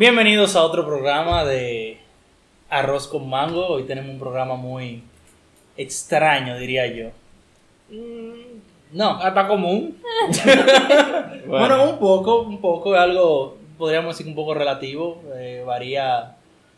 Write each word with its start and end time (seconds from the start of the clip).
Bienvenidos 0.00 0.56
a 0.56 0.62
otro 0.62 0.86
programa 0.86 1.44
de 1.44 1.98
Arroz 2.70 3.06
con 3.06 3.28
Mango. 3.28 3.66
Hoy 3.66 3.82
tenemos 3.82 4.10
un 4.10 4.18
programa 4.18 4.56
muy 4.56 5.02
extraño, 5.76 6.56
diría 6.56 6.86
yo. 6.86 7.10
Mm, 7.90 8.62
No, 8.92 9.10
hasta 9.22 9.46
común. 9.46 10.00
bueno. 11.46 11.90
un 11.90 11.98
poco, 11.98 12.40
un 12.40 12.62
poco, 12.62 12.94
es 12.94 13.00
algo, 13.02 13.58
podríamos 13.76 14.16
decir, 14.16 14.26
un 14.26 14.34
poco 14.34 14.54
relativo, 14.54 15.22
eh, 15.36 15.62
varía 15.66 16.34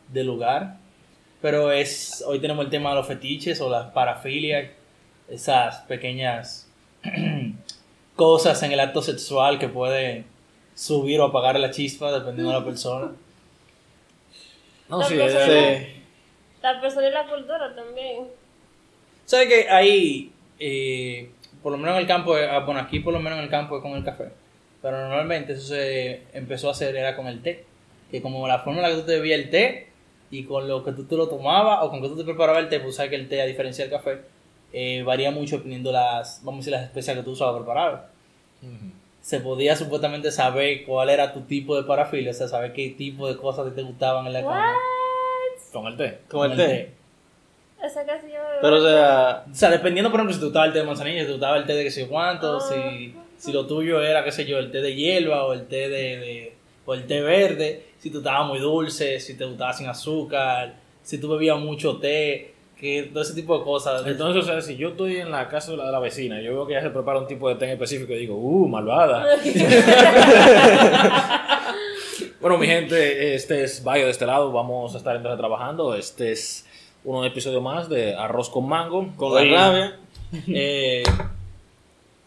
de 0.09 0.25
lugar. 0.25 0.79
Pero 1.41 1.71
es, 1.71 2.25
hoy 2.27 2.41
tenemos 2.41 2.65
el 2.65 2.73
tema 2.73 2.91
de 2.91 2.97
los 2.97 3.07
fetiches 3.07 3.61
o 3.61 3.71
las 3.71 3.93
parafilias, 3.93 4.69
esas 5.29 5.77
pequeñas 5.83 6.69
cosas 8.17 8.61
en 8.65 8.73
el 8.73 8.81
acto 8.81 9.01
sexual 9.01 9.61
que 9.61 9.69
pueden 9.69 10.33
subir 10.75 11.21
o 11.21 11.25
apagar 11.25 11.59
la 11.59 11.71
chispa 11.71 12.13
dependiendo 12.13 12.53
de 12.53 12.59
la 12.59 12.65
persona. 12.65 13.13
No, 14.93 14.99
La 14.99 15.07
sí, 15.07 15.17
persona- 15.17 15.47
eh, 15.73 16.03
La 16.63 16.81
persona 16.83 17.09
y 17.09 17.11
la 17.13 17.27
cultura 17.27 17.75
también. 17.75 18.27
¿Sabes 19.25 19.49
que 19.49 19.71
ahí, 19.71 20.31
eh, 20.59 21.31
por 21.63 21.73
lo 21.73 21.79
menos 21.79 21.95
en 21.95 22.03
el 22.03 22.07
campo, 22.07 22.37
eh, 22.37 22.47
ah, 22.47 22.59
bueno, 22.61 22.79
aquí 22.81 23.01
por 23.01 23.15
lo 23.15 23.19
menos 23.21 23.39
en 23.39 23.45
el 23.45 23.51
campo 23.51 23.77
es 23.79 23.83
con 23.83 23.93
el 23.93 24.05
café, 24.05 24.29
pero 24.83 24.99
normalmente 25.09 25.55
eso 25.55 25.69
se 25.75 26.25
empezó 26.35 26.69
a 26.69 26.73
hacer 26.73 26.95
era 26.95 27.17
con 27.17 27.27
el 27.27 27.41
té, 27.41 27.65
que 28.11 28.21
como 28.21 28.47
la 28.47 28.59
forma 28.59 28.81
en 28.81 28.83
la 28.83 28.89
que 28.91 29.01
tú 29.01 29.07
te 29.07 29.17
bebías 29.17 29.41
el 29.41 29.49
té 29.49 29.87
y 30.31 30.45
con 30.45 30.69
lo 30.69 30.85
que 30.85 30.93
tú 30.93 31.05
te 31.05 31.17
lo 31.17 31.27
tomabas 31.27 31.79
o 31.83 31.89
con 31.91 32.03
que 32.03 32.09
tú 32.09 32.17
te 32.19 32.25
preparabas 32.25 32.63
el 32.63 32.69
té, 32.69 32.79
pues 32.81 32.95
sabes 32.97 33.09
que 33.09 33.17
el 33.17 33.29
té, 33.31 33.41
a 33.41 33.47
diferencia 33.47 33.85
del 33.87 33.93
café, 33.95 34.19
eh, 34.75 35.03
varía 35.05 35.31
mucho 35.31 35.57
dependiendo 35.57 35.91
las, 35.91 36.43
vamos 36.45 36.59
a 36.59 36.61
decir, 36.61 36.73
las 36.75 36.83
especias 36.85 37.17
que 37.17 37.23
tú 37.23 37.31
usabas 37.31 37.55
para 37.55 37.65
preparar. 37.65 38.09
Se 39.23 39.41
podía 39.41 39.77
supuestamente 39.77 40.31
saber 40.31 40.85
cuál 40.85 41.09
era 41.09 41.33
tu 41.33 41.41
tipo 41.43 41.77
de 41.77 41.85
parafilia, 41.85 42.33
o 42.33 42.35
sea, 42.35 42.49
saber 42.49 42.73
qué 42.73 42.91
tipo 42.91 43.27
de 43.29 43.37
cosas 43.37 43.75
te 43.75 43.83
gustaban 43.83 44.27
en 44.27 44.33
la 44.35 44.41
cama. 44.43 44.75
con 45.73 45.87
el 45.87 45.97
té. 45.97 46.19
Con 46.29 46.51
el 46.51 46.57
té. 46.57 46.91
Esa 47.83 48.05
casi 48.05 48.27
yo. 48.29 48.39
Pero, 48.61 48.77
o 48.77 48.81
sea, 48.87 49.45
O 49.51 49.55
sea, 49.55 49.71
dependiendo, 49.71 50.11
por 50.11 50.21
ejemplo, 50.21 50.35
si 50.35 50.41
te 50.41 50.45
gustaba 50.47 50.67
el 50.67 50.73
té 50.73 50.81
de 50.81 50.85
manzanilla, 50.85 51.21
si 51.21 51.27
te 51.27 51.33
gustaba 51.33 51.57
el 51.57 51.65
té 51.67 51.75
de 51.75 51.85
qué 51.85 51.91
sé 51.91 52.01
yo 52.03 52.09
cuánto, 52.09 52.59
Ah. 52.59 52.61
si, 52.61 53.15
si 53.39 53.53
lo 53.53 53.67
tuyo 53.67 54.03
era, 54.03 54.23
qué 54.25 54.31
sé 54.33 54.45
yo, 54.45 54.59
el 54.59 54.71
té 54.71 54.81
de 54.83 54.95
hierba 54.95 55.45
o 55.47 55.53
el 55.53 55.67
té 55.67 55.89
de, 55.89 56.17
de- 56.19 56.53
o 56.85 56.95
el 56.95 57.07
té 57.07 57.21
verde, 57.21 57.87
si 57.99 58.11
tú 58.11 58.19
estabas 58.19 58.47
muy 58.49 58.59
dulce, 58.59 59.19
si 59.21 59.37
te 59.37 59.45
gustaba 59.45 59.73
sin 59.73 59.89
azúcar, 59.89 60.75
si 61.03 61.19
tú 61.19 61.29
bebías 61.31 61.59
mucho 61.59 61.97
té, 61.99 62.52
que 62.83 63.05
todo 63.13 63.23
ese 63.23 63.35
tipo 63.35 63.57
de 63.57 63.63
cosas. 63.63 64.05
Entonces, 64.05 64.43
o 64.43 64.45
sea, 64.45 64.61
si 64.61 64.77
yo 64.77 64.89
estoy 64.89 65.19
en 65.19 65.31
la 65.31 65.49
casa 65.49 65.71
de 65.71 65.77
la, 65.77 65.87
de 65.87 65.93
la 65.93 66.01
vecina 66.01 66.41
yo 66.43 66.53
veo 66.53 66.67
que 66.67 66.73
ella 66.73 66.83
se 66.83 66.91
prepara 66.91 67.21
un 67.21 67.29
tipo 67.29 67.49
de 67.49 67.55
té 67.55 67.67
en 67.67 67.71
específico 67.71 68.13
y 68.13 68.19
digo, 68.19 68.35
uh, 68.35 68.67
malvada. 68.67 69.25
bueno, 72.41 72.59
mi 72.59 72.67
gente, 72.67 73.37
este 73.37 73.63
es 73.63 73.85
Bayo 73.85 74.07
de 74.07 74.11
este 74.11 74.27
lado. 74.27 74.51
Vamos 74.51 74.97
a 74.97 74.99
estar 74.99 75.15
entonces 75.15 75.39
trabajando. 75.39 75.95
Este 75.95 76.33
es 76.33 76.67
un 77.05 77.25
episodio 77.25 77.61
más 77.61 77.89
de 77.89 78.17
Arroz 78.17 78.51
con 78.51 78.69
Mango. 78.69 79.13
con 79.17 79.31
Hoy- 79.31 79.49
la 79.51 79.69
rabia. 79.69 79.97
Eh, 80.49 81.05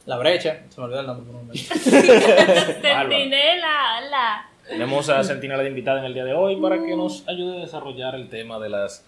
la 0.06 0.18
brecha, 0.18 0.62
se 0.70 0.80
me 0.80 0.86
olvidó 0.86 1.02
el 1.02 1.08
nombre 1.08 1.26
por 1.26 1.36
un 1.36 1.48
momento. 1.48 1.74
Centinela, 1.84 3.68
la. 4.10 4.50
Tenemos 4.70 5.10
a 5.10 5.22
Sentinela 5.24 5.64
de 5.64 5.70
invitada 5.70 6.00
en 6.00 6.06
el 6.06 6.14
día 6.14 6.24
de 6.24 6.34
hoy 6.34 6.56
para 6.62 6.78
que 6.82 6.96
nos 6.96 7.28
ayude 7.28 7.58
a 7.58 7.62
desarrollar 7.62 8.16
el 8.16 8.30
tema 8.30 8.58
de 8.60 8.70
las 8.70 9.04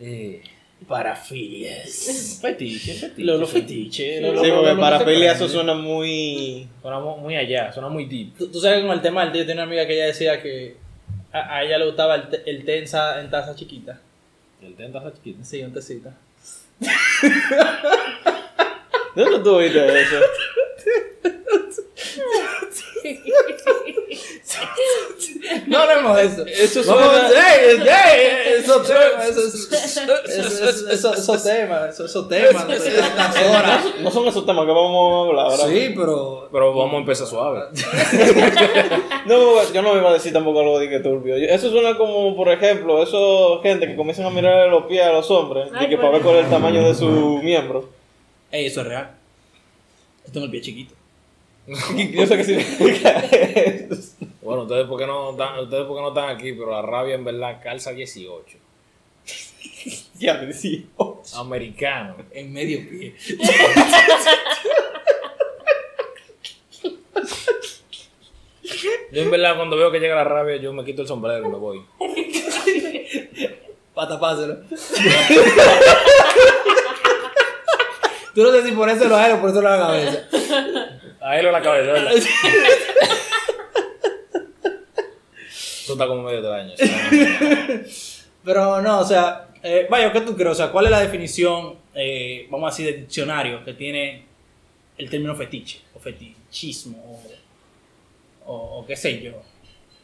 eh, 0.00 0.42
Parafilias. 0.86 2.38
fetiches. 2.42 3.18
Los, 3.18 3.40
los 3.40 3.50
fetiches. 3.50 4.22
lo- 4.22 4.32
lo- 4.32 4.42
Sí, 4.42 4.48
lo- 4.48 4.56
porque 4.56 4.74
lo- 4.74 4.80
para 4.80 4.98
lo- 4.98 5.04
pelear 5.04 5.36
eso 5.36 5.48
suena 5.48 5.74
muy... 5.74 6.66
Suena 6.80 7.00
mu- 7.00 7.16
muy 7.18 7.36
allá, 7.36 7.72
suena 7.72 7.88
muy 7.88 8.06
deep. 8.06 8.36
Tú, 8.38 8.48
tú 8.48 8.60
sabes 8.60 8.80
que 8.80 8.86
con 8.86 8.94
el 8.96 9.02
tema 9.02 9.22
del 9.24 9.32
té, 9.32 9.38
yo 9.40 9.46
tenía 9.46 9.62
una 9.64 9.70
amiga 9.70 9.86
que 9.86 9.94
ella 9.94 10.06
decía 10.06 10.40
que 10.42 10.76
a, 11.32 11.56
a 11.56 11.64
ella 11.64 11.78
le 11.78 11.86
gustaba 11.86 12.14
el 12.14 12.28
té, 12.28 12.42
el 12.46 12.64
té 12.64 12.78
en, 12.78 12.88
sa- 12.88 13.20
en 13.20 13.28
taza 13.30 13.54
chiquita. 13.54 14.00
El 14.62 14.74
té 14.74 14.84
en 14.84 14.92
taza 14.92 15.12
chiquita. 15.12 15.44
Sí, 15.44 15.62
un 15.62 15.72
tecita. 15.74 16.16
¿De 19.14 19.22
dónde 19.22 19.38
tú 19.40 19.54
oíste 19.56 20.00
eso? 20.00 20.16
No 25.66 25.78
hablemos 25.78 26.16
de 26.16 26.24
eso. 26.26 26.46
Eso 26.46 26.94
Vamos, 26.94 27.12
suena... 27.28 27.54
ey, 27.56 27.76
ey, 27.80 28.54
esos 28.58 28.86
temas, 28.86 29.28
esos- 29.28 29.72
esos- 29.72 31.42
temas, 31.42 31.98
esos- 32.00 32.28
temas. 32.28 32.78
No 34.00 34.10
son 34.10 34.26
esos 34.28 34.44
temas 34.46 34.66
que 34.66 34.72
vamos 34.72 35.26
a 35.26 35.28
hablar 35.28 35.46
ahora. 35.46 35.66
Sí, 35.72 35.92
pero 35.96 36.48
Pero 36.52 36.74
vamos 36.74 36.94
a 36.94 36.98
empezar 36.98 37.26
suave. 37.26 37.60
No, 39.26 39.72
yo 39.72 39.82
no 39.82 39.96
iba 39.96 40.10
a 40.10 40.12
decir 40.14 40.32
tampoco 40.32 40.60
algo 40.60 40.78
de 40.78 40.88
que 40.88 41.00
turbio. 41.00 41.36
Eso 41.36 41.70
suena 41.70 41.96
como, 41.96 42.34
por 42.36 42.48
ejemplo, 42.50 43.02
esos 43.02 43.62
gente 43.62 43.86
que 43.86 43.96
comienzan 43.96 44.26
a 44.26 44.30
mirar 44.30 44.68
los 44.68 44.84
pies 44.86 45.02
a 45.04 45.12
los 45.12 45.30
hombres 45.30 45.68
Ay, 45.74 45.86
y 45.86 45.88
que 45.90 45.96
para 45.98 46.10
ver 46.10 46.22
cuál 46.22 46.36
es 46.36 46.44
el 46.44 46.50
tamaño 46.50 46.82
de 46.86 46.94
su 46.94 47.06
miembro. 47.42 47.88
ey, 48.50 48.66
eso 48.66 48.80
es 48.80 48.86
real. 48.86 49.10
Yo 50.26 50.32
tengo 50.32 50.46
el 50.46 50.50
pie 50.50 50.60
chiquito. 50.62 50.94
Yo 52.12 52.26
sé 52.26 52.36
que 52.36 52.44
significa 52.44 53.10
eso. 53.20 54.14
Bueno, 54.40 54.62
ustedes 54.62 54.86
porque 54.86 55.06
no 55.06 55.32
están, 55.32 55.58
ustedes 55.60 55.84
porque 55.84 56.02
no 56.02 56.08
están 56.08 56.30
aquí, 56.30 56.52
pero 56.54 56.70
la 56.70 56.80
rabia 56.82 57.14
en 57.14 57.24
verdad 57.24 57.60
calza 57.62 57.92
18. 57.92 58.56
Ya 60.18 60.34
me 60.34 60.46
decía. 60.46 60.80
oh. 60.96 61.22
Americano. 61.36 62.16
En 62.32 62.52
medio 62.52 62.80
pie. 62.88 63.14
Yo 69.12 69.22
en 69.22 69.30
verdad 69.30 69.56
cuando 69.56 69.76
veo 69.76 69.90
que 69.90 70.00
llega 70.00 70.14
la 70.14 70.24
rabia, 70.24 70.56
yo 70.56 70.72
me 70.72 70.84
quito 70.84 71.02
el 71.02 71.08
sombrero 71.08 71.46
y 71.46 71.50
me 71.50 71.58
voy. 71.58 71.84
Para 73.94 74.08
tapárselo. 74.08 74.56
Tú 78.34 78.42
no 78.42 78.50
sé 78.52 78.64
si 78.64 78.72
ponérselo 78.72 79.16
a 79.16 79.26
él 79.26 79.32
o 79.34 79.40
ponérselo 79.40 79.68
a 79.68 79.76
la 79.76 79.86
cabeza. 79.86 80.28
A 81.28 81.38
él 81.38 81.46
o 81.46 81.52
la 81.52 81.60
cabeza, 81.60 81.92
¿verdad? 81.92 82.12
Eso 85.46 85.92
está 85.92 86.06
como 86.06 86.22
medio 86.22 86.38
extraño. 86.38 86.72
Pero 88.42 88.80
no, 88.80 89.00
o 89.00 89.04
sea, 89.04 89.48
eh, 89.62 89.86
vaya, 89.90 90.10
¿qué 90.10 90.22
tú 90.22 90.34
crees? 90.34 90.52
O 90.52 90.54
sea, 90.54 90.72
¿cuál 90.72 90.86
es 90.86 90.90
la 90.90 91.00
definición, 91.00 91.74
eh, 91.94 92.46
vamos 92.50 92.68
a 92.68 92.70
decir, 92.70 92.86
de 92.86 93.02
diccionario 93.02 93.62
que 93.62 93.74
tiene 93.74 94.24
el 94.96 95.10
término 95.10 95.36
fetiche 95.36 95.82
o 95.94 95.98
fetichismo 96.00 97.20
o, 98.46 98.50
o, 98.50 98.78
o 98.78 98.86
qué 98.86 98.96
sé 98.96 99.20
yo? 99.20 99.32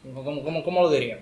¿Cómo, 0.03 0.43
cómo, 0.43 0.63
cómo 0.63 0.81
lo 0.83 0.91
dirían? 0.91 1.21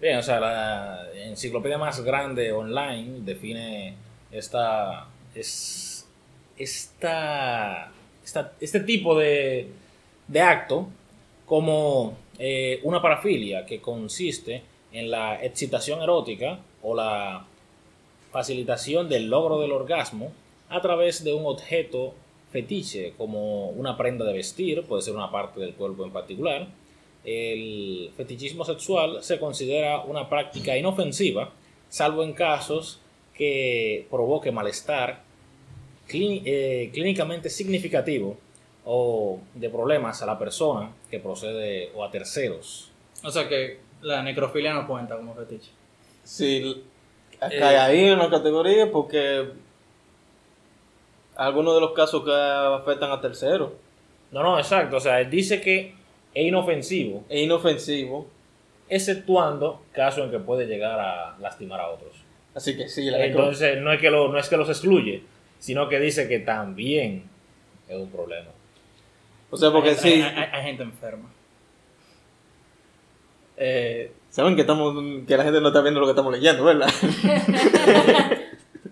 Bien, 0.00 0.16
o 0.16 0.22
sea, 0.22 0.40
la 0.40 1.06
enciclopedia 1.14 1.76
más 1.76 2.00
grande 2.02 2.50
online 2.50 3.20
define 3.20 3.94
esta, 4.30 5.06
es, 5.34 6.06
esta, 6.56 7.92
esta- 8.26 8.52
este 8.60 8.80
tipo 8.80 9.16
de, 9.18 9.68
de 10.28 10.40
acto 10.42 10.88
como 11.46 12.18
eh, 12.38 12.80
una 12.82 13.00
parafilia 13.00 13.64
que 13.64 13.80
consiste 13.80 14.62
en 14.92 15.10
la 15.10 15.42
excitación 15.42 16.02
erótica 16.02 16.58
o 16.82 16.94
la 16.94 17.46
facilitación 18.32 19.08
del 19.08 19.30
logro 19.30 19.60
del 19.60 19.72
orgasmo 19.72 20.32
a 20.68 20.80
través 20.82 21.22
de 21.24 21.32
un 21.32 21.46
objeto 21.46 22.14
fetiche 22.50 23.12
como 23.16 23.68
una 23.70 23.96
prenda 23.96 24.24
de 24.24 24.32
vestir, 24.32 24.82
puede 24.82 25.02
ser 25.02 25.14
una 25.14 25.30
parte 25.30 25.60
del 25.60 25.74
cuerpo 25.74 26.04
en 26.04 26.10
particular, 26.10 26.66
el 27.24 28.10
fetichismo 28.16 28.64
sexual 28.64 29.22
se 29.22 29.38
considera 29.38 30.00
una 30.02 30.28
práctica 30.28 30.76
inofensiva, 30.76 31.50
salvo 31.88 32.22
en 32.22 32.32
casos 32.34 33.00
que 33.34 34.06
provoque 34.10 34.50
malestar 34.52 35.22
eh, 36.08 36.90
clínicamente 36.92 37.50
significativo 37.50 38.36
o 38.84 39.40
de 39.54 39.68
problemas 39.68 40.22
a 40.22 40.26
la 40.26 40.38
persona 40.38 40.90
que 41.10 41.18
procede 41.18 41.90
o 41.94 42.04
a 42.04 42.10
terceros. 42.10 42.90
O 43.24 43.30
sea, 43.30 43.48
que 43.48 43.78
la 44.02 44.22
necrofilia 44.22 44.72
no 44.72 44.86
cuenta 44.86 45.16
como 45.16 45.34
fetiche. 45.34 45.70
Sí, 46.22 46.84
cae 47.38 47.78
ahí 47.78 48.04
en 48.04 48.14
una 48.14 48.30
categoría 48.30 48.90
porque 48.90 49.46
algunos 51.36 51.74
de 51.74 51.80
los 51.80 51.92
casos 51.92 52.24
que 52.24 52.32
afectan 52.32 53.10
a 53.10 53.20
terceros 53.20 53.72
No, 54.32 54.42
no, 54.42 54.58
exacto. 54.58 54.96
O 54.96 55.00
sea, 55.00 55.20
él 55.20 55.30
dice 55.30 55.60
que 55.60 55.94
es 56.34 56.46
inofensivo, 56.46 57.24
es 57.28 57.42
inofensivo. 57.42 58.28
exceptuando 58.88 59.82
casos 59.92 60.24
en 60.24 60.30
que 60.30 60.38
puede 60.38 60.66
llegar 60.66 61.00
a 61.00 61.36
lastimar 61.40 61.80
a 61.80 61.88
otros. 61.88 62.12
Así 62.54 62.76
que 62.76 62.88
sí, 62.88 63.10
la 63.10 63.24
Entonces, 63.24 63.80
no 63.82 63.92
es 63.92 64.00
que, 64.00 64.10
lo, 64.10 64.28
no 64.32 64.38
es 64.38 64.48
que 64.48 64.56
los 64.56 64.68
excluye, 64.68 65.22
sino 65.58 65.88
que 65.88 66.00
dice 66.00 66.28
que 66.28 66.38
también 66.40 67.24
es 67.88 67.96
un 67.96 68.10
problema. 68.10 68.50
O 69.50 69.56
sea, 69.56 69.70
porque 69.70 69.90
hay, 69.90 69.94
sí, 69.96 70.08
hay- 70.14 70.22
hay- 70.22 70.48
hay 70.52 70.62
gente 70.64 70.82
enferma. 70.82 71.30
Eh, 73.56 74.12
saben 74.30 74.54
que 74.54 74.62
estamos 74.62 74.94
que 75.26 75.36
la 75.36 75.44
gente 75.44 75.60
no 75.60 75.68
está 75.68 75.80
viendo 75.80 76.00
lo 76.00 76.06
que 76.06 76.10
estamos 76.10 76.32
leyendo, 76.32 76.64
¿verdad? 76.64 76.90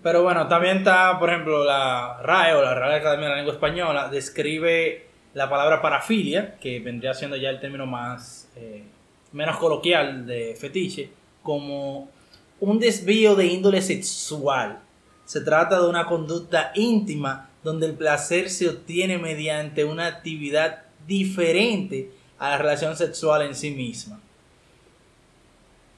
Pero 0.03 0.23
bueno, 0.23 0.47
también 0.47 0.77
está, 0.77 1.17
por 1.19 1.29
ejemplo, 1.29 1.63
la 1.63 2.19
RAE 2.21 2.53
o 2.55 2.61
la 2.61 2.75
Real 2.75 2.93
Academia 2.93 3.25
de 3.25 3.29
la 3.31 3.35
Lengua 3.37 3.53
Española 3.53 4.09
describe 4.09 5.07
la 5.33 5.49
palabra 5.49 5.81
parafilia, 5.81 6.55
que 6.59 6.79
vendría 6.79 7.13
siendo 7.13 7.35
ya 7.35 7.49
el 7.49 7.59
término 7.59 7.85
más, 7.85 8.49
eh, 8.55 8.83
menos 9.33 9.57
coloquial 9.57 10.25
de 10.25 10.55
fetiche 10.59 11.09
como 11.43 12.09
un 12.59 12.79
desvío 12.79 13.35
de 13.35 13.45
índole 13.47 13.81
sexual. 13.81 14.79
Se 15.25 15.41
trata 15.41 15.81
de 15.81 15.87
una 15.87 16.05
conducta 16.05 16.71
íntima 16.75 17.49
donde 17.63 17.87
el 17.87 17.93
placer 17.93 18.49
se 18.49 18.69
obtiene 18.69 19.17
mediante 19.17 19.83
una 19.83 20.05
actividad 20.05 20.83
diferente 21.07 22.11
a 22.37 22.49
la 22.51 22.57
relación 22.59 22.95
sexual 22.95 23.41
en 23.41 23.55
sí 23.55 23.71
misma. 23.71 24.19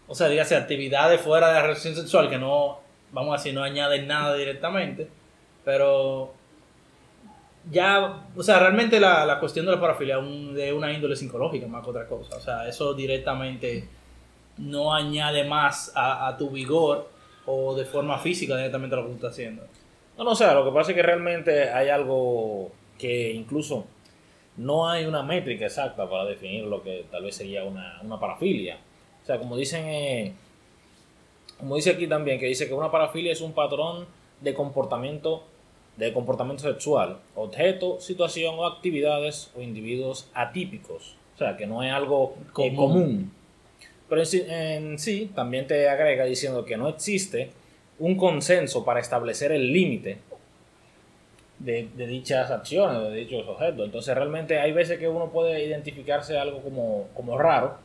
O 0.07 0.15
sea, 0.15 0.29
dígase 0.29 0.56
actividades 0.56 1.19
fuera 1.19 1.47
de 1.50 1.53
la 1.56 1.62
relación 1.63 1.94
sexual 1.95 2.29
que 2.29 2.38
no, 2.38 2.79
vamos 3.12 3.33
a 3.33 3.38
decir, 3.38 3.53
no 3.53 3.63
añaden 3.63 4.07
nada 4.07 4.33
directamente, 4.35 5.09
pero 5.65 6.33
ya, 7.69 8.24
o 8.33 8.41
sea, 8.44 8.59
realmente 8.59 8.97
la, 9.01 9.25
la 9.25 9.39
cuestión 9.41 9.65
de 9.65 9.74
la 9.74 9.81
parafilia 9.81 10.15
es 10.18 10.24
un- 10.24 10.53
de 10.53 10.71
una 10.71 10.94
índole 10.94 11.18
psicológica 11.18 11.68
más 11.68 11.83
que 11.83 11.89
otra 11.89 12.07
cosa. 12.07 12.38
O 12.38 12.39
sea, 12.39 12.65
eso 12.69 12.94
directamente 12.94 13.89
no 14.57 14.94
añade 14.94 15.44
más 15.44 15.91
a 15.94 16.33
tu 16.38 16.50
vigor 16.50 17.09
o 17.48 17.74
de 17.76 17.86
forma 17.86 18.20
física 18.20 18.56
directamente 18.56 18.96
lo 18.96 19.04
que 19.04 19.10
tú 19.10 19.16
estás 19.16 19.32
haciendo. 19.32 19.64
No, 20.18 20.24
no, 20.24 20.32
o 20.32 20.36
sea, 20.36 20.54
lo 20.54 20.66
que 20.66 20.72
pasa 20.72 20.92
es 20.92 20.96
que 20.96 21.04
realmente 21.04 21.70
hay 21.72 21.90
algo 21.90 22.72
que 23.00 23.32
incluso 23.32 23.86
no 24.58 24.90
hay 24.90 25.06
una 25.06 25.24
métrica 25.24 25.66
exacta 25.66 26.10
para 26.10 26.26
definir 26.26 26.66
lo 26.66 26.84
que 26.84 27.06
tal 27.10 27.24
vez 27.24 27.36
sería 27.36 27.64
una, 27.64 28.00
una 28.04 28.20
parafilia. 28.20 28.78
O 29.24 29.26
sea, 29.26 29.40
como 29.40 29.58
dicen, 29.58 29.86
eh, 29.88 30.34
como 31.58 31.76
dice 31.76 31.92
aquí 31.92 32.08
también, 32.08 32.40
que 32.40 32.48
dice 32.48 32.68
que 32.68 32.74
una 32.74 32.92
parafilia 32.92 33.32
es 33.32 33.42
un 33.42 33.54
patrón 33.54 34.06
de 34.42 34.54
comportamiento 34.54 35.44
de 35.98 36.14
comportamiento 36.14 36.62
sexual, 36.64 37.18
objeto, 37.36 38.00
situación 38.00 38.54
o 38.58 38.68
actividades 38.68 39.52
o 39.58 39.62
individuos 39.62 40.30
atípicos. 40.34 41.16
O 41.34 41.38
sea, 41.40 41.58
que 41.58 41.66
no 41.66 41.84
es 41.84 41.92
algo 41.92 42.36
eh, 42.38 42.52
Común. 42.54 42.76
común. 42.76 43.32
Pero 44.09 44.24
en 44.31 44.98
sí, 45.00 45.31
también 45.36 45.68
te 45.68 45.89
agrega 45.89 46.25
diciendo 46.25 46.63
que 46.63 46.77
no 46.77 46.88
existe 46.88 47.51
un 48.00 48.15
consenso 48.15 48.86
para 48.86 49.00
establecer 49.00 49.51
el 49.51 49.71
límite 49.74 50.19
de, 51.59 51.89
dichas 52.07 52.51
acciones, 52.51 53.01
de 53.12 53.15
dichos 53.15 53.48
objetos. 53.48 53.86
Entonces 53.86 54.15
realmente 54.15 54.59
hay 54.59 54.71
veces 54.71 55.00
que 55.00 55.07
uno 55.07 55.30
puede 55.30 55.65
identificarse 55.65 56.38
algo 56.38 56.62
como, 56.62 57.07
como 57.13 57.38
raro, 57.38 57.75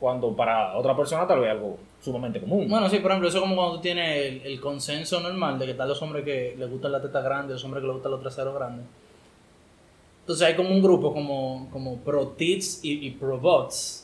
cuando 0.00 0.34
para 0.34 0.76
otra 0.76 0.96
persona 0.96 1.26
tal 1.26 1.40
vez 1.40 1.50
algo 1.50 1.78
sumamente 2.00 2.40
común. 2.40 2.68
Bueno, 2.68 2.88
sí, 2.90 2.98
por 2.98 3.10
ejemplo, 3.10 3.28
eso 3.28 3.38
es 3.38 3.42
como 3.42 3.56
cuando 3.56 3.76
tú 3.76 3.82
tienes 3.82 4.44
el, 4.44 4.60
consenso 4.60 5.20
normal 5.20 5.58
de 5.58 5.66
que 5.66 5.70
están 5.70 5.88
los 5.88 6.00
hombres 6.02 6.24
que 6.24 6.54
les 6.58 6.70
gustan 6.70 6.92
la 6.92 7.00
teta 7.00 7.20
grande, 7.20 7.54
los 7.54 7.64
hombres 7.64 7.80
que 7.80 7.86
les 7.86 7.94
gustan 7.94 8.12
los 8.12 8.20
traseros 8.20 8.54
grandes. 8.54 8.84
Entonces 10.20 10.46
hay 10.46 10.54
como 10.54 10.70
un 10.70 10.82
grupo 10.82 11.12
como, 11.12 11.68
como 11.70 11.98
pro 11.98 12.28
tits 12.28 12.84
y, 12.84 13.06
y 13.06 13.10
pro 13.12 13.38
bots. 13.38 14.03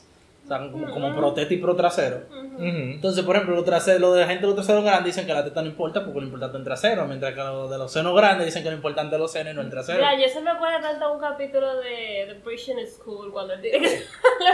O 0.50 0.52
sea, 0.58 0.68
como, 0.72 0.90
como 0.90 1.14
pro 1.14 1.32
teta 1.32 1.54
y 1.54 1.58
pro 1.58 1.76
trasero. 1.76 2.22
Ujú. 2.28 2.64
Entonces, 2.64 3.24
por 3.24 3.36
ejemplo, 3.36 3.54
los, 3.54 3.64
traseros, 3.64 4.00
los 4.00 4.14
de 4.14 4.20
la 4.22 4.26
gente 4.26 4.40
de 4.42 4.46
los 4.48 4.56
traseros 4.56 4.82
grandes 4.82 5.14
dicen 5.14 5.24
que 5.26 5.32
la 5.32 5.44
teta 5.44 5.62
no 5.62 5.68
importa 5.68 6.04
porque 6.04 6.18
lo 6.20 6.26
importante 6.26 6.56
es 6.56 6.60
el 6.60 6.64
trasero, 6.64 7.06
mientras 7.06 7.34
que 7.34 7.40
los 7.40 7.70
de 7.70 7.78
los 7.78 7.92
senos 7.92 8.16
grandes 8.16 8.46
dicen 8.46 8.64
que 8.64 8.70
lo 8.70 8.74
importante 8.76 9.14
es 9.14 9.20
los 9.20 9.30
senos 9.30 9.52
y 9.52 9.56
no 9.56 9.62
el 9.62 9.70
trasero. 9.70 9.98
Mira, 9.98 10.20
yo 10.20 10.28
se 10.28 10.40
me 10.40 10.50
acuerdo 10.50 10.80
tanto 10.80 11.06
de 11.08 11.14
un 11.14 11.20
capítulo 11.20 11.76
de 11.78 12.26
The 12.34 12.40
Christian 12.44 12.78
School 12.86 13.30
cuando 13.32 13.54
le 13.62 13.70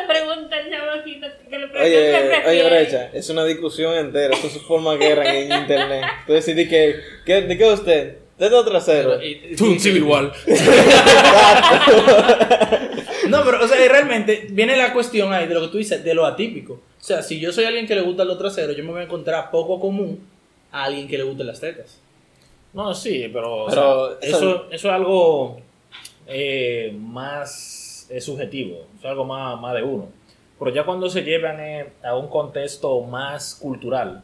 pregunta 0.07 0.57
al 0.57 0.71
chamaquito 0.71 1.27
que 1.49 1.59
le 1.59 1.69
pregunta 1.69 1.83
qué 1.83 2.43
Oye, 2.47 2.63
oye. 2.63 2.65
Brecha, 2.69 3.09
es 3.15 3.31
una 3.31 3.45
discusión 3.47 3.95
entera. 3.95 4.35
Eso 4.35 4.51
se 4.51 4.61
forma 4.61 4.95
guerra 4.97 5.35
en 5.35 5.51
internet. 5.51 6.05
Tú 6.27 6.35
decidís 6.35 6.69
que, 6.69 6.97
que, 7.25 7.41
¿de 7.43 7.57
qué 7.57 7.67
es 7.73 7.79
usted? 7.81 8.19
¿Dedo 8.39 8.63
trasero? 8.67 9.23
Y- 9.23 9.41
y- 9.53 9.57
Tú, 9.57 9.65
un 9.65 9.81
civil 9.81 10.03
war. 10.03 10.31
No, 13.29 13.45
pero, 13.45 13.65
o 13.65 13.69
sea, 13.69 13.85
y 13.85 13.89
realmente 13.89 14.47
viene 14.51 14.77
la 14.77 14.93
cuestión 14.93 15.33
ahí 15.33 15.47
de 15.47 15.55
lo 15.55 15.61
que 15.63 15.69
tú 15.69 15.79
dices, 15.79 16.03
de 16.05 16.15
lo 16.15 16.25
atípico. 16.27 16.75
O 16.75 17.05
sea, 17.07 17.23
si 17.23 17.39
yo 17.41 17.53
soy 17.53 17.65
alguien 17.65 17.87
que 17.87 17.95
le 17.95 18.01
gusta 18.03 18.25
los 18.25 18.39
traseros, 18.39 18.77
yo 18.77 18.85
me 18.85 18.91
voy 18.93 19.01
a 19.01 19.05
encontrar 19.05 19.51
poco 19.51 19.79
común 19.81 20.21
a 20.73 20.85
alguien 20.85 21.07
que 21.09 21.17
le 21.19 21.25
gusten 21.25 21.47
las 21.47 21.61
tetas. 21.61 22.01
No, 22.73 22.93
sí, 22.95 23.31
pero, 23.33 23.65
o 23.65 23.67
Pero 23.69 24.19
sea, 24.21 24.29
eso- 24.29 24.37
eso, 24.39 24.67
eso 24.71 24.89
es 24.89 24.95
algo 24.95 25.61
eh, 26.27 26.95
más 26.99 28.07
eh, 28.11 28.21
subjetivo, 28.21 28.87
es 28.99 29.05
algo 29.05 29.25
más, 29.25 29.61
más 29.61 29.75
de 29.75 29.83
uno. 29.83 30.09
Pero 30.59 30.71
ya 30.73 30.85
cuando 30.85 31.09
se 31.11 31.23
llevan 31.23 31.61
eh, 31.61 31.87
a 32.03 32.17
un 32.17 32.29
contexto 32.29 33.01
más 33.03 33.55
cultural, 33.55 34.23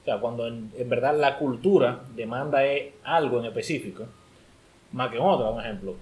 o 0.00 0.04
sea, 0.04 0.18
cuando 0.18 0.46
en, 0.46 0.70
en 0.76 0.88
verdad 0.88 1.16
la 1.18 1.38
cultura 1.38 2.00
demanda 2.14 2.64
eh, 2.66 2.94
algo 3.04 3.38
en 3.40 3.46
específico, 3.46 4.04
más 4.92 5.10
que 5.10 5.16
en 5.16 5.22
otro, 5.22 5.52
por 5.52 5.62
ejemplo. 5.62 5.94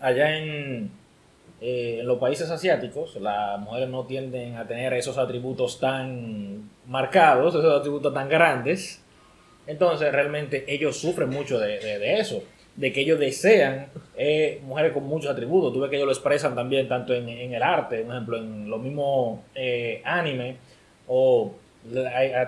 Allá 0.00 0.38
en, 0.38 0.90
eh, 1.60 1.98
en 2.00 2.06
los 2.06 2.18
países 2.18 2.50
asiáticos, 2.50 3.16
las 3.20 3.58
mujeres 3.60 3.88
no 3.88 4.04
tienden 4.04 4.56
a 4.56 4.66
tener 4.66 4.92
esos 4.92 5.16
atributos 5.18 5.80
tan 5.80 6.70
marcados, 6.86 7.54
esos 7.54 7.78
atributos 7.80 8.12
tan 8.12 8.28
grandes. 8.28 9.02
Entonces, 9.66 10.12
realmente 10.12 10.64
ellos 10.72 10.96
sufren 10.98 11.28
mucho 11.30 11.58
de, 11.58 11.78
de- 11.78 12.18
eso, 12.20 12.42
de 12.76 12.92
que 12.92 13.00
ellos 13.00 13.18
desean 13.18 13.88
eh, 14.16 14.60
mujeres 14.64 14.92
con 14.92 15.04
muchos 15.04 15.30
atributos. 15.30 15.72
Tú 15.72 15.80
ves 15.80 15.90
que 15.90 15.96
ellos 15.96 16.06
lo 16.06 16.12
expresan 16.12 16.54
también 16.54 16.88
tanto 16.88 17.14
en, 17.14 17.28
el 17.28 17.62
arte, 17.62 18.02
por 18.02 18.14
ejemplo, 18.14 18.36
en 18.38 18.68
los 18.68 18.80
mismos 18.80 19.40
eh, 19.54 20.02
anime 20.04 20.56
o 21.08 21.52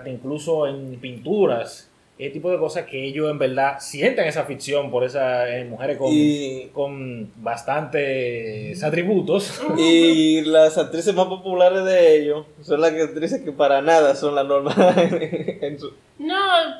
incluso 0.06 0.66
en 0.66 0.98
pinturas, 1.00 1.87
ese 2.18 2.30
tipo 2.30 2.50
de 2.50 2.58
cosas 2.58 2.84
que 2.86 3.04
ellos 3.04 3.30
en 3.30 3.38
verdad 3.38 3.78
sienten 3.78 4.26
esa 4.26 4.44
ficción 4.44 4.90
por 4.90 5.04
esas 5.04 5.48
eh, 5.50 5.64
mujeres 5.70 5.98
con, 5.98 6.08
Y, 6.12 6.66
con 6.72 7.30
bastantes 7.36 8.82
atributos. 8.82 9.60
y 9.78 10.40
las 10.42 10.76
actrices 10.78 11.14
más 11.14 11.26
populares 11.26 11.84
de 11.84 12.16
ellos 12.18 12.46
son 12.62 12.80
las 12.80 12.92
actrices 12.92 13.42
que 13.42 13.52
para 13.52 13.80
nada 13.82 14.14
son 14.14 14.34
la 14.34 14.44
norma 14.44 14.74
en 14.96 15.78
su- 15.78 15.92
No, 16.18 16.36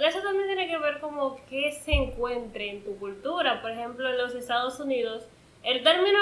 eso 0.06 0.19
también 0.23 0.46
tiene 0.49 0.67
que 0.69 0.79
ver 0.79 0.99
como 1.00 1.37
que 1.49 1.73
se 1.73 1.93
encuentre 1.93 2.70
en 2.70 2.82
tu 2.84 2.96
cultura. 2.96 3.62
Por 3.62 3.70
ejemplo, 3.70 4.08
en 4.11 4.19
los 4.19 4.34
Estados 4.34 4.81
Unidos, 4.81 5.23
el 5.62 5.82
término 5.82 6.19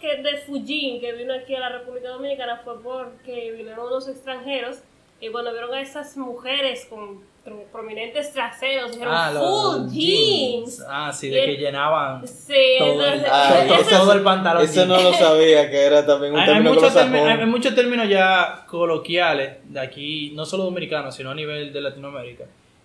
que 0.00 0.22
de 0.22 0.36
Fujin 0.38 1.00
que 1.00 1.12
vino 1.12 1.34
aquí 1.34 1.54
a 1.54 1.60
la 1.60 1.68
República 1.70 2.10
Dominicana 2.10 2.60
fue 2.64 2.80
porque 2.82 3.52
vinieron 3.56 3.86
unos 3.86 4.08
extranjeros 4.08 4.78
y 5.20 5.28
cuando 5.30 5.52
vieron 5.52 5.72
a 5.74 5.80
esas 5.80 6.16
mujeres 6.16 6.86
con 6.88 7.20
prominentes 7.72 8.32
traseros, 8.32 8.92
dijeron 8.92 9.12
Ah, 9.16 9.30
los- 9.32 9.42
full 9.42 9.82
los 9.82 9.92
jeans. 9.92 10.84
Ah, 10.88 11.12
sí, 11.12 11.26
Y 11.26 11.30
de 11.30 11.44
el- 11.44 11.50
que 11.56 11.62
llenaban 11.62 12.26
Sí, 12.26 12.54
todo 12.78 13.04
el, 13.04 13.24
Ah, 13.28 13.64
todo, 13.66 13.78
eso- 13.80 13.90
todo 13.98 14.12
el 14.12 14.22
pantalón. 14.22 14.62
Eso 14.62 14.86
no 14.86 15.00
lo 15.00 15.12
sabía, 15.12 15.68
que 15.70 15.76
era 15.84 16.06
también 16.06 16.32
un 16.34 16.38
Hay, 16.38 16.48
hay 16.48 16.54
término 16.54 16.74
muchos 16.74 16.94
términos, 16.94 17.28
hay- 17.28 17.38
hay 17.40 17.46
muchos 17.46 17.74
términos 17.74 18.08
ya 18.08 18.64
coloquiales 18.68 19.56
de 19.64 19.80
aquí, 19.80 20.30
no 20.34 20.44
solo 20.46 20.64
dominicanos, 20.64 21.14
sino 21.16 21.30
a 21.30 21.34
nivel 21.34 21.72
de 21.72 21.80
Latinoamérica, 21.80 22.44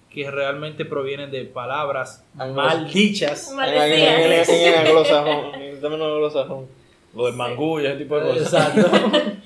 que 0.09 0.31
realmente 0.31 0.85
provienen 0.85 1.29
de 1.29 1.45
palabras 1.45 2.25
Anglos- 2.37 2.55
mal 2.55 2.91
dichas. 2.91 3.51
Mal 3.53 3.69
En, 3.69 3.75
en, 3.81 3.91
en, 3.91 4.29
decías. 4.31 4.49
en 4.59 4.73
el 4.73 4.87
anglosajón, 4.87 5.53
en 5.55 5.61
el 5.61 5.79
término 5.81 6.05
anglosajón. 6.05 6.67
Lo 7.13 7.25
de 7.27 7.31
mangú 7.33 7.79
y 7.79 7.85
ese 7.85 7.95
tipo 7.97 8.19
de 8.19 8.29
cosas. 8.39 8.53
Exacto. 8.75 8.89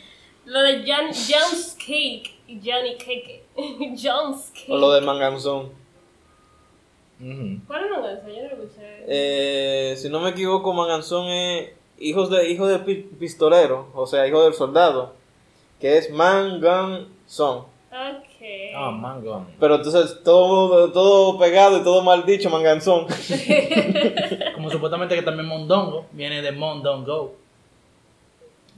Lo 0.46 0.62
de 0.62 0.84
Jan, 0.86 1.08
John's 1.08 1.76
Cake 1.78 2.32
y 2.48 2.60
Johnny 2.64 2.96
Cake. 2.98 3.41
John's 4.02 4.52
Cake. 4.54 4.66
O 4.70 4.78
lo 4.78 4.92
de 4.92 5.02
manganzón. 5.02 5.70
Ujú. 7.20 7.60
¿Cuál 7.68 7.84
es 7.86 7.92
la 7.92 7.98
Yo 7.98 8.44
no 8.44 8.50
lo 8.56 8.64
escuché. 8.64 9.04
Eh, 9.08 9.96
si 9.98 10.10
no 10.10 10.20
me 10.20 10.32
equivoco, 10.32 10.74
manganzón 10.74 11.28
es 11.30 11.70
hijos 12.00 12.30
de, 12.32 12.50
hijo 12.50 12.66
de 12.68 12.80
pi- 12.80 13.10
pistolero, 13.20 13.88
o 13.94 14.08
sea, 14.08 14.28
hijo 14.28 14.44
del 14.44 14.54
soldado, 14.56 15.14
que 15.80 15.98
es 15.98 16.10
manganzón. 16.12 17.60
Ok. 17.92 18.42
Ah, 18.76 18.90
mango. 18.90 19.46
Pero 19.60 19.76
entonces 19.76 20.24
todo, 20.24 20.92
todo 20.92 21.38
pegado 21.38 21.78
y 21.78 21.84
todo 21.84 22.02
mal 22.02 22.26
dicho, 22.26 22.50
manganzón. 22.50 23.06
Como 24.56 24.72
supuestamente 24.72 25.14
que 25.16 25.22
también 25.22 25.48
mondongo 25.48 26.06
viene 26.14 26.42
de 26.42 26.52
mondongo. 26.52 27.36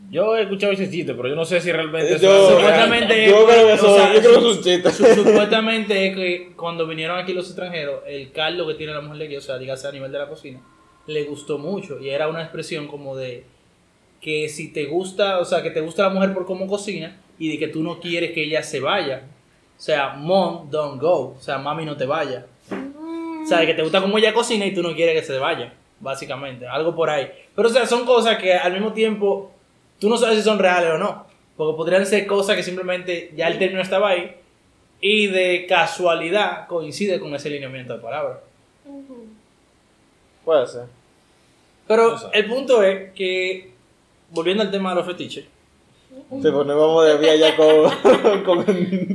Yo 0.10 0.38
he 0.38 0.44
escuchado 0.44 0.74
ese 0.74 0.90
chiste, 0.92 1.14
pero 1.16 1.30
yo 1.30 1.36
no 1.36 1.44
sé 1.46 1.60
si 1.60 1.72
realmente 1.72 2.14
eso 2.16 2.24
Yo- 2.24 2.32
es 2.32 2.48
real. 2.50 2.60
Supuestamente, 2.62 3.26
Yo 3.28 3.46
creo 3.46 3.48
que 3.48 3.64
o 3.64 3.76
eso- 3.76 3.96
sea, 3.96 4.14
yo 4.14 4.20
creo 4.20 4.32
que 4.34 4.38
es 4.50 4.58
un 4.58 4.64
chiste. 4.64 4.92
su- 4.92 5.06
Supuestamente 5.24 6.08
es 6.08 6.16
que 6.16 6.52
cuando 6.56 6.86
vinieron 6.86 7.18
aquí 7.18 7.34
los 7.34 7.48
extranjeros, 7.48 8.02
el 8.08 8.32
caldo 8.32 8.68
que 8.68 8.76
tiene 8.76 8.94
la 8.94 9.02
mujer 9.02 9.18
de 9.20 9.26
aquí, 9.26 9.38
o 9.38 9.42
sea, 9.42 9.58
dígase 9.58 9.88
a 9.88 9.92
nivel 9.92 10.12
de 10.12 10.20
la 10.20 10.28
cocina, 10.28 10.62
le 11.08 11.24
gustó 11.24 11.58
mucho. 11.58 12.00
Y 12.00 12.10
era 12.10 12.28
una 12.28 12.42
expresión 12.44 12.88
como 12.88 13.16
de 13.16 13.46
que 14.22 14.50
si 14.50 14.72
te 14.72 14.86
gusta, 14.86 15.40
o 15.40 15.46
sea, 15.46 15.64
que 15.64 15.72
te 15.72 15.82
gusta 15.82 16.04
la 16.04 16.10
mujer 16.10 16.34
por 16.34 16.46
cómo 16.46 16.68
cocina 16.68 17.20
y 17.40 17.50
de 17.52 17.58
que 17.58 17.68
tú 17.68 17.82
no 17.82 18.00
quieres 18.00 18.32
que 18.34 18.44
ella 18.44 18.62
se 18.62 18.80
vaya. 18.80 19.24
O 19.78 19.82
sea, 19.82 20.10
mom, 20.16 20.70
don't 20.70 21.02
go. 21.02 21.36
O 21.38 21.42
sea, 21.42 21.58
mami, 21.58 21.86
no 21.86 21.98
te 21.98 22.06
vaya. 22.06 22.46
O 22.70 23.46
sea, 23.46 23.60
de 23.60 23.66
que 23.66 23.74
te 23.74 23.82
gusta 23.82 24.00
cómo 24.00 24.18
ella 24.18 24.34
cocina 24.34 24.66
y 24.66 24.74
tú 24.74 24.82
no 24.84 24.94
quieres 24.96 25.20
que 25.20 25.26
se 25.26 25.38
vaya, 25.40 25.74
básicamente. 26.00 26.68
Algo 26.68 26.96
por 26.96 27.10
ahí. 27.10 27.28
Pero, 27.56 27.68
o 27.68 27.72
sea, 27.72 27.86
son 27.86 28.06
cosas 28.06 28.38
que 28.38 28.54
al 28.54 28.72
mismo 28.74 28.94
tiempo 28.94 29.52
tú 30.04 30.10
no 30.10 30.18
sabes 30.18 30.38
si 30.40 30.44
son 30.44 30.60
reales 30.60 30.92
o 30.92 30.98
no. 30.98 31.26
Porque 31.56 31.78
podrían 31.78 32.06
ser 32.06 32.28
cosas 32.28 32.58
que 32.58 32.64
simplemente 32.64 33.32
ya 33.38 33.48
el 33.48 33.58
término 33.58 33.82
estaba 33.82 34.10
ahí 34.10 34.36
y 35.00 35.28
de 35.28 35.66
casualidad 35.66 36.68
coincide 36.68 37.22
con 37.22 37.34
ese 37.34 37.50
lineamiento 37.50 37.94
de 37.94 38.00
palabras. 38.00 38.40
Puede 40.44 40.68
ser. 40.68 40.84
Pero 41.88 42.12
No 42.12 42.18
sé. 42.18 42.28
el 42.34 42.46
punto 42.48 42.84
es 42.84 43.14
que, 43.14 43.72
volviendo 44.32 44.62
al 44.62 44.72
tema 44.72 44.90
de 44.90 44.96
los 44.98 45.06
fetiches, 45.06 45.46
Sí, 46.30 46.42
pues 46.42 46.52
vamos 46.68 47.06
de 47.08 47.18
vía 47.18 47.36
ya 47.38 47.56
con, 47.56 48.44
con 48.44 48.66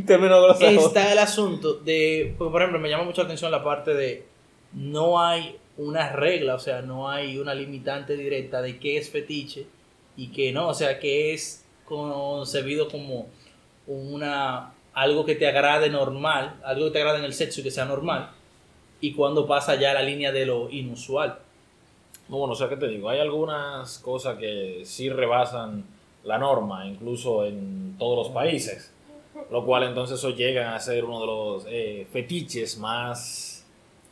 términos 0.06 0.42
groseros. 0.42 0.86
está 0.86 1.12
el 1.12 1.18
asunto 1.18 1.74
de, 1.74 2.34
porque, 2.38 2.50
por 2.50 2.62
ejemplo, 2.62 2.80
me 2.80 2.88
llama 2.88 3.04
mucho 3.04 3.20
la 3.22 3.26
atención 3.26 3.50
la 3.52 3.62
parte 3.62 3.92
de 3.92 4.24
no 4.72 5.20
hay 5.20 5.56
una 5.76 6.10
regla, 6.12 6.54
o 6.54 6.58
sea, 6.58 6.80
no 6.80 7.10
hay 7.10 7.36
una 7.38 7.54
limitante 7.54 8.16
directa 8.16 8.62
de 8.62 8.78
qué 8.78 8.96
es 8.96 9.10
fetiche 9.10 9.66
y 10.18 10.28
qué 10.28 10.52
no, 10.52 10.68
o 10.68 10.74
sea, 10.74 10.98
que 10.98 11.32
es 11.32 11.64
concebido 11.86 12.88
como 12.88 13.28
una 13.86 14.74
algo 14.92 15.24
que 15.24 15.36
te 15.36 15.46
agrade 15.46 15.88
normal, 15.90 16.60
algo 16.64 16.86
que 16.86 16.90
te 16.90 16.98
agrade 16.98 17.20
en 17.20 17.24
el 17.24 17.32
sexo 17.32 17.60
y 17.60 17.62
que 17.62 17.70
sea 17.70 17.84
normal, 17.84 18.32
y 19.00 19.14
cuando 19.14 19.46
pasa 19.46 19.76
ya 19.76 19.94
la 19.94 20.02
línea 20.02 20.32
de 20.32 20.44
lo 20.44 20.68
inusual. 20.70 21.38
No, 22.28 22.38
bueno, 22.38 22.52
o 22.52 22.56
sea, 22.56 22.68
¿qué 22.68 22.76
te 22.76 22.88
digo? 22.88 23.08
Hay 23.08 23.20
algunas 23.20 24.00
cosas 24.00 24.36
que 24.38 24.82
sí 24.84 25.08
rebasan 25.08 25.84
la 26.24 26.36
norma, 26.36 26.84
incluso 26.84 27.46
en 27.46 27.94
todos 27.96 28.26
los 28.26 28.34
países, 28.34 28.92
lo 29.52 29.64
cual 29.64 29.84
entonces 29.84 30.18
eso 30.18 30.30
llega 30.30 30.74
a 30.74 30.80
ser 30.80 31.04
uno 31.04 31.20
de 31.20 31.26
los 31.26 31.66
eh, 31.68 32.06
fetiches 32.12 32.76
más 32.76 33.47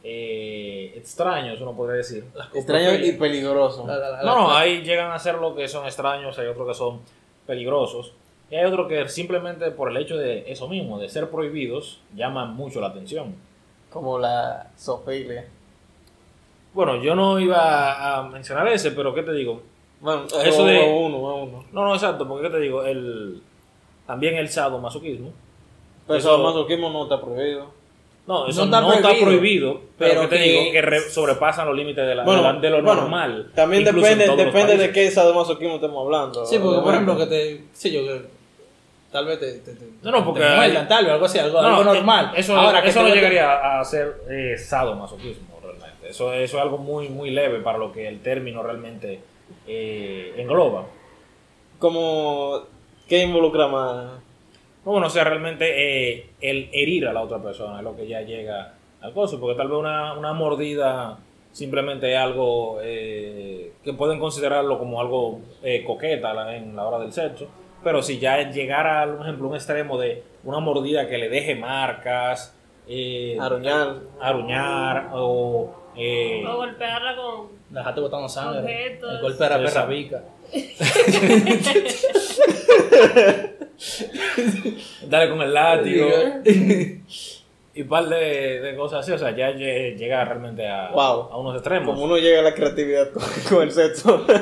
eh, 0.05 0.93
extraños, 0.97 1.61
uno 1.61 1.73
podría 1.76 1.97
decir. 1.99 2.25
Extraño 2.55 2.95
y 2.95 3.12
peligroso. 3.12 3.87
La- 3.87 3.97
la- 3.99 4.11
la- 4.11 4.23
No, 4.23 4.35
no, 4.37 4.50
ahí 4.57 4.83
llegan 4.83 5.11
a 5.12 5.19
ser 5.19 5.37
lo 5.37 5.55
que 5.55 5.67
son 5.69 5.85
extraños, 5.87 6.38
hay 6.38 6.47
otros 6.47 6.69
que 6.69 6.75
son 6.75 7.00
peligrosos. 7.47 8.12
Y 8.50 8.55
hay 8.55 8.65
otros 8.65 8.87
que 8.88 9.09
simplemente 9.09 9.71
por 9.73 9.91
el 9.91 9.97
hecho 9.97 10.17
de 10.17 10.50
eso 10.50 10.69
mismo, 10.69 10.99
de 10.99 11.09
ser 11.09 11.29
prohibidos, 11.31 12.00
llaman 12.15 12.55
mucho 12.55 12.81
la 12.81 12.88
atención. 12.88 13.35
Como 13.91 14.19
la 14.19 14.71
zoofilia. 14.79 15.47
Bueno, 16.75 16.97
yo 17.03 17.15
no 17.15 17.41
iba 17.41 18.19
a 18.19 18.23
mencionar 18.29 18.69
ese, 18.69 18.91
pero 18.93 19.15
¿qué 19.15 19.23
te 19.23 19.33
digo? 19.33 19.62
Bueno, 20.00 20.26
Eso 20.26 20.65
de- 20.67 20.95
uno, 20.95 21.29
a 21.29 21.35
uno. 21.35 21.65
No, 21.73 21.85
no, 21.87 21.95
exacto, 21.95 22.29
porque 22.29 22.49
¿qué 22.49 22.50
te 22.55 22.61
digo? 22.61 22.85
El, 22.85 23.43
también 24.07 24.37
el 24.37 24.49
sadomasoquismo. 24.49 25.33
Pero 26.07 26.19
Eso- 26.19 26.35
eso 26.35 26.43
masoquismo 26.45 26.91
no 26.91 27.05
está 27.05 27.21
prohibido. 27.21 27.71
No, 28.26 28.49
eso 28.49 28.66
No 28.66 28.80
no 28.80 28.92
está 28.92 29.12
está, 29.12 29.25
prohibido, 29.25 29.80
pero, 29.97 30.23
¿qué 30.23 30.26
te 30.28 30.37
que- 30.37 30.42
digo? 30.50 30.73
Que 30.73 30.83
re- 30.83 31.11
sobrepasan 31.11 31.66
los 31.68 31.76
límites 31.76 32.04
de, 32.06 32.14
la, 32.16 32.25
Bueno, 32.25 32.42
de, 32.42 32.52
la- 32.54 32.59
de 32.61 32.71
lo 32.71 32.83
bueno, 32.83 33.02
normal. 33.02 33.52
También 33.54 33.85
depende, 33.85 34.28
depende 34.37 34.76
de 34.76 34.90
qué 34.90 35.11
sadomasoquismo 35.12 35.76
estemos 35.76 36.04
hablando. 36.04 36.45
Sí, 36.45 36.59
porque 36.59 36.80
por 36.83 36.92
ejemplo 36.92 37.16
que 37.16 37.26
te, 37.26 37.64
sí 37.73 37.92
yo 37.92 38.02
que 38.02 38.23
tal 39.12 39.26
vez 39.26 39.38
te, 39.38 39.52
te, 39.61 39.75
te- 39.75 39.87
No, 40.02 40.11
no, 40.11 40.25
porque 40.25 40.40
te 40.40 40.47
hay- 40.47 40.56
muerdan, 40.56 40.88
tal 40.88 41.04
vez 41.04 41.12
algo 41.14 41.26
así, 41.26 41.38
algo, 41.38 41.62
No, 41.62 41.68
algo 41.68 41.85
no, 41.85 41.95
normal. 41.95 42.33
Eso, 42.37 42.56
Ahora 42.56 42.83
que 42.83 42.88
eso 42.88 43.02
no 43.02 43.09
llegaría 43.14 43.78
a 43.78 43.85
ser 43.85 44.23
eh, 44.28 44.56
sadomasoquismo 44.59 45.61
realmente. 45.62 46.09
Eso, 46.11 46.33
eso 46.33 46.56
es 46.56 46.62
algo 46.62 46.78
muy, 46.78 47.09
muy 47.09 47.30
leve 47.30 47.61
para 47.61 47.78
lo 47.78 47.92
que 47.92 48.09
el 48.09 48.21
término 48.23 48.61
realmente 48.62 49.21
eh, 49.68 50.35
engloba. 50.37 50.85
Como, 51.78 52.62
¿qué 53.09 53.23
involucra 53.23 53.68
más? 53.68 54.06
No, 54.87 54.93
bueno, 54.93 55.09
o 55.09 55.11
sea, 55.11 55.25
realmente 55.25 56.14
eh, 56.14 56.31
el 56.40 56.71
herir 56.73 57.09
a 57.09 57.12
la 57.12 57.21
otra 57.23 57.43
persona 57.43 57.78
es 57.78 57.85
lo 57.85 57.95
que 57.97 58.07
ya 58.07 58.21
llega 58.23 58.73
al 59.00 59.12
coso, 59.12 59.40
porque 59.40 59.57
tal 59.59 59.66
vez 59.69 59.76
una, 59.78 60.14
una 60.14 60.33
mordida 60.33 61.19
simplemente 61.50 62.12
es 62.12 62.19
algo 62.19 62.78
eh, 62.83 63.73
que 63.83 63.93
pueden 63.95 64.21
considerarlo 64.21 64.78
como 64.78 65.00
algo 65.00 65.40
eh, 65.62 65.83
coqueta 65.85 66.55
en 66.57 66.76
la 66.76 66.85
hora 66.87 67.00
del 67.00 67.12
sexo, 67.12 67.49
pero 67.83 68.00
si 68.00 68.21
ya 68.21 68.49
llegara, 68.50 69.07
por 69.12 69.23
ejemplo, 69.26 69.49
un 69.49 69.57
extremo 69.57 69.99
de 69.99 70.23
una 70.45 70.61
mordida 70.61 71.09
que 71.09 71.19
le 71.19 71.28
deje 71.31 71.57
marcas, 71.57 72.55
eh, 72.87 73.37
Aruñar. 73.40 73.97
aruñar 74.21 75.09
o... 75.14 75.75
eh, 75.97 76.45
O 76.47 76.59
golpearla 76.59 77.16
con. 77.16 77.49
Dejaste 77.71 78.00
botando 78.00 78.28
sangre. 78.28 78.61
Objetos. 78.61 79.14
El 79.14 79.21
golpe 79.21 79.37
Sí, 79.37 79.43
perra 79.43 79.61
exacto. 79.64 80.21
darle 85.09 85.30
con 85.30 85.42
el 85.42 85.52
látigo 85.54 86.09
y 87.75 87.83
un 87.83 87.88
par 87.88 88.09
de, 88.09 88.61
de 88.61 88.76
cosas 88.76 89.00
así, 89.00 89.12
o 89.12 89.18
sea, 89.18 89.37
ya 89.37 89.50
lle- 89.52 89.97
llega 89.97 90.25
realmente 90.25 90.66
a, 90.66 90.90
Wow. 90.92 91.28
a 91.30 91.37
unos 91.38 91.54
extremos. 91.56 91.88
Como 91.95 92.04
uno 92.04 92.16
llega 92.16 92.40
a 92.40 92.42
la 92.42 92.54
creatividad 92.54 93.11
con, 93.12 93.23
con 93.49 93.62
el 93.62 93.73
sexo. 93.73 94.25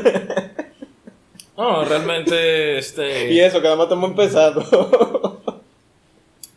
No, 1.57 1.85
realmente, 1.85 2.79
este... 2.79 3.33
y 3.33 3.39
eso, 3.39 3.61
que 3.63 3.69
además 3.69 3.85
estamos 3.85 4.11
empezando. 4.11 4.61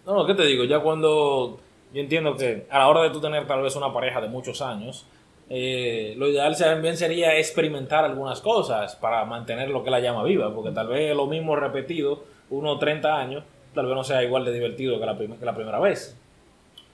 No, 0.07 0.15
no, 0.15 0.25
¿qué 0.25 0.33
te 0.33 0.43
digo? 0.43 0.63
Ya 0.63 0.79
cuando 0.79 1.59
yo 1.93 2.01
entiendo 2.01 2.35
que 2.35 2.65
a 2.69 2.79
la 2.79 2.87
hora 2.87 3.03
de 3.03 3.11
tú 3.11 3.21
tener 3.21 3.45
tal 3.45 3.61
vez 3.61 3.75
una 3.75 3.93
pareja 3.93 4.21
de 4.21 4.27
muchos 4.27 4.59
años, 4.61 5.05
eh, 5.51 6.15
lo 6.17 6.27
ideal 6.27 6.57
también 6.57 6.97
sería 6.97 7.37
experimentar 7.37 8.05
algunas 8.05 8.41
cosas 8.41 8.95
para 8.95 9.23
mantener 9.25 9.69
lo 9.69 9.83
que 9.83 9.91
la 9.91 9.99
llama 9.99 10.23
viva, 10.23 10.51
porque 10.55 10.71
tal 10.71 10.87
vez 10.87 11.15
lo 11.15 11.27
mismo 11.27 11.55
repetido, 11.55 12.23
unos 12.49 12.79
30 12.79 13.15
años, 13.17 13.43
tal 13.73 13.85
vez 13.85 13.95
no 13.95 14.03
sea 14.03 14.23
igual 14.23 14.45
de 14.45 14.53
divertido 14.53 14.99
que 14.99 15.05
la, 15.05 15.17
prim- 15.17 15.37
que 15.37 15.45
la 15.45 15.55
primera 15.55 15.79
vez. 15.79 16.17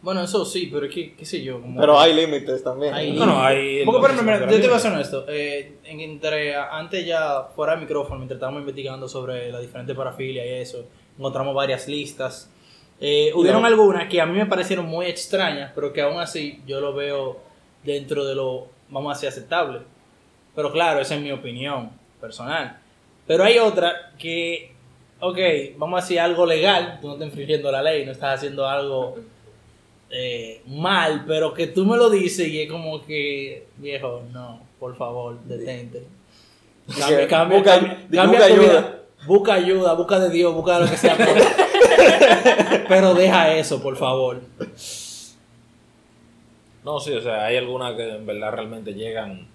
Bueno, 0.01 0.22
eso 0.22 0.43
sí, 0.43 0.69
pero 0.72 0.86
es 0.88 0.93
que, 0.93 1.13
qué 1.15 1.25
sé 1.25 1.41
yo. 1.41 1.62
como- 1.62 1.79
Pero 1.79 1.98
hay 1.98 2.13
límites 2.13 2.62
también. 2.62 2.93
Hay 2.93 3.13
No, 3.13 3.25
no, 3.25 3.41
hay... 3.41 3.86
Porque, 3.86 4.01
por 4.01 4.12
ejemplo, 4.12 4.33
mira, 4.33 4.51
yo 4.51 4.60
te 4.60 4.67
voy 4.67 4.75
a 4.75 4.79
ser 4.79 4.91
honesto. 4.91 5.25
Eh, 5.29 5.77
en- 5.86 6.01
entre, 6.01 6.55
antes 6.55 7.05
ya, 7.05 7.43
fuera 7.55 7.72
del 7.74 7.81
micrófono, 7.83 8.17
mientras 8.17 8.36
estábamos 8.36 8.60
investigando 8.60 9.07
sobre 9.07 9.50
la 9.50 9.60
diferente 9.62 9.95
parafilia 9.95 10.45
y 10.45 10.62
eso, 10.62 10.86
encontramos 11.17 11.55
varias 11.55 11.88
listas. 11.88 12.50
Eh, 13.00 13.31
hubieron 13.33 13.62
No. 13.62 13.67
algunas 13.67 14.10
que 14.10 14.19
a 14.19 14.25
mí 14.25 14.38
me 14.38 14.45
parecieron 14.45 14.86
muy 14.88 15.05
extrañas, 15.05 15.72
pero 15.74 15.93
que 15.93 16.01
aún 16.01 16.19
así 16.19 16.62
yo 16.67 16.81
lo 16.81 16.93
veo 16.93 17.39
dentro 17.83 18.25
de 18.25 18.36
lo, 18.36 18.67
vamos 18.89 19.12
a 19.12 19.13
decir, 19.15 19.29
aceptable. 19.29 19.79
Pero 20.53 20.69
claro, 20.74 21.00
esa 21.00 21.15
es 21.15 21.22
mi 21.22 21.31
opinión 21.31 21.91
personal. 22.19 22.77
Pero 23.25 23.45
hay 23.45 23.57
otra 23.57 24.12
que, 24.19 24.73
ok, 25.25 25.38
vamos 25.77 26.00
a 26.00 26.01
decir 26.03 26.20
algo 26.20 26.46
legal, 26.46 27.00
tú 27.01 27.08
no 27.08 27.13
estás 27.13 27.27
infringiendo 27.30 27.72
la 27.72 27.82
ley, 27.82 28.06
no 28.06 28.12
estás 28.12 28.36
haciendo 28.39 28.68
algo 28.68 29.15
eh, 30.10 30.62
mal, 30.68 31.24
pero 31.27 31.53
que 31.53 31.68
tú 31.68 31.86
me 31.86 31.98
lo 31.98 32.10
dices 32.10 32.48
y 32.48 32.62
es 32.63 32.70
como 32.72 33.03
que, 33.06 33.68
viejo, 33.77 34.22
no, 34.32 34.62
por 34.80 34.96
favor, 34.98 35.39
detente. 35.46 36.03
Cambia, 37.00 37.27
cambia, 37.27 37.58
busca- 37.60 37.80
cambia, 37.80 37.98
busca 38.10 38.18
cambia 38.22 38.39
tu 38.39 38.46
ayuda. 38.46 38.63
vida. 38.82 39.00
Busca 39.25 39.53
ayuda, 39.53 39.94
busca 39.94 40.20
de 40.20 40.30
Dios, 40.30 40.53
busca 40.53 40.80
lo 40.80 40.89
que 40.89 40.98
sea. 40.98 41.15
Pero, 41.15 41.46
pero 42.89 43.13
deja 43.13 43.53
eso, 43.56 43.82
por 43.82 43.96
favor. 43.96 44.42
No, 46.84 47.00
sí, 47.00 47.13
o 47.13 47.22
sea, 47.22 47.46
hay 47.46 47.56
algunas 47.56 47.96
que 47.96 48.15
en 48.15 48.25
verdad 48.25 48.51
realmente 48.51 48.94
llegan 48.94 49.48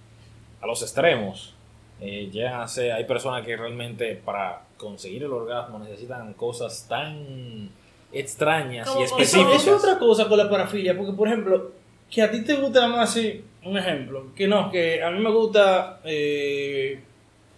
a 0.63 0.67
los 0.67 0.81
extremos. 0.83 1.55
Eh, 2.01 2.31
llegan 2.33 2.63
a 2.63 2.69
ser, 2.69 2.93
hay 2.93 3.05
personas 3.05 3.45
que 3.45 3.57
realmente 3.57 4.15
para 4.17 4.63
conseguir 4.79 5.25
el 5.25 5.33
orgasmo 5.33 5.79
necesitan 5.79 6.33
cosas 6.35 6.87
tan 6.89 7.71
extrañas 8.13 8.89
y 8.99 9.03
específicas. 9.03 9.57
eso 9.57 9.77
es 9.77 9.85
otra 9.85 9.99
cosa 9.99 10.29
con 10.29 10.39
la 10.39 10.49
parafilia, 10.49 10.97
porque 10.97 11.13
por 11.13 11.29
ejemplo, 11.29 11.73
que 12.11 12.23
a 12.23 12.31
ti 12.31 12.43
te 12.43 12.55
gusta 12.55 12.89
más 12.89 13.11
así, 13.11 13.45
un 13.65 13.77
ejemplo, 13.77 14.33
que 14.35 14.49
no, 14.49 14.71
que 14.71 15.03
a 15.03 15.11
mí 15.11 15.21
me 15.21 15.31
gusta 15.31 16.01
eh, 16.05 17.01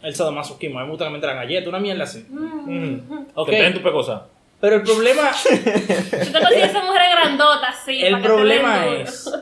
el 0.03 0.15
sadomasoquismo, 0.15 0.79
a 0.79 0.83
mí 0.83 0.87
me 0.87 0.93
gusta 0.93 1.05
que 1.05 1.11
me 1.11 1.17
entran 1.17 1.37
galletas, 1.37 1.69
una 1.69 1.79
mierda 1.79 2.05
así. 2.05 2.27
Mm. 2.29 3.29
Ok. 3.35 3.49
Que 3.49 3.57
te 3.57 3.63
den 3.63 3.75
tu 3.75 3.83
pecosa. 3.83 4.27
Pero 4.61 4.77
el 4.77 4.83
problema, 4.83 5.31
Tú 5.43 5.49
te 5.55 6.41
consigues 6.41 6.71
esa 6.71 6.85
mujer 6.85 7.03
grandota, 7.13 7.73
sí. 7.85 8.03
el 8.03 8.21
problema 8.21 8.87
es 8.89 9.33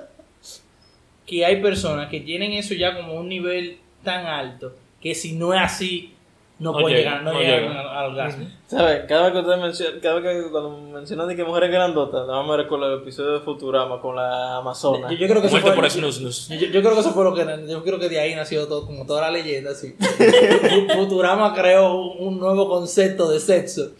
que 1.26 1.44
hay 1.44 1.60
personas 1.60 2.08
que 2.08 2.20
tienen 2.20 2.52
eso 2.52 2.74
ya 2.74 2.94
como 2.94 3.14
un 3.14 3.28
nivel 3.28 3.78
tan 4.04 4.26
alto 4.26 4.74
que 5.00 5.14
si 5.14 5.32
no 5.32 5.54
es 5.54 5.60
así, 5.60 6.14
no, 6.58 6.72
No 6.72 6.78
pueden 6.80 6.98
llega, 6.98 7.10
llegar, 7.10 7.24
no 7.24 7.32
no 7.34 7.40
llegan 7.40 7.68
llega. 7.68 8.00
al, 8.00 8.06
orgasmo. 8.10 8.46
¿Sabes? 8.66 9.04
Cada 9.08 9.30
vez 9.30 9.44
que 9.44 9.56
menciona, 9.56 10.00
cada 10.02 10.20
vez 10.20 10.44
que 10.44 10.50
cuando 10.50 10.70
mencionan 10.92 11.28
de 11.28 11.36
que 11.36 11.44
mujeres 11.44 11.70
grandotas, 11.70 12.26
nada 12.26 12.40
más 12.42 12.48
me 12.50 12.56
recuerdo 12.62 12.92
el 12.94 13.00
episodio 13.02 13.32
de 13.34 13.40
Futurama 13.40 14.00
con 14.00 14.16
la 14.16 14.56
Amazona. 14.56 15.08
Yo, 15.10 15.16
yo 15.16 15.28
creo 15.28 15.40
que 15.40 15.46
eso 15.46 15.58
fue, 15.58 15.72
por 15.72 15.88
yo, 15.88 16.08
yo- 16.10 16.56
yo 16.66 16.80
creo 16.82 16.94
que 16.94 17.00
eso 17.00 17.12
fue 17.12 17.24
lo 17.24 17.34
que 17.34 17.46
yo 17.68 17.82
creo 17.84 17.98
que 17.98 18.08
de 18.08 18.18
ahí 18.20 18.34
nació 18.34 18.66
todo 18.66 18.86
como 18.86 19.06
toda 19.06 19.22
la 19.22 19.30
leyenda 19.30 19.70
así. 19.70 19.94
Fu- 19.98 20.92
Futurama 20.94 21.54
creó 21.54 21.94
un, 21.94 22.26
un 22.26 22.38
nuevo 22.40 22.68
concepto 22.68 23.30
de 23.30 23.38
sexo. 23.40 23.92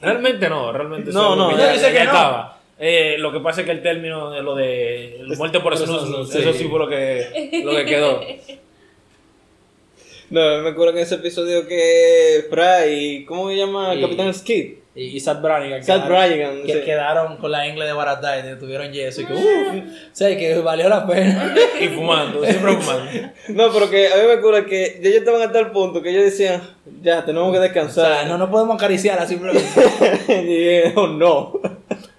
Realmente 0.00 0.48
no, 0.48 0.72
realmente 0.72 1.10
eso 1.10 1.18
No, 1.18 1.36
no, 1.36 1.56
ya, 1.56 1.72
dice 1.72 1.82
ya 1.84 1.92
que 1.92 1.98
no. 1.98 2.04
estaba. 2.04 2.58
Eh, 2.78 3.16
lo 3.18 3.30
que 3.30 3.38
pasa 3.38 3.60
es 3.60 3.66
que 3.66 3.72
el 3.72 3.82
término 3.82 4.30
de 4.30 4.42
lo 4.42 4.56
de 4.56 5.22
muerte 5.36 5.60
por 5.60 5.74
Por 5.74 5.86
snus, 5.86 6.34
eso 6.34 6.52
sí. 6.52 6.58
sí 6.58 6.68
fue 6.68 6.78
lo 6.80 6.88
que, 6.88 7.62
lo 7.64 7.70
que 7.76 7.84
quedó. 7.84 8.20
No, 10.32 10.62
me 10.62 10.70
acuerdo 10.70 10.92
en 10.94 10.98
ese 11.00 11.16
episodio 11.16 11.66
que 11.68 12.46
Fry, 12.48 13.24
¿cómo 13.26 13.50
se 13.50 13.56
llama? 13.56 13.94
Y- 13.94 14.00
Capitán 14.00 14.32
Skid. 14.32 14.74
Y, 14.94 15.04
y 15.16 15.20
Seth 15.20 15.40
Brannigan. 15.40 15.82
Seth 15.82 15.94
quedaron- 16.02 16.08
Brannigan, 16.08 16.62
Que 16.64 16.72
sí. 16.72 16.80
quedaron 16.84 17.36
con 17.38 17.50
la 17.50 17.66
ingle 17.66 17.84
de 17.86 17.92
barata 17.92 18.38
y 18.38 18.58
tuvieron 18.58 18.92
yeso. 18.92 19.22
Y 19.22 19.24
que, 19.26 19.32
uff, 19.34 19.40
o 19.42 19.82
sea, 20.12 20.36
que 20.36 20.58
valió 20.58 20.88
la 20.88 21.06
pena. 21.06 21.54
Y 21.80 21.88
fumando, 21.88 22.44
siempre 22.44 22.76
fumando. 22.76 23.10
No, 23.48 23.72
pero 23.72 23.90
que 23.90 24.08
a 24.12 24.16
mí 24.16 24.22
me 24.26 24.32
acuerdo 24.34 24.64
que 24.66 24.98
ellos 25.02 25.14
estaban 25.16 25.40
hasta 25.42 25.58
el 25.60 25.70
punto 25.70 26.00
que 26.02 26.10
ellos 26.10 26.24
decían, 26.24 26.62
ya, 27.02 27.24
tenemos 27.24 27.52
que 27.52 27.58
O 27.58 27.62
descansar. 27.62 28.20
sea, 28.20 28.24
no 28.28 28.38
nos 28.38 28.48
podemos 28.50 28.76
acariciar 28.76 29.26
simplemente. 29.26 29.66
y 30.28 30.32
dije, 30.46 30.92
oh 30.96 31.06
no. 31.08 31.52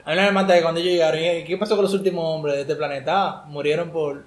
A 0.05 0.11
mí 0.11 0.15
no 0.17 0.21
me 0.23 0.31
mata 0.31 0.55
que 0.55 0.61
cuando 0.61 0.79
ellos 0.81 0.93
llegaron, 0.93 1.19
y, 1.19 1.43
¿qué 1.45 1.57
pasó 1.57 1.75
con 1.75 1.83
los 1.85 1.93
últimos 1.93 2.23
hombres 2.25 2.55
de 2.55 2.61
este 2.61 2.75
planeta? 2.75 3.11
Ah, 3.15 3.45
murieron 3.47 3.89
por, 3.91 4.23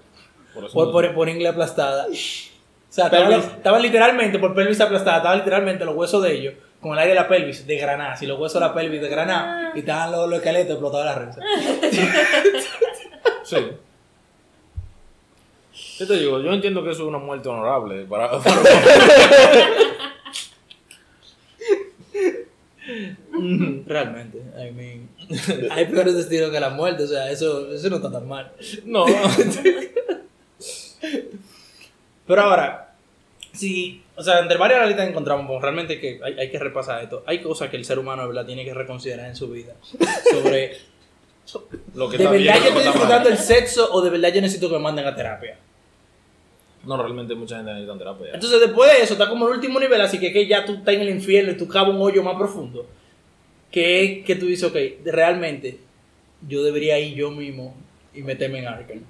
Por, 0.55 0.71
por, 0.73 0.93
por, 0.93 1.15
por 1.15 1.29
ingle 1.29 1.49
aplastada. 1.49 2.07
O 2.97 2.99
sea, 2.99 3.05
estaban, 3.07 3.29
Pelvis. 3.29 3.47
estaban 3.59 3.83
literalmente, 3.83 4.39
por 4.39 4.55
pelvis 4.55 4.81
aplastada, 4.81 5.19
estaban 5.19 5.37
literalmente 5.39 5.85
los 5.85 5.95
huesos 5.95 6.23
de 6.23 6.33
ellos 6.33 6.55
con 6.81 6.93
el 6.93 6.99
aire 7.01 7.11
de 7.11 7.17
la 7.21 7.29
pelvis 7.29 7.67
de 7.67 7.77
granada, 7.77 8.17
si 8.17 8.27
los 8.27 8.39
huesos 8.41 8.59
de 8.59 8.67
la 8.67 8.73
pelvis 8.73 9.03
de 9.03 9.09
granada 9.11 9.73
y 9.75 9.81
estaban 9.81 10.13
los, 10.13 10.27
los 10.31 10.39
esqueletos 10.39 10.71
explotados 10.73 11.05
de 11.05 11.13
la 11.13 11.19
risa. 11.27 11.43
Sí. 13.43 13.57
¿Qué 15.99 16.07
te 16.07 16.15
digo? 16.15 16.41
Yo 16.41 16.51
entiendo 16.55 16.83
que 16.83 16.93
eso 16.93 17.03
es 17.03 17.09
una 17.09 17.19
muerte 17.19 17.51
honorable 17.51 18.07
para, 18.07 18.31
para- 18.31 18.63
Realmente, 23.87 24.39
I 24.57 24.71
mean, 24.73 25.09
hay 25.73 25.87
peores 25.87 26.15
destinos 26.15 26.51
que 26.51 26.61
la 26.61 26.71
muerte, 26.71 27.03
o 27.05 27.07
sea, 27.07 27.31
eso, 27.31 27.73
eso 27.73 27.89
no 27.91 27.97
está 27.97 28.11
tan 28.13 28.27
mal. 28.29 28.53
No. 28.85 29.05
Pero 32.27 32.43
ahora, 32.43 32.86
si, 33.57 34.03
o 34.15 34.23
sea, 34.23 34.41
entre 34.41 34.57
varias 34.59 34.79
realistas 34.79 35.09
encontramos 35.09 35.47
pues, 35.47 35.61
realmente 35.63 35.99
que 36.01 36.21
hay, 36.23 36.39
hay 36.39 36.51
que 36.51 36.59
repasar 36.59 37.03
esto. 37.03 37.25
Hay 37.27 37.41
cosas 37.41 37.71
que 37.71 37.77
el 37.77 37.85
ser 37.85 37.99
humano 37.99 38.23
de 38.23 38.29
verdad 38.29 38.47
tiene 38.47 38.65
que 38.65 38.75
reconsiderar 38.75 39.27
en 39.27 39.37
su 39.37 39.49
vida. 39.49 39.75
Sobre, 40.31 40.77
Lo 41.95 42.09
que 42.09 42.19
¿de 42.19 42.25
está 42.25 42.31
verdad 42.33 42.55
bien, 42.55 42.63
yo 42.63 42.69
estoy 42.69 42.83
disfrutando 42.85 43.29
el 43.29 43.39
sexo 43.39 43.93
o 43.93 44.03
de 44.03 44.11
verdad 44.11 44.33
yo 44.33 44.41
necesito 44.41 44.69
que 44.69 44.75
me 44.75 44.81
manden 44.81 45.07
a 45.07 45.15
terapia? 45.15 45.59
No, 46.85 46.97
realmente 46.97 47.35
mucha 47.35 47.57
gente 47.57 47.73
necesita 47.73 47.99
terapia. 47.99 48.27
Entonces 48.35 48.61
después 48.61 48.93
de 48.93 49.03
eso, 49.03 49.15
está 49.15 49.29
como 49.29 49.49
el 49.49 49.55
último 49.55 49.81
nivel, 49.81 50.01
así 50.01 50.19
que, 50.19 50.33
que 50.33 50.47
ya 50.47 50.65
tú 50.65 50.75
estás 50.75 50.95
en 50.95 51.01
el 51.03 51.11
infierno 51.11 51.53
y 51.53 51.57
tú 51.57 51.67
cabas 51.67 51.95
un 51.95 52.01
hoyo 52.01 52.23
más 52.23 52.37
profundo. 52.37 52.87
Que, 53.71 54.23
que 54.25 54.37
tú 54.37 54.47
dices, 54.47 54.71
ok, 54.71 54.77
realmente 55.05 55.81
yo 56.47 56.63
debería 56.63 56.99
ir 56.99 57.15
yo 57.15 57.31
mismo 57.31 57.75
y 58.15 58.23
meterme 58.23 58.61
en 58.61 58.69
Arkham. 58.69 59.01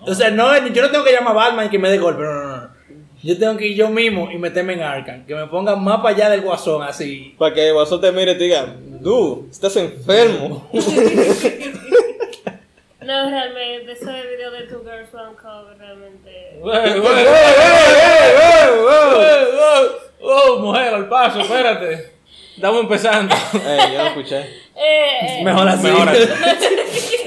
O 0.00 0.14
sea, 0.14 0.30
no, 0.30 0.66
yo 0.68 0.82
no 0.82 0.90
tengo 0.90 1.04
que 1.04 1.12
llamar 1.12 1.32
a 1.32 1.36
Batman 1.36 1.66
y 1.66 1.70
que 1.70 1.78
me 1.78 1.90
dé 1.90 1.98
golpe, 1.98 2.22
no, 2.22 2.32
no, 2.32 2.56
no. 2.56 2.74
Yo 3.22 3.38
tengo 3.38 3.56
que 3.56 3.68
ir 3.68 3.76
yo 3.76 3.88
mismo 3.88 4.30
y 4.30 4.36
meterme 4.36 4.74
en 4.74 4.82
Arkham. 4.82 5.24
Que 5.24 5.34
me 5.34 5.46
pongan 5.46 5.82
más 5.82 6.00
para 6.02 6.14
allá 6.14 6.28
del 6.28 6.42
guasón, 6.42 6.82
así. 6.82 7.34
Para 7.38 7.54
que 7.54 7.68
el 7.68 7.72
guasón 7.72 8.00
te 8.02 8.12
mire 8.12 8.32
y 8.32 8.38
te 8.38 8.44
diga, 8.44 8.66
dude, 9.00 9.50
estás 9.50 9.76
enfermo. 9.76 10.68
No, 13.04 13.28
realmente, 13.28 13.92
ese 13.92 14.06
video 14.06 14.50
de 14.50 14.62
Two 14.62 14.82
Girls 14.82 15.12
One 15.12 15.36
Cup 15.36 15.78
realmente. 15.78 16.58
¡Wey, 16.62 17.00
wey, 17.00 17.00
wey, 17.00 17.04
wey, 17.04 18.70
wey, 18.78 19.44
wey! 19.52 19.88
¡Oh, 20.22 20.58
mujer, 20.58 20.94
al 20.94 21.06
paso, 21.06 21.40
espérate! 21.40 22.14
Estamos 22.56 22.80
empezando. 22.82 23.34
Eh, 23.54 23.78
yo 23.92 23.98
no 23.98 24.06
escuché. 24.08 24.40
Eh, 24.40 25.40
eh, 25.40 25.44
Mejor 25.44 25.68
así. 25.68 25.86
Mejor 25.86 26.08
así. 26.08 26.26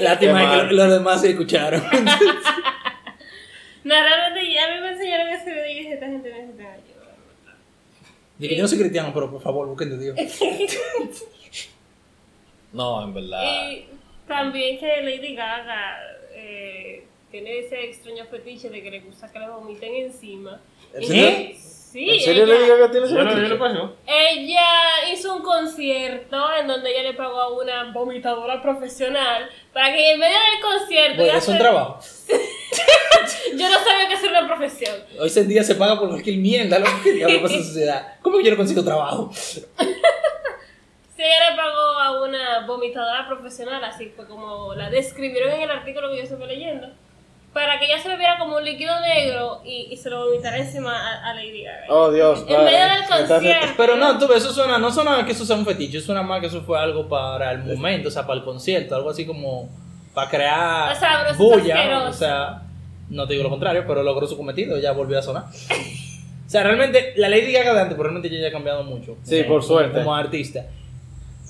Lástima 0.00 0.68
que 0.68 0.74
los 0.74 0.90
demás 0.90 1.20
se 1.20 1.30
escucharon. 1.30 1.82
no, 3.84 3.94
realmente 3.94 4.52
ya 4.52 4.64
a 4.64 4.74
mí 4.74 4.80
me 4.80 4.90
enseñaron 4.92 5.28
ese 5.28 5.50
video 5.50 5.66
y 5.70 5.74
dije, 5.74 5.92
esta 5.94 6.06
gente 6.06 6.30
necesita 6.30 6.72
ayuda. 6.72 7.14
Dije, 8.38 8.56
yo 8.56 8.62
no 8.62 8.68
soy 8.68 8.78
cristiano, 8.78 9.10
pero 9.12 9.30
por 9.30 9.42
favor, 9.42 9.66
busquen 9.66 9.90
de 9.90 9.98
Dios. 9.98 10.16
No, 12.72 13.02
en 13.02 13.14
verdad. 13.14 13.70
Y 13.70 13.86
también 14.26 14.78
que 14.78 15.02
Lady 15.02 15.34
Gaga 15.34 15.98
eh, 16.34 17.04
tiene 17.30 17.58
ese 17.60 17.84
extraño 17.84 18.24
fetiche 18.26 18.68
de 18.70 18.82
que 18.82 18.90
le 18.90 19.00
gusta 19.00 19.30
que 19.32 19.38
le 19.38 19.48
vomiten 19.48 19.94
encima. 19.94 20.60
¿En 20.94 21.02
Y- 21.02 21.06
serio? 21.06 21.56
Sí, 21.90 22.10
¿En 22.10 22.20
serio 22.20 22.44
ella, 22.44 22.54
Lady 22.54 22.68
Gaga 22.68 22.90
tiene 22.90 23.06
ese 23.06 23.48
Yo 23.48 23.58
pasó. 23.58 23.96
ella 24.06 25.10
hizo 25.10 25.36
un 25.36 25.42
concierto 25.42 26.36
en 26.60 26.66
donde 26.66 26.90
ella 26.90 27.02
le 27.10 27.14
pagó 27.14 27.40
a 27.40 27.50
una 27.50 27.92
vomitadora 27.92 28.60
profesional 28.60 29.48
para 29.72 29.94
que 29.94 30.12
en 30.12 30.18
medio 30.20 30.36
del 30.36 30.60
concierto... 30.60 31.22
Bueno, 31.22 31.38
es 31.38 31.48
un 31.48 31.56
trabajo. 31.58 31.98
Yo 33.56 33.70
no 33.70 33.78
sabía 33.78 34.08
que 34.08 34.26
era 34.26 34.40
una 34.40 34.46
profesión. 34.54 34.96
Hoy 35.18 35.32
en 35.34 35.48
día 35.48 35.64
se 35.64 35.76
paga 35.76 35.98
por 35.98 36.10
cualquier 36.10 36.36
mierda, 36.36 36.78
lo 36.78 36.84
que 36.84 37.38
pasa 37.40 37.54
en 37.54 37.64
sociedad. 37.64 38.18
¿Cómo 38.20 38.36
que 38.38 38.44
yo 38.44 38.50
no 38.50 38.56
consigo 38.56 38.84
trabajo? 38.84 39.30
Sí, 41.16 41.24
ella 41.24 41.50
le 41.50 41.56
pagó 41.56 41.98
a 41.98 42.22
una 42.22 42.64
vomitadora 42.64 43.26
profesional, 43.26 43.82
así 43.82 44.12
fue 44.14 44.24
como 44.28 44.72
la 44.74 44.88
describieron 44.88 45.50
en 45.50 45.62
el 45.62 45.70
artículo 45.72 46.10
que 46.10 46.18
yo 46.18 46.22
estuve 46.22 46.46
leyendo, 46.46 46.86
para 47.52 47.78
que 47.78 47.86
ella 47.86 47.98
se 47.98 48.08
bebiera 48.08 48.38
como 48.38 48.56
un 48.56 48.64
líquido 48.64 48.92
negro 49.00 49.62
y, 49.64 49.88
y 49.90 49.96
se 49.96 50.10
lo 50.10 50.26
vomitara 50.26 50.58
encima 50.58 50.92
a, 50.92 51.30
a 51.30 51.34
Lady 51.34 51.62
Gaga. 51.62 51.86
Oh, 51.88 52.10
Dios. 52.10 52.44
en 52.46 52.64
medio 52.64 52.78
del 52.78 53.04
concierto. 53.08 53.66
Pero 53.76 53.96
no, 53.96 54.18
tú 54.18 54.28
ves, 54.28 54.44
eso 54.44 54.52
suena, 54.52 54.78
no 54.78 54.90
suena 54.90 55.24
que 55.24 55.32
eso 55.32 55.44
sea 55.44 55.56
un 55.56 55.64
fetiche, 55.64 56.00
suena 56.00 56.22
más 56.22 56.40
que 56.40 56.46
eso 56.46 56.62
fue 56.62 56.78
algo 56.78 57.08
para 57.08 57.52
el 57.52 57.64
momento, 57.64 58.08
o 58.08 58.12
sea, 58.12 58.26
para 58.26 58.38
el 58.38 58.44
concierto, 58.44 58.94
algo 58.94 59.10
así 59.10 59.26
como 59.26 59.68
para 60.14 60.30
crear 60.30 60.92
O 60.92 60.98
sea, 60.98 61.32
bulla, 61.36 62.08
o 62.08 62.12
sea, 62.12 62.62
no 63.08 63.26
te 63.26 63.32
digo 63.32 63.44
lo 63.44 63.50
contrario, 63.50 63.84
pero 63.86 64.02
logró 64.02 64.26
su 64.26 64.36
cometido, 64.36 64.78
ya 64.78 64.92
volvió 64.92 65.18
a 65.18 65.22
sonar. 65.22 65.44
O 66.48 66.50
sea, 66.50 66.62
realmente, 66.62 67.12
la 67.16 67.28
Lady 67.28 67.52
Gaga 67.52 67.74
de 67.74 67.80
antes, 67.82 67.94
pero 67.94 68.04
realmente 68.04 68.28
ella 68.28 68.40
ya 68.40 68.48
ha 68.48 68.52
cambiado 68.52 68.82
mucho. 68.82 69.18
Sí, 69.22 69.36
eh, 69.36 69.44
por 69.44 69.62
suerte. 69.62 69.98
Como 69.98 70.14
artista. 70.14 70.64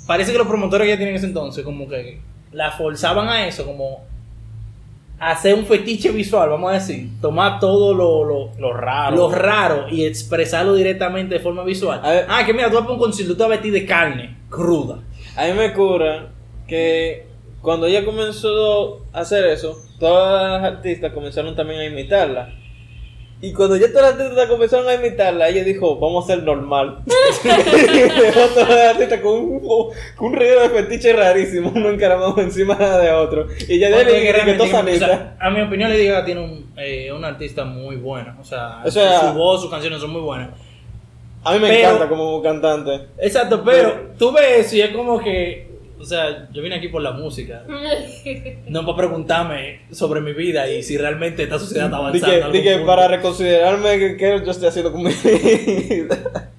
Parece 0.09 0.33
que 0.33 0.39
los 0.39 0.49
promotores 0.49 0.87
que 0.87 0.91
ya 0.91 0.97
tienen 0.97 1.15
en 1.15 1.19
ese 1.19 1.27
entonces, 1.27 1.65
como 1.65 1.89
que 1.89 2.21
la 2.51 2.73
forzaban 2.73 3.29
a 3.29 3.47
eso, 3.47 3.65
como 3.65 4.05
hacer 5.21 5.55
un 5.55 5.67
fetiche 5.67 6.11
visual, 6.11 6.49
vamos 6.51 6.71
a 6.71 6.75
decir. 6.75 7.09
Tomar 7.21 7.59
todo 7.61 7.95
lo, 7.95 8.25
lo, 8.25 8.51
Lo 8.59 8.73
raro. 8.73 9.17
lo 9.17 9.31
raro 9.31 9.87
y 9.91 10.05
expresarlo 10.05 10.75
directamente 10.75 11.35
de 11.35 11.41
forma 11.41 11.65
visual. 11.65 12.01
Ver. 12.03 12.27
ah, 12.29 12.45
que 12.45 12.53
mira, 12.53 12.71
tú 12.71 12.77
vas 12.77 12.87
a 12.87 12.93
un 12.93 12.99
concierto, 12.99 13.33
tú 13.35 13.39
te 13.39 13.43
vas 13.45 13.49
a 13.51 13.61
vestir 13.61 13.73
de 13.73 13.87
carne 13.87 14.37
cruda. 14.49 15.01
A 15.37 15.47
mí 15.47 15.53
me 15.53 15.73
cura 15.73 16.29
que 16.67 17.27
cuando 17.61 17.87
ella 17.87 18.05
comenzó 18.05 19.05
a 19.13 19.21
hacer 19.21 19.47
eso, 19.47 19.77
todas 19.99 20.61
las 20.63 20.73
artistas 20.73 21.13
comenzaron 21.13 21.55
también 21.57 21.81
a 21.81 21.85
imitarla. 21.87 22.55
Y 23.41 23.53
cuando 23.53 23.77
ya 23.77 23.87
todas 23.93 24.17
las 24.17 24.21
artistas 24.21 24.49
comenzaron 24.49 24.89
a 24.89 24.95
imitarla, 24.95 25.49
ella 25.49 25.63
dijo, 25.63 25.97
vamos 26.01 26.25
a 26.25 26.35
ser 26.35 26.43
normal. 26.43 26.99
y 27.45 27.49
dejó 28.21 28.41
todas 28.53 28.69
las 28.69 28.89
artistas 28.95 29.21
con 29.21 29.33
un, 29.39 29.61
con 29.61 29.93
un 30.33 30.39
de 30.39 30.71
fetiche 30.71 31.13
rarísimo, 31.13 31.71
uno 31.73 31.91
encaramado 31.91 32.41
encima 32.41 32.75
de 32.75 33.13
otro. 33.13 33.47
Y 33.69 33.79
ya 33.79 33.89
ahí 33.89 34.05
que 34.07 34.57
o 34.61 34.97
sea, 35.07 35.37
a 35.39 35.51
mi 35.51 35.63
opinión, 35.63 35.89
Lady 35.89 36.07
Gaga 36.09 36.25
tiene 36.25 36.41
un, 36.41 36.73
eh, 36.77 37.13
un 37.13 37.25
artista 37.25 37.65
muy 37.65 37.95
bueno. 37.97 38.37
O 38.41 38.45
sea, 38.45 38.83
O 38.85 38.91
sea- 38.91 39.21
su 39.21 39.39
voz, 39.39 39.61
sus 39.63 39.71
canciones 39.71 40.01
son 40.01 40.11
muy 40.11 40.21
buenas. 40.23 40.51
A 41.45 41.53
mí 41.53 41.61
me 41.61 41.69
pero- 41.69 41.81
encanta 41.91 42.09
como 42.09 42.43
cantante. 42.43 43.07
Exacto, 43.19 43.63
pero 43.65 44.09
tú 44.19 44.33
ves 44.33 44.67
eso 44.67 44.77
y 44.77 44.81
es 44.81 44.91
como 44.91 45.21
que, 45.21 45.68
o 46.01 46.05
sea, 46.05 46.49
yo 46.53 46.63
vine 46.63 46.77
aquí 46.77 46.89
por 46.89 47.03
la 47.03 47.13
música. 47.13 47.65
No 48.69 48.85
para 48.85 48.97
preguntarme 48.99 49.81
sobre 49.91 50.21
mi 50.21 50.33
vida 50.33 50.69
y 50.69 50.83
si 50.83 50.99
realmente 50.99 51.43
esta 51.43 51.59
sociedad 51.59 51.87
está 51.87 51.97
avanzando. 51.97 52.27
que, 52.27 52.33
a 52.33 52.45
algún 52.45 52.53
di 52.53 52.63
que 52.63 52.73
punto. 52.73 52.87
para 52.87 53.09
reconsiderarme 53.09 53.99
que, 53.99 54.17
que 54.17 54.43
yo 54.45 54.51
estoy 54.51 54.69
haciendo 54.69 54.93
con 54.93 55.03
mi 55.03 55.11
vida. 55.25 56.51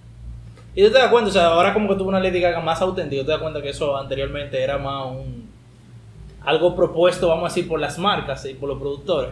Y 0.76 0.84
tú 0.84 0.92
te 0.92 1.00
das 1.00 1.12
cuenta, 1.12 1.30
o 1.30 1.34
sea, 1.34 1.48
ahora 1.48 1.74
como 1.74 1.90
que 1.90 1.96
tuvo 1.96 2.10
una 2.10 2.20
Lady 2.20 2.40
Gaga 2.40 2.62
más 2.62 2.82
auténtica, 2.82 3.24
te 3.24 3.32
das 3.32 3.42
cuenta 3.42 3.62
que 3.62 3.70
eso 3.70 3.96
anteriormente 3.98 4.62
era 4.62 4.78
más 4.78 5.08
un 5.08 5.50
algo 6.46 6.76
propuesto, 6.76 7.28
vamos 7.28 7.46
a 7.46 7.54
decir, 7.54 7.68
por 7.68 7.80
las 7.80 8.00
marcas 8.00 8.46
y 8.46 8.54
por 8.54 8.70
los 8.70 8.80
productores. 8.80 9.32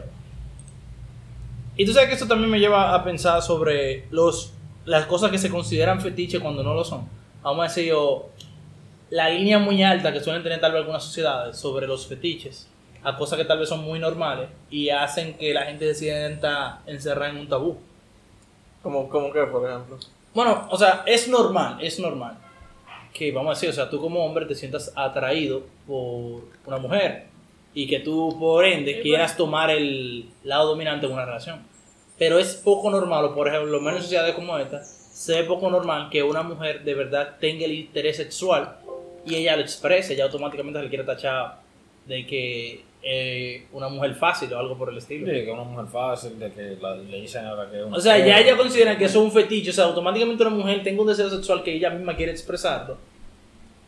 Y 1.75 1.85
tú 1.85 1.93
sabes 1.93 2.09
que 2.09 2.15
eso 2.15 2.27
también 2.27 2.49
me 2.49 2.59
lleva 2.59 2.93
a 2.93 3.03
pensar 3.03 3.41
sobre 3.41 4.05
los 4.11 4.53
las 4.85 5.05
cosas 5.05 5.29
que 5.31 5.37
se 5.37 5.49
consideran 5.49 6.01
fetiche 6.01 6.39
cuando 6.39 6.63
no 6.63 6.73
lo 6.73 6.83
son. 6.83 7.07
Vamos 7.43 7.59
a 7.59 7.67
decir 7.67 7.85
yo, 7.89 8.29
la 9.09 9.29
línea 9.29 9.59
muy 9.59 9.83
alta 9.83 10.11
que 10.11 10.19
suelen 10.19 10.43
tener 10.43 10.59
tal 10.59 10.71
vez 10.71 10.81
algunas 10.81 11.03
sociedades 11.03 11.57
sobre 11.57 11.87
los 11.87 12.07
fetiches, 12.07 12.67
a 13.03 13.15
cosas 13.15 13.37
que 13.37 13.45
tal 13.45 13.59
vez 13.59 13.69
son 13.69 13.83
muy 13.83 13.99
normales 13.99 14.49
y 14.69 14.89
hacen 14.89 15.37
que 15.37 15.53
la 15.53 15.63
gente 15.63 15.93
se 15.93 16.05
sienta 16.05 16.81
encerrada 16.85 17.31
en 17.31 17.37
un 17.37 17.47
tabú. 17.47 17.77
como, 18.83 19.07
como 19.09 19.31
que, 19.31 19.41
por 19.43 19.69
ejemplo. 19.69 19.97
Bueno, 20.33 20.67
o 20.69 20.77
sea, 20.77 21.03
es 21.05 21.27
normal, 21.27 21.77
es 21.81 21.99
normal. 21.99 22.37
Que 23.13 23.31
vamos 23.31 23.51
a 23.51 23.53
decir, 23.55 23.69
o 23.69 23.73
sea, 23.73 23.89
tú 23.89 23.99
como 23.99 24.23
hombre 24.25 24.45
te 24.45 24.55
sientas 24.55 24.91
atraído 24.95 25.63
por 25.87 26.43
una 26.65 26.77
mujer 26.77 27.25
y 27.73 27.87
que 27.87 27.99
tú, 27.99 28.35
por 28.39 28.65
ende, 28.65 28.95
Sí, 28.95 29.01
quieras 29.01 29.37
tomar 29.37 29.69
el 29.69 30.29
lado 30.43 30.69
dominante 30.69 31.05
en 31.05 31.13
una 31.13 31.25
relación. 31.25 31.61
Pero 32.17 32.39
es 32.39 32.55
poco 32.55 32.89
normal, 32.89 33.25
o 33.25 33.35
por 33.35 33.47
ejemplo, 33.47 33.71
lo 33.71 33.79
menos 33.79 33.97
en 33.97 34.03
sociedades 34.03 34.35
como 34.35 34.57
esta, 34.57 34.83
se 34.83 35.41
ve 35.41 35.47
poco 35.47 35.69
normal 35.69 36.09
que 36.09 36.23
una 36.23 36.43
mujer 36.43 36.83
de 36.83 36.93
verdad 36.93 37.37
tenga 37.39 37.65
el 37.65 37.73
interés 37.73 38.17
sexual 38.17 38.77
y 39.27 39.35
ella 39.35 39.55
lo 39.55 39.61
exprese, 39.61 40.15
ya 40.15 40.23
automáticamente 40.25 40.79
se 40.79 40.83
le 40.83 40.89
quiere 40.89 41.03
tachar 41.03 41.59
de 42.05 42.25
que 42.25 42.83
eh, 43.03 43.67
una 43.73 43.87
mujer 43.89 44.15
fácil 44.15 44.51
o 44.53 44.59
algo 44.59 44.77
por 44.77 44.89
el 44.89 44.97
estilo. 44.97 45.25
Sí, 45.27 45.45
que 45.45 45.51
una 45.51 45.63
mujer 45.63 45.85
fácil, 45.87 46.39
de 46.39 46.51
que 46.51 46.77
la- 46.81 46.95
le 46.95 47.21
dicen 47.21 47.45
ahora 47.45 47.69
que 47.69 47.79
es 47.79 47.85
una 47.85 47.95
O 47.97 47.99
sea, 48.01 48.17
ya 48.17 48.39
ella 48.39 48.57
considera 48.57 48.97
que 48.97 49.05
eso 49.05 49.19
es 49.19 49.25
un 49.25 49.31
fetiche, 49.31 49.69
o 49.69 49.73
sea, 49.73 49.85
automáticamente 49.85 50.43
una 50.43 50.55
mujer 50.55 50.83
tenga 50.83 51.01
un 51.01 51.07
deseo 51.07 51.29
sexual 51.29 51.63
que 51.63 51.73
ella 51.73 51.89
misma 51.89 52.15
quiere 52.15 52.31
expresarlo 52.31 52.97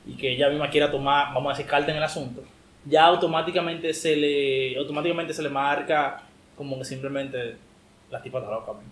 y 0.06 0.14
que 0.16 0.32
ella 0.34 0.50
misma 0.50 0.70
quiera 0.70 0.90
tomar, 0.92 1.34
vamos 1.34 1.52
a 1.54 1.58
decir, 1.58 1.70
carta 1.70 1.92
en 1.92 1.98
el 1.98 2.04
asunto, 2.04 2.44
ya 2.86 3.06
automáticamente 3.06 3.94
se 3.94 4.16
le 4.16 4.78
automáticamente 4.78 5.34
se 5.34 5.42
le 5.44 5.50
marca 5.50 6.24
como 6.56 6.78
que 6.78 6.86
simplemente 6.86 7.56
la 8.12 8.22
tipa 8.22 8.40
está 8.40 8.52
loca. 8.52 8.74
man. 8.74 8.84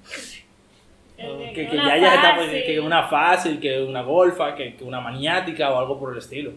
Que, 1.18 1.68
que 1.68 1.76
ya 1.76 1.96
ella 1.96 2.14
está 2.14 2.36
fácil. 2.36 2.64
que 2.64 2.80
una 2.80 3.04
fácil, 3.08 3.60
que 3.60 3.82
una 3.82 4.04
golfa, 4.04 4.54
que, 4.54 4.76
que 4.76 4.84
una 4.84 5.02
maniática 5.02 5.72
o 5.72 5.80
algo 5.80 6.00
por 6.00 6.12
el 6.12 6.20
estilo. 6.20 6.52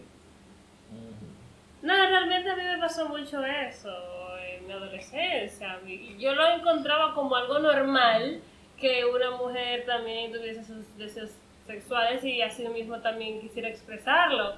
No, 1.81 1.95
realmente 1.95 2.49
a 2.49 2.55
mí 2.55 2.63
me 2.63 2.77
pasó 2.77 3.09
mucho 3.09 3.43
eso 3.43 3.89
en 4.37 4.67
mi 4.67 4.73
adolescencia. 4.73 5.79
Yo 6.19 6.35
lo 6.35 6.47
encontraba 6.49 7.15
como 7.15 7.35
algo 7.35 7.57
normal 7.57 8.39
que 8.79 9.03
una 9.03 9.31
mujer 9.31 9.85
también 9.85 10.31
tuviese 10.31 10.63
sus 10.63 10.95
deseos 10.97 11.31
sexuales 11.65 12.23
y 12.23 12.41
así 12.41 12.67
mismo 12.67 12.99
también 12.99 13.41
quisiera 13.41 13.67
expresarlo. 13.67 14.55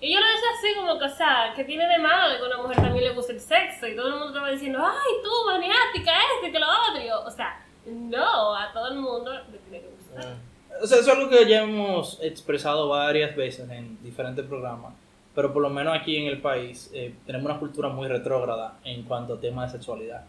Y 0.00 0.12
yo 0.12 0.20
lo 0.20 0.26
decía 0.26 0.48
así 0.58 0.74
como 0.74 0.98
que, 0.98 1.04
o 1.06 1.16
sea, 1.16 1.52
que 1.56 1.64
tiene 1.64 1.86
de 1.88 1.98
malo 1.98 2.36
que 2.36 2.42
a 2.42 2.46
una 2.46 2.62
mujer 2.62 2.76
también 2.76 3.04
le 3.04 3.14
guste 3.14 3.32
el 3.32 3.40
sexo 3.40 3.86
y 3.86 3.96
todo 3.96 4.08
el 4.08 4.12
mundo 4.12 4.28
estaba 4.28 4.50
diciendo, 4.50 4.78
ay, 4.84 5.12
tú, 5.22 5.30
maniática, 5.46 6.12
este, 6.34 6.52
que 6.52 6.58
lo 6.58 6.66
otro. 6.66 7.26
O 7.26 7.30
sea, 7.30 7.58
no, 7.86 8.54
a 8.54 8.72
todo 8.72 8.88
el 8.88 8.98
mundo 8.98 9.32
le 9.70 9.80
que 9.80 9.88
gustar. 9.88 10.34
O 10.82 10.86
sea, 10.86 10.98
eso 10.98 11.10
es 11.10 11.16
algo 11.16 11.30
que 11.30 11.48
ya 11.48 11.62
hemos 11.62 12.18
expresado 12.22 12.88
varias 12.88 13.34
veces 13.34 13.70
en 13.70 14.02
diferentes 14.02 14.44
programas, 14.44 14.94
pero 15.34 15.52
por 15.52 15.62
lo 15.62 15.70
menos 15.70 15.96
aquí 15.96 16.16
en 16.16 16.26
el 16.26 16.40
país 16.40 16.90
eh, 16.92 17.14
tenemos 17.24 17.50
una 17.50 17.58
cultura 17.58 17.88
muy 17.88 18.08
retrógrada 18.08 18.78
en 18.84 19.02
cuanto 19.04 19.34
a 19.34 19.40
temas 19.40 19.72
de 19.72 19.78
sexualidad. 19.78 20.24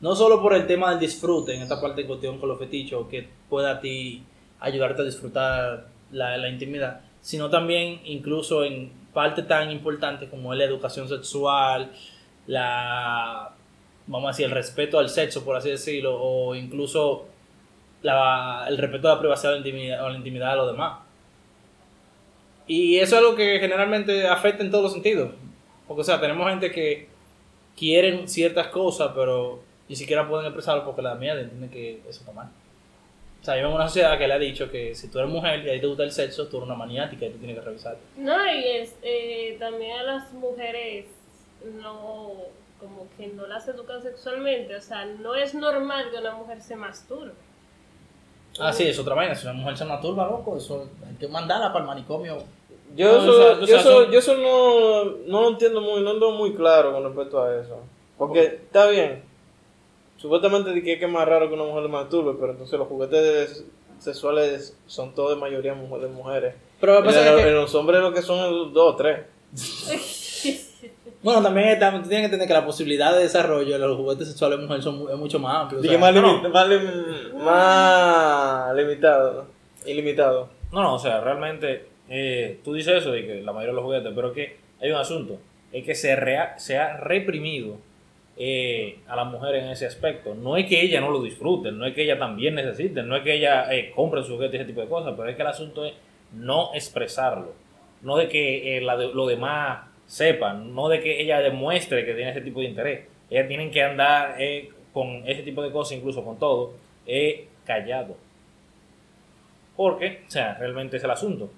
No 0.00 0.16
solo 0.16 0.40
por 0.40 0.54
el 0.54 0.66
tema 0.66 0.90
del 0.90 0.98
disfrute, 0.98 1.54
en 1.54 1.62
esta 1.62 1.80
parte 1.80 2.00
en 2.02 2.06
cuestión 2.06 2.38
con 2.38 2.48
los 2.48 2.58
fetichos, 2.58 3.06
que 3.08 3.28
pueda 3.48 3.72
a 3.72 3.80
ti 3.80 4.24
ayudarte 4.60 5.02
a 5.02 5.04
disfrutar 5.04 5.86
la, 6.10 6.36
la 6.36 6.48
intimidad, 6.48 7.02
sino 7.20 7.50
también 7.50 8.00
incluso 8.04 8.64
en 8.64 8.90
parte 9.12 9.42
tan 9.42 9.70
importante 9.70 10.28
como 10.28 10.52
es 10.52 10.58
la 10.58 10.64
educación 10.64 11.08
sexual, 11.08 11.92
la, 12.46 13.54
vamos 14.12 14.28
a 14.28 14.30
decir, 14.32 14.46
el 14.46 14.52
respeto 14.52 14.98
al 14.98 15.08
sexo, 15.08 15.44
por 15.44 15.56
así 15.56 15.70
decirlo, 15.70 16.16
o 16.20 16.54
incluso 16.54 17.26
la- 18.02 18.66
el 18.68 18.78
respeto 18.78 19.08
a 19.10 19.14
la 19.14 19.18
privacidad 19.20 19.52
o 19.54 19.56
la 19.58 20.08
la 20.10 20.16
intimidad 20.16 20.50
de 20.50 20.56
los 20.56 20.70
demás. 20.72 21.00
Y 22.66 22.98
eso 22.98 23.16
es 23.16 23.22
algo 23.22 23.34
que 23.34 23.58
generalmente 23.58 24.26
afecta 24.26 24.62
en 24.62 24.70
todos 24.70 24.84
los 24.84 24.92
sentidos. 24.92 25.30
Porque, 25.86 26.02
o 26.02 26.04
sea, 26.04 26.20
tenemos 26.20 26.48
gente 26.48 26.70
que 26.70 27.08
quieren 27.76 28.28
ciertas 28.28 28.68
cosas, 28.68 29.10
pero 29.14 29.60
ni 29.88 29.96
siquiera 29.96 30.28
pueden 30.28 30.46
expresarlo 30.46 30.84
porque 30.84 31.02
la 31.02 31.14
mía 31.14 31.38
entiende 31.38 31.68
que 31.68 32.00
eso 32.08 32.20
está 32.20 32.32
mal. 32.32 32.48
O 33.40 33.44
sea, 33.44 33.56
yo 33.60 33.66
en 33.68 33.74
una 33.74 33.88
sociedad 33.88 34.16
que 34.16 34.28
le 34.28 34.34
ha 34.34 34.38
dicho 34.38 34.70
que 34.70 34.94
si 34.94 35.08
tú 35.08 35.18
eres 35.18 35.30
mujer 35.30 35.64
y 35.66 35.70
a 35.70 35.72
ti 35.72 35.80
te 35.80 35.86
gusta 35.88 36.04
el 36.04 36.12
sexo, 36.12 36.46
tú 36.46 36.58
eres 36.58 36.66
una 36.68 36.76
maniática 36.76 37.26
y 37.26 37.30
tú 37.30 37.38
tienes 37.38 37.58
que 37.58 37.64
revisar. 37.64 37.96
No, 38.16 38.54
y 38.54 38.64
es, 38.64 38.94
eh, 39.02 39.56
también 39.58 39.98
a 39.98 40.02
las 40.04 40.32
mujeres 40.32 41.06
no, 41.80 42.30
como 42.82 43.06
que 43.16 43.28
no 43.28 43.46
las 43.46 43.66
educan 43.68 44.02
sexualmente, 44.02 44.74
o 44.76 44.80
sea, 44.80 45.04
no 45.06 45.34
es 45.34 45.54
normal 45.54 46.10
que 46.10 46.18
una 46.18 46.32
mujer 46.34 46.60
se 46.60 46.76
masturbe. 46.76 47.32
Ah, 48.58 48.72
sí, 48.72 48.86
es 48.88 48.98
otra 48.98 49.14
vaina. 49.14 49.34
Si 49.34 49.46
una 49.46 49.54
mujer 49.54 49.78
se 49.78 49.84
masturba, 49.86 50.26
loco, 50.28 50.56
eso 50.58 50.86
hay 51.08 51.14
que 51.14 51.28
mandarla 51.28 51.72
para 51.72 51.84
el 51.84 51.88
manicomio. 51.88 52.38
Yo 52.94 53.10
No, 53.12 53.18
eso, 53.22 53.30
o 53.30 53.34
sea, 53.36 53.52
o 53.56 53.60
yo 53.60 53.66
sea, 53.66 53.80
eso, 53.80 53.92
son- 54.02 54.10
yo 54.12 54.18
eso 54.18 54.36
no, 54.36 55.04
no 55.26 55.40
lo 55.42 55.48
entiendo 55.48 55.80
muy, 55.80 56.02
no 56.02 56.10
ando 56.10 56.30
muy 56.32 56.54
claro 56.54 56.92
con 56.92 57.02
respecto 57.04 57.42
a 57.42 57.56
eso. 57.58 57.78
Porque 58.18 58.44
está 58.44 58.88
bien, 58.88 59.22
supuestamente 60.18 60.82
que 60.82 60.92
es 61.02 61.08
más 61.10 61.26
raro 61.26 61.48
que 61.48 61.54
una 61.54 61.64
mujer 61.64 61.84
le 61.84 61.88
masturbe, 61.88 62.34
pero 62.38 62.52
entonces 62.52 62.78
los 62.78 62.88
juguetes 62.88 63.64
sexuales 63.98 64.76
son 64.86 65.14
todos 65.14 65.30
de 65.30 65.36
mayoría 65.36 65.74
de 65.74 66.08
mujeres. 66.08 66.54
Pero 66.80 66.94
lo 66.94 67.02
que 67.02 67.08
En, 67.08 67.14
pasa 67.14 67.30
es 67.30 67.42
que- 67.42 67.48
en 67.48 67.54
los 67.54 67.74
hombres 67.74 68.00
lo 68.02 68.12
que 68.12 68.20
son 68.22 68.38
es 68.40 68.72
dos 68.74 68.92
o 68.92 68.96
tres. 68.96 69.20
Bueno, 71.22 71.40
también 71.42 71.68
está- 71.68 71.90
tú 71.92 72.08
tienes 72.08 72.20
que 72.20 72.24
entender 72.24 72.48
que 72.48 72.54
la 72.54 72.64
posibilidad 72.66 73.12
de 73.12 73.20
desarrollo 73.22 73.72
de 73.72 73.78
los 73.78 73.96
juguetes 73.96 74.28
sexuales 74.28 74.58
de 74.58 74.66
mujer 74.66 74.82
son, 74.82 75.06
es 75.10 75.16
mucho 75.16 75.38
más 75.38 75.56
amplia. 75.62 75.78
o 75.78 75.82
sea, 75.82 75.98
más, 75.98 76.14
no, 76.14 76.20
limi- 76.42 76.48
más, 76.52 76.68
lim- 76.68 77.34
más 77.44 78.74
limitado, 78.76 79.46
ilimitado. 79.86 80.48
No, 80.72 80.82
no, 80.82 80.94
o 80.94 80.98
sea, 80.98 81.20
realmente 81.20 81.86
eh, 82.08 82.58
tú 82.64 82.74
dices 82.74 82.94
eso 82.94 83.12
de 83.12 83.24
que 83.26 83.40
la 83.42 83.52
mayoría 83.52 83.70
de 83.70 83.76
los 83.76 83.84
juguetes, 83.84 84.12
pero 84.14 84.32
que 84.32 84.56
hay 84.80 84.90
un 84.90 84.96
asunto, 84.96 85.38
es 85.72 85.84
que 85.84 85.94
se, 85.94 86.16
rea- 86.16 86.58
se 86.58 86.76
ha 86.78 86.96
reprimido 86.96 87.76
eh, 88.36 88.98
a 89.08 89.14
la 89.14 89.24
mujer 89.24 89.54
en 89.56 89.68
ese 89.68 89.86
aspecto. 89.86 90.34
No 90.34 90.56
es 90.56 90.66
que 90.66 90.80
ella 90.80 91.00
no 91.00 91.10
lo 91.10 91.22
disfruten, 91.22 91.78
no 91.78 91.86
es 91.86 91.94
que 91.94 92.02
ella 92.02 92.18
también 92.18 92.54
necesiten, 92.54 93.06
no 93.06 93.14
es 93.16 93.22
que 93.22 93.34
ella 93.34 93.72
eh, 93.72 93.92
compre 93.94 94.22
su 94.24 94.34
juguete 94.34 94.56
y 94.56 94.60
ese 94.60 94.66
tipo 94.68 94.80
de 94.80 94.88
cosas, 94.88 95.12
pero 95.16 95.28
es 95.28 95.36
que 95.36 95.42
el 95.42 95.48
asunto 95.48 95.84
es 95.84 95.92
no 96.32 96.70
expresarlo, 96.74 97.52
no 98.00 98.16
de 98.16 98.28
que 98.28 98.76
eh, 98.76 98.80
la 98.80 98.96
de- 98.96 99.12
lo 99.14 99.26
demás 99.26 99.86
sepan, 100.12 100.74
no 100.74 100.90
de 100.90 101.00
que 101.00 101.22
ella 101.22 101.40
demuestre 101.40 102.04
que 102.04 102.12
tiene 102.12 102.32
ese 102.32 102.42
tipo 102.42 102.60
de 102.60 102.66
interés. 102.66 103.06
Ellas 103.30 103.48
tienen 103.48 103.70
que 103.70 103.82
andar 103.82 104.36
eh, 104.38 104.70
con 104.92 105.26
ese 105.26 105.42
tipo 105.42 105.62
de 105.62 105.72
cosas, 105.72 105.96
incluso 105.96 106.22
con 106.22 106.38
todo, 106.38 106.74
eh, 107.06 107.48
callado. 107.64 108.14
Porque, 109.74 110.24
o 110.28 110.30
sea, 110.30 110.52
realmente 110.58 110.98
es 110.98 111.04
el 111.04 111.10
asunto. 111.10 111.50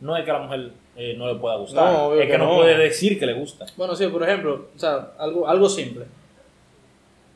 No 0.00 0.16
es 0.16 0.24
que 0.24 0.30
a 0.30 0.34
la 0.34 0.44
mujer 0.44 0.70
eh, 0.94 1.16
no 1.18 1.26
le 1.26 1.40
pueda 1.40 1.56
gustar, 1.56 1.92
No, 1.92 2.14
es 2.14 2.26
que, 2.26 2.30
que 2.30 2.38
no. 2.38 2.44
no. 2.44 2.56
puede 2.58 2.78
decir 2.78 3.18
que 3.18 3.26
le 3.26 3.32
gusta. 3.32 3.66
Bueno, 3.76 3.96
sí, 3.96 4.06
por 4.06 4.22
ejemplo, 4.22 4.68
o 4.76 4.78
sea, 4.78 5.14
algo, 5.18 5.48
algo 5.48 5.68
simple. 5.68 6.04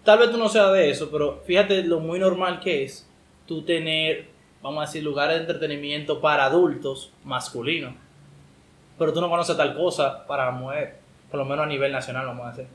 Tal 0.04 0.20
vez 0.20 0.30
tú 0.30 0.36
no 0.38 0.48
seas 0.48 0.72
de 0.74 0.90
eso, 0.90 1.10
pero 1.10 1.42
fíjate 1.44 1.82
lo 1.82 1.98
muy 1.98 2.20
normal 2.20 2.60
que 2.60 2.84
es 2.84 3.10
tú 3.48 3.62
tener, 3.62 4.26
vamos 4.62 4.84
a 4.84 4.86
decir, 4.86 5.02
lugares 5.02 5.34
de 5.34 5.40
entretenimiento 5.40 6.20
para 6.20 6.44
adultos 6.44 7.12
masculinos. 7.24 7.94
Pero 8.98 9.12
tú 9.12 9.20
no 9.20 9.28
conoces 9.30 9.56
tal 9.56 9.74
cosa 9.74 10.26
para 10.26 10.46
la 10.46 10.50
mujer, 10.52 10.96
por 11.30 11.38
lo 11.38 11.44
menos 11.46 11.64
a 11.64 11.68
nivel 11.68 11.90
nacional, 11.92 12.26
vamos 12.26 12.46
a 12.46 12.50
decir. 12.50 12.66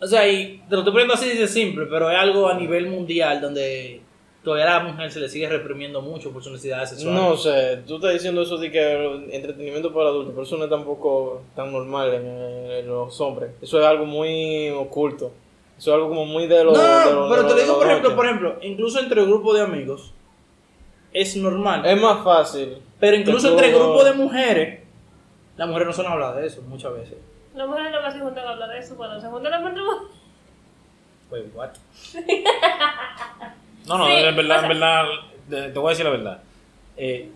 O 0.00 0.06
sea, 0.06 0.28
y 0.28 0.58
te 0.68 0.74
lo 0.74 0.78
estoy 0.78 0.92
poniendo 0.92 1.14
así 1.14 1.28
de 1.36 1.46
simple, 1.46 1.86
pero 1.86 2.10
es 2.10 2.18
algo 2.18 2.48
a 2.48 2.54
nivel 2.54 2.88
mundial 2.88 3.40
donde 3.40 4.00
todavía 4.42 4.76
a 4.76 4.82
la 4.82 4.90
mujer 4.90 5.12
se 5.12 5.20
le 5.20 5.28
sigue 5.28 5.48
reprimiendo 5.48 6.02
mucho 6.02 6.32
por 6.32 6.42
sus 6.42 6.52
necesidades 6.52 6.90
sexuales. 6.90 7.20
No 7.20 7.36
sé, 7.36 7.82
tú 7.86 7.96
estás 7.96 8.12
diciendo 8.12 8.42
eso 8.42 8.56
de 8.58 8.70
que 8.72 9.26
entretenimiento 9.30 9.92
para 9.92 10.08
adultos, 10.08 10.32
pero 10.34 10.42
eso 10.42 10.56
no 10.56 10.64
es 10.64 10.70
tampoco 10.70 11.42
tan 11.54 11.70
normal 11.70 12.14
en, 12.14 12.26
en 12.26 12.86
los 12.88 13.20
hombres. 13.20 13.52
Eso 13.62 13.78
es 13.80 13.86
algo 13.86 14.04
muy 14.04 14.70
oculto. 14.70 15.30
Eso 15.78 15.90
es 15.90 15.94
algo 15.94 16.08
como 16.08 16.26
muy 16.26 16.48
de 16.48 16.64
los. 16.64 16.76
No, 16.76 16.82
de 16.82 17.12
los- 17.14 17.30
pero 17.30 17.42
de 17.44 17.48
te 17.48 17.54
los- 17.54 17.62
digo, 17.64 17.78
por 17.78 17.86
ejemplo, 17.86 18.16
por 18.16 18.24
ejemplo, 18.26 18.56
incluso 18.62 18.98
entre 18.98 19.24
grupos 19.24 19.54
de 19.56 19.60
amigos 19.62 20.12
es 21.12 21.36
normal. 21.36 21.86
Es 21.86 22.00
más 22.00 22.24
fácil. 22.24 22.78
Pero 23.02 23.16
incluso 23.16 23.48
que 23.48 23.54
entre 23.54 23.72
grupos 23.72 24.04
de 24.04 24.12
mujeres, 24.12 24.80
las 25.56 25.66
mujeres 25.66 25.88
no 25.88 25.92
son 25.92 26.06
hablar 26.06 26.36
de 26.36 26.46
eso 26.46 26.62
muchas 26.62 26.92
veces. 26.92 27.16
Las 27.52 27.66
mujeres 27.66 27.90
no 27.90 28.00
más 28.00 28.14
se 28.14 28.20
juntan 28.20 28.46
a 28.46 28.50
hablar 28.50 28.68
de 28.68 28.78
eso, 28.78 28.96
cuando 28.96 29.20
se 29.20 29.26
juntan 29.26 29.50
las 29.50 29.60
mujeres... 29.60 29.82
Wait, 31.28 31.52
what? 31.52 31.70
No, 33.88 33.98
no, 33.98 34.06
Sí, 34.06 34.12
en 34.12 34.36
verdad, 34.36 34.58
o 34.58 34.60
sea- 34.60 34.62
en 34.62 34.68
verdad, 34.68 35.04
te, 35.50 35.70
te 35.72 35.78
voy 35.80 35.88
a 35.88 35.90
decir 35.90 36.04
la 36.04 36.10
verdad. 36.12 36.42
Eh, 36.96 37.28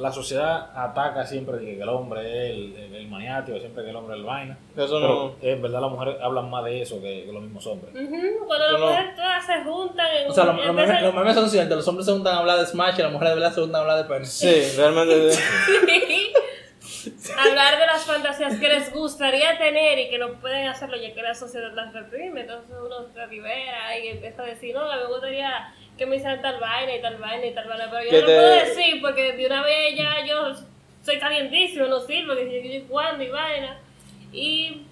la 0.00 0.10
sociedad 0.12 0.70
ataca 0.74 1.26
siempre 1.26 1.58
de 1.58 1.76
que 1.76 1.82
el 1.82 1.88
hombre 1.88 2.20
es 2.22 2.50
el, 2.56 2.76
el, 2.76 2.94
el 2.94 3.08
maniático, 3.08 3.58
siempre 3.58 3.84
que 3.84 3.90
el 3.90 3.96
hombre 3.96 4.14
es 4.16 4.20
el 4.20 4.26
vaina. 4.26 4.58
Eso 4.76 4.98
Pero 5.00 5.08
no. 5.08 5.34
en 5.42 5.62
verdad 5.62 5.80
las 5.82 5.90
mujeres 5.90 6.16
hablan 6.22 6.48
más 6.50 6.64
de 6.64 6.82
eso 6.82 7.00
que, 7.00 7.24
que 7.26 7.32
los 7.32 7.42
mismos 7.42 7.66
hombres. 7.66 7.94
Ujú, 7.94 8.46
Cuando 8.46 8.64
Eso 8.66 8.72
las 8.72 8.80
no. 8.80 8.86
mujeres 8.86 9.14
todas 9.16 9.46
se 9.46 9.62
juntan 9.64 10.06
en 10.16 10.30
O 10.30 10.32
sea, 10.32 10.44
un- 10.44 10.56
los, 10.56 10.74
memes, 10.74 11.14
memes 11.14 11.34
son 11.34 11.50
ciertos. 11.50 11.76
Los 11.76 11.88
hombres 11.88 12.06
se 12.06 12.12
juntan 12.12 12.34
a 12.34 12.38
hablar 12.38 12.58
de 12.58 12.66
Smash 12.66 12.98
y 12.98 13.02
las 13.02 13.12
mujeres 13.12 13.34
de 13.34 13.40
verdad 13.40 13.54
se 13.54 13.60
juntan 13.60 13.78
a 13.78 13.82
hablar 13.82 13.96
de 13.98 14.04
pene. 14.14 14.24
Sí, 14.26 14.62
realmente. 14.76 15.30
hablar 17.38 17.78
de 17.78 17.86
las 17.86 18.04
fantasías 18.04 18.56
que 18.58 18.68
les 18.68 18.92
gustaría 18.92 19.56
tener 19.58 19.98
y 19.98 20.10
que 20.10 20.18
no 20.18 20.32
pueden 20.40 20.68
hacerlo 20.68 20.96
ya 20.96 21.14
que 21.14 21.22
la 21.22 21.34
sociedad 21.34 21.72
las 21.74 21.92
reprime. 21.92 22.42
Entonces 22.42 22.74
uno 22.78 23.06
se 23.12 23.26
libera 23.28 23.98
y 23.98 24.08
empieza 24.08 24.42
a 24.42 24.46
decir, 24.46 24.74
no, 24.74 24.86
me 24.86 25.06
gustaría 25.06 25.74
que 26.00 26.06
me 26.06 26.16
hicieran 26.16 26.40
tal 26.40 26.58
vaina 26.58 26.96
y 26.96 27.02
tal 27.02 27.18
vaina 27.18 27.44
y 27.46 27.52
tal 27.54 27.68
vaina, 27.68 27.90
pero 27.90 28.04
yo 28.10 28.20
no 28.22 28.26
te- 28.26 28.32
lo 28.34 28.40
puedo 28.40 28.54
decir 28.54 29.00
porque 29.02 29.32
de 29.36 29.46
una 29.46 29.62
vez 29.62 29.94
ya 29.98 30.24
yo 30.26 30.54
soy 31.04 31.18
calientísimo, 31.18 31.84
no 31.88 32.00
sirve, 32.00 32.36
que 32.38 32.44
si 32.46 32.50
yo 32.52 32.56
estoy 32.74 32.84
jugando 32.88 33.22
y 33.22 33.28
vaina. 33.28 33.78
Y 34.32 34.82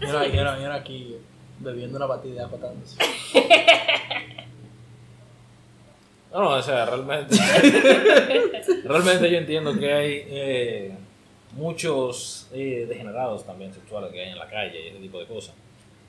Yo 0.00 0.08
era, 0.10 0.26
yo 0.26 0.40
era- 0.42 0.58
yo 0.58 0.64
era 0.66 0.74
aquí 0.74 1.16
bebiendo 1.60 1.96
una 1.96 2.04
batida 2.06 2.44
acotándose. 2.44 2.96
No, 6.32 6.40
no, 6.42 6.48
o 6.50 6.62
sea, 6.62 6.84
realmente. 6.84 7.34
realmente 8.84 9.30
yo 9.30 9.38
entiendo 9.38 9.78
que 9.78 9.92
hay 9.92 10.22
eh, 10.28 10.92
muchos 11.52 12.48
eh, 12.52 12.84
degenerados 12.88 13.46
también 13.46 13.72
sexuales 13.72 14.12
que 14.12 14.20
hay 14.22 14.28
en 14.32 14.38
la 14.38 14.48
calle 14.48 14.80
y 14.84 14.88
ese 14.88 14.98
tipo 14.98 15.18
de 15.18 15.26
cosas. 15.26 15.54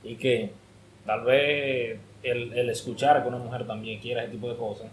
Y 0.03 0.15
que 0.15 0.51
tal 1.05 1.23
vez 1.23 1.97
el, 2.23 2.53
el 2.53 2.69
escuchar 2.69 3.21
que 3.21 3.29
una 3.29 3.37
mujer 3.37 3.65
también 3.65 3.99
quiera 3.99 4.23
ese 4.23 4.31
tipo 4.31 4.49
de 4.49 4.55
cosas 4.55 4.87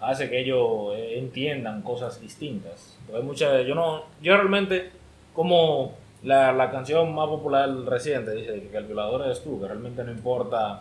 hace 0.00 0.28
que 0.28 0.40
ellos 0.40 0.94
eh, 0.94 1.18
entiendan 1.18 1.82
cosas 1.82 2.20
distintas. 2.20 2.96
Hay 3.14 3.22
muchas. 3.22 3.66
Yo 3.66 3.74
no. 3.74 4.04
Yo 4.22 4.36
realmente, 4.36 4.90
como 5.34 5.92
la, 6.22 6.52
la 6.52 6.70
canción 6.70 7.14
más 7.14 7.26
popular 7.26 7.68
reciente 7.86 8.32
dice 8.32 8.68
que 8.70 8.76
el 8.76 8.84
violador 8.84 9.22
eres 9.24 9.42
tú, 9.42 9.60
que 9.60 9.66
realmente 9.66 10.04
no 10.04 10.10
importa. 10.10 10.80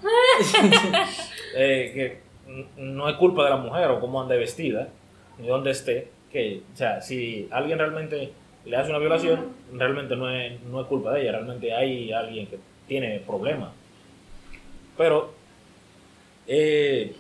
eh, 1.56 1.92
que 1.94 2.28
no 2.78 3.10
es 3.10 3.16
culpa 3.16 3.44
de 3.44 3.50
la 3.50 3.58
mujer 3.58 3.90
o 3.90 4.00
cómo 4.00 4.22
ande 4.22 4.38
vestida, 4.38 4.90
ni 5.38 5.48
dónde 5.48 5.72
esté. 5.72 6.10
Que, 6.32 6.62
o 6.74 6.78
sea, 6.78 7.02
si 7.02 7.48
alguien 7.52 7.80
realmente 7.80 8.32
le 8.66 8.76
hace 8.76 8.90
una 8.90 9.00
violación, 9.00 9.54
realmente 9.74 10.16
no 10.16 10.30
es, 10.30 10.62
no 10.64 10.82
es 10.82 10.88
culpa 10.88 11.14
de 11.14 11.22
ella, 11.22 11.32
realmente 11.34 11.74
hay 11.74 12.12
alguien 12.12 12.48
que 12.48 12.60
tiene 12.88 13.20
problemas. 13.26 13.70
Pero 14.98 15.32
eh, 16.48 17.14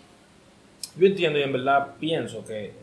yo 0.96 1.06
entiendo 1.08 1.40
y 1.40 1.44
en 1.44 1.54
verdad 1.54 1.88
pienso 2.00 2.44
que 2.46 2.74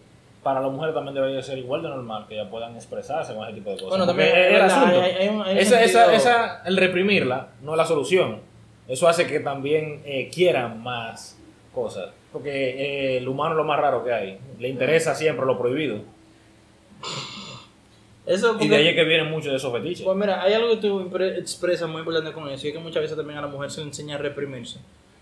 para 0.42 0.60
la 0.60 0.68
mujer 0.68 0.92
también 0.92 1.14
debería 1.14 1.42
ser 1.42 1.56
igual 1.58 1.82
de 1.82 1.88
normal 1.88 2.26
que 2.28 2.36
ya 2.36 2.48
puedan 2.50 2.74
expresarse 2.76 3.34
con 3.34 3.44
ese 3.44 3.54
tipo 3.54 3.70
de 3.70 3.76
cosas. 3.76 3.88
Bueno, 3.90 4.06
también 4.06 4.28
el 4.36 4.52
verdad, 4.52 4.66
asunto. 4.78 5.00
hay- 5.00 5.10
hay 5.12 5.28
un- 5.28 5.42
hay 5.42 5.52
un 5.54 5.58
esa, 5.58 5.82
esa, 5.82 6.14
esa- 6.14 6.62
el 6.66 6.76
reprimirla 6.76 7.48
no 7.62 7.72
es 7.72 7.78
la 7.78 7.86
solución. 7.86 8.40
Eso 8.86 9.08
hace 9.08 9.26
que 9.26 9.40
también 9.40 10.02
eh, 10.04 10.28
quieran 10.32 10.82
más 10.82 11.38
cosas. 11.74 12.10
Porque 12.30 12.50
eh, 12.50 13.16
el 13.18 13.26
humano 13.28 13.52
es 13.52 13.56
lo 13.56 13.64
más 13.64 13.80
raro 13.80 14.04
que 14.04 14.12
hay. 14.12 14.38
Le 14.58 14.68
interesa 14.68 15.14
siempre 15.14 15.46
lo 15.46 15.56
prohibido. 15.58 16.00
Eso 18.26 18.56
Y 18.58 18.68
de 18.68 18.76
ahí 18.76 18.88
es 18.88 18.94
que 18.94 19.04
vienen 19.04 19.30
muchos 19.30 19.50
de 19.50 19.56
esos 19.56 19.72
fetiches. 19.72 20.04
Pues 20.04 20.16
mira, 20.16 20.42
hay 20.42 20.54
algo 20.54 20.70
que 20.70 20.76
tú 20.78 21.14
expresas 21.18 21.88
muy 21.88 22.00
importante 22.00 22.32
con 22.32 22.48
eso, 22.48 22.66
y 22.66 22.70
es 22.70 22.74
que 22.74 22.80
muchas 22.80 23.02
veces 23.02 23.16
también 23.16 23.38
a 23.38 23.42
la 23.42 23.48
mujer 23.48 23.70
se 23.70 23.80
le 23.80 23.88
enseña 23.88 24.14
a 24.14 24.18
reprimirse, 24.18 24.78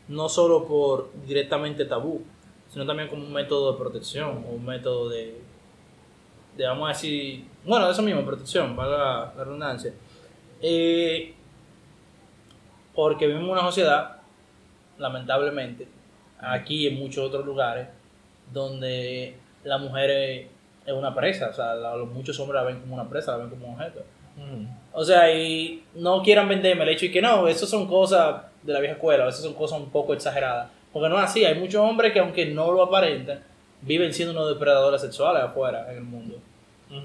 no 0.09 0.29
solo 0.29 0.67
por 0.67 1.11
directamente 1.27 1.85
tabú, 1.85 2.23
sino 2.69 2.87
también 2.87 3.09
como 3.09 3.25
un 3.25 3.33
método 3.33 3.73
de 3.73 3.79
protección, 3.79 4.45
o 4.49 4.53
un 4.53 4.65
método 4.65 5.09
de, 5.09 5.37
de 6.57 6.67
vamos 6.67 6.89
a 6.89 6.93
decir, 6.93 7.45
bueno, 7.65 7.91
eso 7.91 8.03
mismo, 8.03 8.25
protección, 8.25 8.77
valga 8.77 9.33
la 9.37 9.45
redundancia. 9.45 9.93
Eh, 10.61 11.35
porque 12.95 13.27
vivimos 13.27 13.51
una 13.51 13.63
sociedad, 13.63 14.19
lamentablemente, 14.99 15.89
aquí 16.39 16.85
y 16.85 16.87
en 16.87 17.01
muchos 17.01 17.27
otros 17.27 17.45
lugares, 17.45 17.89
donde 18.53 19.37
la 19.65 19.79
mujer 19.79 20.49
es, 20.87 20.93
una 20.93 21.15
presa, 21.15 21.49
o 21.51 21.53
sea, 21.53 21.75
la- 21.75 21.97
muchos 21.97 22.39
hombres 22.41 22.63
la 22.63 22.67
ven 22.67 22.81
como 22.81 22.95
una 22.95 23.09
presa, 23.09 23.33
la 23.33 23.39
ven 23.39 23.51
como 23.51 23.67
un 23.69 23.75
objeto. 23.75 24.01
Ujú. 24.37 24.67
O 24.93 25.05
sea, 25.05 25.33
y 25.33 25.85
no 25.95 26.23
quieran 26.23 26.49
venderme 26.49 26.83
el 26.85 26.91
hecho 26.91 27.07
y 27.07 27.11
que 27.13 27.23
no, 27.23 27.47
eso 27.49 27.67
son 27.67 27.87
cosas 27.87 28.43
de 28.63 28.73
la 28.73 28.81
vieja 28.81 28.95
escuela, 28.95 29.25
veces 29.25 29.43
son 29.43 29.55
cosas 29.55 29.79
un 29.79 29.91
poco 29.91 30.15
exageradas. 30.15 30.71
Porque 30.93 31.09
no 31.09 31.19
es 31.19 31.25
así, 31.25 31.45
hay 31.45 31.55
muchos 31.59 31.81
hombres 31.81 32.13
que 32.13 32.21
aunque 32.21 32.47
no 32.47 32.71
lo 32.71 32.83
aparentan, 32.83 33.43
viven 33.81 34.13
siendo 34.13 34.33
unos 34.33 34.49
depredadores 34.49 35.01
sexuales 35.01 35.43
afuera 35.43 35.91
en 35.91 35.99
el 35.99 36.05
mundo. 36.05 36.37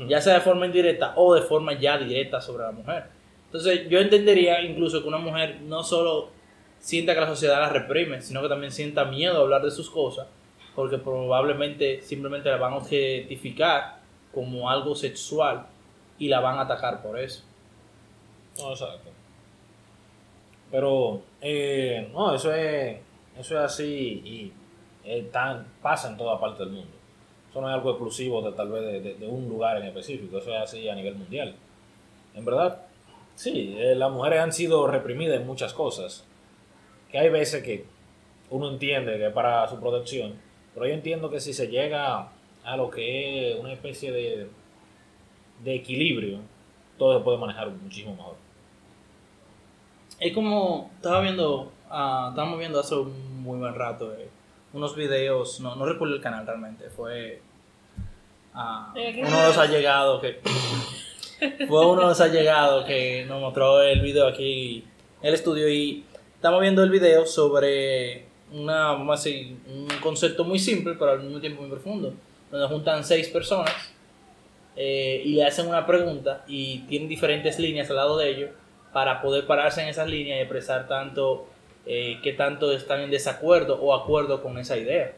Ya 0.09 0.19
sea 0.19 0.33
de 0.33 0.41
forma 0.41 0.65
indirecta 0.65 1.13
o 1.15 1.33
de 1.33 1.41
forma 1.41 1.71
ya 1.71 1.97
directa 1.97 2.41
sobre 2.41 2.63
la 2.65 2.71
mujer. 2.71 3.05
Entonces 3.45 3.87
yo 3.87 3.99
entendería 3.99 4.61
incluso 4.61 5.01
que 5.01 5.07
una 5.07 5.17
mujer 5.17 5.61
no 5.61 5.81
solo 5.81 6.29
sienta 6.79 7.13
que 7.13 7.21
la 7.21 7.27
sociedad 7.27 7.61
la 7.61 7.69
reprime, 7.69 8.21
sino 8.21 8.41
que 8.41 8.49
también 8.49 8.73
sienta 8.73 9.05
miedo 9.05 9.37
a 9.37 9.41
hablar 9.41 9.61
de 9.63 9.71
sus 9.71 9.89
cosas, 9.89 10.27
porque 10.77 10.99
probablemente 10.99 12.03
simplemente 12.03 12.49
la 12.49 12.57
van 12.57 12.73
a 12.73 12.77
objetificar 12.77 13.97
como 14.31 14.69
algo 14.69 14.93
sexual 14.93 15.65
y 16.19 16.27
la 16.27 16.39
van 16.39 16.59
a 16.59 16.61
atacar 16.61 17.01
por 17.01 17.17
eso. 17.19 17.43
No, 18.59 18.69
exacto. 18.71 19.09
Pero, 20.69 21.21
eh, 21.41 22.09
no, 22.13 22.35
eso 22.35 22.53
es, 22.53 22.97
eso 23.39 23.57
es 23.57 23.63
así 23.65 24.21
y 24.23 24.53
eh, 25.03 25.29
tan- 25.31 25.65
pasa 25.81 26.09
en 26.09 26.17
toda 26.17 26.39
parte 26.39 26.63
del 26.63 26.73
mundo. 26.73 26.91
Eso 27.49 27.61
no 27.61 27.69
es 27.69 27.73
algo 27.73 27.89
exclusivo 27.91 28.41
de 28.43 28.51
tal 28.51 28.69
vez 28.69 28.81
de, 28.83 29.01
de- 29.01 29.13
de 29.15 29.27
un 29.27 29.47
lugar 29.49 29.77
en 29.77 29.83
específico, 29.87 30.37
eso 30.37 30.53
es 30.53 30.61
así 30.61 30.87
a 30.89 30.93
nivel 30.95 31.15
mundial. 31.15 31.55
En 32.35 32.45
verdad, 32.45 32.81
sí, 33.35 33.75
eh, 33.79 33.95
las 33.95 34.11
mujeres 34.11 34.41
han 34.41 34.53
sido 34.53 34.85
reprimidas 34.87 35.39
en 35.39 35.47
muchas 35.47 35.73
cosas. 35.73 36.23
Que 37.11 37.17
hay 37.17 37.29
veces 37.29 37.63
que 37.63 37.85
uno 38.49 38.69
entiende 38.69 39.17
que 39.17 39.27
es 39.27 39.33
para 39.33 39.67
su 39.67 39.79
protección, 39.79 40.45
pero 40.77 40.89
yo 40.89 40.93
entiendo 40.93 41.31
que 41.31 41.39
si 41.39 41.53
se 41.53 41.69
llega 41.69 42.29
a 42.63 42.77
lo 42.77 42.91
que 42.91 43.53
es 43.53 43.59
una 43.59 43.73
especie 43.73 44.11
de, 44.11 44.47
de 45.63 45.73
equilibrio, 45.73 46.37
todo 46.99 47.17
se 47.17 47.23
puede 47.23 47.39
manejar 47.39 47.69
muchísimo 47.71 48.15
mejor. 48.15 48.35
Es 50.19 50.31
como, 50.35 50.91
estaba 50.95 51.21
viendo, 51.21 51.71
ah, 51.89 52.27
estábamos 52.29 52.59
viendo 52.59 52.79
hace 52.79 52.93
un 52.93 53.41
muy 53.41 53.57
buen 53.57 53.73
rato 53.73 54.13
eh, 54.13 54.29
unos 54.71 54.95
videos, 54.95 55.59
no, 55.61 55.75
no 55.75 55.83
recuerdo 55.83 56.13
el 56.13 56.21
canal 56.21 56.45
realmente, 56.45 56.91
fue 56.91 57.41
ah, 58.53 58.91
¿De 58.93 59.13
qué 59.13 59.21
uno 59.21 59.35
de 59.35 59.47
los 59.47 59.57
allegados 59.57 60.21
que, 60.21 60.41
fue 61.67 61.87
uno 61.87 62.01
de 62.01 62.07
los 62.09 62.21
allegados 62.21 62.85
que 62.85 63.25
nos 63.27 63.41
mostró 63.41 63.81
el 63.81 64.01
video 64.01 64.27
aquí 64.27 64.85
en 65.23 65.29
el 65.29 65.33
estudio 65.33 65.69
y 65.69 66.05
estamos 66.35 66.61
viendo 66.61 66.83
el 66.83 66.91
video 66.91 67.25
sobre 67.25 68.26
una, 68.51 68.93
vamos 68.93 69.19
a 69.19 69.23
decir, 69.23 69.57
un 69.67 69.87
concepto 70.01 70.43
muy 70.43 70.59
simple 70.59 70.95
pero 70.97 71.11
al 71.11 71.21
mismo 71.21 71.39
tiempo 71.39 71.61
muy 71.61 71.69
profundo, 71.69 72.13
donde 72.51 72.67
juntan 72.67 73.03
seis 73.03 73.27
personas 73.27 73.73
eh, 74.75 75.21
y 75.25 75.33
le 75.33 75.45
hacen 75.45 75.67
una 75.67 75.85
pregunta 75.85 76.43
y 76.47 76.79
tienen 76.81 77.09
diferentes 77.09 77.59
líneas 77.59 77.89
al 77.89 77.97
lado 77.97 78.17
de 78.17 78.29
ellos 78.29 78.49
para 78.93 79.21
poder 79.21 79.45
pararse 79.45 79.81
en 79.81 79.89
esas 79.89 80.07
líneas 80.07 80.37
y 80.37 80.41
expresar 80.41 80.87
tanto 80.87 81.47
eh, 81.85 82.19
qué 82.21 82.33
tanto 82.33 82.71
están 82.71 83.01
en 83.01 83.09
desacuerdo 83.09 83.81
o 83.81 83.95
acuerdo 83.95 84.41
con 84.43 84.57
esa 84.57 84.77
idea. 84.77 85.13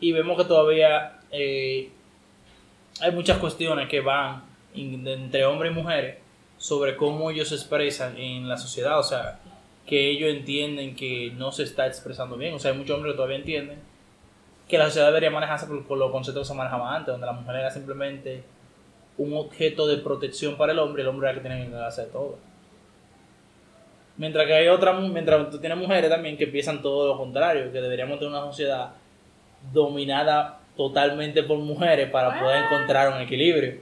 Y 0.00 0.12
vemos 0.12 0.36
que 0.36 0.44
todavía 0.44 1.20
eh, 1.30 1.90
hay 3.00 3.12
muchas 3.12 3.38
cuestiones 3.38 3.88
que 3.88 4.00
van 4.00 4.44
entre 4.74 5.46
hombres 5.46 5.72
y 5.72 5.74
mujeres 5.74 6.16
sobre 6.58 6.96
cómo 6.96 7.30
ellos 7.30 7.48
se 7.48 7.54
expresan 7.54 8.16
en 8.18 8.48
la 8.48 8.56
sociedad, 8.56 8.98
o 8.98 9.02
sea, 9.02 9.38
que 9.86 10.10
ellos 10.10 10.30
entienden 10.30 10.96
que 10.96 11.32
no 11.36 11.52
se 11.52 11.62
está 11.62 11.86
expresando 11.86 12.36
bien, 12.36 12.54
o 12.54 12.58
sea, 12.58 12.72
hay 12.72 12.78
muchos 12.78 12.96
hombres 12.96 13.12
que 13.12 13.16
todavía 13.16 13.36
entienden 13.36 13.78
que 14.68 14.78
la 14.78 14.86
sociedad 14.86 15.06
debería 15.08 15.30
manejarse 15.30 15.66
por, 15.66 15.86
por 15.86 15.98
los 15.98 16.10
conceptos 16.10 16.42
que 16.42 16.52
se 16.52 16.58
manejaban 16.58 16.94
antes, 16.94 17.12
donde 17.12 17.26
la 17.26 17.32
mujer 17.32 17.56
era 17.56 17.70
simplemente 17.70 18.42
un 19.18 19.34
objeto 19.34 19.86
de 19.86 19.98
protección 19.98 20.56
para 20.56 20.72
el 20.72 20.78
hombre 20.78 21.02
y 21.02 21.04
el 21.04 21.08
hombre 21.08 21.28
era 21.28 21.36
el 21.36 21.42
que 21.42 21.48
tiene 21.48 21.68
que 21.70 21.76
hacer 21.76 22.08
todo. 22.08 22.38
Mientras 24.16 24.46
que 24.46 24.54
hay 24.54 24.68
otras, 24.68 24.98
mientras 25.10 25.50
tú 25.50 25.58
tienes 25.58 25.78
mujeres 25.78 26.10
también 26.10 26.36
que 26.36 26.46
piensan 26.46 26.82
todo 26.82 27.06
lo 27.06 27.16
contrario, 27.18 27.70
que 27.70 27.80
deberíamos 27.80 28.18
tener 28.18 28.32
una 28.32 28.44
sociedad 28.46 28.92
dominada 29.72 30.60
totalmente 30.76 31.42
por 31.42 31.58
mujeres 31.58 32.10
para 32.10 32.38
poder 32.38 32.64
encontrar 32.64 33.12
un 33.12 33.20
equilibrio. 33.20 33.74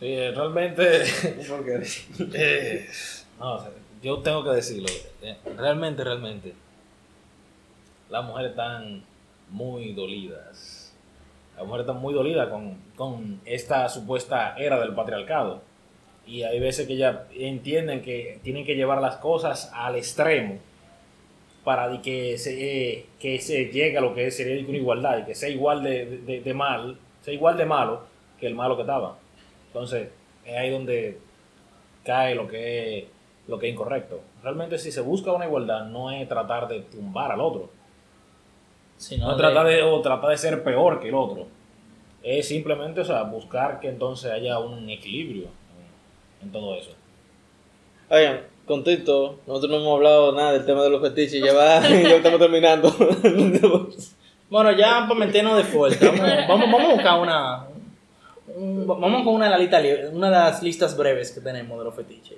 Sí, 0.00 0.06
eh, 0.06 0.32
realmente. 0.34 1.02
eh, 2.34 2.88
no, 3.42 3.64
yo 4.02 4.18
tengo 4.18 4.44
que 4.44 4.50
decirlo. 4.50 4.88
eh, 5.22 5.36
Realmente, 5.56 6.02
realmente. 6.04 6.54
Las 8.10 8.24
mujeres 8.24 8.50
están 8.50 9.02
muy 9.50 9.92
dolidas. 9.92 10.94
Las 11.56 11.66
mujeres 11.66 11.86
están 11.86 12.00
muy 12.00 12.14
dolidas 12.14 12.48
con, 12.48 12.76
con 12.96 13.40
esta 13.44 13.88
supuesta 13.88 14.54
era 14.58 14.78
del 14.80 14.94
patriarcado. 14.94 15.62
Y 16.26 16.42
hay 16.42 16.60
veces 16.60 16.86
que 16.86 16.96
ya 16.96 17.26
entienden 17.34 18.02
que 18.02 18.38
tienen 18.42 18.64
que 18.64 18.74
llevar 18.76 19.00
las 19.00 19.16
cosas 19.16 19.70
al 19.74 19.96
extremo 19.96 20.58
para 21.64 22.00
que 22.02 22.38
se, 22.38 22.90
eh, 22.98 23.06
que 23.20 23.38
se 23.40 23.66
llegue 23.66 23.96
a 23.98 24.00
lo 24.00 24.14
que 24.14 24.30
sería 24.30 24.66
una 24.68 24.76
igualdad 24.78 25.18
y 25.18 25.24
que 25.24 25.34
sea 25.34 25.48
igual 25.48 25.82
de, 25.82 26.06
de- 26.18 26.40
de 26.40 26.54
mal, 26.54 26.98
sea 27.22 27.32
igual 27.34 27.56
de 27.56 27.66
malo 27.66 28.04
que 28.38 28.46
el 28.46 28.54
malo 28.54 28.76
que 28.76 28.82
estaba. 28.82 29.16
Entonces, 29.68 30.08
es 30.44 30.56
ahí 30.56 30.70
donde 30.70 31.18
cae 32.04 32.34
lo 32.34 32.48
que 32.48 32.98
es, 32.98 33.04
lo 33.48 33.58
que 33.58 33.68
es 33.68 33.72
incorrecto. 33.74 34.20
Realmente 34.42 34.78
si 34.78 34.92
se 34.92 35.00
busca 35.00 35.32
una 35.32 35.46
igualdad 35.46 35.84
no 35.86 36.10
es 36.10 36.28
tratar 36.28 36.68
de 36.68 36.80
tumbar 36.82 37.32
al 37.32 37.40
otro, 37.40 37.70
Sino 38.96 39.26
no 39.26 39.32
de- 39.32 39.38
tratar 39.38 39.66
de, 39.66 39.82
o 39.82 40.00
tratar 40.00 40.30
de 40.30 40.38
ser 40.38 40.62
peor 40.62 41.00
que 41.00 41.08
el 41.08 41.14
otro. 41.14 41.46
Es 42.22 42.46
simplemente 42.48 43.00
o 43.00 43.04
sea, 43.04 43.22
buscar 43.24 43.80
que 43.80 43.88
entonces 43.88 44.30
haya 44.30 44.58
un 44.60 44.88
equilibrio 44.88 45.44
en, 46.40 46.46
en 46.46 46.52
todo 46.52 46.76
eso. 46.76 46.90
Oigan, 48.08 48.42
contento, 48.66 49.40
nosotros 49.46 49.70
no 49.72 49.78
hemos 49.78 49.96
hablado 49.96 50.32
nada 50.32 50.52
del 50.52 50.64
tema 50.64 50.82
de 50.84 50.90
los 50.90 51.00
fetiches, 51.02 51.42
ya 51.42 51.52
va, 51.52 51.80
ya 51.88 52.14
estamos 52.16 52.38
terminando. 52.38 52.94
Bueno, 54.50 54.70
ya 54.72 55.06
para 55.08 55.14
meternos 55.18 55.56
de 55.56 55.64
fuerte, 55.64 56.04
vamos, 56.06 56.20
vamos, 56.48 56.70
vamos 56.70 56.90
a 56.90 56.92
buscar 56.94 57.20
una. 57.20 57.66
un- 58.54 58.86
vamos 58.86 59.24
con 59.24 59.34
una 59.34 59.46
de, 59.46 59.50
la 59.50 59.56
lista 59.58 59.80
li- 59.80 60.04
una 60.12 60.26
de 60.28 60.32
las 60.36 60.62
listas 60.62 60.94
breves 60.94 61.32
que 61.32 61.40
tenemos 61.40 61.78
de 61.78 61.84
los 61.84 61.94
fetiches. 61.94 62.36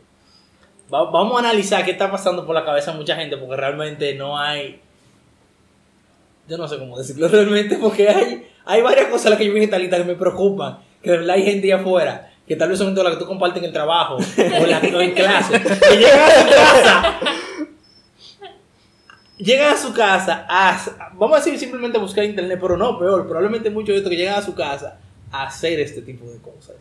Va- 0.95 1.11
vamos 1.11 1.37
a 1.37 1.39
analizar 1.41 1.85
qué 1.85 1.91
está 1.91 2.11
pasando 2.11 2.47
por 2.47 2.55
la 2.55 2.65
cabeza 2.65 2.93
de 2.93 2.99
mucha 2.99 3.17
gente, 3.17 3.37
porque 3.37 3.57
realmente 3.57 4.15
no 4.15 4.39
hay. 4.39 4.81
Yo 6.49 6.57
no 6.59 6.69
sé 6.69 6.79
cómo 6.79 6.97
decirlo 6.99 7.27
realmente, 7.29 7.77
porque 7.77 8.09
hay, 8.09 8.47
hay 8.65 8.83
varias 8.83 9.07
cosas 9.07 9.31
las 9.31 9.39
que 9.39 9.47
yo 9.47 9.53
vi 9.53 9.65
en 9.65 9.71
que 9.71 10.05
me 10.05 10.15
preocupan. 10.15 10.79
Que 11.03 11.11
de 11.11 11.19
verdad 11.19 11.37
hay 11.37 11.43
gente 11.45 11.73
allá 11.73 11.83
afuera, 11.83 12.31
que 12.47 12.57
tal 12.57 12.69
vez 12.71 12.79
son 12.79 12.95
las 12.95 13.13
que 13.15 13.19
tú 13.19 13.27
compartes 13.27 13.59
en 13.63 13.67
el 13.67 13.73
trabajo 13.73 14.17
o 14.17 14.21
en, 14.39 14.71
la, 14.71 14.79
o 14.79 15.01
en 15.01 15.13
clase, 15.13 15.61
que 15.61 15.97
llegan 15.97 16.21
a 16.21 16.31
su 16.31 16.49
casa 16.49 17.19
llegan 19.37 19.75
a 19.75 19.77
su 19.77 19.93
casa 19.93 20.47
a, 20.49 20.79
vamos 21.15 21.37
a 21.37 21.45
decir 21.45 21.59
simplemente 21.59 21.99
a 21.99 22.01
buscar 22.01 22.25
internet, 22.25 22.59
pero 22.61 22.77
no, 22.77 22.99
peor, 22.99 23.27
probablemente 23.27 23.69
muchos 23.69 23.89
de 23.89 23.97
estos 23.97 24.11
que 24.11 24.17
llegan 24.17 24.37
a 24.39 24.43
su 24.43 24.55
casa 24.55 24.99
a 25.31 25.45
hacer 25.45 25.81
este 25.81 26.03
tipo 26.03 26.25
de 26.31 26.39
cosas. 26.39 26.77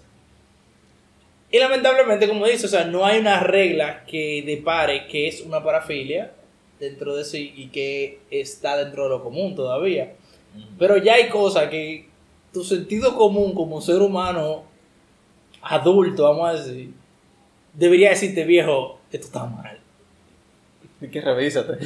Y 1.53 1.59
lamentablemente, 1.59 2.27
como 2.27 2.47
dice, 2.47 2.65
o 2.65 2.69
sea, 2.69 2.83
no 2.85 3.05
hay 3.05 3.19
una 3.19 3.39
regla 3.41 4.05
que 4.05 4.41
depare 4.43 5.05
que 5.05 5.27
es 5.27 5.41
una 5.41 5.63
parafilia 5.63 6.31
dentro 6.79 7.15
de 7.15 7.23
sí 7.23 7.53
y 7.55 7.67
que 7.67 8.21
está 8.31 8.75
dentro 8.75 9.03
de 9.03 9.09
lo 9.09 9.23
común 9.23 9.55
todavía. 9.55 10.13
Pero 10.79 10.97
ya 10.97 11.13
hay 11.13 11.29
cosas 11.29 11.69
que 11.69 12.07
tu 12.51 12.63
sentido 12.63 13.15
común 13.15 13.53
como 13.53 13.81
ser 13.81 14.01
humano 14.01 14.63
adulto, 15.61 16.23
vamos 16.23 16.49
a 16.49 16.53
decir, 16.53 16.91
debería 17.71 18.09
decirte, 18.09 18.45
viejo, 18.45 18.99
esto 19.11 19.27
está 19.27 19.45
mal. 19.45 19.79
Hay 21.01 21.09
que 21.09 21.21
revísate. 21.21 21.77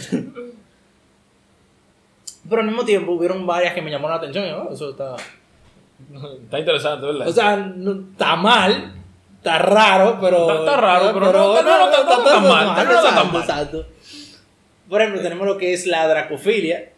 Pero 2.50 2.62
al 2.62 2.68
mismo 2.68 2.86
tiempo 2.86 3.12
hubieron 3.12 3.46
varias 3.46 3.74
que 3.74 3.82
me 3.82 3.92
llamaron 3.92 4.12
la 4.12 4.18
atención. 4.20 4.46
y 4.46 4.50
yo, 4.50 4.64
"Oh, 4.70 4.74
eso 4.74 4.92
está. 4.92 5.18
Está 6.44 6.60
interesante, 6.60 7.06
¿verdad? 7.06 7.28
O 7.28 7.34
sea, 7.34 7.58
no, 7.58 8.12
está 8.12 8.38
mal, 8.38 8.94
está 9.38 9.58
raro, 9.60 10.18
pero. 10.22 10.42
Está- 10.50 10.60
está 10.60 10.78
raro, 10.78 11.06
pero 11.14 11.26
no- 11.32 11.32
no- 11.32 11.62
no- 11.64 11.78
no- 11.80 11.86
no 11.90 11.92
está 11.92 12.24
tan 12.24 12.48
mal, 12.48 12.66
no 12.66 12.82
está 12.82 13.16
tan 13.16 13.32
mal. 13.34 13.42
exacto. 13.42 13.86
Por 14.90 15.02
ejemplo, 15.02 15.22
tenemos 15.22 15.46
lo 15.48 15.58
que 15.58 15.74
es 15.74 15.86
la 15.86 16.08
dracofilia, 16.08 16.92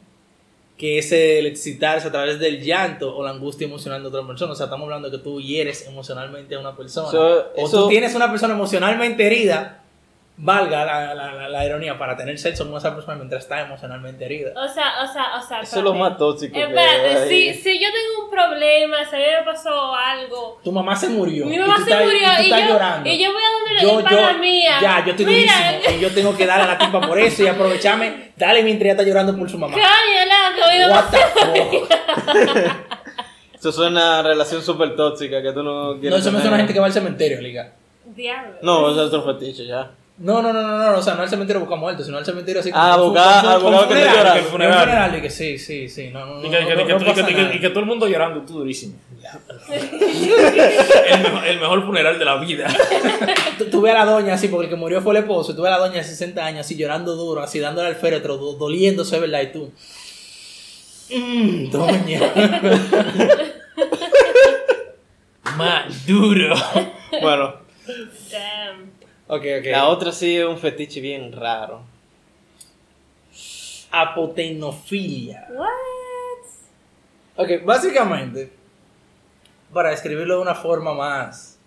que 0.77 0.97
es 0.99 1.11
el 1.11 1.45
excitarse 1.47 2.07
a 2.07 2.11
través 2.11 2.39
del 2.39 2.61
llanto 2.63 3.15
o 3.15 3.23
la 3.23 3.31
angustia 3.31 3.65
emocional 3.67 4.01
de 4.01 4.07
otra 4.07 4.25
persona. 4.25 4.53
O 4.53 4.55
sea, 4.55 4.65
estamos 4.67 4.85
hablando 4.85 5.09
de 5.09 5.17
que 5.17 5.23
tú 5.23 5.41
hieres 5.41 5.85
emocionalmente 5.87 6.55
a 6.55 6.59
una 6.59 6.75
persona. 6.75 7.09
Eso- 7.09 7.45
o 7.55 7.65
eso- 7.67 7.81
tú 7.83 7.89
tienes 7.89 8.15
una 8.15 8.29
persona 8.29 8.53
emocionalmente 8.53 9.25
herida, 9.25 9.78
valga 10.41 10.85
la, 10.85 11.13
la- 11.13 11.33
la- 11.33 11.49
la 11.49 11.65
ironía, 11.65 11.97
para 11.97 12.15
tener 12.15 12.39
sexo 12.39 12.65
con 12.65 12.77
esa 12.77 12.95
persona 12.95 13.17
mientras 13.17 13.43
está 13.43 13.59
emocionalmente 13.59 14.23
herida. 14.23 14.51
O 14.55 14.67
sea, 14.69 15.03
o 15.03 15.07
sea, 15.11 15.35
o 15.37 15.41
sea. 15.41 15.59
Eso 15.59 15.79
es 15.79 15.83
lo 15.83 15.93
más 15.93 16.17
tóxico 16.17 16.53
que 16.53 16.61
Espérate, 16.63 17.17
hay. 17.17 17.29
si, 17.53 17.61
si 17.61 17.73
yo 17.79 17.87
tengo 17.91 18.23
un 18.25 18.31
problema, 18.31 18.97
si 19.09 19.15
a 19.17 19.19
mí 19.19 19.25
me 19.39 19.43
pasó 19.43 19.93
algo, 19.93 20.59
Tu 20.63 20.71
mamá 20.71 20.95
se 20.95 21.09
murió. 21.09 21.45
mi 21.45 21.55
y 21.55 21.59
mamá 21.59 21.75
tú 21.75 21.83
se 21.83 21.89
estás- 21.91 22.05
murió 22.05 22.19
y 22.19 22.35
tú 22.49 22.55
y, 22.55 22.61
yo, 22.61 22.67
llorando. 22.69 23.09
y 23.09 23.17
yo 23.23 23.33
voy 23.33 23.43
a 23.43 23.51
donde 23.51 23.81
yo, 23.81 23.97
la 24.01 24.09
pana 24.09 24.31
yo, 24.33 24.39
mía. 24.39 24.77
ya, 24.81 25.03
yo 25.05 25.11
estoy 25.11 25.25
Mira, 25.25 25.53
durísimo 25.71 25.95
y 25.97 25.99
yo 26.01 26.13
tengo 26.13 26.37
que 26.37 26.45
darle 26.45 26.63
a 26.63 26.67
la 26.67 26.77
tipa 26.77 27.01
por 27.01 27.19
eso 27.19 27.43
y 27.43 27.47
aprovecharme, 27.47 28.31
dale 28.37 28.63
mientras 28.63 28.85
ella 28.85 28.91
está 28.93 29.03
llorando 29.03 29.37
por 29.37 29.49
su 29.49 29.57
mamá. 29.57 29.75
Cállala, 29.75 30.89
What 30.89 31.05
the 31.11 31.17
fuck? 31.17 32.79
Eso 33.59 33.71
suena 33.73 34.19
a 34.19 34.23
relación 34.23 34.61
súper 34.61 34.95
tóxica 34.95 35.41
que 35.41 35.51
tú 35.51 35.61
no 35.63 35.93
No, 35.95 35.99
quieres 35.99 36.19
eso 36.19 36.31
me 36.31 36.39
suena 36.39 36.55
a 36.55 36.59
gente 36.59 36.73
que 36.73 36.79
va 36.79 36.85
al 36.85 36.93
cementerio, 36.93 37.41
liga. 37.41 37.73
Diablo. 38.05 38.53
No, 38.61 38.89
eso 38.89 39.01
es 39.05 39.13
otro 39.13 39.33
fetiche 39.33 39.65
ya. 39.65 39.91
No, 40.21 40.41
no, 40.41 40.51
no, 40.51 40.61
no, 40.61 40.77
no, 40.91 40.97
o 40.97 41.01
sea, 41.01 41.15
no 41.15 41.21
al 41.21 41.29
cementerio 41.29 41.61
busca 41.61 41.77
muertos, 41.77 42.05
sino 42.05 42.17
al 42.17 42.25
cementerio 42.25 42.59
así 42.59 42.69
Ah, 42.73 42.97
con- 42.99 43.15
ah, 43.17 43.41
que 43.41 43.47
te 43.47 43.59
funeral, 43.63 43.87
lloran. 44.17 44.33
que 44.33 44.39
el 44.39 44.45
Funeral. 44.45 45.17
y 45.17 45.21
que 45.21 45.29
sí, 45.29 45.57
sí, 45.57 45.87
sí, 45.87 46.09
no, 46.09 46.25
no, 46.25 46.43
Y 46.43 46.49
no, 46.49 46.57
que, 46.57 46.75
no, 46.75 46.85
que- 46.85 46.93
no 46.93 46.99
que- 46.99 47.05
pasa 47.05 47.25
que- 47.25 47.33
que- 47.35 47.41
nada. 47.41 47.55
y 47.55 47.59
que 47.61 47.69
todo 47.69 47.79
el 47.79 47.85
mundo 47.85 48.05
llorando, 48.05 48.41
tú 48.41 48.55
durísimo. 48.59 48.95
el, 49.69 51.21
mejor, 51.23 51.47
el 51.47 51.59
mejor 51.59 51.85
funeral 51.85 52.19
de 52.19 52.25
la 52.25 52.35
vida. 52.35 52.67
Ves 53.81 53.91
a 53.93 53.93
la 53.93 54.05
doña 54.05 54.33
así, 54.33 54.49
porque 54.49 54.65
el 54.65 54.69
que 54.69 54.75
murió 54.75 55.01
fue 55.01 55.13
el 55.15 55.21
esposo, 55.23 55.53
y 55.53 55.55
tú 55.55 55.61
ves 55.61 55.71
a 55.71 55.77
la 55.77 55.85
doña 55.87 55.99
de 55.99 56.03
60 56.03 56.45
años 56.45 56.65
así 56.65 56.75
llorando 56.75 57.15
duro, 57.15 57.41
así 57.41 57.59
dándole 57.59 57.87
al 57.87 57.95
féretro, 57.95 58.35
do- 58.37 58.53
doliéndose, 58.55 59.17
¿verdad? 59.21 59.41
Y 59.43 59.47
tú, 59.53 59.71
mmm, 61.15 61.69
doña. 61.71 62.19
Más 65.57 66.05
duro. 66.05 66.55
Bueno, 67.21 67.53
Damn. 68.31 68.91
Ok, 69.31 69.45
ok. 69.59 69.65
la 69.67 69.87
otra 69.87 70.11
sí 70.11 70.37
es 70.37 70.45
un 70.45 70.57
fetiche 70.57 70.99
bien 70.99 71.31
raro. 71.31 71.83
Apotenofilia. 73.91 75.47
What? 75.51 75.69
Ok, 77.35 77.63
básicamente, 77.63 78.51
para 79.71 79.91
describirlo 79.91 80.37
de 80.37 80.41
una 80.41 80.55
forma 80.55 80.95
más, 80.95 81.59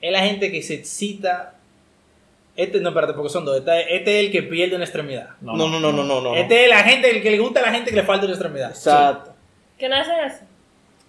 es 0.00 0.12
la 0.12 0.20
gente 0.20 0.52
que 0.52 0.62
se 0.62 0.74
excita. 0.74 1.54
Este, 2.54 2.80
no, 2.80 2.90
espérate, 2.90 3.14
porque 3.14 3.28
son 3.28 3.44
dos. 3.44 3.58
Este, 3.58 3.96
este 3.96 4.20
es 4.20 4.26
el 4.26 4.32
que 4.32 4.44
pierde 4.44 4.76
una 4.76 4.84
extremidad. 4.84 5.30
No, 5.40 5.56
no, 5.56 5.68
no, 5.68 5.80
no, 5.80 5.92
no, 5.92 6.20
no. 6.20 6.34
Este 6.36 6.62
es 6.64 6.70
la 6.70 6.84
gente, 6.84 7.10
el 7.10 7.22
que 7.22 7.32
le 7.32 7.40
gusta 7.40 7.58
a 7.58 7.64
la 7.64 7.72
gente 7.72 7.90
que 7.90 7.96
le 7.96 8.04
falta 8.04 8.24
una 8.24 8.34
extremidad. 8.34 8.70
Exacto. 8.70 9.34
¿Qué 9.76 9.88
nacen 9.88 10.14
así? 10.20 10.44
No 10.44 10.47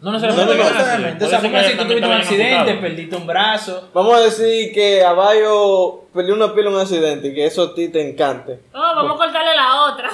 No, 0.02 0.12
no, 0.12 0.18
necesariamente. 0.20 0.58
no, 0.64 0.70
necesariamente. 0.70 1.16
O 1.26 1.28
Puede 1.28 1.30
sea, 1.30 1.40
como 1.42 1.62
que 1.62 1.70
si 1.72 1.78
tú 1.78 1.84
tuviste 1.84 2.06
un 2.06 2.12
accidente, 2.14 2.74
perdiste 2.76 3.16
un 3.18 3.28
brazo. 3.28 3.90
Vamos 3.94 4.14
a 4.16 4.20
decir 4.22 4.74
que 4.74 5.04
a 5.04 5.12
Bayo 5.14 6.04
perdió 6.14 6.36
una 6.36 6.54
piel 6.54 6.68
en 6.68 6.74
un 6.76 6.80
accidente 6.80 7.28
y 7.28 7.34
que 7.34 7.46
eso 7.46 7.64
a 7.64 7.76
ti 7.76 7.90
te 7.90 8.10
encante. 8.10 8.60
Oh, 8.74 8.80
vamos 8.80 9.16
a 9.16 9.18
cortarle 9.18 9.56
la 9.56 9.86
otra. 9.92 10.10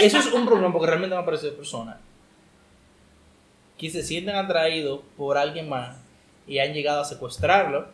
Eso 0.00 0.18
es 0.18 0.26
un 0.32 0.46
problema 0.46 0.72
porque 0.72 0.86
realmente 0.86 1.14
me 1.16 1.22
parece 1.22 1.46
de 1.46 1.52
personas 1.52 1.96
que 3.78 3.88
se 3.90 4.02
sienten 4.02 4.36
atraídos 4.36 5.00
por 5.16 5.38
alguien 5.38 5.68
más 5.68 5.96
y 6.46 6.58
han 6.58 6.72
llegado 6.74 7.00
a 7.00 7.04
secuestrarlo, 7.04 7.86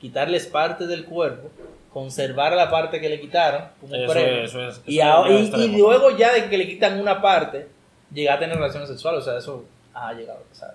quitarles 0.00 0.46
parte 0.46 0.86
del 0.86 1.04
cuerpo, 1.04 1.50
conservar 1.92 2.52
la 2.52 2.70
parte 2.70 3.00
que 3.00 3.08
le 3.08 3.20
quitaron, 3.20 3.64
como 3.80 3.94
Eso 3.94 4.12
premio, 4.12 4.42
es- 4.44 4.50
eso 4.50 4.68
es- 4.68 4.80
y, 4.86 5.00
eso 5.00 5.26
extremo. 5.26 5.64
y 5.64 5.68
luego 5.78 6.10
ya 6.16 6.32
de 6.32 6.48
que 6.48 6.58
le 6.58 6.68
quitan 6.68 7.00
una 7.00 7.20
parte, 7.20 7.68
llega 8.12 8.34
a 8.34 8.38
tener 8.38 8.56
relaciones 8.56 8.88
sexuales, 8.88 9.22
o 9.22 9.24
sea, 9.24 9.38
eso 9.38 9.64
ha 9.94 10.12
llegado 10.12 10.40
a 10.40 10.48
pasar. 10.48 10.74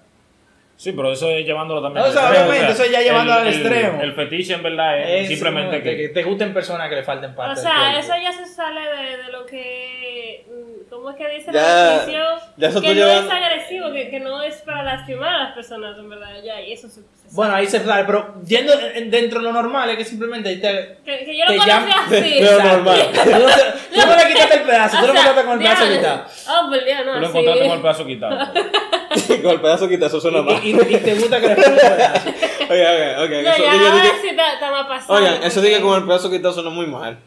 Sí, 0.76 0.92
pero 0.92 1.12
eso 1.12 1.28
es 1.32 1.44
llevándolo 1.44 1.82
también. 1.82 2.04
No, 2.06 2.10
o 2.10 2.14
sea, 2.14 2.28
al 2.28 2.34
extremo, 2.36 2.50
obviamente, 2.52 2.74
eso 2.74 2.84
es 2.84 2.92
ya 2.92 3.02
llevando 3.02 3.34
el- 3.34 3.40
al 3.40 3.48
el- 3.48 3.54
extremo. 3.54 4.02
El, 4.04 4.14
fetiche 4.14 4.54
en 4.54 4.62
verdad 4.64 5.00
es, 5.00 5.22
Es 5.24 5.28
simplemente 5.30 5.82
que. 5.82 5.98
que 5.98 6.10
te 6.10 6.24
gusten 6.24 6.54
personas 6.54 6.88
que 6.90 6.96
le 6.98 7.04
falten 7.04 7.32
O 7.32 7.36
parte 7.36 7.62
sea, 7.62 7.98
eso 7.98 8.14
ya 8.22 8.32
se 8.32 8.46
sale 8.46 8.82
de, 8.82 9.18
de 9.24 9.32
lo 9.32 9.44
que. 9.48 10.46
mm, 10.48 10.90
¿Cómo 10.90 11.10
es 11.10 11.16
que 11.16 11.28
dice 11.30 11.52
Ya- 11.52 11.62
la 11.64 11.90
definición? 11.94 12.38
ya 12.58 12.68
eso 12.68 12.82
que 12.82 12.88
no 12.90 12.94
llevando- 12.94 13.28
es 13.28 13.34
agresivo, 13.34 13.92
que, 13.92 14.10
que 14.12 14.20
no 14.20 14.44
es 14.44 14.56
para 14.62 14.84
lastimar 14.84 15.30
a 15.34 15.38
las 15.46 15.54
personas, 15.56 15.98
en 15.98 16.10
verdad. 16.10 16.44
Ya, 16.44 16.62
y 16.62 16.74
eso 16.74 16.88
se 16.90 17.02
Bueno, 17.32 17.56
ahí 17.56 17.68
se 17.68 17.84
sale, 17.84 18.06
pero 18.06 18.36
yendo 18.46 18.74
en- 18.96 19.12
dentro 19.12 19.40
de 19.40 19.46
lo 19.46 19.52
normal 19.54 19.90
es 19.90 19.98
que 19.98 20.06
simplemente 20.06 20.48
ahí 20.50 20.62
te, 20.62 20.98
que, 21.06 21.26
que 21.26 21.38
yo 21.38 21.44
lo 21.46 21.52
conocí 21.52 21.70
llama- 21.70 22.06
así. 22.06 22.10
Pero 22.40 22.52
Exacto. 22.52 22.70
normal. 22.72 23.10
Tú 23.14 23.30
no, 23.30 24.02
tú 24.02 24.08
no 24.08 24.16
le 24.16 24.28
quitaste 24.34 24.56
el 24.56 24.64
pedazo, 24.64 24.98
tú 24.98 25.04
O 25.04 25.08
lo 25.08 25.14
sea, 25.14 25.22
encontraste 25.22 25.44
con 25.44 25.52
el 25.54 25.60
pedazo 25.60 25.94
quitado. 25.94 26.26
Oh, 26.48 26.70
por 26.70 26.86
Dios, 26.86 26.98
no, 27.06 27.14
Tú 27.14 27.20
lo 27.20 27.28
encontraste 27.28 27.64
con 27.68 27.72
el 27.78 27.82
pedazo 27.82 28.06
quitado. 28.06 28.38
Con 29.42 29.52
el 29.52 29.62
pedazo 29.62 29.90
quita, 29.90 30.06
eso 30.06 30.22
suena 30.22 30.42
mal. 30.42 30.60
Y, 30.64 30.70
y- 30.70 30.96
y 30.96 30.98
te 31.00 31.16
gusta 31.16 31.42
que 31.42 31.48
le 31.48 31.56
pongan 31.56 31.74
el 31.74 31.80
pedazo. 31.80 32.30
Oigan, 32.70 32.94
oigan, 32.96 33.20
oigan. 33.20 33.44
No, 33.44 33.52
Eso, 33.52 33.64
ya 33.64 33.74
diga, 33.74 33.90
ahora 33.92 34.04
diga- 34.04 34.22
sí 34.22 34.28
está, 34.28 34.72
más 34.72 34.88
pasado. 34.88 35.14
oigan, 35.20 35.44
eso 35.44 35.62
porque- 35.62 35.82
con 35.82 36.00
el 36.02 36.08
pedazo 36.08 36.30
quitado 36.32 36.54
suena 36.54 36.70
muy 36.70 36.86
mal. 36.86 37.18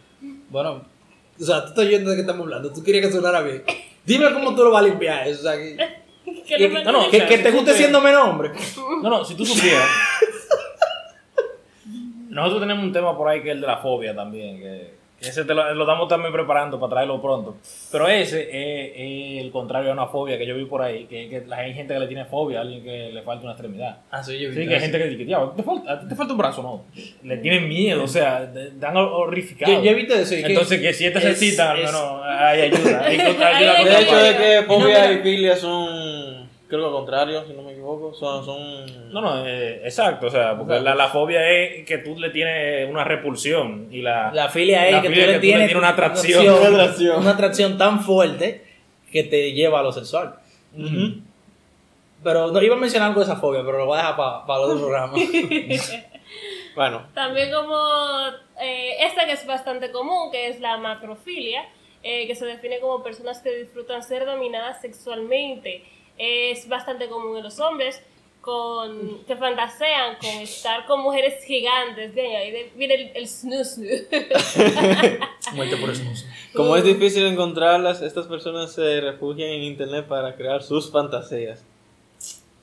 Bueno, 0.50 0.84
o 1.40 1.44
sea, 1.44 1.62
tú 1.62 1.68
estás 1.68 1.84
oyendo 1.86 2.10
de 2.10 2.16
qué 2.16 2.20
estamos 2.22 2.42
hablando, 2.44 2.72
tú 2.72 2.82
querías 2.84 3.06
que 3.06 3.12
sonara 3.12 3.40
bien. 3.40 3.64
Dime 4.04 4.32
cómo 4.32 4.54
tú 4.54 4.62
lo 4.64 4.70
vas 4.70 4.82
a 4.82 4.86
limpiar 4.86 5.26
eso, 5.26 5.40
o 5.40 5.42
sea, 5.42 5.56
que, 5.56 5.76
que 6.46 6.68
no 6.68 6.85
no, 6.85 6.92
no, 6.92 7.11
que- 7.11 7.26
que 7.26 7.38
te 7.38 7.50
guste 7.50 7.72
te- 7.72 7.78
siendo 7.78 8.00
menos 8.00 8.28
hombre. 8.28 8.52
No, 9.02 9.09
no, 9.11 9.24
si 9.24 9.35
tú 9.35 9.44
supieras. 9.46 9.88
Nosotros 12.28 12.61
tenemos 12.61 12.85
un 12.85 12.92
tema 12.92 13.16
por 13.16 13.28
ahí 13.28 13.42
que 13.42 13.48
es 13.50 13.54
el 13.56 13.61
de 13.61 13.66
la 13.66 13.78
fobia 13.78 14.14
también. 14.14 14.59
Que 14.61 14.94
ese 15.20 15.44
te 15.44 15.54
lo, 15.54 15.74
lo 15.74 15.83
estamos 15.85 16.09
también 16.09 16.33
preparando 16.33 16.80
para 16.80 16.90
traerlo 16.90 17.20
pronto. 17.20 17.56
Pero 17.92 18.09
ese 18.09 18.42
es, 18.42 18.92
es 18.96 19.44
el 19.44 19.50
contrario 19.50 19.90
a 19.90 19.92
una 19.92 20.06
fobia 20.06 20.38
que 20.38 20.46
yo 20.46 20.56
vi 20.56 20.64
por 20.64 20.83
ahí. 20.83 21.04
Que, 21.04 21.28
que 21.28 21.44
hay 21.54 21.74
gente 21.74 21.92
que 21.94 22.00
le 22.00 22.06
tiene 22.06 22.24
fobia 22.24 22.59
a 22.59 22.62
alguien 22.62 22.83
que 22.83 23.11
le 23.12 23.22
falta 23.22 23.42
una 23.44 23.52
extremidad. 23.52 23.98
Ah, 24.11 24.22
sí, 24.22 24.38
yo 24.38 24.50
Sí, 24.52 24.66
que 24.66 24.74
hay 24.74 24.80
gente 24.80 24.98
que 24.98 25.04
dice, 25.04 25.24
"Diablo, 25.24 25.50
¿te 25.50 25.62
falta, 25.62 26.09
te 26.09 26.14
falta 26.14 26.33
un 26.33 26.38
brazo, 26.38 26.62
no. 26.62 26.85
Le 27.22 27.37
tienen 27.38 27.68
miedo, 27.68 28.02
o 28.04 28.09
sea, 28.09 28.46
de- 28.46 28.70
dan 28.72 28.96
horrificado. 28.96 29.72
Yo, 29.72 29.83
yo 29.83 29.90
he 29.90 29.94
visto 29.94 30.14
eso. 30.14 30.35
y 30.35 30.40
que- 30.42 30.46
Entonces, 30.48 30.80
que 30.80 30.92
si 30.94 31.04
es- 31.06 31.38
citan, 31.38 31.68
al 31.72 31.78
es- 31.80 31.87
menos 31.92 32.20
hay 32.24 32.61
ayuda. 32.62 33.00
Hay 33.04 33.18
ayuda 33.20 33.85
De 33.85 34.02
hecho, 34.02 34.16
de 34.16 34.37
que 34.37 34.61
No, 34.62 34.66
fobia 34.74 34.87
mira. 35.09 35.12
y 35.12 35.18
filia 35.22 35.56
son, 35.56 36.39
creo 36.70 36.83
que 36.83 36.87
al 36.87 36.92
contrario, 36.92 37.44
si 37.46 37.52
no 37.52 37.62
me 37.62 37.72
equivoco, 37.72 38.14
son... 38.14 38.44
son... 38.44 39.12
No, 39.12 39.20
no, 39.20 39.46
eh, 39.46 39.83
exacto, 39.85 40.28
o 40.28 40.30
sea, 40.30 40.56
porque 40.56 40.80
la, 40.80 40.94
la 40.94 41.09
fobia 41.09 41.46
es 41.50 41.85
que 41.85 41.98
tú 41.98 42.18
le 42.18 42.30
tienes 42.30 42.88
una 42.88 43.04
repulsión 43.04 43.88
y 43.90 44.00
la... 44.00 44.33
La 44.33 44.48
filia 44.48 44.87
es 44.87 44.92
La 44.94 45.02
que 45.02 45.09
tú 45.09 45.14
le 45.14 45.20
que 45.20 45.26
tú 45.26 45.33
le 45.33 45.38
tienes 45.40 45.66
tienes 45.66 45.76
una 45.76 45.88
atracción. 45.90 46.46
Una 46.46 46.68
atracción. 46.68 47.18
una 47.18 47.30
atracción 47.33 47.76
tan 47.76 48.00
fuerte 48.00 48.64
que 49.12 49.24
te 49.24 49.52
lleva 49.52 49.80
a 49.80 49.83
lo 49.83 49.92
sexual. 49.92 50.37
Pero 52.22 52.52
no 52.52 52.62
iba 52.62 52.76
a 52.76 52.78
mencionar 52.78 53.09
algo 53.09 53.20
de 53.20 53.26
esa 53.26 53.37
fobia, 53.37 53.62
pero 53.64 53.78
lo 53.78 53.87
voy 53.87 53.98
a 53.98 54.02
dejar 54.02 54.16
para 54.16 54.64
el 54.64 54.70
otro 54.70 54.78
programa. 54.78 55.14
Bueno, 56.76 57.09
También 57.14 57.50
como 57.52 57.76
eh, 58.61 59.04
esta 59.04 59.26
que 59.26 59.33
es 59.33 59.44
bastante 59.44 59.90
común, 59.90 60.30
que 60.30 60.48
es 60.48 60.61
la 60.61 60.76
macrofilia, 60.76 61.68
eh, 62.02 62.26
que 62.26 62.35
se 62.35 62.46
define 62.46 62.78
como 62.80 63.02
personas 63.02 63.42
que 63.42 63.50
disfrutan 63.50 64.02
ser 64.02 64.24
dominadas 64.24 64.80
sexualmente. 64.80 65.85
Es 66.22 66.68
bastante 66.68 67.09
común 67.09 67.38
en 67.38 67.44
los 67.44 67.59
hombres 67.61 68.02
con, 68.42 69.24
que 69.26 69.37
fantasean 69.37 70.16
con 70.20 70.28
estar 70.42 70.85
con 70.85 71.00
mujeres 71.00 71.42
gigantes. 71.44 72.14
Bien, 72.14 72.37
ahí 72.37 72.70
viene 72.74 72.94
el, 72.94 73.11
el 73.14 73.26
snoo 73.26 73.64
snoo. 73.64 73.87
Muerte 75.54 75.76
por 75.78 75.90
eso. 75.90 76.02
como 76.54 76.76
es 76.76 76.85
difícil 76.85 77.26
encontrarlas, 77.26 78.03
estas 78.03 78.26
personas 78.26 78.72
se 78.72 79.01
refugian 79.01 79.49
en 79.51 79.62
internet 79.62 80.07
para 80.07 80.34
crear 80.36 80.62
sus 80.62 80.90
fantasías. 80.92 81.64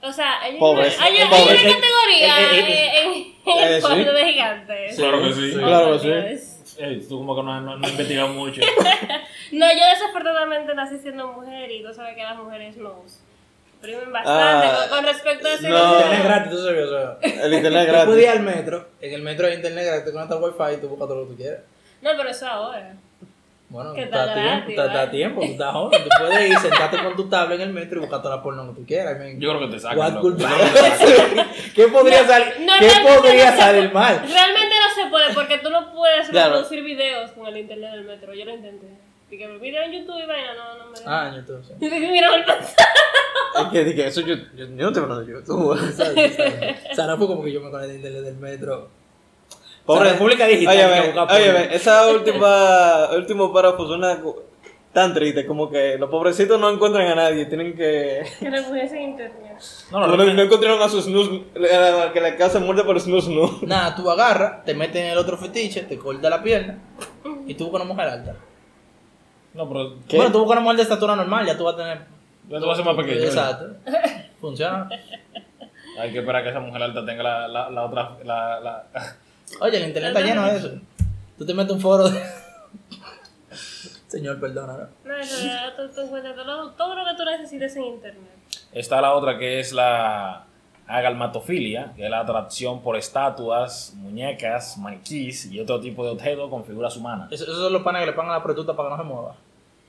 O 0.01 0.11
sea, 0.11 0.39
hay 0.41 0.51
una, 0.51 0.59
Pobres, 0.59 0.95
hay, 1.01 1.17
hay 1.17 1.27
pobres. 1.27 1.63
una 1.63 1.73
categoría 1.73 2.51
Eh, 2.51 2.59
eh, 2.59 2.69
eh, 2.69 3.01
en, 3.03 3.11
en 3.51 3.57
Eh, 3.71 3.75
el 3.77 3.81
fondo 3.81 4.13
de 4.13 4.25
gigantes. 4.31 4.95
Claro 4.95 5.23
que 5.23 5.33
sí. 5.33 5.51
Claro 5.53 5.99
que 5.99 6.37
sí. 6.37 6.53
Ey, 6.79 6.99
tú 7.09 7.17
como 7.17 7.35
que 7.35 7.41
no, 7.41 7.59
no, 7.61 7.77
no 7.77 7.85
has 7.85 7.91
investigado 7.91 8.27
mucho. 8.29 8.61
No, 9.51 9.65
yo 9.71 9.79
desafortunadamente 9.93 10.75
nací 10.75 10.97
siendo 10.99 11.31
mujer 11.31 11.71
y 11.71 11.81
tú 11.81 11.93
sabes 11.93 12.15
que 12.15 12.21
las 12.23 12.37
mujeres 12.37 12.75
nos 12.77 13.21
oprimen 13.77 14.11
bastante 14.11 14.67
Ah, 14.67 14.77
con, 14.89 14.97
con 14.97 15.05
respecto 15.05 15.47
a 15.47 15.53
ese 15.53 15.69
no. 15.69 15.93
Internet 15.93 16.23
gratis, 16.23 16.51
tú 16.51 16.57
sabes 16.63 16.85
eso. 16.85 17.17
El 17.43 17.53
internet 17.53 17.87
Tú 17.87 18.05
puedes 18.05 18.23
ir 18.23 18.25
gratis. 18.25 18.29
al 18.29 18.43
metro, 18.43 18.87
en 19.01 19.13
el 19.13 19.21
metro 19.21 19.47
hay 19.47 19.53
internet 19.53 19.85
gratis, 19.85 20.05
te 20.05 20.11
conectas 20.11 20.37
al 20.37 20.43
wifi 20.43 20.73
y 20.73 20.81
tú 20.81 20.87
buscas 20.89 21.07
todo 21.07 21.15
lo 21.19 21.23
que 21.25 21.31
tú 21.31 21.37
quieras. 21.37 21.59
No, 22.01 22.11
pero 22.17 22.29
eso 22.29 22.47
ahora. 22.47 22.93
Bueno, 23.69 23.91
tú 23.93 23.99
está 23.99 24.23
a 24.23 24.33
tiempo, 24.33 24.41
gratis, 24.49 24.75
tú 24.75 24.81
a 24.81 24.85
¿vale? 24.87 25.11
tiempo, 25.11 25.41
tú 25.41 25.47
estás 25.47 25.73
joven, 25.73 26.03
tú 26.03 26.09
puedes 26.19 26.49
ir, 26.49 26.57
sentarte 26.57 27.03
con 27.03 27.15
tu 27.17 27.27
tablet 27.29 27.59
en 27.59 27.67
el 27.67 27.73
metro 27.73 27.97
y 27.97 27.99
buscar 27.99 28.21
toda 28.21 28.37
la 28.37 28.41
porno 28.41 28.65
que 28.69 28.79
tú 28.79 28.85
quieras. 28.87 29.17
Yo 29.37 29.49
creo 29.49 29.59
que 29.59 29.75
te 29.75 29.79
sacan. 29.81 30.21
¿Qué 31.75 31.87
podría 31.89 32.21
No, 32.21 32.27
salir? 32.29 32.53
no, 32.61 32.73
¿Qué 32.79 32.91
podría 33.05 33.51
no 33.51 33.57
salir 33.57 33.91
mal? 33.91 34.21
Realmente 34.21 34.75
no 34.79 35.03
se 35.03 35.09
puede 35.09 35.33
porque 35.33 35.57
tú 35.57 35.69
no 35.69 35.91
puedes 35.93 36.29
Claro. 36.29 36.53
reproducir 36.53 36.81
videos 36.83 37.31
con 37.31 37.47
el 37.47 37.57
internet 37.57 37.91
del 37.91 38.05
metro. 38.05 38.33
Yo 38.33 38.45
lo 38.45 38.53
intenté. 38.55 38.87
Y 39.29 39.37
que 39.37 39.47
video 39.57 39.83
en 39.83 39.91
YouTube 39.91 40.23
y 40.23 40.25
vaina, 40.25 40.53
no, 40.55 40.85
no 40.85 40.91
me. 40.91 40.97
Ah, 41.05 41.29
yo 41.33 41.39
entonces. 41.39 41.75
Mira, 41.79 42.35
el 42.35 42.45
pasado. 42.45 42.75
Es 43.59 43.67
que, 43.71 43.83
dije, 43.85 44.05
eso 44.07 44.21
yo, 44.21 44.35
yo, 44.55 44.65
yo 44.65 44.67
no 44.67 44.91
te 44.93 44.99
hablo 44.99 45.19
de 45.19 45.31
YouTube. 45.33 45.75
¿Sabes? 45.91 46.35
¿Sabes? 46.35 46.77
O 46.91 46.95
sea, 46.95 47.07
no 47.07 47.17
fue 47.17 47.25
como 47.27 47.43
que 47.43 47.51
yo 47.51 47.59
me 47.59 47.71
conecté 47.71 47.93
a 47.93 47.95
internet 47.95 48.21
del 48.23 48.37
metro. 48.37 48.89
Pobre- 49.85 50.11
República 50.11 50.45
Digital. 50.45 50.75
Oye, 50.75 50.85
ve, 50.85 51.19
oye, 51.19 51.51
ve, 51.53 51.75
esa 51.75 52.07
última, 52.07 53.09
último 53.15 53.51
párrafo 53.51 53.87
suena 53.87 54.21
tan 54.93 55.13
triste, 55.13 55.47
como 55.47 55.69
que 55.71 55.97
los 55.97 56.09
pobrecitos 56.09 56.59
no 56.59 56.69
encuentran 56.69 57.07
a 57.07 57.15
nadie, 57.15 57.45
tienen 57.45 57.75
que... 57.75 58.21
Que 58.39 58.49
refugiarse 58.49 58.95
en 58.97 59.09
internet. 59.11 59.57
No, 59.91 60.01
No, 60.01 60.07
no, 60.07 60.17
no, 60.25 60.33
no, 60.33 60.41
encontraron 60.43 60.81
a 60.81 60.89
sus 60.89 61.05
snus, 61.05 61.29
que 62.13 62.21
la 62.21 62.35
casa 62.35 62.59
muerte 62.59 62.83
por 62.83 62.99
snus, 62.99 63.27
no. 63.27 63.59
Nada, 63.63 63.95
tú 63.95 64.09
agarras, 64.11 64.65
te 64.65 64.73
metes 64.75 64.97
en 65.01 65.07
el 65.11 65.17
otro 65.17 65.35
fetiche, 65.37 65.81
te 65.83 65.97
cortas 65.97 66.29
la 66.29 66.43
pierna 66.43 66.77
y 67.47 67.55
tú 67.55 67.65
buscas 67.65 67.81
una 67.81 67.93
mujer 67.93 68.09
alta. 68.09 68.35
No, 69.57 69.67
pero 69.67 69.95
¿Qué? 70.07 70.15
Bueno, 70.17 70.31
tú 70.31 70.39
buscas 70.39 70.53
una 70.53 70.61
mujer 70.61 70.77
de 70.77 70.83
estatura 70.83 71.15
normal, 71.15 71.45
ya 71.45 71.57
tú 71.57 71.63
vas 71.65 71.73
a 71.73 71.77
tener. 71.77 71.97
ya 72.49 72.59
tú 72.59 72.65
vas 72.67 72.79
a 72.79 72.83
ser 72.83 72.85
más 72.85 72.95
pequeño. 73.03 73.21
Exacto. 73.25 73.65
Funciona. 74.39 74.87
Hay 75.99 76.11
que 76.11 76.19
esperar 76.19 76.41
a 76.41 76.43
que 76.43 76.49
esa 76.51 76.59
mujer 76.59 76.81
alta 76.83 77.03
tenga 77.05 77.23
la, 77.23 77.47
la, 77.47 77.69
la 77.71 77.83
otra. 77.85 78.17
La, 78.23 78.59
la... 78.59 78.83
Oye, 79.61 79.77
el 79.77 79.87
internet 79.87 80.15
está 80.15 80.25
lleno 80.25 80.45
de 80.45 80.57
eso. 80.57 80.71
Tú 81.37 81.45
te 81.45 81.53
metes 81.53 81.73
un 81.73 81.81
foro 81.81 82.07
de. 82.09 82.21
Señor, 84.07 84.39
perdona. 84.39 84.73
¿no? 84.73 84.79
No, 84.79 84.87
realidad 85.15 85.73
tú, 85.75 86.01
encuentras 86.01 86.35
todo, 86.35 86.69
todo 86.71 86.95
lo 86.95 87.03
que 87.05 87.15
tú 87.17 87.25
necesites 87.25 87.75
en 87.75 87.83
internet. 87.85 88.31
Está 88.71 89.01
la 89.01 89.13
otra 89.13 89.37
que 89.37 89.59
es 89.59 89.73
la 89.73 90.45
agalmatofilia, 90.87 91.91
que 91.95 92.05
es 92.05 92.09
la 92.09 92.21
atracción 92.21 92.81
por 92.81 92.95
estatuas, 92.95 93.93
muñecas, 93.95 94.77
maniquís 94.77 95.45
y 95.51 95.59
otro 95.59 95.79
tipo 95.81 96.05
de 96.05 96.11
objetos 96.11 96.49
con 96.49 96.63
figuras 96.63 96.95
humanas. 96.95 97.29
Eso- 97.31 97.43
Esos 97.43 97.57
son 97.57 97.73
los 97.73 97.81
panes 97.81 98.01
que 98.01 98.05
le 98.07 98.13
pagan 98.13 98.31
a 98.31 98.35
la 98.35 98.43
prostituta 98.43 98.75
para 98.75 98.89
que 98.89 98.95
no 98.95 99.03
se 99.03 99.07
mueva. 99.09 99.35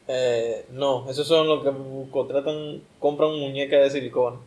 Eh, 0.09 0.67
no, 0.73 1.09
esos 1.11 1.27
son 1.27 1.47
los 1.47 1.63
que 1.63 1.71
contratan, 2.11 2.81
compran 2.99 3.39
muñecas 3.39 3.83
de 3.83 3.91
silicona. 3.91 4.39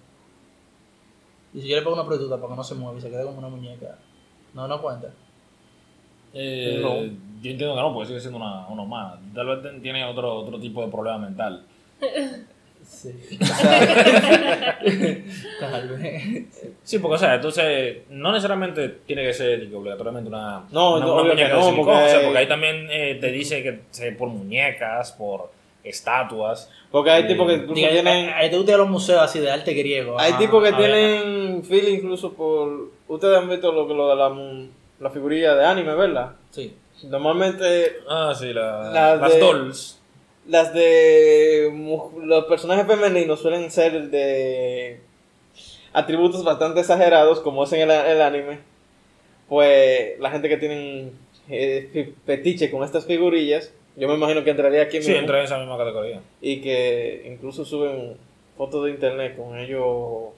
Y 1.54 1.62
si 1.62 1.68
yo 1.68 1.80
le 1.80 1.86
a 1.86 1.94
una 1.94 2.06
prostituta 2.06 2.38
para 2.38 2.50
que 2.50 2.58
no 2.58 2.64
se 2.64 2.76
mueva 2.76 2.98
y 2.98 3.02
se 3.02 3.10
quede 3.10 3.24
como 3.24 3.38
una 3.38 3.50
muñeca, 3.50 3.98
no, 4.54 4.68
no 4.68 4.82
cuenta. 4.82 5.14
Eh, 6.34 6.80
No. 6.82 6.96
Yo 7.42 7.50
entiendo 7.50 7.76
que 7.76 7.82
no, 7.82 7.94
porque 7.94 8.08
sigue 8.08 8.20
siendo 8.20 8.38
una, 8.38 8.68
una 8.68 8.84
humana. 8.84 9.20
Tal 9.34 9.48
vez 9.48 9.82
tiene 9.82 10.06
otro, 10.06 10.36
otro 10.36 10.60
tipo 10.60 10.82
de 10.84 10.92
problema 10.92 11.18
mental. 11.18 11.64
Sí. 12.84 13.12
Tal 15.60 15.90
vez. 15.90 16.24
Sí, 16.84 17.00
porque, 17.00 17.16
o 17.16 17.18
sea, 17.18 17.36
entonces, 17.36 17.98
no 18.10 18.32
necesariamente 18.32 18.90
tiene 19.06 19.24
que 19.24 19.34
ser 19.34 19.62
digo, 19.62 19.80
obligatoriamente 19.80 20.30
una, 20.30 20.64
No, 20.72 20.96
una, 20.96 21.06
no, 21.06 21.14
una 21.16 21.24
muñeca 21.34 21.50
no, 21.56 21.68
de 21.68 21.74
porque- 21.78 21.92
o 21.92 22.08
sea, 22.10 22.22
porque 22.24 22.38
ahí 22.38 22.48
también 22.48 22.88
eh, 22.90 23.18
te 23.20 23.32
dice 23.32 23.62
que 23.64 23.82
se 23.92 24.12
por 24.14 24.30
muñecas, 24.30 25.12
por 25.14 25.52
estatuas. 25.84 26.70
Porque 26.92 27.10
hay 27.10 27.24
Eh, 27.24 27.28
tipos 27.28 27.48
que 27.48 27.54
incluso 27.56 27.74
tienen... 27.74 28.30
a- 28.30 28.50
¿Te 28.50 28.58
gustan 28.58 28.78
los 28.78 28.90
museos 28.90 29.22
así 29.22 29.40
de 29.40 29.52
arte 29.52 29.74
griego? 29.74 30.20
Hay 30.20 30.34
Ah, 30.34 30.38
tipos 30.38 30.64
que 30.64 30.74
tienen 30.74 31.64
feeling 31.64 31.96
incluso 32.00 32.34
por... 32.34 32.90
Ustedes 33.08 33.38
han 33.38 33.50
visto 33.50 33.72
lo, 33.72 33.88
que- 33.88 33.94
lo 33.94 34.10
de 34.10 34.16
la, 34.16 34.32
la 35.00 35.10
figurilla 35.10 35.56
de 35.56 35.66
anime, 35.66 35.96
¿verdad? 35.96 36.34
Sí. 36.52 36.76
Normalmente 37.04 37.98
Ah, 38.08 38.34
sí, 38.38 38.54
la- 38.54 38.92
Las 38.92 39.22
las 39.22 39.34
de- 39.34 39.40
dolls. 39.40 40.01
Las 40.48 40.74
de 40.74 41.72
los 42.24 42.46
personajes 42.46 42.86
femeninos 42.88 43.40
suelen 43.40 43.70
ser 43.72 44.10
de 44.10 45.00
atributos 45.94 46.44
bastante 46.44 46.80
exagerados 46.82 47.40
como 47.42 47.64
es 47.64 47.74
en 47.74 47.82
el, 47.82 47.92
el 47.92 48.22
anime. 48.22 48.60
Pues 49.50 50.18
la 50.20 50.32
gente 50.32 50.48
que 50.50 50.58
tienen 50.58 51.12
eh, 51.50 52.14
fetiche 52.26 52.72
con 52.72 52.84
estas 52.84 53.06
figurillas, 53.06 53.74
yo 53.98 54.08
me 54.08 54.16
imagino 54.16 54.44
que 54.44 54.52
entraría 54.52 54.84
aquí 54.84 55.02
Sí, 55.02 55.10
mismo 55.10 55.22
entra 55.22 55.40
en 55.40 55.46
esa 55.46 55.58
misma 55.58 55.78
categoría. 55.78 56.22
y 56.42 56.62
que 56.62 57.24
incluso 57.28 57.66
suben 57.66 58.16
fotos 58.58 58.86
de 58.86 58.92
internet 58.92 59.36
con 59.36 59.58
ellos 59.60 60.30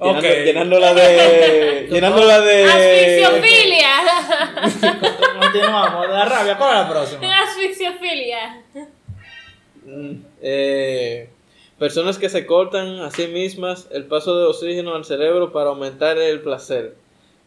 llenando, 0.00 0.18
Ok. 0.18 0.24
llenándola 0.44 0.94
de 0.94 1.88
llenándola 1.90 2.40
de 2.40 2.64
Asfixiofilia. 2.64 3.88
Continuamos. 5.40 6.08
La 6.08 6.24
rabia, 6.24 6.56
¿cuál 6.58 6.70
es 6.70 6.82
la 6.82 6.88
próxima? 6.90 7.38
Asfixiofilia. 7.42 8.62
Mm, 9.84 10.12
eh, 10.40 11.28
personas 11.78 12.18
que 12.18 12.28
se 12.28 12.46
cortan 12.46 13.00
a 13.00 13.10
sí 13.10 13.26
mismas 13.26 13.88
el 13.90 14.06
paso 14.06 14.38
de 14.38 14.46
oxígeno 14.46 14.94
al 14.94 15.04
cerebro 15.04 15.52
para 15.52 15.70
aumentar 15.70 16.18
el 16.18 16.40
placer. 16.40 16.94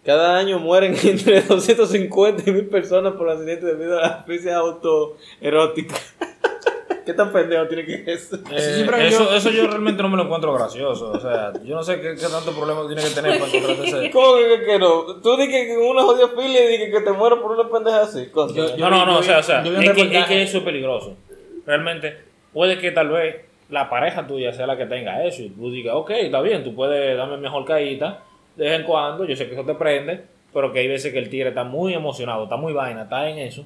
Cada 0.06 0.38
año 0.38 0.60
mueren 0.60 0.96
entre 1.04 1.42
250 1.42 2.44
y 2.48 2.54
1000 2.54 2.68
personas 2.68 3.14
por 3.14 3.30
accidentes 3.30 3.66
debido 3.66 3.98
a 3.98 4.02
la 4.02 4.08
asfixia 4.08 4.58
autoerótica. 4.58 5.96
¿Qué 7.06 7.14
tan 7.14 7.32
pendejo 7.32 7.68
tiene 7.68 7.86
que 7.86 7.98
ser 7.98 8.10
eso? 8.10 8.36
Eh, 8.52 8.86
eso, 9.08 9.24
yo- 9.30 9.36
eso 9.36 9.50
yo 9.52 9.68
realmente 9.68 10.02
no 10.02 10.10
me 10.10 10.18
lo 10.18 10.24
encuentro 10.24 10.54
gracioso. 10.54 11.12
O 11.12 11.20
sea, 11.20 11.54
yo 11.64 11.76
no 11.76 11.84
sé 11.84 12.02
qué, 12.02 12.16
qué 12.16 12.26
tanto 12.28 12.52
problema 12.52 12.86
tiene 12.88 13.04
que 13.04 13.10
tener 13.10 13.40
para 13.40 13.52
encontrarte 13.52 13.88
ese. 13.88 14.12
¿Cómo 14.12 14.36
que, 14.38 14.60
que, 14.60 14.66
que 14.66 14.80
no? 14.80 15.04
Tú 15.22 15.38
dices 15.38 15.68
que 15.68 15.78
una 15.78 16.02
jodida 16.02 16.30
filia 16.30 16.88
y 16.88 16.92
que 16.92 17.02
te 17.02 17.12
mueres 17.12 17.40
por 17.40 17.52
una 17.52 17.70
pendeja 17.70 18.02
así. 18.02 18.30
Yo- 18.56 18.78
No, 18.78 18.90
no, 18.90 19.06
no, 19.06 19.20
o 19.20 19.24
sea, 19.24 19.38
o 19.40 19.44
sea, 19.44 19.62
es 19.80 19.86
que, 19.96 20.02
es 20.20 20.26
que 20.26 20.42
eso 20.44 20.58
es 20.58 20.64
peligroso. 20.64 21.16
Realmente, 21.66 22.18
puede 22.54 22.78
que 22.80 22.92
tal 22.92 23.10
vez 23.10 23.36
la 23.70 23.90
pareja 23.90 24.26
tuya 24.28 24.52
sea 24.54 24.68
la 24.68 24.78
que 24.78 24.86
tenga 24.86 25.24
eso 25.26 25.42
y 25.44 25.50
tú 25.50 25.72
digas, 25.72 25.96
ok, 25.96 26.10
está 26.12 26.42
bien, 26.42 26.64
tú 26.64 26.76
puedes 26.76 27.18
darme 27.18 27.38
mejor 27.38 27.66
caída 27.66 28.24
de 28.56 28.66
vez 28.70 28.80
en 28.80 28.86
cuando, 28.86 29.26
yo 29.26 29.36
sé 29.36 29.48
que 29.48 29.54
eso 29.54 29.64
te 29.66 29.74
prende, 29.76 30.24
pero 30.54 30.72
que 30.72 30.80
hay 30.80 30.88
veces 30.88 31.12
que 31.12 31.20
el 31.20 31.30
tigre 31.30 31.50
está 31.50 31.64
muy 31.64 31.94
emocionado, 31.94 32.44
está 32.44 32.56
muy 32.58 32.74
vaina, 32.74 33.04
está 33.04 33.28
en 33.30 33.40
eso 33.40 33.66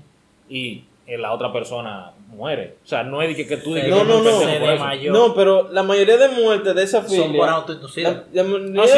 y 0.50 0.84
la 1.08 1.34
otra 1.34 1.52
persona 1.52 2.12
muere. 2.30 2.76
O 2.84 2.88
sea, 2.88 3.04
no 3.04 3.22
es 3.22 3.30
de 3.30 3.36
que, 3.36 3.48
que 3.48 3.58
tú 3.58 3.74
digas 3.74 3.90
No, 3.90 4.00
que 4.00 4.04
no, 4.06 4.18
tú 4.20 4.24
no. 4.24 4.40
Se 4.40 4.60
desmayó. 4.60 5.12
No, 5.12 5.34
pero 5.36 5.70
la 5.72 5.84
mayoría 5.84 6.18
de 6.18 6.30
muertes 6.30 6.74
de 6.76 6.84
esa 6.84 7.02
filia. 7.04 7.24
Son 7.26 7.36
por 7.36 7.50
autoinducida. 7.50 8.26
La, 8.32 8.44
la 8.44 8.50
mayoría 8.50 8.82
Ah, 8.84 8.88
sí, 8.88 8.94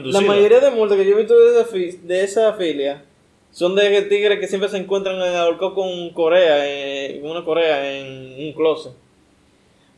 de 0.00 0.12
la 0.12 0.20
mayoría 0.20 0.60
de 0.60 0.70
muertes 0.70 0.98
que 0.98 1.04
yo 1.06 1.12
he 1.12 1.18
visto 1.18 1.34
de 1.38 1.50
esa, 1.60 1.64
fi- 1.64 2.00
de 2.02 2.22
esa 2.24 2.52
filia 2.54 3.04
son 3.50 3.74
de 3.74 4.02
tigres 4.02 4.38
que 4.38 4.46
siempre 4.46 4.68
se 4.68 4.76
encuentran 4.76 5.20
ahorcados 5.20 5.72
con 5.74 6.10
Corea, 6.10 6.66
en 7.06 7.24
una 7.26 7.42
Corea, 7.44 7.98
en 7.98 8.46
un 8.46 8.52
closet. 8.52 8.92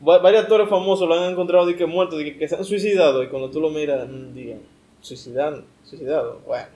Va- 0.07 0.17
Varios 0.19 0.43
actores 0.43 0.67
famosos 0.69 1.07
lo 1.07 1.13
han 1.15 1.31
encontrado 1.31 1.65
de 1.65 1.75
que 1.75 1.85
muertos, 1.85 2.17
de 2.17 2.23
que, 2.25 2.37
que 2.37 2.47
se 2.47 2.55
han 2.55 2.63
suicidado, 2.65 3.21
y 3.21 3.27
cuando 3.27 3.51
tú 3.51 3.59
lo 3.59 3.69
miras, 3.69 4.07
digan, 4.33 4.59
suicidan, 5.01 5.65
suicidado, 5.83 6.39
bueno. 6.47 6.67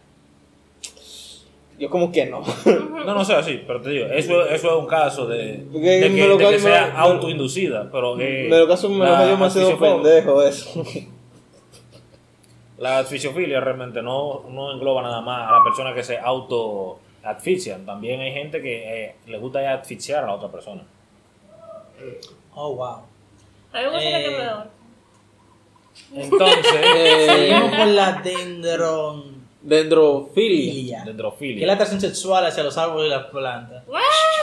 Yo 1.77 1.89
como 1.89 2.11
que 2.11 2.25
no. 2.27 2.41
No, 3.05 3.13
no 3.13 3.25
sé 3.25 3.33
así, 3.35 3.61
pero 3.67 3.81
te 3.81 3.89
digo, 3.89 4.05
eso, 4.07 4.45
eso 4.45 4.67
es 4.67 4.73
un 4.81 4.87
caso 4.87 5.25
de, 5.27 5.57
de 5.57 5.99
que, 6.01 6.09
me 6.09 6.27
lo 6.27 6.37
de 6.37 6.47
que 6.49 6.59
sea 6.59 6.85
me 6.87 6.91
lo- 6.93 6.99
autoinducida, 6.99 7.89
pero 7.91 8.15
que 8.15 8.47
Me 8.49 8.57
lo 8.59 8.67
caso 8.67 8.89
me 8.89 8.99
lo 8.99 9.11
la 9.11 9.17
cayó 9.19 9.35
asfixiofilia- 9.37 10.01
pendejo 10.01 10.41
eso. 10.43 10.83
La 12.77 12.99
asfixiofilia 12.99 13.59
realmente 13.61 14.01
no, 14.01 14.43
no 14.49 14.71
engloba 14.73 15.01
nada 15.01 15.21
más 15.21 15.47
a 15.49 15.51
la 15.59 15.63
persona 15.63 15.93
que 15.93 16.03
se 16.03 16.17
auto 16.17 16.99
asfixian. 17.23 17.85
También 17.85 18.19
hay 18.21 18.31
gente 18.33 18.61
que 18.61 19.05
eh, 19.05 19.15
le 19.27 19.37
gusta 19.37 19.73
asfixiar 19.73 20.23
a 20.23 20.27
la 20.27 20.33
otra 20.33 20.49
persona. 20.49 20.81
Oh, 22.53 22.75
wow. 22.75 22.87
A 23.73 23.79
mí 23.79 23.83
me 23.83 23.89
gusta 23.89 23.99
que 23.99 24.25
Eh, 24.25 24.39
me. 26.13 26.21
Entonces, 26.23 26.75
Eh, 26.95 27.25
Seguimos 27.29 27.75
con 27.77 27.95
la 27.95 28.11
dendronfilia. 28.21 29.34
Dendrofilia. 29.65 30.99
Que 31.03 31.09
dendrofilia. 31.09 31.61
es 31.61 31.67
la 31.67 31.73
atracción 31.73 31.99
sexual 32.01 32.45
hacia 32.45 32.63
los 32.63 32.77
árboles 32.77 33.07
y 33.07 33.09
las 33.09 33.25
plantas. 33.25 33.83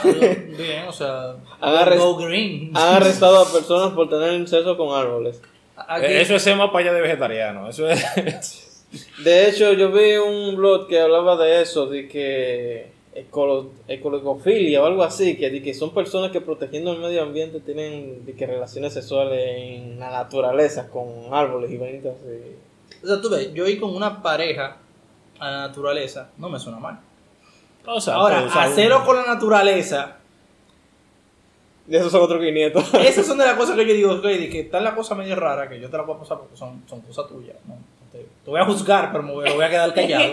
Bien, 0.04 0.84
o 0.88 0.92
sea, 0.92 1.36
Agarres- 1.60 1.98
go 1.98 2.16
green. 2.16 2.70
Han 2.74 2.96
arrestado 2.96 3.38
a 3.38 3.52
personas 3.52 3.92
por 3.92 4.08
tener 4.08 4.46
sexo 4.48 4.76
con 4.76 4.96
árboles. 4.98 5.40
Aquí- 5.76 6.06
Eh, 6.06 6.20
Eso 6.22 6.34
es 6.34 6.42
ser 6.42 6.56
más 6.56 6.68
para 6.70 6.84
allá 6.86 6.92
de 6.94 7.00
vegetariano. 7.02 7.68
Eso 7.68 7.88
es. 7.88 8.68
De 9.24 9.48
hecho, 9.48 9.72
yo 9.72 9.90
vi 9.90 10.16
un 10.16 10.54
blog 10.56 10.86
que 10.86 11.00
hablaba 11.00 11.36
de 11.42 11.62
eso, 11.62 11.86
de 11.86 12.08
que 12.08 12.92
ecolo- 13.14 13.70
ecologofilia 13.88 14.82
o 14.82 14.86
algo 14.86 15.02
así, 15.02 15.36
que, 15.38 15.48
de 15.48 15.62
que 15.62 15.72
son 15.72 15.94
personas 15.94 16.30
que 16.30 16.42
protegiendo 16.42 16.92
el 16.92 16.98
medio 16.98 17.22
ambiente 17.22 17.60
tienen 17.60 18.26
de 18.26 18.34
que 18.34 18.46
relaciones 18.46 18.92
sexuales 18.92 19.40
en 19.56 19.98
la 19.98 20.10
naturaleza 20.10 20.90
con 20.90 21.32
árboles 21.32 21.70
y 21.70 21.78
vainas 21.78 22.04
así. 22.04 22.56
O 23.02 23.06
sea, 23.06 23.20
tú 23.22 23.30
ves, 23.30 23.54
yo 23.54 23.66
ir 23.66 23.80
con 23.80 23.96
una 23.96 24.22
pareja 24.22 24.76
a 25.42 25.50
la 25.50 25.58
naturaleza 25.66 26.30
no 26.38 26.48
me 26.48 26.58
suena 26.58 26.78
mal. 26.78 27.00
O 27.84 28.00
sea, 28.00 28.14
Ahora, 28.14 28.46
hacerlo 28.46 29.04
con 29.04 29.16
la 29.16 29.24
naturaleza, 29.24 30.18
Y 31.88 31.96
esos 31.96 32.12
son 32.12 32.22
otros 32.22 32.40
500. 32.40 32.94
esas 33.04 33.26
son 33.26 33.38
de 33.38 33.44
las 33.44 33.54
cosas 33.54 33.74
que 33.74 33.86
yo 33.86 33.92
digo, 33.92 34.12
ok, 34.12 34.22
de 34.22 34.48
que 34.48 34.60
está 34.60 34.80
la 34.80 34.94
cosa 34.94 35.16
medio 35.16 35.34
rara 35.34 35.68
que 35.68 35.80
yo 35.80 35.90
te 35.90 35.96
la 35.96 36.04
voy 36.04 36.14
a 36.14 36.20
pasar 36.20 36.38
porque 36.38 36.56
son, 36.56 36.84
son 36.88 37.00
cosas 37.00 37.26
tuyas. 37.26 37.56
¿no? 37.66 37.74
Te, 38.12 38.18
te 38.18 38.50
voy 38.50 38.60
a 38.60 38.64
juzgar, 38.64 39.10
pero 39.10 39.24
me 39.24 39.32
voy, 39.32 39.48
a 39.48 39.68
quedar 39.68 39.92
callado. 39.94 40.32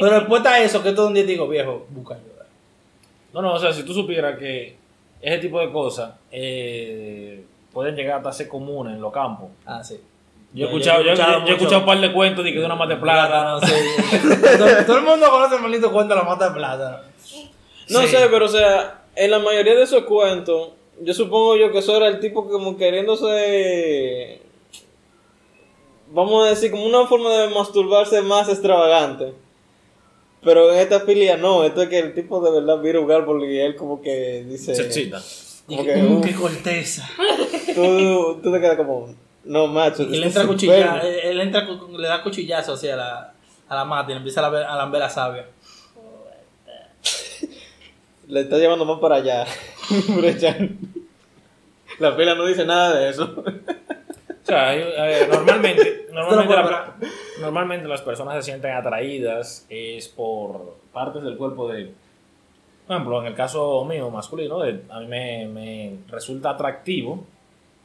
pero 0.00 0.14
después 0.14 0.40
está 0.40 0.60
eso, 0.60 0.82
que 0.82 0.92
todo 0.92 1.06
un 1.06 1.14
día 1.14 1.24
digo, 1.24 1.46
viejo, 1.46 1.86
busca 1.90 2.14
ayuda. 2.14 2.46
No, 3.32 3.42
no, 3.42 3.54
o 3.54 3.58
sea, 3.60 3.72
si 3.72 3.84
tú 3.84 3.94
supieras 3.94 4.36
que 4.36 4.76
ese 5.20 5.38
tipo 5.38 5.60
de 5.60 5.70
cosas 5.70 6.14
eh, 6.32 7.44
pueden 7.72 7.94
llegar 7.94 8.16
hasta 8.16 8.32
ser 8.32 8.48
comunes 8.48 8.94
en 8.94 9.00
los 9.00 9.12
campos. 9.12 9.50
Ah, 9.64 9.84
sí. 9.84 10.00
Yo 10.52 10.64
he 10.66 10.68
escuchado, 10.68 11.02
yo, 11.02 11.14
yo- 11.14 11.16
yo 11.16 11.22
he 11.22 11.40
mucho- 11.40 11.52
escuchado 11.52 11.80
un 11.80 11.86
par 11.86 12.00
de 12.00 12.12
cuentos 12.12 12.44
de 12.44 12.52
que 12.52 12.58
de 12.58 12.66
una 12.66 12.74
mata 12.74 12.94
de 12.94 13.00
plátano. 13.00 13.60
Plátano, 13.60 13.80
sí. 13.80 14.28
todo, 14.58 14.84
todo 14.86 14.96
el 14.98 15.04
mundo 15.04 15.30
conoce 15.30 15.54
el 15.56 15.62
maldito 15.62 15.92
cuento 15.92 16.14
de 16.14 16.20
la 16.20 16.26
mata 16.26 16.48
de 16.48 16.54
plátano. 16.54 16.96
No 17.88 18.00
Sí. 18.02 18.08
sé, 18.08 18.26
pero 18.30 18.46
o 18.46 18.48
sea, 18.48 19.04
en 19.14 19.30
la 19.30 19.38
mayoría 19.38 19.74
de 19.76 19.82
esos 19.82 20.02
cuentos, 20.04 20.70
yo 21.02 21.14
supongo 21.14 21.56
yo 21.56 21.70
que 21.72 21.78
eso 21.78 21.96
era 21.96 22.08
el 22.08 22.18
tipo 22.20 22.48
como 22.48 22.76
queriéndose, 22.76 24.40
vamos 26.12 26.46
a 26.46 26.50
decir, 26.50 26.70
como 26.70 26.84
una 26.84 27.06
forma 27.06 27.30
de 27.32 27.48
masturbarse 27.54 28.20
más 28.22 28.48
extravagante. 28.48 29.32
Pero 30.42 30.72
en 30.72 30.78
esta 30.78 31.00
filia 31.00 31.36
no, 31.36 31.64
esto 31.64 31.82
es 31.82 31.88
que 31.88 31.98
el 31.98 32.14
tipo 32.14 32.40
de 32.40 32.50
verdad 32.60 32.78
mira 32.78 32.98
un 33.00 33.10
árbol 33.12 33.44
y 33.44 33.58
él 33.60 33.76
como 33.76 34.00
que 34.00 34.44
dice... 34.48 34.74
Se. 34.74 35.10
Como 35.66 35.84
que, 35.84 35.92
que, 35.94 36.02
"Mm, 36.02 36.16
uf. 36.16 36.26
qué 36.26 36.34
corteza. 36.34 37.08
Tú, 37.74 38.40
tú 38.42 38.50
te 38.52 38.60
quedas 38.60 38.76
como, 38.76 39.14
no 39.44 39.66
macho. 39.66 40.02
Y 40.04 40.16
él 40.16 40.24
entra 40.24 40.42
a 40.42 40.44
es 40.44 40.50
cuchillar, 40.50 40.96
enfermo". 41.04 41.18
él, 41.22 41.40
entra, 41.40 41.66
le 41.98 42.08
da 42.08 42.22
cuchillazo 42.22 42.72
así 42.74 42.88
a 42.88 42.96
la, 42.96 43.32
a 43.68 43.74
la 43.74 43.84
mata 43.84 44.10
y 44.10 44.14
le 44.14 44.18
empieza 44.18 44.40
a 44.40 44.44
lamber, 44.44 44.62
a 44.64 44.76
lamber 44.76 45.00
la 45.00 45.10
savia. 45.10 45.46
Le 48.28 48.40
está 48.42 48.58
llevando 48.58 48.84
más 48.84 49.00
para 49.00 49.16
allá. 49.16 49.44
La 51.98 52.12
fila 52.12 52.34
no 52.34 52.46
dice 52.46 52.64
nada 52.64 52.94
de 52.96 53.10
eso. 53.10 53.24
O 53.44 54.46
sea, 54.46 54.70
ver, 54.72 55.28
normalmente, 55.28 56.06
normalmente, 56.12 56.54
la- 56.54 56.94
normalmente 57.40 57.88
las 57.88 58.00
personas 58.02 58.36
se 58.36 58.42
sienten 58.42 58.72
atraídas 58.72 59.66
es 59.68 60.08
por 60.08 60.76
partes 60.92 61.22
del 61.22 61.36
cuerpo 61.36 61.68
de... 61.68 61.92
Por 62.86 62.96
ejemplo, 62.96 63.20
en 63.20 63.26
el 63.26 63.34
caso 63.34 63.84
mío, 63.84 64.10
masculino, 64.10 64.60
de- 64.60 64.82
a 64.90 65.00
mí 65.00 65.06
me, 65.06 65.46
me 65.48 65.96
resulta 66.08 66.50
atractivo, 66.50 67.24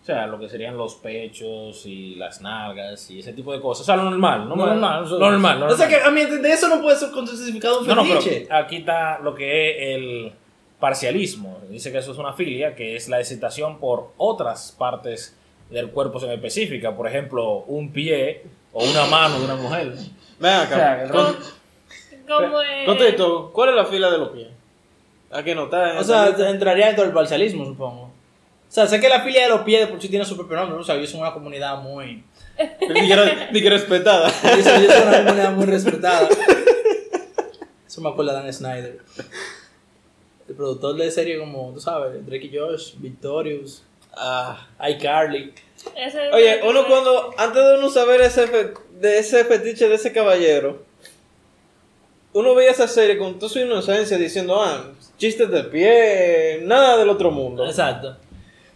o 0.05 0.07
sea, 0.07 0.27
lo 0.27 0.37
que 0.37 0.47
serían 0.47 0.77
los 0.77 0.93
pechos 0.95 1.83
y 1.87 2.13
las 2.13 2.39
nalgas 2.39 3.09
y 3.09 3.21
ese 3.21 3.33
tipo 3.33 3.51
de 3.51 3.59
cosas. 3.59 3.81
O 3.81 3.85
sea, 3.87 3.95
lo 3.95 4.03
normal, 4.03 4.47
¿no? 4.47 4.55
No, 4.55 4.67
normal. 4.67 5.09
Lo 5.09 5.31
normal, 5.31 5.59
lo 5.61 5.65
O 5.65 5.69
sea 5.75 5.87
normal. 5.89 5.89
que 5.89 6.07
a 6.07 6.11
mí 6.29 6.37
de 6.43 6.51
eso 6.51 6.67
no 6.67 6.79
puede 6.79 6.95
ser 6.95 7.09
con 7.09 7.25
su 7.27 7.35
significado 7.35 7.79
un 7.79 7.87
No, 7.87 7.95
no, 7.95 8.03
pero 8.03 8.21
fetiche. 8.21 8.47
aquí 8.53 8.75
está 8.77 9.17
lo 9.17 9.33
que 9.33 9.71
es 9.71 9.97
el 9.97 10.31
parcialismo. 10.79 11.57
Dice 11.71 11.91
que 11.91 11.97
eso 11.97 12.11
es 12.11 12.19
una 12.19 12.33
filia, 12.33 12.75
que 12.75 12.95
es 12.95 13.09
la 13.09 13.19
excitación 13.19 13.79
por 13.79 14.11
otras 14.17 14.75
partes 14.77 15.35
del 15.71 15.89
cuerpo 15.89 16.23
en 16.23 16.31
específica. 16.33 16.95
Por 16.95 17.07
ejemplo, 17.07 17.63
un 17.65 17.91
pie 17.91 18.43
o 18.73 18.83
una 18.83 19.05
mano 19.05 19.39
de 19.39 19.45
una 19.45 19.55
mujer. 19.55 19.91
Ven 20.39 20.53
O 20.55 20.61
acá. 20.61 20.75
sea, 20.75 21.07
Con- 21.09 21.35
Como 22.27 22.61
es. 22.61 22.85
Contexto, 22.85 23.51
¿cuál 23.51 23.69
es 23.69 23.75
la 23.75 23.85
fila 23.85 24.11
de 24.11 24.17
los 24.19 24.29
pies? 24.29 24.49
Aquí 25.31 25.55
no 25.55 25.63
está. 25.63 25.93
en 25.93 25.97
O 25.97 26.03
sea, 26.03 26.27
entraría 26.49 26.85
dentro 26.87 27.03
del 27.05 27.13
parcialismo, 27.13 27.65
supongo. 27.65 28.04
O 28.67 28.71
sea, 28.75 28.87
sé 28.87 28.99
que 28.99 29.07
la 29.09 29.21
filia 29.21 29.43
de 29.43 29.49
los 29.49 29.61
pies 29.61 29.81
de 29.81 29.87
por 29.87 30.01
sí 30.01 30.09
tiene 30.09 30.25
su 30.25 30.35
propio 30.35 30.57
nombre, 30.57 30.77
o 30.77 30.83
sea, 30.83 30.95
ellos 30.95 31.09
son 31.09 31.21
una 31.21 31.33
comunidad 31.33 31.77
muy... 31.81 32.23
Ni 32.57 33.07
que, 33.07 33.47
ni 33.51 33.61
que 33.61 33.69
respetada. 33.69 34.29
Ellos, 34.43 34.65
ellos 34.67 34.93
son 34.93 35.07
una 35.09 35.17
comunidad 35.23 35.51
muy 35.51 35.65
respetada. 35.65 36.29
Eso 37.87 38.01
me 38.01 38.09
acuerda 38.09 38.33
de 38.33 38.43
Dan 38.43 38.53
Snyder. 38.53 38.99
El 40.47 40.55
productor 40.55 40.95
de 40.95 41.09
serie 41.11 41.37
como, 41.39 41.71
tú 41.73 41.79
sabes, 41.81 42.25
Drake 42.25 42.45
y 42.51 42.57
Josh, 42.57 42.93
Victorious, 42.97 43.83
Ah. 44.17 44.67
iCarly. 44.89 45.53
Oye, 46.33 46.61
uno 46.63 46.87
cuando, 46.87 47.33
antes 47.37 47.61
de 47.63 47.77
uno 47.77 47.89
saber 47.89 48.21
ese 48.21 48.47
fe- 48.47 48.73
de 48.99 49.17
ese 49.19 49.43
fetiche 49.43 49.89
de 49.89 49.95
ese 49.95 50.13
caballero, 50.13 50.83
uno 52.31 52.55
veía 52.55 52.71
esa 52.71 52.87
serie 52.87 53.17
con 53.17 53.37
toda 53.37 53.51
su 53.51 53.59
inocencia 53.59 54.17
diciendo, 54.17 54.61
ah, 54.61 54.91
chistes 55.17 55.49
de 55.51 55.63
pie, 55.65 56.59
nada 56.63 56.95
del 56.97 57.09
otro 57.09 57.31
mundo. 57.31 57.65
Exacto. 57.65 58.15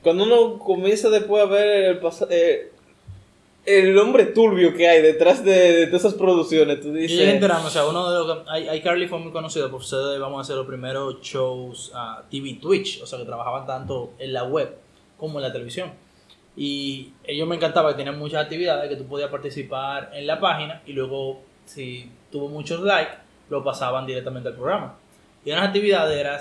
Cuando 0.04 0.24
uno 0.24 0.60
comienza 0.60 1.10
después 1.10 1.44
a 1.44 1.46
ver 1.46 1.86
el, 1.86 2.00
eh, 2.30 2.72
el 3.66 3.98
hombre 3.98 4.26
turbio 4.26 4.74
que 4.74 4.88
hay 4.88 5.02
detrás 5.02 5.44
de, 5.44 5.52
de 5.52 5.88
todas 5.88 6.06
esas 6.06 6.14
producciones, 6.14 6.80
tú 6.82 6.88
Yo 6.88 6.94
llegué 6.94 7.06
a 7.06 7.08
dices, 7.08 7.34
enterarme, 7.34 7.68
o 7.68 7.70
sea, 7.70 7.86
uno 7.86 8.10
de 8.10 8.18
los 8.18 8.78
iCarly 8.78 9.08
fue 9.08 9.20
muy 9.20 9.32
conocido 9.32 9.70
por 9.70 9.84
ser, 9.84 10.20
vamos 10.20 10.40
a 10.40 10.42
hacer 10.42 10.56
los 10.56 10.66
primeros 10.66 11.22
shows 11.22 11.92
a 11.94 12.24
TV 12.30 12.58
Twitch, 12.62 13.02
o 13.02 13.06
sea, 13.06 13.20
que 13.20 13.26
trabajaban 13.26 13.66
tanto 13.66 14.14
en 14.20 14.34
la 14.34 14.44
web 14.44 14.76
como 15.18 15.40
en 15.40 15.44
la 15.44 15.52
televisión. 15.52 15.92
Y 16.56 17.14
ellos 17.24 17.48
me 17.48 17.56
encantaba 17.56 17.92
que 17.92 17.98
tenían 17.98 18.18
muchas 18.18 18.44
actividades 18.44 18.90
que 18.90 18.96
tú 18.96 19.06
podías 19.06 19.30
participar 19.30 20.12
en 20.14 20.26
la 20.26 20.40
página 20.40 20.82
y 20.86 20.94
luego, 20.94 21.42
si 21.66 22.10
tuvo 22.32 22.48
muchos 22.48 22.82
likes, 22.82 23.14
lo 23.50 23.64
pasaban 23.64 24.06
directamente 24.06 24.50
al 24.50 24.56
programa. 24.56 24.96
Y 25.46 25.52
unas 25.52 25.68
actividades 25.68 26.18
eran 26.18 26.40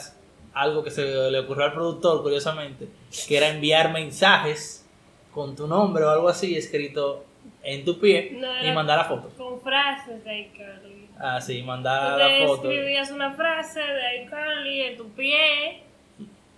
algo 0.54 0.82
que 0.82 0.90
se 0.90 1.30
le 1.30 1.38
ocurrió 1.38 1.64
al 1.66 1.72
productor, 1.72 2.22
curiosamente, 2.22 2.88
que 3.26 3.36
era 3.36 3.48
enviar 3.48 3.92
mensajes 3.92 4.86
con 5.32 5.54
tu 5.54 5.66
nombre 5.66 6.04
o 6.04 6.10
algo 6.10 6.28
así 6.28 6.56
escrito 6.56 7.24
en 7.62 7.84
tu 7.84 7.98
pie 8.00 8.32
No, 8.32 8.66
y 8.66 8.72
mandar 8.72 8.98
la 8.98 9.04
foto. 9.04 9.30
Con 9.36 9.60
frases 9.60 10.24
de 10.24 10.38
iCarly. 10.40 11.08
Ah, 11.18 11.40
sí, 11.40 11.62
mandar 11.62 12.18
la 12.18 12.46
foto. 12.46 12.70
escribías 12.70 13.10
una 13.10 13.32
frase 13.32 13.80
de 13.80 14.24
iCarly 14.24 14.82
en 14.82 14.96
tu 14.96 15.08
pie. 15.10 15.82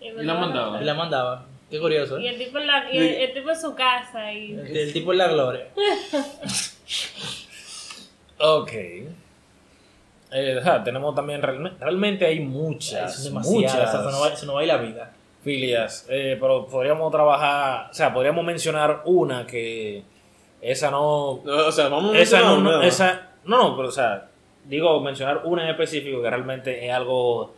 Y, 0.00 0.10
la 0.12 0.34
mandaba. 0.34 0.80
Y 0.80 0.84
la 0.84 0.94
mandaba. 0.94 1.46
Qué 1.70 1.78
curioso, 1.78 2.18
Y 2.18 2.26
¿eh? 2.26 2.30
el 2.30 2.38
tipo 2.38 2.58
en, 2.58 2.66
la, 2.66 2.92
y 2.92 2.96
el, 2.98 3.04
el 3.14 3.32
tipo 3.32 3.50
en 3.50 3.60
su 3.60 3.74
casa. 3.74 4.32
Y, 4.32 4.52
El, 4.52 4.76
el 4.76 4.92
tipo 4.92 5.12
es 5.12 5.18
la 5.18 5.28
gloria. 5.28 5.68
Ok. 8.42 8.72
Eh, 10.32 10.58
o 10.58 10.62
sea, 10.62 10.82
tenemos 10.84 11.14
también, 11.14 11.42
realme- 11.42 11.72
realmente 11.80 12.24
hay 12.24 12.40
muchas, 12.40 13.28
muchas 13.32 13.74
o 13.74 13.76
sea, 13.76 13.86
se 13.88 13.94
nos 14.10 14.22
va- 14.22 14.36
se 14.36 14.46
nos 14.46 14.54
va 14.56 14.60
a 14.60 14.62
ir 14.62 14.68
la 14.68 14.76
vida. 14.76 15.12
filias, 15.42 16.06
eh, 16.10 16.36
pero 16.40 16.66
podríamos 16.66 17.10
trabajar, 17.10 17.88
o 17.90 17.94
sea, 17.94 18.12
podríamos 18.12 18.44
mencionar 18.44 19.00
una 19.06 19.46
que 19.46 20.02
esa 20.60 20.90
no, 20.90 21.40
No, 21.44 21.66
o 21.66 21.72
sea, 21.72 21.88
vamos 21.88 22.14
a 22.14 22.18
esa 22.18 22.40
no, 22.42 22.58
no, 22.58 22.82
esa, 22.82 23.28
no, 23.46 23.70
no, 23.70 23.76
pero 23.76 23.88
o 23.88 23.92
sea, 23.92 24.28
digo 24.66 25.00
mencionar 25.00 25.40
una 25.44 25.64
en 25.64 25.70
específico 25.70 26.20
que 26.20 26.28
realmente 26.28 26.86
es 26.86 26.92
algo 26.92 27.54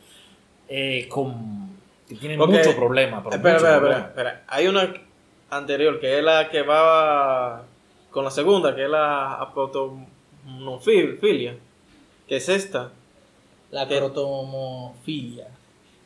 eh, 0.69 1.09
con, 1.09 1.77
que 2.09 2.15
tiene 2.15 2.37
mucho 2.39 2.75
problema, 2.77 3.21
pero 3.23 3.35
Espera, 3.37 3.55
mucho 3.55 3.67
espera, 3.67 3.79
problema. 3.81 4.01
espera, 4.07 4.29
espera. 4.31 4.45
Hay 4.49 4.67
una 4.69 4.95
anterior 5.51 5.99
que 6.01 6.19
es 6.19 6.25
la 6.25 6.49
que 6.49 6.63
va 6.63 7.63
con 8.13 8.25
la 8.25 8.31
segunda, 8.31 8.75
que 8.77 8.85
es 8.85 8.91
la 8.91 9.35
aprotomofilia, 10.47 11.57
que 12.29 12.37
es 12.37 12.49
esta. 12.49 12.93
La 13.71 13.89
¿Qué? 13.89 13.99
crotomofilia. 13.99 15.49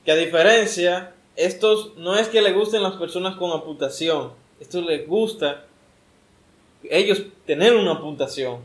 Que 0.04 0.12
a 0.12 0.16
diferencia, 0.16 1.12
estos 1.34 1.96
no 1.96 2.16
es 2.16 2.28
que 2.28 2.40
le 2.42 2.52
gusten 2.52 2.82
las 2.82 2.94
personas 2.94 3.36
con 3.36 3.50
amputación, 3.50 4.32
esto 4.60 4.80
les 4.82 5.06
gusta 5.06 5.64
ellos 6.88 7.22
tener 7.46 7.74
una 7.74 7.92
amputación 7.92 8.60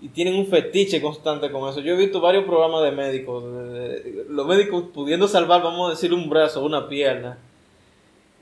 y 0.00 0.08
tienen 0.08 0.34
un 0.34 0.46
fetiche 0.46 1.02
constante 1.02 1.50
con 1.50 1.68
eso. 1.68 1.80
Yo 1.80 1.94
he 1.94 1.96
visto 1.96 2.20
varios 2.20 2.44
programas 2.44 2.82
de 2.84 2.92
médicos, 2.92 3.44
de- 3.44 4.00
de- 4.00 4.24
los 4.30 4.46
médicos 4.46 4.84
pudiendo 4.94 5.28
salvar, 5.28 5.62
vamos 5.62 5.88
a 5.88 5.90
decir, 5.90 6.14
un 6.14 6.30
brazo, 6.30 6.64
una 6.64 6.88
pierna, 6.88 7.36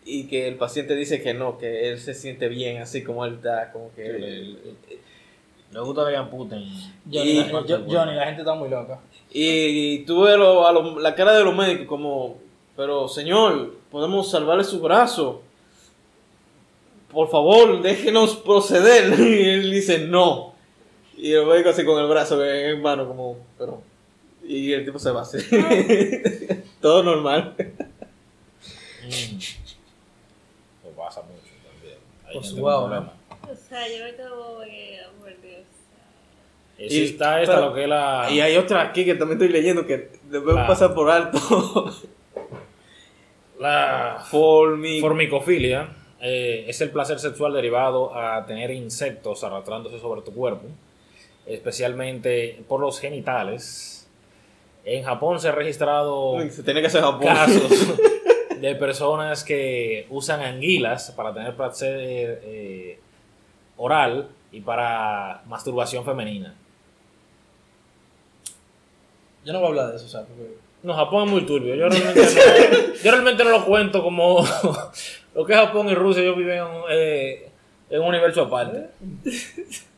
y 0.04 0.28
que 0.28 0.46
el 0.46 0.54
paciente 0.54 0.94
dice 0.94 1.20
que 1.22 1.34
no, 1.34 1.58
que 1.58 1.88
él 1.88 1.98
se 1.98 2.14
siente 2.14 2.46
bien 2.48 2.80
así 2.80 3.02
como 3.02 3.24
él 3.24 3.34
está, 3.34 3.72
como 3.72 3.92
que... 3.94 4.04
Sí, 4.04 4.12
le- 4.20 5.05
Le 5.76 5.82
gusta 5.82 6.08
que 6.08 6.16
amputen. 6.16 6.64
Johnny, 7.12 7.30
Y- 7.32 7.44
la, 7.52 7.66
yo- 7.66 7.84
Johnny, 7.86 8.14
la 8.14 8.24
gente 8.24 8.40
está 8.40 8.54
muy 8.54 8.70
loca. 8.70 8.98
Y, 9.30 9.98
tú 10.06 10.22
ves 10.22 10.38
lo- 10.38 10.66
a 10.66 10.72
lo- 10.72 10.98
la 10.98 11.14
cara 11.14 11.32
de 11.34 11.44
los 11.44 11.54
médicos 11.54 11.86
como, 11.86 12.38
pero 12.74 13.08
señor, 13.08 13.74
podemos 13.90 14.30
salvarle 14.30 14.64
su 14.64 14.80
brazo. 14.80 15.42
Por 17.12 17.28
favor, 17.28 17.82
déjenos 17.82 18.36
proceder. 18.36 19.18
Y 19.20 19.48
él 19.50 19.70
dice 19.70 19.98
no. 19.98 20.54
Y 21.16 21.32
el 21.32 21.44
médico 21.44 21.68
así 21.70 21.84
con 21.84 22.00
el 22.02 22.08
brazo 22.08 22.42
en 22.44 22.80
mano 22.80 23.06
como, 23.06 23.36
pero... 23.58 23.82
Y 24.48 24.72
el 24.72 24.84
tipo 24.84 24.98
se 24.98 25.10
va 25.10 25.22
así. 25.22 25.38
Todo 26.80 27.02
normal. 27.02 27.54
Mm. 29.04 29.10
Eso 29.10 30.96
pasa 30.96 31.20
mucho 31.22 31.52
también. 31.70 31.98
Hay 32.26 32.32
Pues, 32.34 32.46
gente 32.46 32.60
con 32.62 32.70
wow, 32.72 32.84
problemas. 32.88 33.12
o 33.42 33.54
sea, 33.68 33.88
yo 33.88 34.04
me 34.04 34.14
quedo 34.14 34.60
que, 34.60 35.00
por 35.18 35.40
Dios. 35.42 35.65
Y 36.78 37.04
está 37.04 37.40
esta, 37.40 37.54
pero- 37.54 37.68
lo 37.68 37.74
que 37.74 37.82
es 37.84 37.88
la... 37.88 38.28
Y 38.30 38.40
hay 38.40 38.56
otra 38.56 38.82
aquí 38.82 39.04
que 39.04 39.14
también 39.14 39.40
estoy 39.40 39.48
leyendo 39.52 39.86
que 39.86 40.10
debemos 40.24 40.52
Claro. 40.54 40.68
pasar 40.68 40.94
por 40.94 41.10
alto. 41.10 41.38
La 43.58 44.22
Formi... 44.30 45.00
formicofilia 45.00 45.88
eh, 46.20 46.66
es 46.68 46.80
el 46.82 46.90
placer 46.90 47.18
sexual 47.18 47.52
derivado 47.54 48.14
a 48.14 48.44
tener 48.44 48.70
insectos 48.70 49.42
arrastrándose 49.44 49.98
sobre 49.98 50.20
tu 50.22 50.32
cuerpo, 50.34 50.66
especialmente 51.46 52.62
por 52.68 52.80
los 52.80 53.00
genitales. 53.00 54.08
En 54.84 55.02
Japón 55.04 55.40
se 55.40 55.48
ha 55.48 55.52
registrado 55.52 56.36
Se 56.50 56.62
tiene 56.62 56.80
que 56.80 56.86
hacer 56.88 57.00
Japón. 57.02 57.26
casos 57.26 57.70
de 58.60 58.74
personas 58.74 59.42
que 59.42 60.06
usan 60.10 60.40
anguilas 60.42 61.10
para 61.16 61.32
tener 61.32 61.54
placer 61.56 62.40
eh, 62.44 62.98
oral 63.78 64.28
y 64.52 64.60
para 64.60 65.42
masturbación 65.46 66.04
femenina. 66.04 66.54
Yo 69.46 69.52
no 69.52 69.60
voy 69.60 69.66
a 69.66 69.70
hablar 69.70 69.90
de 69.90 69.96
eso, 69.96 70.04
o 70.06 70.08
sea, 70.08 70.22
porque... 70.24 70.56
No, 70.82 70.92
Japón 70.94 71.24
es 71.26 71.30
muy 71.32 71.46
turbio. 71.46 71.74
Yo 71.74 71.88
realmente 71.88 72.20
no, 72.22 72.94
yo 73.02 73.10
realmente 73.10 73.44
no 73.44 73.50
lo 73.50 73.64
cuento 73.64 74.02
como 74.02 74.44
lo 75.34 75.44
que 75.46 75.52
es 75.52 75.58
Japón 75.58 75.88
y 75.88 75.94
Rusia. 75.94 76.22
Ellos 76.22 76.36
viven 76.36 76.58
en, 76.58 76.64
un- 76.64 76.82
eh, 76.90 77.48
en 77.90 78.00
un 78.02 78.08
universo 78.08 78.42
aparte. 78.42 78.90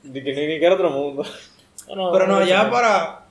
Ni 0.04 0.22
que, 0.22 0.30
ni 0.32 0.58
que 0.58 0.64
era 0.64 0.74
otro 0.74 0.90
mundo. 0.90 1.24
No, 1.94 2.12
Pero 2.12 2.26
no, 2.26 2.44
ya 2.44 2.70
para... 2.70 3.24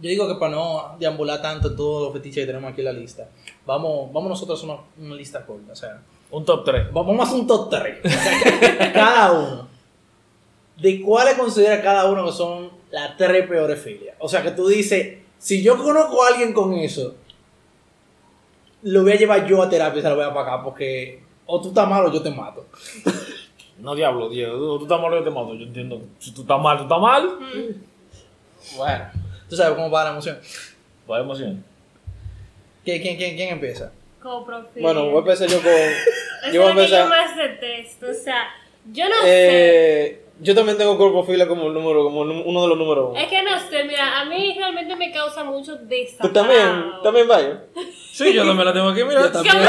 Yo 0.00 0.10
digo 0.10 0.28
que 0.28 0.34
para 0.34 0.52
no 0.52 0.96
deambular 0.98 1.40
tanto 1.40 1.74
todos 1.74 2.02
los 2.04 2.12
fetiches 2.12 2.42
que 2.42 2.46
tenemos 2.46 2.70
aquí 2.70 2.82
en 2.82 2.84
la 2.86 2.92
lista, 2.92 3.28
vamos, 3.64 4.12
vamos 4.12 4.28
nosotros 4.28 4.62
a 4.62 4.66
una, 4.66 4.76
una 4.98 5.14
lista 5.14 5.44
corta, 5.46 5.72
o 5.72 5.76
sea, 5.76 6.02
Un 6.30 6.44
top 6.44 6.64
3. 6.66 6.92
vamos 6.92 7.18
a 7.18 7.22
hacer 7.22 7.40
un 7.40 7.46
top 7.46 7.70
3. 7.70 7.98
Cada 8.92 9.32
uno. 9.32 9.68
de 10.76 11.00
cuáles 11.00 11.34
considera 11.34 11.80
cada 11.82 12.04
uno 12.10 12.26
que 12.26 12.32
son 12.32 12.70
las 12.90 13.16
tres 13.16 13.46
peores 13.46 13.80
filias. 13.80 14.16
O 14.18 14.28
sea, 14.28 14.42
que 14.42 14.50
tú 14.52 14.68
dices, 14.68 15.18
si 15.38 15.62
yo 15.62 15.76
conozco 15.76 16.22
a 16.24 16.28
alguien 16.28 16.52
con 16.52 16.74
eso, 16.74 17.16
lo 18.82 19.02
voy 19.02 19.12
a 19.12 19.16
llevar 19.16 19.46
yo 19.46 19.62
a 19.62 19.68
terapia 19.68 19.98
y 19.98 20.02
se 20.02 20.08
lo 20.08 20.16
voy 20.16 20.24
a 20.24 20.34
pagar 20.34 20.62
porque 20.62 21.22
o 21.46 21.60
tú 21.60 21.68
estás 21.68 21.88
mal 21.88 22.04
o 22.06 22.12
yo 22.12 22.22
te 22.22 22.30
mato. 22.30 22.66
No, 23.78 23.94
diablo, 23.94 24.30
Diego. 24.30 24.78
Tú 24.78 24.84
estás 24.84 24.98
mal, 24.98 25.12
yo 25.12 25.22
te 25.22 25.28
mato. 25.28 25.52
Yo 25.54 25.66
entiendo. 25.66 26.00
Si 26.18 26.32
tú 26.32 26.40
estás 26.40 26.58
mal, 26.58 26.78
tú 26.78 26.84
estás 26.84 26.98
mal. 26.98 27.38
Bueno, 28.74 29.04
tú 29.50 29.54
sabes 29.54 29.74
cómo 29.74 29.90
va 29.90 30.04
la 30.04 30.10
emoción. 30.12 30.38
Vaya 31.06 31.22
emoción. 31.22 31.62
¿Quién, 32.84 33.02
quién, 33.02 33.16
quién, 33.18 33.36
quién 33.36 33.50
empieza? 33.50 33.92
Bueno, 34.80 35.10
voy 35.10 35.16
a 35.16 35.18
empezar 35.18 35.48
yo 35.48 35.60
con. 35.60 35.72
Yo 36.52 36.62
voy 36.62 36.70
a 36.70 36.84
es 36.84 36.90
la 36.90 36.96
que 36.96 36.96
yo 36.96 37.04
empezar. 37.04 37.08
más 37.08 37.36
detesto. 37.36 38.06
O 38.08 38.14
sea, 38.14 38.44
yo 38.92 39.08
no 39.08 39.22
sé. 39.22 40.22
Yo 40.38 40.54
también 40.54 40.76
tengo 40.76 40.98
corpofilia 40.98 41.48
como 41.48 41.66
el 41.68 41.72
número, 41.74 42.04
como 42.04 42.20
uno 42.20 42.62
de 42.62 42.68
los 42.68 42.76
números. 42.78 43.16
Es 43.16 43.26
que 43.28 43.42
no 43.42 43.58
sé, 43.70 43.84
mira, 43.84 44.20
a 44.20 44.24
mí 44.26 44.54
realmente 44.58 44.94
me 44.94 45.10
causa 45.10 45.42
mucho 45.44 45.78
¿Tú 45.78 45.86
desagrado. 45.86 46.32
también? 46.32 46.84
¿También 47.02 47.26
vaya? 47.26 47.62
Sí, 48.12 48.34
yo 48.34 48.44
también 48.44 48.66
la 48.66 48.72
tengo 48.74 48.88
aquí, 48.88 49.02
mira. 49.04 49.22
Yo 49.22 49.32
también. 49.32 49.56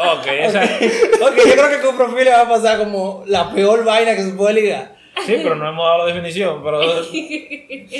Ok, 0.00 0.26
esa. 0.28 0.62
ok, 0.62 1.36
yo 1.36 1.52
creo 1.56 1.70
que 1.70 1.80
con 1.84 1.96
profilia 1.96 2.36
va 2.36 2.42
a 2.44 2.48
pasar 2.48 2.78
como 2.78 3.24
la 3.26 3.50
peor 3.52 3.84
vaina 3.84 4.14
que 4.14 4.22
se 4.22 4.30
puede 4.30 4.54
ligar. 4.54 4.94
Sí, 5.26 5.34
pero 5.42 5.56
no 5.56 5.68
hemos 5.68 5.84
dado 5.84 5.98
la 5.98 6.14
definición. 6.14 6.62
Pero. 6.62 6.78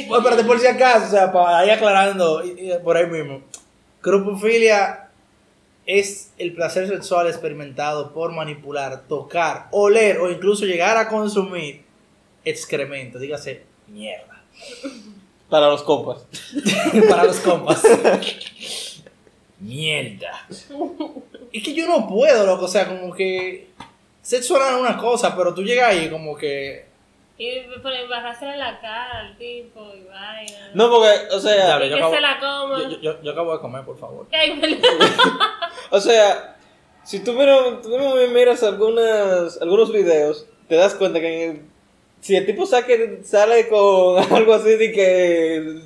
Bueno, 0.07 0.23
pero 0.23 0.37
de 0.37 0.45
por 0.45 0.61
si 0.61 0.69
acaso, 0.69 1.07
o 1.07 1.11
sea, 1.11 1.33
para 1.33 1.67
ir 1.67 1.73
aclarando 1.73 2.45
y- 2.45 2.71
y 2.71 2.73
por 2.85 2.97
ahí 2.97 3.07
mismo. 3.07 3.41
Cropofilia 4.01 5.08
es 5.89 6.33
el 6.37 6.53
placer 6.53 6.87
sexual 6.87 7.29
experimentado 7.29 8.13
por 8.13 8.31
manipular, 8.33 9.09
tocar, 9.09 9.69
oler 9.73 10.19
o 10.19 10.31
incluso 10.31 10.67
llegar 10.67 10.99
a 10.99 11.09
consumir 11.09 11.83
excremento, 12.45 13.19
dígase 13.19 13.63
mierda, 13.87 14.45
Para 15.49 15.69
los 15.69 15.83
compas. 15.83 16.27
para 17.09 17.25
los 17.25 17.41
compas. 17.41 17.83
Mierda. 19.61 20.47
Es 21.53 21.65
que 21.65 21.75
yo 21.75 21.89
no 21.89 22.07
puedo, 22.07 22.47
loco, 22.47 22.67
o 22.67 22.69
sea, 22.69 22.87
como 22.87 23.13
que 23.13 23.71
sexo 24.23 24.55
oral 24.55 24.75
es 24.75 24.81
una 24.81 24.97
cosa, 24.99 25.35
pero 25.35 25.53
tú 25.53 25.63
llegas 25.63 25.91
ahí 25.91 26.09
como 26.11 26.37
que... 26.37 26.87
Y 27.41 27.61
por 27.81 27.93
embarrarse 27.93 28.47
en 28.47 28.59
la 28.59 28.81
cara 28.81 29.21
al 29.21 29.39
tipo 29.39 29.93
y 29.95 30.03
vaina. 30.05 30.71
No, 30.75 30.91
porque, 30.91 31.09
o 31.33 31.39
sea, 31.39 31.69
Dale, 31.69 31.85
que 31.85 31.91
yo 31.91 31.97
acabo, 31.99 32.15
se 32.15 32.21
la 32.21 32.39
coma. 32.41 32.83
yo, 32.91 33.01
yo- 33.01 33.23
yo 33.23 33.31
acabo 33.33 33.53
de 33.55 33.61
comer, 33.61 33.85
por 33.85 33.97
favor. 33.99 34.27
O 35.91 36.01
sea, 36.01 36.57
si 37.05 37.21
tú, 37.21 37.33
mira- 37.33 37.81
tú 37.83 37.89
mismo 37.91 38.15
miras 38.33 38.63
algunas, 38.63 39.61
algunos 39.63 39.93
videos, 39.93 40.47
te 40.69 40.75
das 40.77 40.95
cuenta 40.95 41.21
que 41.21 41.63
si 42.21 42.37
el 42.37 42.45
tipo 42.45 42.67
saque, 42.67 43.21
sale 43.25 43.69
con 43.69 44.19
algo 44.35 44.53
así 44.55 44.71
de 44.77 44.93
que 44.93 45.81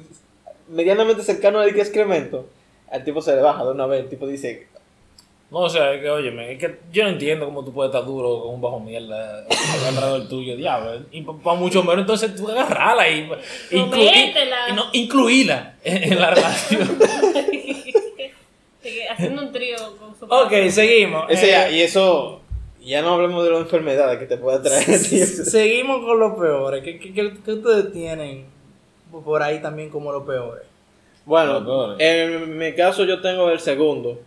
medianamente 0.68 1.22
cercano 1.22 1.58
a 1.60 1.66
de 1.66 1.74
que 1.74 1.80
excremento, 1.82 2.48
al 2.90 3.04
tipo 3.04 3.20
se 3.22 3.36
le 3.36 3.42
baja 3.42 3.64
de 3.64 3.70
una 3.72 3.86
vez, 3.86 4.00
el 4.04 4.08
tipo 4.08 4.26
dice, 4.26 4.68
No, 5.52 5.58
o 5.58 5.68
sea, 5.68 5.92
es 5.92 6.00
que, 6.00 6.08
óyeme, 6.08 6.50
es 6.52 6.58
que 6.58 6.78
yo 6.92 7.02
no 7.04 7.10
entiendo 7.10 7.44
cómo 7.44 7.62
tú 7.62 7.72
puedes 7.74 7.90
estar 7.94 8.06
duro 8.06 8.40
con 8.40 8.54
un 8.54 8.60
bajo 8.62 8.80
mierda 8.80 9.44
alrededor 9.86 10.26
tuyo, 10.26 10.56
diablo. 10.56 11.02
Y 11.12 11.20
para 11.20 11.56
mucho 11.58 11.82
menos, 11.82 11.98
entonces 12.00 12.34
tú 12.34 12.48
agarrala 12.48 13.06
y, 13.10 13.28
no, 14.74 14.84
incluíla 14.94 15.74
en, 15.84 16.12
en 16.12 16.18
la 16.20 16.30
relación. 16.30 16.98
Haciendo 19.10 19.42
un 19.42 19.52
trío 19.52 19.76
con 19.98 20.18
su 20.18 20.24
Ok, 20.24 20.52
seguimos. 20.70 21.26
ese 21.30 21.46
Eh, 21.46 21.50
ya, 21.50 21.70
y 21.70 21.82
eso, 21.82 22.40
ya 22.82 23.00
no 23.02 23.14
hablemos 23.14 23.44
de 23.44 23.50
las 23.50 23.60
enfermedades 23.60 24.18
que 24.18 24.26
te 24.26 24.36
puede 24.38 24.58
traer. 24.60 24.84
tío. 24.84 25.26
Seguimos 25.26 26.04
con 26.04 26.18
los 26.18 26.32
peores. 26.38 26.82
¿Qué, 26.82 26.98
qué, 26.98 27.12
qué- 27.12 27.34
qué 27.44 27.52
ustedes 27.52 27.92
tienen 27.92 28.46
por 29.24 29.42
ahí 29.42 29.60
también 29.60 29.88
como 29.90 30.10
los 30.12 30.24
peores? 30.24 30.64
Bueno, 31.24 31.60
Los 31.60 31.64
peores. 31.64 31.96
en 32.00 32.58
mi 32.58 32.74
caso 32.74 33.04
yo 33.04 33.20
tengo 33.20 33.50
el 33.50 33.60
segundo, 33.60 34.18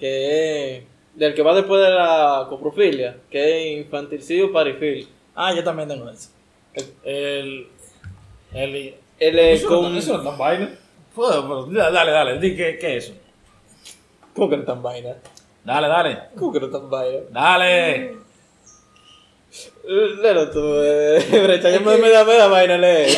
que 0.00 0.78
es 0.78 0.84
del 1.14 1.34
que 1.34 1.42
va 1.42 1.54
después 1.54 1.82
de 1.82 1.90
la 1.90 2.46
coprofilia, 2.48 3.18
que 3.30 3.76
es 3.76 3.84
infantilicidio 3.84 4.52
parifil. 4.52 5.08
Ah, 5.34 5.54
yo 5.54 5.62
también 5.62 5.88
tengo 5.88 6.08
eso. 6.08 6.30
El. 7.04 7.68
El. 8.52 8.94
El 9.18 9.38
Eso, 9.38 9.68
no, 9.68 9.82
con... 9.82 9.96
eso 9.96 10.14
no 10.14 10.18
es 10.20 10.24
tan 10.24 10.38
vaina. 10.38 10.78
Puedo, 11.14 11.70
pero 11.70 11.90
dale, 11.90 12.10
dale, 12.10 12.38
di 12.38 12.56
qué, 12.56 12.78
qué 12.78 12.96
es 12.96 13.04
eso. 13.04 13.14
¿Cómo 14.34 14.48
que 14.48 14.56
no 14.56 14.64
tan 14.64 14.82
vaina? 14.82 15.16
Dale, 15.62 15.88
dale. 15.88 16.18
¿Cómo 16.38 16.52
que 16.52 16.60
no 16.60 16.70
tan 16.70 16.88
vaina? 16.88 17.18
Dale. 17.30 18.16
Léelo 19.86 20.50
tú, 20.50 20.60
eh, 20.80 21.22
brecha, 21.42 21.68
ya 21.68 21.80
me, 21.80 21.98
me 21.98 22.08
da, 22.08 22.24
me 22.24 22.34
da 22.34 22.46
vaina 22.46 22.78
leer. 22.78 23.10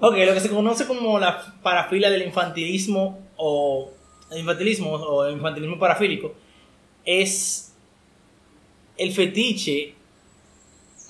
Ok, 0.00 0.16
lo 0.16 0.34
que 0.34 0.40
se 0.40 0.48
conoce 0.48 0.86
como 0.86 1.18
la 1.18 1.54
parafilia 1.62 2.08
del 2.08 2.22
infantilismo 2.22 3.18
o 3.36 3.90
el 3.90 3.99
infantilismo 4.36 4.92
o 4.92 5.28
infantilismo 5.28 5.78
parafílico 5.78 6.34
es 7.04 7.72
el 8.96 9.12
fetiche 9.12 9.94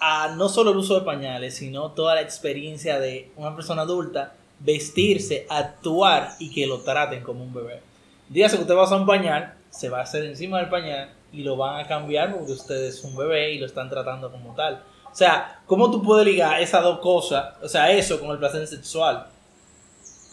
a 0.00 0.34
no 0.36 0.48
solo 0.48 0.70
el 0.70 0.78
uso 0.78 0.98
de 0.98 1.04
pañales, 1.04 1.56
sino 1.56 1.90
toda 1.92 2.14
la 2.14 2.22
experiencia 2.22 2.98
de 2.98 3.30
una 3.36 3.54
persona 3.54 3.82
adulta 3.82 4.34
vestirse, 4.60 5.46
actuar 5.48 6.34
y 6.38 6.50
que 6.50 6.66
lo 6.66 6.80
traten 6.80 7.22
como 7.22 7.42
un 7.42 7.52
bebé. 7.52 7.82
Dígase 8.28 8.56
que 8.56 8.62
usted 8.62 8.74
va 8.74 8.82
a 8.82 8.84
usar 8.84 9.00
un 9.00 9.06
pañal, 9.06 9.54
se 9.70 9.88
va 9.88 9.98
a 9.98 10.02
hacer 10.02 10.24
encima 10.24 10.58
del 10.58 10.68
pañal 10.68 11.10
y 11.32 11.42
lo 11.42 11.56
van 11.56 11.84
a 11.84 11.88
cambiar 11.88 12.34
porque 12.34 12.52
usted 12.52 12.84
es 12.84 13.02
un 13.04 13.16
bebé 13.16 13.52
y 13.54 13.58
lo 13.58 13.66
están 13.66 13.90
tratando 13.90 14.30
como 14.30 14.54
tal. 14.54 14.82
O 15.10 15.14
sea, 15.14 15.60
¿cómo 15.66 15.90
tú 15.90 16.02
puedes 16.02 16.26
ligar 16.26 16.60
esas 16.60 16.82
dos 16.82 17.00
cosas? 17.00 17.54
O 17.62 17.68
sea, 17.68 17.90
eso 17.90 18.20
con 18.20 18.30
el 18.30 18.38
placer 18.38 18.66
sexual. 18.66 19.26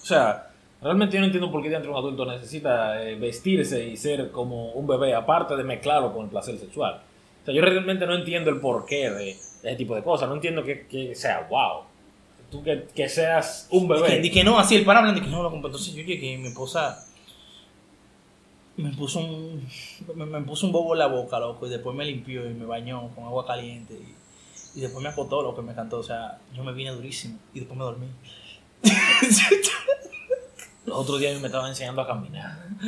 O 0.02 0.06
sea, 0.06 0.47
realmente 0.82 1.16
yo 1.16 1.20
no 1.22 1.26
entiendo 1.26 1.52
por 1.52 1.62
qué 1.64 1.70
dentro 1.70 1.92
un 1.92 1.98
adulto 1.98 2.26
necesita 2.26 3.04
eh, 3.04 3.16
vestirse 3.16 3.88
y 3.88 3.98
ser 3.98 4.32
como 4.32 4.72
un 4.72 4.88
bebé, 4.88 5.14
aparte 5.14 5.56
de 5.56 5.64
mezclarlo 5.64 6.14
con 6.14 6.26
el 6.26 6.30
placer 6.30 6.58
sexual. 6.58 7.02
O 7.42 7.46
sea, 7.46 7.54
yo 7.54 7.62
realmente 7.62 8.06
no 8.06 8.16
entiendo 8.16 8.50
el 8.50 8.60
porqué 8.60 9.10
de, 9.10 9.26
de 9.26 9.32
ese 9.32 9.76
tipo 9.76 9.96
de 9.96 10.04
cosas. 10.04 10.28
No 10.30 10.36
entiendo 10.36 10.64
que, 10.64 10.86
que 10.88 11.16
sea 11.16 11.48
wow. 11.50 11.84
Tú 12.52 12.64
que, 12.64 12.88
que 12.96 13.10
seas 13.10 13.68
un 13.72 13.86
Y 13.86 13.88
que, 13.88 13.94
bebé. 13.94 14.28
y 14.28 14.32
que 14.32 14.44
no, 14.44 14.58
así 14.58 14.76
el 14.76 14.90
hablando, 14.90 15.20
y 15.20 15.24
que 15.24 15.30
no, 15.30 15.44
loco, 15.44 15.56
entonces 15.56 15.94
yo 15.94 16.04
llegué 16.04 16.34
y 16.34 16.38
mi 16.38 16.48
esposa 16.48 17.06
me 18.78 18.92
puso 18.92 19.20
un 19.20 19.68
me, 20.16 20.26
me 20.26 20.42
puso 20.42 20.68
un 20.68 20.72
bobo 20.72 20.94
en 20.94 21.00
la 21.00 21.08
boca, 21.08 21.40
loco, 21.40 21.68
y 21.68 21.70
después 21.70 21.96
me 21.96 22.06
limpió 22.06 22.50
y 22.50 22.54
me 22.54 22.66
bañó 22.66 23.10
con 23.16 23.26
agua 23.26 23.46
caliente 23.46 23.96
y, 23.96 24.80
y 24.80 24.82
después 24.82 25.04
me 25.04 25.10
acotó, 25.10 25.42
lo 25.42 25.56
que 25.56 25.62
me 25.62 25.72
encantó, 25.74 25.98
o 25.98 26.04
sea, 26.04 26.40
yo 26.56 26.64
me 26.64 26.72
vine 26.72 26.92
durísimo 26.92 27.38
y 27.54 27.60
después 27.60 27.78
me 27.78 27.84
dormí. 27.84 28.08
Los 30.88 30.98
otros 31.00 31.20
días 31.20 31.40
me 31.42 31.48
estaba 31.48 31.68
enseñando 31.68 32.02
a 32.02 32.08
caminar. 32.08 32.58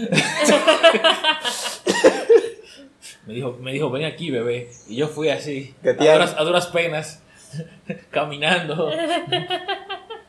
me, 3.28 3.34
dijo, 3.34 3.58
me 3.62 3.74
dijo, 3.74 3.90
ven 3.92 4.06
aquí, 4.06 4.32
bebé. 4.32 4.72
Y 4.88 4.96
yo 4.96 5.08
fui 5.10 5.30
así, 5.30 5.76
Que 5.84 5.90
a 5.92 5.98
te 5.98 6.12
duras, 6.12 6.36
a 6.38 6.44
duras 6.44 6.68
penas, 6.68 7.22
caminando. 8.10 8.90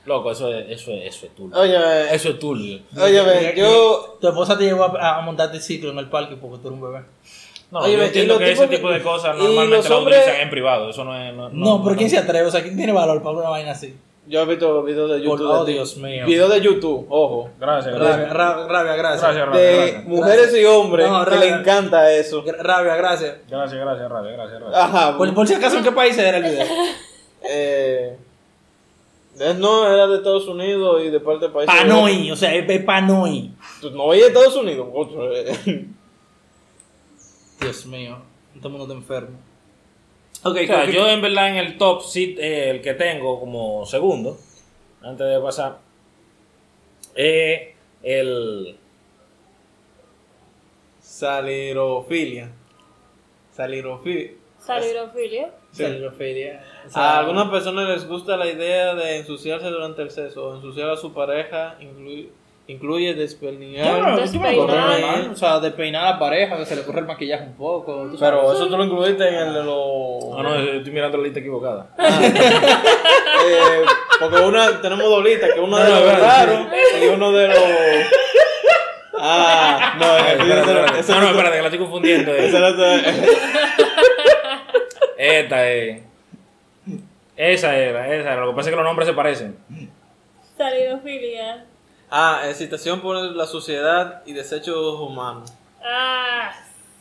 Loco, 0.05 0.33
eso 0.33 0.53
es, 0.53 0.66
eso 0.81 0.91
es, 0.93 1.14
eso 1.14 1.27
es 1.27 1.35
turbio. 1.35 1.57
Óyeme, 1.59 2.12
Eso 2.14 2.31
es 2.31 2.39
turbio. 2.39 2.81
óyeme, 3.01 3.55
yo... 3.57 4.18
Tu 4.21 4.29
esposa 4.29 4.59
te 4.59 4.64
llevó 4.64 4.85
a, 4.85 5.18
a 5.18 5.21
montarte 5.21 5.61
ciclo 5.61 5.91
en 5.91 5.99
el 5.99 6.09
parque 6.09 6.37
porque 6.37 6.59
tú 6.62 6.68
eres 6.68 6.81
un 6.81 6.91
bebé. 6.93 7.05
No, 7.71 7.79
Oye, 7.81 7.97
yo 7.97 8.03
entiendo 8.03 8.37
que 8.39 8.51
ese 8.51 8.66
tipo 8.66 8.91
de 8.91 9.01
cosas 9.01 9.37
normalmente 9.39 9.77
los 9.77 9.89
lo 9.89 9.99
hombres- 9.99 10.18
utilizan 10.18 10.41
en 10.43 10.51
privado. 10.51 10.91
Eso 10.91 11.05
no 11.05 11.16
es. 11.16 11.33
No, 11.33 11.51
No, 11.51 11.85
pero 11.85 11.95
¿quién 11.97 12.11
se 12.11 12.18
atreve? 12.18 12.49
O 12.49 12.51
sea, 12.51 12.62
¿quién 12.62 12.77
tiene 12.77 12.93
valor 12.93 13.23
para 13.23 13.37
una 13.37 13.49
vaina 13.49 13.71
así? 13.71 13.95
Yo 14.31 14.43
he 14.43 14.47
visto 14.47 14.83
videos 14.85 15.11
de 15.11 15.16
Por- 15.26 15.39
YouTube. 15.41 15.51
oh, 15.51 15.64
de. 15.64 15.72
Dios 15.72 15.97
mío. 15.97 16.24
Videos 16.24 16.51
de 16.51 16.61
YouTube, 16.61 17.07
ojo. 17.11 17.51
Gracias, 17.59 17.93
Rabia, 17.99 18.09
gracias. 18.16 18.33
ra- 18.33 18.66
rabia, 18.68 18.95
gracias. 18.95 19.22
Gracias, 19.22 19.47
Rabia, 19.47 19.61
De 19.61 19.76
gracias. 19.76 20.05
mujeres 20.05 20.55
y 20.57 20.64
hombres 20.66 21.09
No, 21.11 21.24
que 21.26 21.37
le 21.37 21.49
encanta 21.49 22.12
eso. 22.12 22.45
Rabia, 22.61 22.95
gracias. 22.95 23.37
Gracias, 23.49 23.81
gracias, 23.81 24.09
Rabia, 24.09 24.31
gracias, 24.33 24.61
Rabia. 24.61 24.85
Ajá. 24.85 25.18
Por, 25.18 25.35
por 25.35 25.49
si 25.49 25.55
acaso, 25.55 25.78
¿en 25.78 25.83
qué 25.85 25.91
país 25.93 26.16
era 26.16 26.37
el 26.39 26.45
video? 26.45 26.66
Eh, 27.53 28.16
no, 29.57 29.87
era 29.91 30.07
de 30.07 30.16
Estados 30.18 30.47
Unidos 30.47 31.03
y 31.03 31.09
de 31.09 31.18
parte 31.20 31.47
del 31.47 31.53
país. 31.53 31.66
Panoi, 31.66 32.31
o 32.31 32.37
sea, 32.37 32.55
es 32.55 32.68
es 32.68 32.85
Panoi. 32.85 33.51
Tú 33.81 33.91
No, 33.91 34.05
oye, 34.05 34.20
de 34.20 34.26
Estados 34.28 34.55
Unidos. 34.57 34.87
otro. 34.93 35.31
Dios 37.61 37.87
mío, 37.87 38.18
todo 38.59 38.68
el 38.68 38.72
mundo 38.78 38.85
está 38.85 38.95
enfermo. 38.95 39.39
Ok, 40.43 40.57
O 40.62 40.66
sea, 40.66 40.86
¿qué- 40.86 40.93
yo 40.93 41.09
en 41.09 41.20
verdad 41.20 41.49
en 41.51 41.57
el 41.57 41.76
top 41.78 42.03
sí, 42.03 42.36
eh, 42.38 42.70
el 42.70 42.80
que 42.80 42.95
tengo 42.95 43.38
como 43.41 43.84
segundo, 43.86 44.38
antes 45.03 45.26
de 45.28 45.41
pasar, 45.41 45.78
es 47.14 47.68
el... 48.03 48.76
Salirofilia. 51.01 52.51
Salirofilia. 53.53 54.32
Salirofilia. 54.59 55.51
Salirofilia. 55.72 56.64
O 56.86 56.91
sea, 56.91 57.03
A 57.03 57.18
algunas 57.20 57.49
personas 57.51 57.88
les 57.88 58.07
gusta 58.07 58.36
la 58.36 58.47
idea 58.47 58.95
de 58.95 59.18
ensuciarse 59.18 59.66
durante 59.68 60.03
el 60.03 60.11
sexo 60.11 60.47
o 60.49 60.55
ensuciar 60.57 60.91
a 60.91 60.97
su 60.97 61.12
pareja, 61.12 61.76
incluir, 61.80 62.32
incluye 62.67 63.15
despeinar. 63.15 64.17
no. 64.17 65.33
O 65.33 65.37
sea, 65.37 65.59
despeinar 65.61 66.05
a 66.07 66.11
la 66.13 66.19
pareja, 66.19 66.57
que 66.57 66.67
se 66.67 66.77
le 66.77 66.83
corre 66.83 67.01
el 67.01 67.07
maquillaje 67.07 67.45
un 67.45 67.55
poco. 67.55 68.07
tú 68.11 68.17
sabes. 68.17 68.21
Pero 68.41 68.53
eso 68.53 68.69
tú 68.69 68.77
lo 68.77 68.85
incluiste 68.85 69.27
en 69.29 69.35
el 69.35 69.55
de 69.55 69.63
los. 69.65 70.25
Ah, 70.37 70.43
no, 70.43 70.55
estoy 70.57 70.93
mirando 70.93 71.17
la 71.19 71.25
lista 71.25 71.41
equivocada. 71.41 71.87
Eh, 73.43 73.83
porque 74.21 74.37
una, 74.37 74.83
tenemos 74.83 75.05
dos 75.09 75.25
listas, 75.25 75.51
que 75.55 75.61
uno 75.61 75.79
No, 75.79 75.83
de 75.83 75.91
los 75.91 76.21
raros 76.21 76.59
y 77.03 77.07
uno 77.07 77.33
de 77.33 77.49
los. 77.49 77.59
Ah, 79.19 79.95
no, 79.99 80.05
Ay, 80.13 80.33
espérate, 80.39 80.61
espérate. 80.71 80.99
ese 81.01 81.13
No, 81.13 81.21
no- 81.21 81.25
no, 81.25 81.31
espérate, 81.31 81.57
que 81.57 81.63
la 81.63 81.69
estoy 81.69 81.79
confundiendo. 81.81 82.35
eh. 82.35 82.51
Esta 85.17 85.69
es. 85.71 86.03
Esa 87.37 87.77
era, 87.77 88.15
esa 88.15 88.33
era. 88.33 88.41
Lo 88.45 88.51
que 88.51 88.57
pasa 88.57 88.69
es 88.69 88.73
que 88.73 88.77
los 88.77 88.85
nombres 88.85 89.09
se 89.09 89.15
parecen. 89.15 89.57
Salidofilia. 90.57 91.65
Ah, 92.11 92.43
excitación 92.49 93.01
por 93.01 93.17
la 93.17 93.47
sociedad 93.47 94.23
y 94.27 94.33
desechos 94.33 94.99
humanos. 95.01 95.53
Ah, 95.85 96.51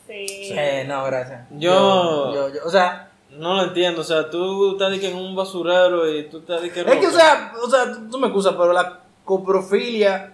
sí. 0.07 0.25
Eh, 0.51 0.85
no, 0.87 1.03
gracias. 1.05 1.47
Yo- 1.51 2.33
yo, 2.33 2.49
yo- 2.53 2.61
o 2.65 2.69
sea, 2.69 3.05
No 3.31 3.53
lo 3.53 3.61
entiendo, 3.65 4.01
o 4.01 4.03
sea, 4.03 4.27
tú 4.31 4.71
estás 4.71 4.89
de 4.89 4.99
que 4.99 5.11
en 5.11 5.15
un 5.15 5.35
basurero 5.35 6.11
y 6.11 6.23
tú 6.29 6.39
estás 6.39 6.63
de 6.63 6.71
que. 6.71 6.79
es 6.81 6.85
que, 6.97 7.05
o 7.07 7.11
sea, 7.11 7.53
o 7.63 7.69
sea, 7.69 7.93
tú, 7.93 8.09
tú 8.09 8.17
me 8.17 8.25
excusas, 8.25 8.53
pero 8.57 8.73
la 8.73 9.01
coprofilia 9.23 10.33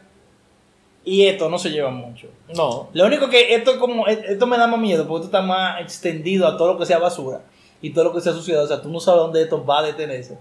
y 1.04 1.26
esto 1.28 1.50
no 1.50 1.60
se 1.60 1.72
llevan 1.72 1.96
mucho. 1.96 2.28
No. 2.56 2.88
Lo 2.94 3.06
único 3.06 3.30
que 3.30 3.54
esto 3.54 3.78
como 3.80 4.08
esto 4.08 4.48
me 4.48 4.58
da 4.58 4.68
más 4.68 4.80
miedo 4.80 5.06
porque 5.06 5.26
esto 5.26 5.38
está 5.38 5.46
más 5.46 5.82
extendido 5.82 6.48
a 6.48 6.56
todo 6.58 6.72
lo 6.74 6.80
que 6.80 6.86
sea 6.86 6.98
basura 6.98 7.42
y 7.82 7.92
todo 7.92 8.06
lo 8.06 8.14
que 8.14 8.22
sea 8.22 8.32
suciedad. 8.32 8.64
O 8.64 8.68
sea, 8.68 8.82
tú 8.82 8.88
no 8.90 9.02
sabes 9.02 9.20
dónde 9.22 9.42
esto 9.44 9.64
va 9.66 9.80
a 9.80 9.84
detenerse. 9.84 10.38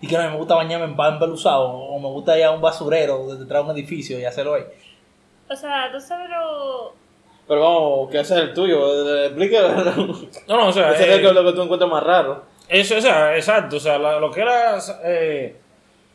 Y 0.00 0.06
que 0.06 0.16
no 0.16 0.30
me 0.30 0.36
gusta 0.36 0.54
bañarme 0.54 0.86
en 0.86 0.96
pan 0.96 1.18
peluzado 1.18 1.68
o 1.70 1.98
me 1.98 2.06
gusta 2.08 2.38
ir 2.38 2.44
a 2.44 2.50
un 2.52 2.60
basurero 2.60 3.26
detrás 3.36 3.64
de 3.64 3.70
un 3.70 3.76
edificio 3.76 4.18
y 4.18 4.24
hacerlo 4.24 4.54
ahí. 4.54 4.62
O 5.50 5.56
sea, 5.56 5.90
tú 5.92 6.00
sabes 6.00 6.28
lo. 6.30 6.92
Pero 7.48 7.60
vamos, 7.62 8.10
¿qué 8.10 8.18
hace 8.18 8.34
el 8.36 8.52
tuyo? 8.54 9.16
Eh, 9.16 9.26
Explícalo. 9.26 9.94
No, 10.46 10.56
no, 10.56 10.68
o 10.68 10.72
sea. 10.72 10.92
Ese 10.94 11.10
eh, 11.10 11.16
es 11.26 11.32
lo 11.32 11.42
que 11.44 11.52
tú 11.52 11.62
encuentras 11.62 11.90
más 11.90 12.02
raro. 12.04 12.42
Eso, 12.68 12.96
o 12.98 13.00
sea, 13.00 13.34
exacto. 13.36 13.76
O 13.76 13.80
sea, 13.80 13.98
la- 13.98 14.20
lo 14.20 14.30
que 14.30 14.42
era 14.42 14.78
eh, 15.04 15.56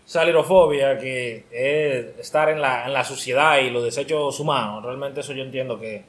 salirofobia, 0.06 0.98
que 0.98 1.46
es 1.52 2.20
estar 2.20 2.50
en 2.50 2.62
la, 2.62 2.86
en 2.86 2.94
la 2.94 3.04
suciedad 3.04 3.58
y 3.60 3.70
los 3.70 3.84
desechos 3.84 4.40
humanos, 4.40 4.84
realmente 4.84 5.22
eso 5.22 5.34
yo 5.34 5.44
entiendo 5.44 5.80
que 5.80 6.06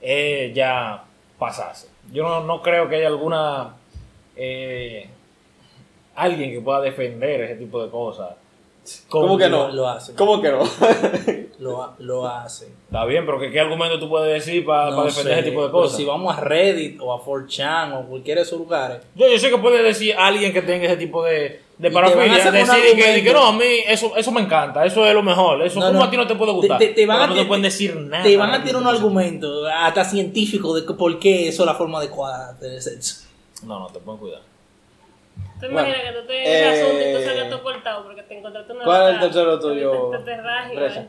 es 0.00 0.54
ya 0.54 1.04
pasarse. 1.38 1.88
Yo 2.12 2.22
no, 2.22 2.40
no 2.44 2.62
creo 2.62 2.88
que 2.88 2.96
haya 2.96 3.08
alguna. 3.08 3.74
eh, 4.36 5.08
alguien 6.16 6.52
que 6.52 6.60
pueda 6.60 6.80
defender 6.80 7.40
ese 7.42 7.56
tipo 7.56 7.82
de 7.82 7.90
cosas. 7.90 8.30
¿Cómo 9.08 9.38
que 9.38 9.48
no? 9.48 9.68
Lo, 9.68 9.72
lo 9.74 9.88
hace. 9.88 10.14
¿Cómo 10.14 10.42
que 10.42 10.50
no? 10.50 10.58
Lo, 11.60 11.94
lo 12.00 12.26
hace. 12.26 12.66
Está 12.86 13.04
bien, 13.06 13.24
pero 13.24 13.38
¿qué, 13.38 13.50
qué 13.50 13.60
argumento 13.60 13.98
tú 13.98 14.08
puedes 14.10 14.44
decir 14.44 14.66
para 14.66 14.90
No 14.90 15.04
defender 15.04 15.34
sé, 15.34 15.40
ese 15.40 15.48
tipo 15.50 15.62
de 15.62 15.68
pero 15.68 15.82
cosas? 15.82 15.96
si 15.96 16.04
vamos 16.04 16.36
a 16.36 16.40
Reddit 16.40 17.00
o 17.00 17.12
a 17.14 17.18
4chan 17.22 17.92
o 17.96 18.06
cualquiera 18.08 18.40
de 18.40 18.46
esos 18.46 18.58
lugares, 18.58 18.98
Yo, 19.14 19.26
yo 19.28 19.38
sé 19.38 19.48
que 19.48 19.56
puede 19.58 19.82
decir 19.82 20.14
alguien 20.18 20.52
que 20.52 20.60
tenga 20.60 20.84
ese 20.86 20.96
tipo 20.98 21.24
de, 21.24 21.32
de 21.32 21.60
Y 21.78 21.82
te 21.82 21.88
van 21.90 22.04
a 22.04 22.10
parafilia, 22.12 22.50
decir 22.52 23.24
que, 23.24 23.32
no, 23.32 23.46
a 23.46 23.52
mí 23.52 23.64
eso, 23.86 24.14
eso 24.16 24.32
me 24.32 24.42
encanta, 24.42 24.84
eso 24.84 25.06
es 25.06 25.14
lo 25.14 25.22
mejor, 25.22 25.62
eso 25.64 25.78
No, 25.80 25.86
como 25.86 26.00
no. 26.00 26.04
a 26.04 26.10
ti 26.10 26.16
no 26.18 26.26
te 26.26 26.34
puede 26.34 26.52
gustar. 26.52 26.76
Te, 26.78 26.88
te- 26.88 26.92
te 26.94 27.06
van 27.06 27.22
a 27.22 27.26
no 27.28 27.34
te 27.34 27.40
te- 27.42 27.46
pueden 27.46 27.62
decir 27.62 27.96
nada. 27.96 28.24
te 28.24 28.36
van 28.36 28.50
a 28.50 28.62
tirar 28.62 28.82
un 28.82 28.88
argumento, 28.88 29.64
hasta 29.66 30.04
científico, 30.04 30.74
de 30.74 30.84
que 30.84 30.92
por 30.92 31.18
qué 31.20 31.48
eso 31.48 31.62
es 31.62 31.66
la 31.66 31.74
forma 31.74 31.98
adecuada 31.98 32.52
de 32.54 32.60
tener 32.60 32.82
sexo. 32.82 33.24
No, 33.62 33.78
no, 33.78 33.86
te 33.86 34.00
pueden 34.00 34.20
cuidar. 34.20 34.42
Tú 35.60 35.66
Bueno, 35.70 35.80
imaginas 35.88 36.02
que 36.12 36.20
tú 36.20 36.26
te 36.26 36.60
eh, 36.60 36.66
asunto 36.68 37.08
y 37.08 37.14
tú 37.14 37.20
salgas 37.22 37.48
todo 37.50 37.62
cortado 37.62 38.04
porque 38.04 38.22
te 38.24 38.38
encontraste 38.38 38.72
una. 38.72 38.84
¿Cuál 38.84 39.08
es 39.08 39.14
el 39.14 39.20
tercero 39.20 39.60
tuyo, 39.60 40.10
Te, 40.10 40.18
te, 40.18 40.24
te. 40.36 41.08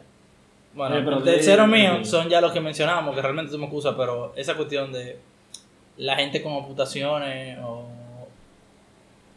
Bueno, 0.73 0.97
Eh, 0.97 1.01
pero 1.05 1.17
el 1.17 1.23
tercero 1.23 1.67
mío 1.67 2.03
son 2.05 2.29
ya 2.29 2.41
los 2.41 2.51
que 2.51 2.59
mencionamos, 2.61 3.15
que 3.15 3.21
realmente 3.21 3.51
tú 3.51 3.57
me 3.57 3.65
excusas, 3.65 3.95
pero 3.97 4.33
esa 4.35 4.55
cuestión 4.55 4.91
de 4.91 5.17
la 5.97 6.15
gente 6.17 6.41
con 6.43 6.53
amputaciones 6.53 7.57
o 7.63 7.85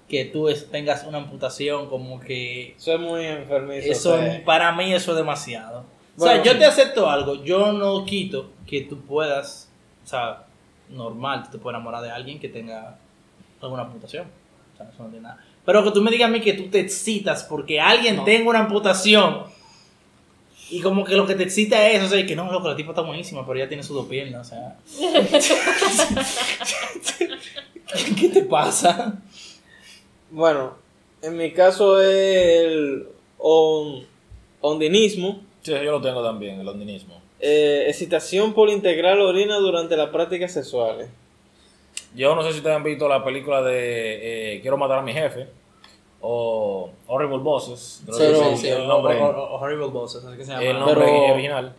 que 0.09 0.25
tú 0.27 0.49
es- 0.49 0.71
tengas 0.71 1.05
una 1.05 1.19
amputación 1.19 1.89
como 1.89 2.19
que 2.21 2.75
Eso 2.77 2.95
es 2.95 3.01
muy 3.01 3.25
enfermizo. 3.27 3.91
eso 3.91 4.19
para 4.45 4.73
mí 4.73 4.93
eso 4.93 5.13
es 5.13 5.17
demasiado. 5.19 5.85
o 6.17 6.21
sea, 6.23 6.43
yo 6.43 6.53
sí. 6.53 6.59
te 6.59 6.65
acepto 6.65 7.09
algo, 7.09 7.45
yo 7.45 7.73
no 7.73 8.05
quito 8.05 8.51
que 8.67 8.81
tú 8.83 9.01
puedas, 9.03 9.71
o 10.05 10.07
sea, 10.09 10.45
normal, 10.89 11.45
tú 11.45 11.51
te 11.53 11.59
puedes 11.59 11.77
enamorar 11.77 12.03
de 12.03 12.11
alguien 12.11 12.41
que 12.41 12.49
tenga 12.49 12.97
alguna 13.61 13.83
amputación. 13.83 14.27
O 14.79 14.83
sea, 14.85 14.91
eso 14.93 15.03
no 15.03 15.09
tiene 15.11 15.23
nada. 15.25 15.45
Pero 15.65 15.85
que 15.85 15.91
tú 15.91 16.01
me 16.03 16.11
digas 16.11 16.29
a 16.29 16.33
mí 16.33 16.41
que 16.41 16.53
tú 16.55 16.69
te 16.69 16.81
excitas 16.81 17.45
porque 17.45 17.81
alguien 17.81 18.25
tenga 18.25 18.49
una 18.51 18.61
amputación 18.61 19.43
y 20.71 20.81
como 20.81 21.05
que 21.05 21.15
lo 21.17 21.27
que 21.27 21.35
te 21.35 21.43
excita 21.45 21.89
es, 21.89 22.03
o 22.03 22.09
sea, 22.09 22.25
que 22.27 22.37
no, 22.37 22.51
loco, 22.53 22.69
la 22.69 22.77
tipa 22.77 22.91
está 22.91 23.03
buenísima, 23.03 23.47
pero 23.47 23.59
ya 23.59 23.69
tiene 23.69 23.83
sus 23.83 23.97
dos 23.97 24.07
piernas, 24.07 24.47
o 24.47 24.51
sea. 24.51 24.77
¿Qué 28.19 28.29
te 28.29 28.43
pasa? 28.43 29.15
Bueno, 30.31 30.75
en 31.23 31.37
mi 31.37 31.53
caso 31.53 32.01
es 32.03 32.65
el 32.65 33.07
on- 33.39 34.05
ondinismo, 34.61 35.41
Sí, 35.63 35.73
yo 35.73 35.83
lo 35.93 36.01
tengo 36.01 36.23
también, 36.23 36.61
el 36.61 36.69
ondinismo. 36.69 37.21
eh, 37.41 37.85
excitación 37.89 38.55
por 38.55 38.69
integrar 38.71 39.19
orina 39.19 39.57
durante 39.57 39.97
las 39.97 40.11
prácticas 40.11 40.53
sexuales. 40.53 41.09
Yo 42.15 42.35
no 42.35 42.43
sé 42.43 42.53
si 42.53 42.59
ustedes 42.59 42.77
han 42.77 42.83
visto 42.83 43.09
la 43.09 43.23
película 43.25 43.63
de 43.63 44.57
eh, 44.57 44.61
Quiero 44.61 44.77
matar 44.77 44.99
a 44.99 45.03
mi 45.03 45.13
jefe 45.13 45.47
o 46.21 46.91
Horrible 47.07 47.39
Bosses. 47.39 48.03
creo 48.07 48.19
que 48.19 48.25
Pero- 48.25 48.51
es 48.51 48.65
el 48.65 48.89
nombre, 48.89 49.21
o- 49.21 49.25
o- 49.27 49.55
o- 49.55 49.61
Horrible 49.61 49.87
Bosses, 49.87 50.25
así 50.25 50.37
que 50.37 50.45
se 50.45 50.51
llama. 50.53 50.65
el 50.65 50.79
nombre 50.79 51.05
Pero- 51.05 51.33
original. 51.35 51.75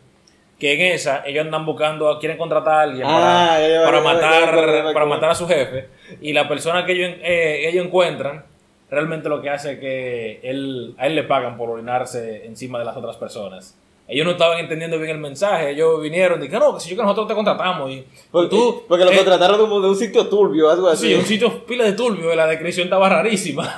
Que 0.57 0.73
en 0.73 0.93
esa 0.93 1.23
ellos 1.25 1.45
andan 1.45 1.65
buscando, 1.65 2.19
quieren 2.19 2.37
contratar 2.37 2.73
a 2.73 2.81
alguien 2.81 3.07
Ah, 3.09 3.57
para, 3.57 3.83
para 3.85 4.01
matar, 4.01 4.93
para 4.93 5.05
matar 5.05 5.29
a 5.29 5.35
su 5.35 5.47
jefe. 5.47 5.87
Y 6.21 6.33
la 6.33 6.49
persona 6.49 6.85
que 6.85 6.91
ellos, 6.91 7.11
eh, 7.21 7.69
ellos 7.69 7.85
encuentran, 7.85 8.43
realmente 8.91 9.29
lo 9.29 9.41
que 9.41 9.49
hace 9.49 9.73
es 9.73 9.79
que 9.79 10.41
él, 10.43 10.95
a 10.97 11.07
él 11.07 11.15
le 11.15 11.23
pagan 11.23 11.55
por 11.57 11.69
orinarse 11.69 12.45
encima 12.45 12.77
de 12.79 12.85
las 12.85 12.97
otras 12.97 13.15
personas. 13.15 13.78
Ellos 14.11 14.25
no 14.25 14.31
estaban 14.31 14.57
entendiendo 14.57 14.97
bien 14.97 15.11
el 15.11 15.19
mensaje. 15.19 15.69
Ellos 15.69 16.01
vinieron 16.01 16.39
y 16.39 16.45
dijeron, 16.47 16.69
no, 16.71 16.73
que 16.77 16.81
si 16.83 16.89
yo 16.89 16.95
que 16.95 17.03
nosotros 17.03 17.27
te 17.27 17.35
contratamos. 17.35 17.91
Y, 17.91 18.03
Porque, 18.31 18.49
tú, 18.49 18.83
porque 18.87 19.05
lo 19.05 19.11
eh, 19.11 19.15
contrataron 19.17 19.57
de 19.81 19.87
un 19.87 19.95
sitio 19.95 20.27
turbio, 20.27 20.69
algo 20.69 20.87
así. 20.87 21.07
Sí, 21.09 21.13
un 21.13 21.25
sitio 21.25 21.63
pila 21.65 21.83
de 21.83 21.93
turbio, 21.93 22.33
la 22.35 22.47
descripción 22.47 22.85
estaba 22.85 23.07
rarísima. 23.07 23.71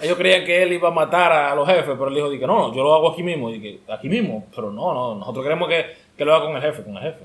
Ellos 0.00 0.16
creían 0.18 0.44
que 0.44 0.62
él 0.62 0.72
iba 0.72 0.88
a 0.88 0.92
matar 0.92 1.30
a 1.30 1.54
los 1.54 1.66
jefes, 1.68 1.84
pero 1.96 2.08
él 2.08 2.14
dijo, 2.14 2.28
dije, 2.30 2.46
no, 2.46 2.74
yo 2.74 2.82
lo 2.82 2.94
hago 2.94 3.12
aquí 3.12 3.22
mismo. 3.22 3.50
Y 3.50 3.58
dije, 3.58 3.80
aquí 3.88 4.08
mismo, 4.08 4.46
pero 4.54 4.72
no, 4.72 4.92
no, 4.92 5.14
nosotros 5.14 5.44
queremos 5.44 5.68
que, 5.68 5.84
que 6.16 6.24
lo 6.24 6.34
haga 6.34 6.46
con 6.46 6.56
el 6.56 6.62
jefe, 6.62 6.82
con 6.82 6.96
el 6.96 7.02
jefe. 7.02 7.24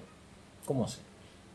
¿Cómo 0.65 0.83
así? 0.85 0.99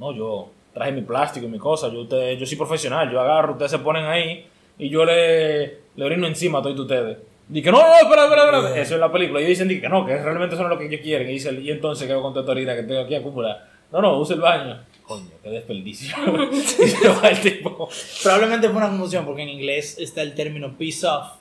No, 0.00 0.12
yo 0.12 0.48
traje 0.74 0.90
mi 0.90 1.02
plástico 1.02 1.46
y 1.46 1.48
mi 1.50 1.58
cosa, 1.58 1.88
yo, 1.92 2.00
usted- 2.00 2.36
yo 2.38 2.46
soy 2.46 2.56
profesional, 2.56 3.08
yo 3.12 3.20
agarro, 3.20 3.52
ustedes 3.52 3.70
se 3.70 3.78
ponen 3.78 4.04
ahí 4.06 4.46
y 4.78 4.88
yo 4.88 5.04
le, 5.04 5.78
le 5.94 6.04
orino 6.04 6.26
encima 6.26 6.58
a 6.58 6.62
todos 6.62 6.80
ustedes. 6.80 7.18
Dije, 7.48 7.70
no, 7.70 7.78
no, 7.78 7.94
espera, 8.00 8.24
espera, 8.24 8.44
espera. 8.58 8.80
Eso 8.80 8.94
es 8.94 9.00
la 9.00 9.12
película. 9.12 9.40
Y 9.40 9.46
dicen 9.46 9.68
que 9.68 9.88
no, 9.88 10.06
que 10.06 10.16
realmente 10.16 10.54
eso 10.54 10.62
no 10.62 10.68
es 10.70 10.74
lo 10.74 10.78
que 10.78 10.86
ellos 10.86 11.00
quieren. 11.02 11.28
Y, 11.28 11.32
dice, 11.34 11.52
y 11.52 11.70
entonces, 11.70 12.06
¿qué 12.06 12.12
hago 12.12 12.22
con 12.22 12.38
esta 12.38 12.50
orina 12.52 12.74
que 12.74 12.82
tengo 12.84 13.00
aquí 13.00 13.14
acumulada? 13.14 13.68
No, 13.90 14.00
no, 14.00 14.18
use 14.18 14.34
el 14.34 14.40
baño. 14.40 14.80
Coño, 15.02 15.28
qué 15.42 15.50
desperdicio. 15.50 16.14
y 16.52 16.88
se 16.88 17.08
va 17.08 17.28
el 17.28 17.40
tipo. 17.40 17.88
Probablemente 18.22 18.68
fue 18.68 18.76
una 18.78 18.88
confusión 18.88 19.26
porque 19.26 19.42
en 19.42 19.50
inglés 19.50 19.96
está 19.98 20.22
el 20.22 20.34
término 20.34 20.76
piece 20.78 21.06
off, 21.06 21.32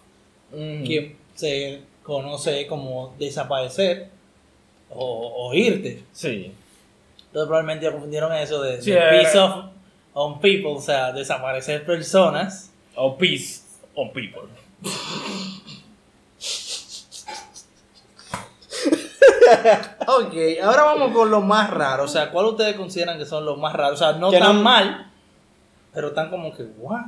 Mm. 0.53 0.83
que 0.83 1.15
se 1.33 1.79
conoce 2.03 2.67
como 2.67 3.15
desaparecer 3.17 4.09
o, 4.89 5.47
o 5.47 5.53
irte. 5.53 6.03
Sí. 6.11 6.51
Entonces 7.27 7.47
probablemente 7.47 7.85
ya 7.85 7.93
confundieron 7.93 8.33
eso 8.33 8.61
de, 8.61 8.81
Sí, 8.81 8.91
de 8.91 8.97
eh, 9.21 9.39
off 9.39 9.65
on 10.13 10.41
people, 10.41 10.71
o 10.71 10.81
sea, 10.81 11.13
desaparecer 11.13 11.85
personas. 11.85 12.69
O 12.95 13.17
peace 13.17 13.61
on 13.95 14.11
people. 14.11 14.41
Ok, 20.07 20.33
ahora 20.63 20.83
vamos 20.83 21.11
con 21.11 21.29
lo 21.31 21.41
más 21.41 21.69
raro, 21.69 22.03
o 22.03 22.07
sea, 22.07 22.31
¿cuál 22.31 22.45
ustedes 22.47 22.75
consideran 22.75 23.17
que 23.17 23.25
son 23.25 23.45
los 23.45 23.57
más 23.57 23.73
raros? 23.73 24.01
O 24.01 24.03
sea, 24.03 24.13
no 24.13 24.29
Que 24.31 24.39
tan 24.39 24.57
no- 24.57 24.63
mal, 24.63 25.11
pero 25.93 26.11
tan 26.13 26.29
como 26.29 26.53
que, 26.55 26.63
¿what? 26.79 27.05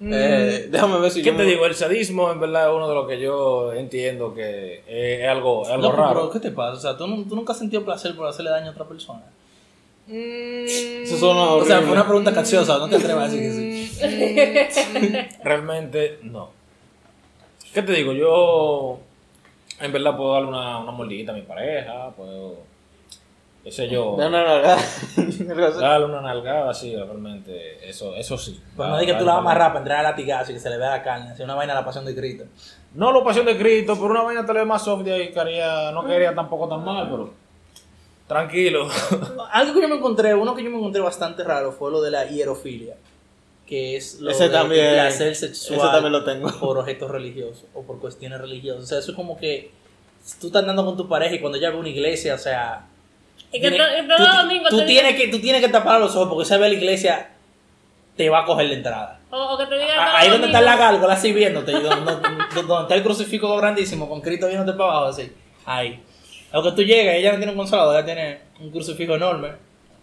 Eh, 0.00 0.68
déjame 0.70 0.98
ver 0.98 1.10
si 1.10 1.22
¿Qué 1.22 1.30
yo 1.30 1.36
te 1.36 1.44
me- 1.44 1.50
digo? 1.50 1.64
El 1.66 1.74
sadismo 1.74 2.30
en 2.30 2.40
verdad 2.40 2.68
es 2.68 2.74
uno 2.74 2.88
de 2.88 2.94
los 2.94 3.08
que 3.08 3.20
yo 3.20 3.72
entiendo 3.72 4.34
que 4.34 4.82
es, 4.86 5.28
algo, 5.28 5.62
es 5.62 5.70
algo 5.70 5.84
Loco, 5.90 5.96
raro. 5.96 6.14
pero 6.14 6.30
¿qué 6.30 6.40
te 6.40 6.50
pasa? 6.50 6.72
O 6.76 6.80
sea, 6.80 6.96
¿tú, 6.96 7.06
nu- 7.06 7.24
tú 7.24 7.36
nunca 7.36 7.52
has 7.52 7.58
sentido 7.58 7.84
placer 7.84 8.14
por 8.16 8.26
hacerle 8.26 8.50
daño 8.50 8.68
a 8.68 8.70
otra 8.72 8.84
persona. 8.86 9.22
Eso 10.06 11.16
suena 11.16 11.42
O 11.44 11.64
sea, 11.64 11.76
horrible. 11.76 11.82
fue 11.82 11.92
una 11.92 12.04
pregunta 12.06 12.34
capciosa, 12.34 12.76
no 12.78 12.88
te 12.88 12.96
atrevas 12.96 13.30
a 13.30 13.32
decir 13.34 13.90
que 13.90 14.68
sí. 14.70 15.38
Realmente 15.44 16.18
no. 16.22 16.50
¿Qué 17.72 17.80
te 17.82 17.92
digo? 17.92 18.12
Yo 18.12 18.98
en 19.84 19.92
verdad 19.92 20.16
puedo 20.16 20.32
darle 20.32 20.48
una, 20.48 20.78
una 20.78 20.92
mordidita 20.92 21.32
a 21.32 21.34
mi 21.34 21.42
pareja, 21.42 22.10
puedo 22.16 22.56
qué 23.64 23.72
sé 23.72 23.88
yo. 23.88 24.14
No. 24.18 24.24
Algo 24.36 25.66
así. 25.66 25.80
Dale 25.80 26.04
una 26.04 26.20
nalgada, 26.20 26.72
sí, 26.74 26.94
realmente, 26.94 27.88
eso, 27.88 28.14
eso 28.14 28.36
sí. 28.36 28.60
Pero 28.76 28.90
no 28.90 28.98
digas 28.98 29.14
que 29.14 29.20
tú 29.20 29.24
la 29.24 29.32
vas 29.32 29.38
a 29.38 29.42
amarrar 29.42 29.68
para 29.68 29.78
entrar 29.80 29.98
a 30.00 30.10
latigazo 30.10 30.50
y 30.50 30.54
que 30.54 30.60
se 30.60 30.68
le 30.70 30.76
vea 30.76 30.90
la 30.90 31.02
carne. 31.02 31.30
Así 31.30 31.42
una 31.42 31.54
vaina 31.54 31.72
de 31.72 31.80
la 31.80 31.84
pasión 31.84 32.04
de 32.04 32.14
Cristo. 32.14 32.44
No 32.94 33.10
lo 33.10 33.24
pasión 33.24 33.46
de 33.46 33.56
Cristo, 33.56 33.94
pero 33.94 34.08
una 34.08 34.22
vaina 34.22 34.44
tal 34.44 34.56
vez 34.56 34.66
más 34.66 34.84
soft 34.84 35.02
de 35.02 35.14
ahí 35.14 35.32
quería, 35.32 35.90
no 35.92 36.04
quería 36.04 36.34
tampoco 36.34 36.68
tan 36.68 36.84
mal, 36.84 37.08
pero 37.10 37.32
tranquilo. 38.28 38.86
Algo 39.50 39.74
que 39.74 39.80
yo 39.80 39.88
me 39.88 39.96
encontré, 39.96 40.34
uno 40.34 40.54
que 40.54 40.62
yo 40.62 40.70
me 40.70 40.76
encontré 40.76 41.00
bastante 41.00 41.42
raro 41.42 41.72
fue 41.72 41.90
lo 41.90 42.02
de 42.02 42.10
la 42.10 42.26
hierofilia. 42.26 42.96
Que 43.66 43.96
es 43.96 44.20
lo 44.20 44.30
Ese 44.30 44.44
de 44.44 44.50
también- 44.50 44.92
placer 44.94 45.34
sexual 45.34 45.78
ese 45.80 45.88
también 45.88 46.12
lo 46.12 46.22
tengo. 46.24 46.50
por 46.60 46.78
objetos 46.78 47.10
religiosos 47.10 47.64
o 47.74 47.82
por 47.82 47.98
cuestiones 47.98 48.40
religiosas. 48.40 48.84
O 48.84 48.86
sea, 48.86 48.98
eso 48.98 49.10
es 49.12 49.16
como 49.16 49.38
que 49.38 49.70
tú 50.40 50.48
estás 50.48 50.60
andando 50.62 50.84
con 50.84 50.96
tu 50.96 51.08
pareja 51.08 51.34
y 51.34 51.40
cuando 51.40 51.58
ella 51.58 51.70
ve 51.70 51.76
una 51.76 51.88
iglesia, 51.88 52.34
o 52.34 52.38
sea, 52.38 52.86
que 53.50 53.58
tiene- 53.60 53.78
tú, 54.68 54.76
te 54.78 54.84
tienes 54.86 55.14
que 55.16 55.28
tú 55.28 55.38
tienes 55.40 55.60
que 55.62 55.68
tapar 55.68 56.00
los 56.00 56.14
ojos 56.16 56.28
porque 56.28 56.44
si 56.44 56.52
ve 56.58 56.68
la 56.68 56.74
iglesia 56.74 57.30
te 58.16 58.28
va 58.28 58.40
a 58.40 58.44
coger 58.44 58.66
la 58.68 58.74
entrada. 58.74 59.20
O, 59.30 59.36
o 59.54 59.58
que 59.58 59.64
te 59.64 59.70
todos 59.70 59.90
Ahí 59.98 60.28
donde 60.28 60.46
está 60.46 60.60
la 60.60 60.76
gárgola 60.76 61.14
así 61.14 61.32
viéndote, 61.32 61.72
y 61.72 61.74
donde, 61.80 62.12
donde- 62.12 62.62
donde 62.66 62.82
está 62.82 62.94
el 62.94 63.02
crucifijo 63.02 63.56
grandísimo 63.56 64.08
con 64.08 64.20
Cristo 64.20 64.46
viéndote 64.46 64.76
para 64.78 64.90
abajo 64.90 65.06
así. 65.06 65.32
Ahí. 65.64 66.00
A 66.52 66.58
lo 66.58 66.62
que 66.62 66.72
tú 66.72 66.82
llegas, 66.82 67.16
ella 67.16 67.32
no 67.32 67.38
tiene 67.38 67.52
un 67.52 67.58
consolador, 67.58 67.96
ella 67.96 68.04
tiene 68.04 68.38
un 68.60 68.70
crucifijo 68.70 69.14
enorme 69.16 69.52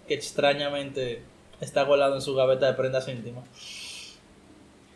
que 0.07 0.13
extrañamente 0.15 1.21
está 1.61 1.87
colado 1.87 2.15
en 2.15 2.21
su 2.21 2.35
gaveta 2.35 2.65
de 2.65 2.73
prendas 2.73 3.07
íntimas. 3.07 3.45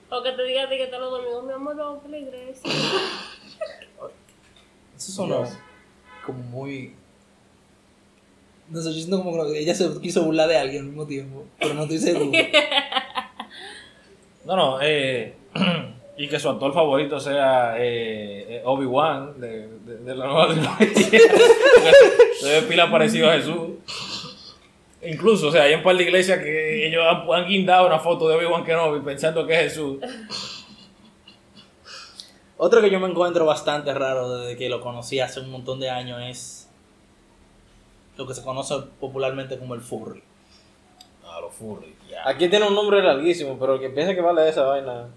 O 0.09 0.21
que 0.21 0.31
te 0.31 0.43
digan 0.43 0.65
a 0.67 0.69
ti 0.69 0.77
que 0.77 0.87
todos 0.87 1.01
los 1.01 1.11
domingos, 1.11 1.45
mi 1.45 1.53
amor, 1.53 1.75
vamos 1.75 2.03
a 2.03 2.07
la 2.07 2.17
iglesia. 2.17 2.71
Eso 4.97 5.11
sonó 5.11 5.43
como 6.25 6.39
muy. 6.39 6.95
No 8.69 8.81
sé, 8.81 8.89
yo 8.89 8.95
siento 8.95 9.23
como 9.23 9.45
que 9.45 9.59
ella 9.59 9.75
se 9.75 10.01
quiso 10.01 10.23
burlar 10.23 10.49
de 10.49 10.57
alguien 10.57 10.81
al 10.83 10.87
mismo 10.87 11.05
tiempo, 11.05 11.45
pero 11.59 11.73
no 11.75 11.83
estoy 11.83 11.99
seguro. 11.99 12.31
No, 14.45 14.55
no, 14.55 14.77
eh, 14.79 15.33
y 16.17 16.27
que 16.27 16.39
su 16.39 16.47
actor 16.49 16.71
favorito 16.71 17.19
sea 17.19 17.75
eh, 17.79 18.57
eh, 18.57 18.61
Obi-Wan 18.63 19.41
de, 19.41 19.67
de, 19.79 19.97
de 19.97 20.15
la 20.15 20.27
nueva 20.27 20.53
trilogía. 20.53 21.19
Se 22.39 22.47
ve 22.47 22.61
pila 22.67 22.91
parecido 22.91 23.27
a 23.27 23.33
Jesús. 23.33 23.71
Incluso, 25.05 25.47
o 25.47 25.51
sea, 25.51 25.63
hay 25.63 25.73
un 25.73 25.83
par 25.83 25.97
de 25.97 26.03
iglesias 26.03 26.39
que 26.39 26.87
ellos 26.87 27.03
han, 27.07 27.31
han 27.31 27.47
guindado 27.47 27.87
una 27.87 27.99
foto 27.99 28.27
de 28.27 28.35
Obi-Wan 28.35 28.63
Kenobi 28.63 29.01
pensando 29.01 29.45
que 29.45 29.53
es 29.53 29.73
Jesús. 29.73 29.97
Otro 32.57 32.81
que 32.81 32.89
yo 32.89 32.99
me 32.99 33.07
encuentro 33.07 33.45
bastante 33.45 33.93
raro 33.93 34.37
desde 34.37 34.57
que 34.57 34.69
lo 34.69 34.81
conocí 34.81 35.19
hace 35.19 35.41
un 35.41 35.51
montón 35.51 35.79
de 35.79 35.89
años 35.89 36.21
es 36.23 36.69
lo 38.17 38.25
que 38.25 38.33
se 38.33 38.43
conoce 38.43 38.75
popularmente 38.99 39.59
como 39.59 39.75
el 39.75 39.81
furry. 39.81 40.23
A 41.25 41.41
los 41.41 41.53
furry, 41.53 41.93
ya. 42.09 42.27
Aquí 42.27 42.47
tiene 42.47 42.67
un 42.67 42.75
nombre 42.75 43.03
larguísimo, 43.03 43.59
pero 43.59 43.75
el 43.75 43.81
que 43.81 43.89
piensa 43.89 44.15
que 44.15 44.21
vale 44.21 44.47
esa 44.47 44.63
vaina 44.63 45.09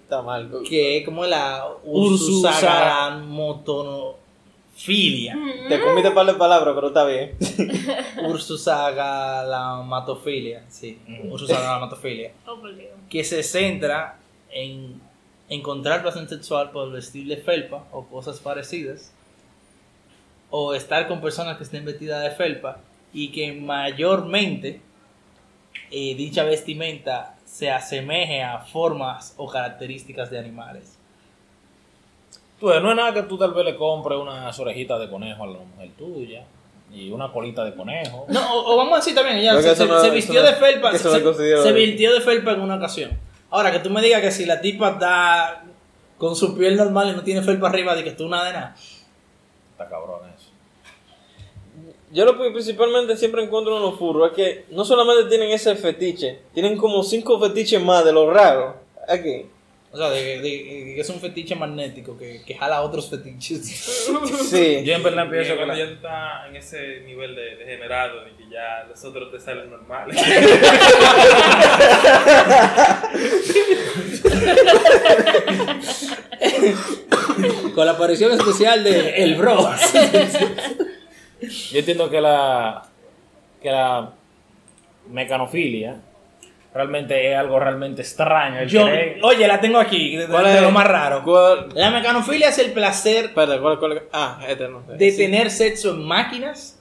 está 0.00 0.22
mal. 0.22 0.48
Que 0.68 0.98
es 0.98 1.04
como 1.04 1.26
la 1.26 1.66
Ursusagamotonofilia. 1.84 4.25
Ursusagamotofilia. 4.76 5.68
Te 5.68 5.80
comiste 5.80 6.10
par 6.10 6.26
de 6.26 6.34
palabras, 6.34 6.74
pero 6.74 6.88
está 6.88 7.04
bien. 7.06 7.34
Ursusagalamatofilia, 8.28 10.64
sí. 10.68 10.98
Ursusagalamatofilia. 11.30 12.32
Oh, 12.46 12.60
por 12.60 12.74
Dios. 12.74 12.90
que 13.08 13.24
se 13.24 13.42
centra 13.42 14.18
en 14.50 15.00
encontrar 15.48 16.02
placer 16.02 16.28
sexual 16.28 16.70
por 16.70 16.90
vestir 16.92 17.26
de 17.26 17.36
felpa 17.38 17.84
o 17.92 18.04
cosas 18.06 18.38
parecidas, 18.40 19.12
o 20.50 20.74
estar 20.74 21.08
con 21.08 21.20
personas 21.20 21.56
que 21.56 21.64
estén 21.64 21.84
vestidas 21.84 22.22
de 22.22 22.30
felpa 22.30 22.78
y 23.12 23.32
que 23.32 23.52
mayormente 23.52 24.80
eh, 25.90 26.14
dicha 26.14 26.44
vestimenta 26.44 27.36
se 27.44 27.70
asemeje 27.70 28.42
a 28.42 28.60
formas 28.60 29.34
o 29.36 29.48
características 29.48 30.30
de 30.30 30.38
animales. 30.38 30.95
Pues 32.60 32.82
no 32.82 32.90
es 32.90 32.96
nada 32.96 33.12
que 33.12 33.22
tú 33.24 33.36
tal 33.36 33.52
vez 33.52 33.64
le 33.64 33.76
compres 33.76 34.18
unas 34.18 34.58
orejitas 34.58 34.98
de 35.00 35.10
conejo 35.10 35.44
a 35.44 35.46
la 35.46 35.58
mujer 35.58 35.90
tuya 35.98 36.44
y 36.92 37.10
una 37.10 37.30
colita 37.30 37.64
de 37.64 37.74
conejo. 37.74 38.24
No, 38.28 38.54
o, 38.54 38.72
o 38.74 38.76
vamos 38.78 38.94
a 38.94 38.96
decir 38.96 39.14
también, 39.14 39.36
ella 39.38 39.60
se, 39.60 39.72
eso 39.72 39.82
se- 39.82 39.88
no- 39.88 40.00
se 40.00 40.06
eso 40.06 40.14
vistió 40.14 40.40
no- 40.40 40.46
de 40.46 40.54
felpa, 40.54 40.92
se 41.62 41.72
vistió 41.72 42.14
de 42.14 42.20
felpa 42.20 42.52
en 42.52 42.60
una 42.62 42.76
ocasión. 42.76 43.10
Ahora, 43.50 43.70
que 43.72 43.80
tú 43.80 43.90
me 43.90 44.00
digas 44.00 44.20
que 44.22 44.30
si 44.30 44.46
la 44.46 44.60
tipa 44.60 44.90
está 44.92 45.64
con 46.18 46.34
su 46.34 46.56
piel 46.56 46.76
normal 46.76 47.10
y 47.10 47.16
no 47.16 47.22
tiene 47.22 47.42
felpa 47.42 47.68
arriba, 47.68 47.94
de 47.94 48.02
que 48.04 48.12
tú 48.12 48.26
nada 48.28 48.46
de 48.46 48.52
nada. 48.54 48.76
Está 49.72 49.88
cabrón 49.88 50.20
eso. 50.34 50.48
Yo 52.12 52.24
lo 52.24 52.38
que 52.40 52.50
principalmente 52.50 53.16
siempre 53.16 53.42
encuentro 53.44 53.76
en 53.76 53.82
los 53.82 53.98
furros 53.98 54.30
es 54.30 54.34
que 54.36 54.64
no 54.70 54.84
solamente 54.84 55.28
tienen 55.28 55.50
ese 55.50 55.76
fetiche, 55.76 56.40
tienen 56.54 56.78
como 56.78 57.02
cinco 57.02 57.38
fetiches 57.38 57.82
más 57.82 58.04
de 58.04 58.12
lo 58.12 58.30
raro. 58.32 58.76
Aquí. 59.08 59.46
O 59.96 59.98
sea, 59.98 60.10
de, 60.10 60.40
de- 60.42 60.84
de 60.84 60.92
que 60.94 61.00
es 61.00 61.08
un 61.08 61.18
fetiche 61.20 61.54
magnético 61.54 62.18
que, 62.18 62.42
que 62.44 62.54
jala 62.54 62.82
otros 62.82 63.08
fetiches. 63.08 63.62
Sí. 64.50 64.82
Yo 64.84 64.94
en 64.94 65.02
verdad 65.02 65.24
Y 65.26 65.30
pienso 65.30 65.50
que 65.52 65.56
cuando 65.56 65.72
la- 65.72 65.78
ya 65.78 65.86
tú 65.86 65.92
estás 65.94 66.48
en 66.50 66.56
ese 66.56 67.00
nivel 67.06 67.34
de 67.34 67.56
degenerado 67.56 68.24
de 68.24 68.30
que 68.36 68.44
ya 68.50 68.84
los 68.88 69.02
otros 69.04 69.32
te 69.32 69.40
salen 69.40 69.70
normales. 69.70 70.16
Con 77.74 77.86
la 77.86 77.92
aparición 77.92 78.32
especial 78.32 78.84
de 78.84 79.22
El 79.22 79.34
Bro. 79.36 79.70
Yo 81.40 81.78
entiendo 81.78 82.10
que 82.10 82.20
la 82.20 82.82
que 83.62 83.70
la 83.70 84.12
mecanofilia 85.08 85.96
realmente 86.76 87.32
es 87.32 87.36
algo 87.38 87.58
realmente 87.58 88.02
extraño. 88.02 88.60
el 88.60 88.68
Yo, 88.68 88.84
querer- 88.84 89.18
oye, 89.22 89.48
la 89.48 89.60
tengo 89.60 89.78
aquí, 89.78 90.16
de, 90.16 90.26
de- 90.26 90.32
¿Cuál 90.32 90.44
de 90.44 90.54
es? 90.56 90.62
lo 90.62 90.70
más 90.70 90.86
raro. 90.86 91.22
¿Cuál? 91.24 91.68
La 91.74 91.90
mecanofilia 91.90 92.50
es 92.50 92.58
el 92.58 92.72
placer 92.72 93.26
Espérate, 93.26 93.60
¿cuál, 93.60 93.78
cuál? 93.78 94.02
Ah, 94.12 94.38
este 94.46 94.68
no. 94.68 94.82
de 94.82 95.10
Sí. 95.10 95.16
tener 95.16 95.50
sexo 95.50 95.90
en 95.90 96.04
máquinas 96.04 96.78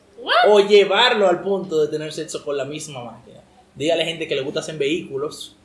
o 0.47 0.59
llevarlo 0.59 1.27
al 1.27 1.41
punto 1.41 1.81
de 1.81 1.87
tener 1.87 2.11
sexo 2.13 2.43
con 2.43 2.57
la 2.57 2.65
misma 2.65 3.03
máquina. 3.03 3.39
Dígale 3.75 4.05
gente 4.05 4.27
que 4.27 4.35
le 4.35 4.41
gusta 4.41 4.59
hacer 4.61 4.75
vehículos 4.77 5.55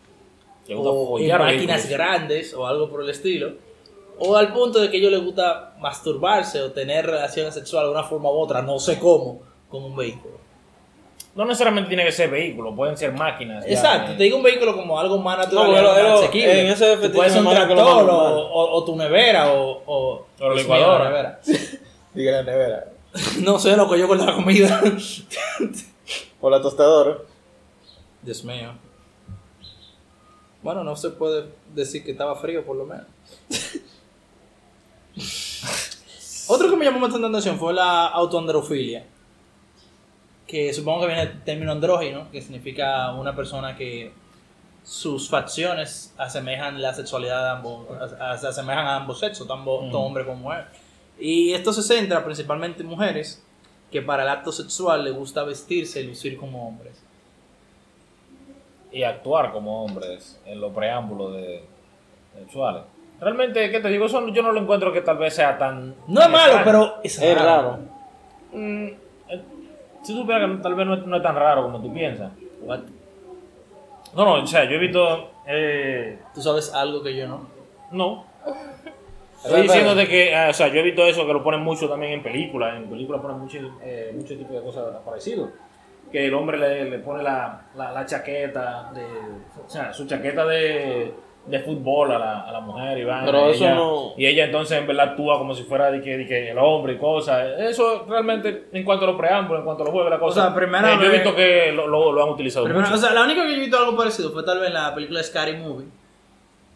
le 0.67 0.75
gusta 0.77 0.91
o 0.91 1.19
en 1.19 1.29
máquinas 1.29 1.49
vehículos. 1.83 1.89
grandes 1.89 2.55
o 2.55 2.67
algo 2.67 2.89
por 2.89 3.03
el 3.03 3.11
estilo. 3.11 3.53
O 4.19 4.37
al 4.37 4.53
punto 4.53 4.81
de 4.81 4.91
que 4.91 4.99
ellos 4.99 5.11
les 5.11 5.23
gusta 5.25 5.75
masturbarse 5.81 6.61
o 6.61 6.73
tener 6.73 7.07
relaciones 7.07 7.55
sexuales 7.55 7.89
de 7.89 7.93
una 7.99 8.05
forma 8.07 8.29
u 8.31 8.35
otra, 8.39 8.61
no 8.63 8.79
sé 8.79 8.99
cómo, 8.99 9.43
con 9.69 9.83
un 9.83 9.97
vehículo. 9.97 10.40
No 11.35 11.45
necesariamente 11.45 11.89
tiene 11.89 12.05
que 12.05 12.13
ser 12.13 12.29
vehículo, 12.29 12.75
pueden 12.75 12.97
ser 12.97 13.13
máquinas. 13.13 13.65
Exacto, 13.67 14.13
eh. 14.13 14.15
te 14.17 14.25
digo 14.25 14.37
un 14.37 14.43
vehículo 14.43 14.75
como 14.75 14.99
algo 14.99 15.19
más 15.19 15.39
natural, 15.39 15.69
No, 15.69 15.75
pero 15.75 15.95
pero 15.95 16.15
asequible. 16.19 16.61
en 16.61 16.67
ese 16.67 16.97
Tú 16.97 17.03
fetiche 17.03 17.15
puede 17.17 17.31
ser 17.31 17.43
un 17.43 17.51
tractor 17.51 18.11
o, 18.11 18.49
o- 18.49 18.77
o 18.77 18.85
tu 18.85 18.97
nevera 18.97 19.53
o, 19.53 19.83
o, 19.87 20.27
O 20.41 20.49
la 20.49 20.55
licuadora. 20.55 21.05
nevera. 21.05 21.41
Diga 22.15 22.33
la 22.33 22.43
nevera. 22.43 22.85
No 23.43 23.59
sé 23.61 23.77
lo 23.77 23.89
que 23.89 23.99
yo 23.99 24.09
con 24.09 24.19
la 24.25 24.35
comida. 24.35 24.81
O 26.43 26.49
la 26.51 26.61
tostadora. 26.63 27.19
Dios 28.23 28.43
mío. 28.45 28.73
Bueno, 30.63 30.83
no 30.83 30.97
se 30.97 31.11
puede 31.11 31.45
decir 31.75 32.03
que 32.05 32.11
estaba 32.13 32.35
frío, 32.35 32.65
por 32.65 32.77
lo 32.77 32.87
menos. 32.87 33.07
Otro 36.49 36.71
que 36.71 36.77
me 36.77 36.85
llamó 36.85 37.01
bastante 37.01 37.23
la 37.23 37.29
atención 37.29 37.59
fue 37.59 37.73
la 37.75 38.07
autoandrofilia. 38.09 39.05
Que 40.51 40.73
supongo 40.75 41.03
que 41.03 41.07
viene 41.09 41.27
del 41.27 41.43
término 41.43 41.71
andrógino, 41.73 42.31
que 42.33 42.41
significa 42.43 43.13
una 43.13 43.37
persona 43.37 43.77
que 43.77 44.11
sus 44.83 45.29
facciones 45.29 46.13
asemejan 46.19 46.81
la 46.83 46.93
sexualidad 46.93 47.45
de 47.45 47.51
ambos, 47.51 47.87
a- 48.21 48.33
a- 48.33 48.39
se 48.39 48.49
asemejan 48.49 48.87
a 48.87 48.97
ambos 48.97 49.21
sexos, 49.21 49.47
tanto, 49.47 49.71
hombre 50.01 50.25
como 50.25 50.39
mujer. 50.39 50.65
Y 51.21 51.53
esto 51.53 51.73
se 51.73 51.83
centra 51.83 52.25
principalmente 52.25 52.83
en 52.83 52.89
mujeres 52.89 53.45
que 53.93 54.01
para 54.03 54.23
el 54.25 54.29
acto 54.31 54.51
sexual 54.53 55.05
les 55.05 55.13
gusta 55.15 55.45
vestirse 55.45 56.01
y 56.01 56.07
lucir 56.07 56.37
como 56.37 56.67
hombres. 56.69 56.95
y 58.93 59.05
actuar 59.05 59.53
como 59.53 59.85
hombres 59.85 60.41
en 60.47 60.61
los 60.61 60.73
preámbulos 60.75 61.35
de 61.37 61.63
sexuales. 62.41 62.83
Realmente, 63.21 63.71
¿qué 63.71 63.79
te 63.79 63.89
digo? 63.89 64.07
Eso 64.07 64.27
yo 64.31 64.43
no 64.43 64.51
lo 64.51 64.61
encuentro 64.61 64.93
que 64.93 65.01
tal 65.01 65.17
vez 65.17 65.33
sea 65.35 65.57
tan... 65.59 65.95
No 66.09 66.21
es 66.21 66.29
malo, 66.29 66.59
pero 66.65 66.95
es 67.05 67.17
Es 67.23 67.39
raro. 67.41 67.79
Mm, 68.53 68.89
si 70.03 70.15
tú 70.15 70.27
que 70.27 70.59
tal 70.63 70.75
vez 70.75 70.87
no 70.87 70.95
es, 70.95 71.07
no 71.07 71.17
es 71.17 71.23
tan 71.23 71.35
raro 71.37 71.63
como 71.65 71.81
tú 71.81 71.93
piensas. 71.93 72.33
What? 72.63 72.81
No, 74.15 74.25
no, 74.25 74.35
o 74.43 74.47
sea, 74.47 74.65
yo 74.65 74.73
he 74.73 74.79
visto... 74.79 75.31
eh, 75.47 76.19
Tú 76.35 76.43
sabes 76.43 76.73
algo 76.75 77.03
que 77.03 77.15
yo 77.17 77.29
no. 77.29 77.47
no. 77.93 78.25
Estoy 79.45 79.63
diciendo 79.63 79.95
de 79.95 80.07
que, 80.07 80.35
ah, 80.35 80.49
o 80.51 80.53
sea, 80.53 80.69
yo 80.69 80.81
he 80.81 80.83
visto 80.83 81.03
eso 81.07 81.27
que 81.27 81.33
lo 81.33 81.43
ponen 81.43 81.61
mucho 81.61 81.89
también 81.89 82.13
en 82.13 82.23
películas. 82.23 82.77
En 82.77 82.91
películas 82.91 83.23
ponen 83.23 83.39
mucho, 83.39 83.59
eh, 83.83 84.13
mucho 84.15 84.37
tipo 84.37 84.53
de 84.53 84.63
cosas 84.63 84.97
parecidas. 85.05 85.49
Que 86.13 86.27
el 86.27 86.35
hombre 86.35 86.59
le, 86.59 86.91
le 86.91 86.99
pone 86.99 87.23
la, 87.23 87.63
la, 87.77 87.93
la 87.93 88.05
chaqueta, 88.05 88.91
de, 88.93 89.03
o 89.65 89.69
sea, 89.69 89.93
su 89.95 90.07
chaqueta 90.07 90.45
de, 90.45 91.15
de 91.47 91.59
fútbol 91.61 92.13
a 92.13 92.19
la, 92.19 92.41
a 92.43 92.53
la 92.53 92.61
mujer 92.61 92.99
y 92.99 93.05
vaina, 93.05 93.25
Pero 93.25 93.49
y 93.49 93.51
eso 93.53 93.65
ella, 93.65 93.75
no- 93.75 94.13
y 94.17 94.27
ella 94.27 94.45
entonces 94.45 94.79
en 94.79 94.87
verdad 94.87 95.11
actúa 95.11 95.39
como 95.39 95.55
si 95.55 95.63
fuera 95.65 95.91
de 95.91 96.01
que, 96.03 96.19
de 96.19 96.27
que 96.27 96.51
el 96.51 96.59
hombre 96.59 96.93
y 96.93 96.99
cosas. 96.99 97.59
Eso 97.59 98.05
realmente 98.09 98.67
en 98.73 98.85
cuanto 98.85 99.05
a 99.07 99.09
los 99.09 99.17
preámbulos, 99.17 99.61
en 99.61 99.65
cuanto 99.65 99.83
a 99.83 99.87
los 99.87 99.93
juegos, 99.93 100.11
la 100.11 100.19
cosa. 100.21 100.43
sea, 100.47 100.55
primera 100.55 100.93
eh, 100.95 100.99
yo 101.01 101.07
he 101.07 101.11
visto 101.11 101.35
que 101.35 101.73
lo, 101.73 101.87
lo, 101.89 102.13
lo 102.13 102.23
han 102.23 102.29
utilizado 102.29 102.65
Primero, 102.67 102.87
mucho. 102.87 102.99
o 102.99 103.01
sea, 103.03 103.13
la 103.15 103.25
única 103.25 103.43
que 103.43 103.51
yo 103.51 103.57
he 103.57 103.61
visto 103.61 103.79
algo 103.79 103.97
parecido 103.97 104.31
fue 104.33 104.43
tal 104.45 104.59
vez 104.59 104.69
en 104.69 104.75
la 104.75 104.95
película 104.95 105.23
Scary 105.23 105.57
Movie. 105.57 105.87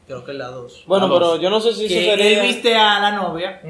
Creo 0.06 0.24
que 0.24 0.32
es 0.32 0.36
la 0.38 0.48
2. 0.48 0.84
Bueno, 0.86 1.06
La 1.08 1.14
pero 1.14 1.26
dos. 1.28 1.40
yo 1.40 1.50
no 1.50 1.60
sé 1.60 1.72
si 1.72 1.84
eso 1.86 1.94
que 1.94 2.04
sería. 2.22 2.40
él 2.42 2.46
viste 2.48 2.74
a 2.76 3.00
la 3.00 3.12
novia 3.12 3.60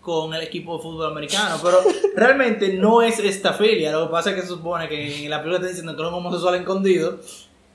con 0.00 0.34
el 0.34 0.42
equipo 0.42 0.76
de 0.76 0.82
fútbol 0.82 1.06
americano, 1.06 1.56
pero 1.62 1.78
realmente 2.16 2.74
no 2.74 3.00
es 3.00 3.18
esta 3.20 3.52
filia. 3.54 3.90
Lo 3.92 4.06
que 4.06 4.12
pasa 4.12 4.30
es 4.30 4.36
que 4.36 4.42
se 4.42 4.48
supone 4.48 4.86
que 4.88 5.24
en 5.24 5.30
la 5.30 5.38
película 5.40 5.60
te 5.60 5.68
diciendo 5.68 5.96
que 5.96 6.02
es 6.02 6.08
un 6.08 6.14
homosexual 6.14 6.54
escondido 6.56 7.18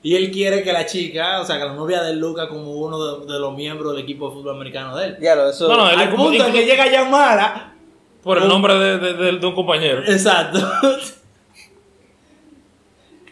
y 0.02 0.14
él 0.16 0.30
quiere 0.30 0.62
que 0.62 0.72
la 0.72 0.86
chica, 0.86 1.40
o 1.40 1.44
sea, 1.44 1.58
que 1.58 1.64
la 1.64 1.74
novia 1.74 2.02
de 2.02 2.14
Luca 2.16 2.48
como 2.48 2.72
uno 2.72 3.18
de, 3.20 3.32
de 3.32 3.38
los 3.38 3.54
miembros 3.54 3.92
del 3.94 4.02
equipo 4.02 4.28
de 4.28 4.34
fútbol 4.36 4.54
americano 4.56 4.96
de 4.96 5.06
él. 5.08 5.16
Ya, 5.20 5.34
lo, 5.34 5.48
eso. 5.50 5.68
No, 5.68 5.76
no, 5.76 5.90
él 5.90 5.98
Al 6.00 6.14
punto 6.14 6.44
en 6.46 6.52
que 6.52 6.64
llega 6.64 6.90
ya 6.90 7.04
mala. 7.04 7.74
Por 8.22 8.38
el 8.38 8.48
nombre 8.48 8.74
de, 8.74 8.98
de- 8.98 9.14
de- 9.14 9.32
de 9.38 9.46
un 9.46 9.54
compañero. 9.54 10.02
Exacto. 10.06 10.58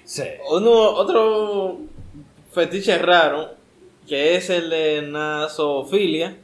Sí. 0.04 0.22
Uno, 0.50 0.70
otro 0.72 1.80
fetiche 2.52 2.96
raro, 2.98 3.50
que 4.06 4.36
es 4.36 4.48
el 4.48 4.70
de 4.70 5.02
nasofilia, 5.02 6.34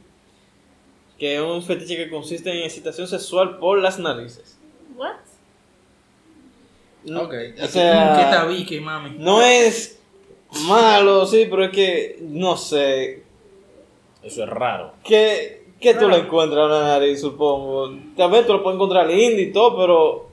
que 1.17 1.35
es 1.35 1.41
un 1.41 1.63
fetiche 1.63 1.95
que 1.95 2.09
consiste 2.09 2.51
en 2.51 2.63
excitación 2.63 3.07
sexual 3.07 3.57
por 3.57 3.79
las 3.81 3.97
narices. 3.97 4.57
What? 4.95 5.15
ok. 7.23 7.33
O 7.63 7.67
sea, 7.67 8.15
¿Qué 8.17 8.35
tabique, 8.35 8.79
mami? 8.81 9.15
no 9.17 9.41
es 9.41 9.99
malo, 10.67 11.25
sí, 11.25 11.47
pero 11.49 11.65
es 11.65 11.71
que, 11.71 12.19
no 12.21 12.55
sé, 12.57 13.23
Eso 14.23 14.43
es 14.43 14.49
raro. 14.49 14.93
¿qué, 15.03 15.67
qué 15.79 15.93
tú 15.93 16.07
le 16.09 16.17
encuentras 16.17 16.63
a 16.63 16.65
una 16.65 16.87
nariz, 16.87 17.21
supongo? 17.21 17.89
También 18.17 18.45
tú 18.45 18.53
lo 18.53 18.63
puedes 18.63 18.75
encontrar 18.75 19.07
lindo 19.07 19.41
y 19.41 19.51
todo, 19.51 19.75
pero... 19.77 20.25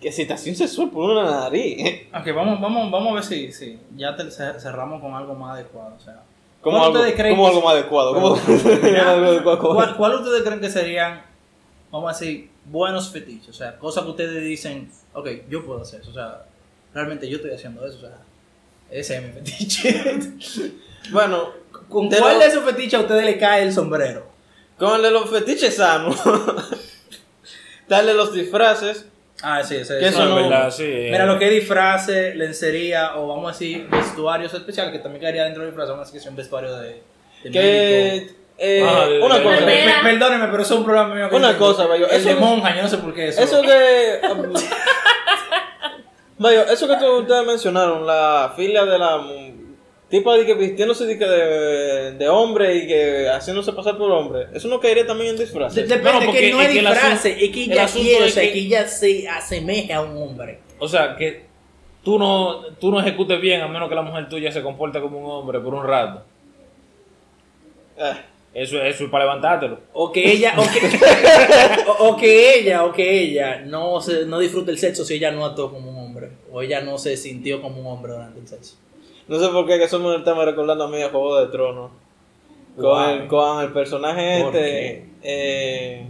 Excitación 0.00 0.54
sexual 0.54 0.90
por 0.90 1.10
una 1.10 1.24
nariz. 1.24 2.06
Ok, 2.14 2.26
vamos, 2.34 2.60
vamos, 2.60 2.90
vamos 2.90 3.10
a 3.10 3.14
ver 3.14 3.24
si, 3.24 3.50
si 3.52 3.78
ya 3.96 4.14
te- 4.14 4.24
cer- 4.24 4.58
cerramos 4.60 5.00
con 5.00 5.12
algo 5.12 5.34
más 5.34 5.54
adecuado. 5.56 5.94
O 5.96 6.00
sea, 6.00 6.22
¿Cómo 6.62 6.76
¿cuál 6.78 6.86
algo, 6.90 6.98
ustedes 7.00 7.16
creen 7.16 7.34
cómo 7.36 7.48
que- 7.48 7.54
algo 7.56 7.66
más 7.66 7.74
adecuado? 7.74 8.14
¿Cómo? 8.14 8.36
¿Cuál, 9.74 9.96
cuál 9.96 10.14
ustedes 10.14 10.42
creen 10.42 10.60
que 10.60 10.70
serían, 10.70 11.22
vamos 11.90 12.10
a 12.14 12.18
decir, 12.18 12.48
buenos 12.66 13.10
fetiches? 13.10 13.48
O 13.48 13.52
sea, 13.52 13.76
cosas 13.78 14.04
que 14.04 14.10
ustedes 14.10 14.44
dicen, 14.44 14.88
ok, 15.14 15.28
yo 15.50 15.64
puedo 15.66 15.80
hacer 15.82 16.00
eso. 16.00 16.10
O 16.10 16.14
sea, 16.14 16.44
realmente 16.94 17.28
yo 17.28 17.36
estoy 17.36 17.50
haciendo 17.50 17.84
eso. 17.84 17.96
O 17.96 18.00
sea, 18.00 18.18
ese 18.90 19.16
es 19.16 19.22
mi 19.22 19.32
fetiche. 19.32 20.72
Bueno, 21.10 21.52
¿Con 21.88 22.10
De 22.10 22.18
cuál 22.18 22.34
lo- 22.34 22.40
de 22.40 22.46
esos 22.46 22.64
fetiches 22.64 22.94
a 22.94 23.00
ustedes 23.02 23.24
le 23.24 23.38
cae 23.38 23.62
el 23.62 23.72
sombrero? 23.72 24.26
Con 24.78 24.96
el 24.96 25.02
de 25.02 25.10
los 25.10 25.30
fetiches 25.30 25.76
sanos. 25.76 26.20
Darle 27.88 28.12
los 28.14 28.32
disfraces. 28.34 29.06
Ah, 29.42 29.62
sí, 29.62 29.76
ese 29.76 29.98
Que 29.98 30.08
eso 30.08 30.24
No, 30.24 30.34
verdad, 30.34 30.70
sí. 30.70 30.84
Mira, 30.84 31.24
lo 31.24 31.38
que 31.38 31.46
es 31.46 31.54
disfraces, 31.54 32.34
lencería 32.36 33.16
o 33.16 33.26
vamos 33.28 33.48
a 33.48 33.52
decir 33.52 33.88
vestuarios 33.88 34.52
especiales, 34.52 34.92
que 34.92 34.98
también 34.98 35.22
caería 35.22 35.44
dentro 35.44 35.62
del 35.62 35.70
disfraz, 35.70 35.88
vamos 35.88 36.02
a 36.02 36.04
decir 36.06 36.20
que 36.20 36.24
es 36.24 36.30
un 36.30 36.36
vestuario 36.36 36.76
de, 36.76 36.88
de 36.88 37.50
médico. 37.50 37.52
Que. 37.52 38.30
eh, 38.58 38.84
Ah, 38.86 39.06
de- 39.06 39.20
una 39.20 39.38
de- 39.38 39.42
cosa. 39.44 39.60
Mira. 39.64 40.00
perdóneme, 40.02 40.48
pero 40.48 40.62
eso 40.62 40.74
es 40.74 40.80
un 40.80 40.84
problema 40.84 41.14
mío. 41.14 41.28
Una 41.32 41.56
cosa, 41.56 41.86
Bayo, 41.86 42.06
eso- 42.10 42.28
de 42.28 42.34
monja, 42.34 42.74
yo 42.76 42.82
no 42.82 42.88
sé 42.88 42.98
por 42.98 43.14
qué 43.14 43.28
eso. 43.28 43.40
Eso 43.40 43.62
que. 43.62 44.20
Vaya, 46.38 46.64
eso 46.72 46.86
que 46.86 46.96
tú- 46.96 47.18
ustedes 47.18 47.46
mencionaron, 47.46 48.06
la 48.06 48.52
fila 48.56 48.84
de 48.84 48.98
la. 48.98 49.20
Tipo 50.08 50.32
de 50.34 50.46
que 50.46 50.54
vistiéndose 50.54 51.04
de, 51.04 51.16
de, 51.16 52.12
de 52.12 52.28
hombre 52.30 52.74
y 52.76 52.86
que 52.86 53.28
haciéndose 53.28 53.74
pasar 53.74 53.98
por 53.98 54.10
hombre. 54.10 54.46
Eso 54.54 54.66
no 54.68 54.80
caería 54.80 55.06
también 55.06 55.30
en 55.32 55.36
disfraces. 55.38 55.86
Depende, 55.86 56.12
No, 56.20 56.24
porque 56.24 56.40
que 56.40 56.50
no 56.50 56.60
es 56.62 56.66
es 56.68 56.72
que 56.72 56.78
el 56.78 56.86
disfraz, 56.86 57.24
es 57.26 57.34
que 57.36 57.64
el 57.64 57.72
ella 57.72 57.86
quiere, 57.92 58.24
o 58.24 58.28
sea, 58.30 58.42
que- 58.42 58.52
que 58.52 58.58
ella 58.58 58.88
se 58.88 59.28
asemeje 59.28 59.92
a 59.92 60.00
un 60.00 60.16
hombre. 60.16 60.60
O 60.78 60.88
sea, 60.88 61.14
que 61.14 61.44
tú 62.02 62.18
no, 62.18 62.62
tú 62.80 62.90
no 62.90 63.00
ejecutes 63.00 63.38
bien 63.38 63.60
a 63.60 63.68
menos 63.68 63.88
que 63.90 63.94
la 63.94 64.00
mujer 64.02 64.30
tuya 64.30 64.50
se 64.50 64.62
comporte 64.62 64.98
como 64.98 65.18
un 65.18 65.30
hombre 65.30 65.60
por 65.60 65.74
un 65.74 65.84
rato. 65.86 66.22
Ah, 68.00 68.16
Eso, 68.54 68.80
eso 68.82 69.04
es 69.04 69.10
para 69.10 69.24
levantártelo. 69.24 69.78
O 69.92 70.10
que 70.10 70.32
ella, 70.32 70.54
o 70.56 70.62
que, 70.62 71.84
o, 71.86 72.08
o 72.08 72.16
que 72.16 72.54
ella, 72.58 72.84
o 72.84 72.92
que 72.92 73.20
ella 73.20 73.60
no 73.66 74.00
se, 74.00 74.24
no 74.24 74.38
disfrute 74.38 74.70
el 74.70 74.78
sexo 74.78 75.04
si 75.04 75.14
ella 75.16 75.30
no 75.30 75.44
actuó 75.44 75.70
como 75.70 75.90
un 75.90 75.97
hombre. 75.97 75.97
O 76.52 76.62
ella 76.62 76.80
no 76.80 76.98
se 76.98 77.16
sintió 77.16 77.60
como 77.62 77.80
un 77.80 77.86
hombre 77.86 78.12
durante 78.12 78.40
el 78.40 78.48
sexo. 78.48 78.76
no 79.28 79.38
sé 79.38 79.48
por 79.48 79.66
qué, 79.66 79.76
que 79.78 79.84
eso 79.84 79.98
me 79.98 80.16
está 80.16 80.32
recordando 80.44 80.84
a 80.84 80.88
mí 80.88 81.02
a 81.02 81.10
Juego 81.10 81.38
de 81.40 81.46
Tronos. 81.48 81.90
Con, 82.76 83.10
el, 83.10 83.26
con 83.26 83.60
el 83.64 83.72
personaje 83.72 84.42
¿Por 84.44 84.54
este. 84.54 85.08
eh, 85.22 86.06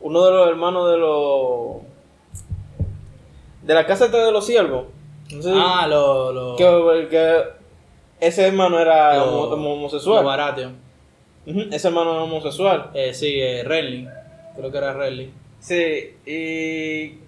uno 0.00 0.24
de 0.24 0.30
los 0.30 0.48
hermanos 0.48 0.90
de 0.92 0.98
los. 0.98 1.82
De 3.62 3.74
la 3.74 3.86
casa 3.86 4.08
de 4.08 4.30
los 4.32 4.46
siervos. 4.46 4.86
No 5.32 5.42
sé 5.42 5.52
si- 5.52 5.58
Ah, 5.60 5.86
lo, 5.88 6.32
lo, 6.32 6.56
que, 6.56 7.08
que 7.08 7.42
ese 8.20 8.46
hermano 8.46 8.78
era 8.78 9.16
lo- 9.16 9.24
homo- 9.24 9.46
lo 9.56 9.56
homosexual. 9.72 10.22
Ujú, 11.46 11.60
Ese 11.72 11.88
hermano 11.88 12.12
era 12.12 12.22
homosexual. 12.22 12.90
Eh, 12.94 13.12
sí, 13.14 13.40
eh, 13.40 13.62
Renly. 13.64 14.06
Creo 14.56 14.70
que 14.70 14.78
era 14.78 14.92
Renly. 14.92 15.32
Sí, 15.58 16.14
y. 16.26 17.18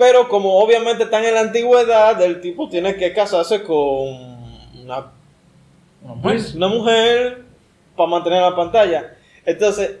Pero 0.00 0.30
como 0.30 0.56
obviamente 0.58 1.02
están 1.04 1.26
en 1.26 1.34
la 1.34 1.40
antigüedad, 1.40 2.18
el 2.22 2.40
tipo 2.40 2.70
tiene 2.70 2.96
que 2.96 3.12
casarse 3.12 3.62
con 3.62 3.76
una, 4.82 5.12
Una 6.02 6.14
mujer. 6.14 6.40
una 6.56 6.68
mujer 6.68 7.44
para 7.94 8.08
mantener 8.08 8.40
la 8.40 8.56
pantalla. 8.56 9.14
Entonces. 9.44 9.96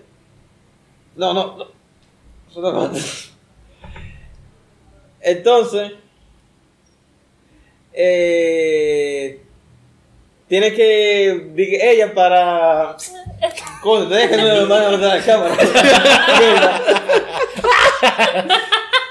No, 1.16 1.34
no, 1.34 1.68
no. 2.56 2.90
Entonces. 5.20 5.92
Eh, 7.92 9.42
tiene 10.48 10.72
que. 10.72 11.52
Ella 11.58 12.14
para. 12.14 12.96
Coño, 13.82 14.06
déjenme 14.06 14.66
la 14.96 15.22
cámara. 15.22 15.56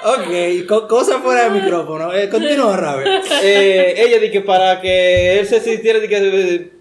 Ok, 0.03 0.65
co- 0.67 0.87
cosa 0.87 1.19
fuera 1.19 1.49
del 1.49 1.61
micrófono. 1.61 2.13
Eh, 2.13 2.29
continúa, 2.29 2.77
Rabe. 2.77 3.05
Eh, 3.43 3.95
ella 3.97 4.19
dice 4.19 4.31
que 4.31 4.41
para 4.41 4.79
que 4.81 5.39
él 5.39 5.45
se 5.47 5.59
sintiera 5.59 5.99
de 5.99 6.07
que, 6.07 6.71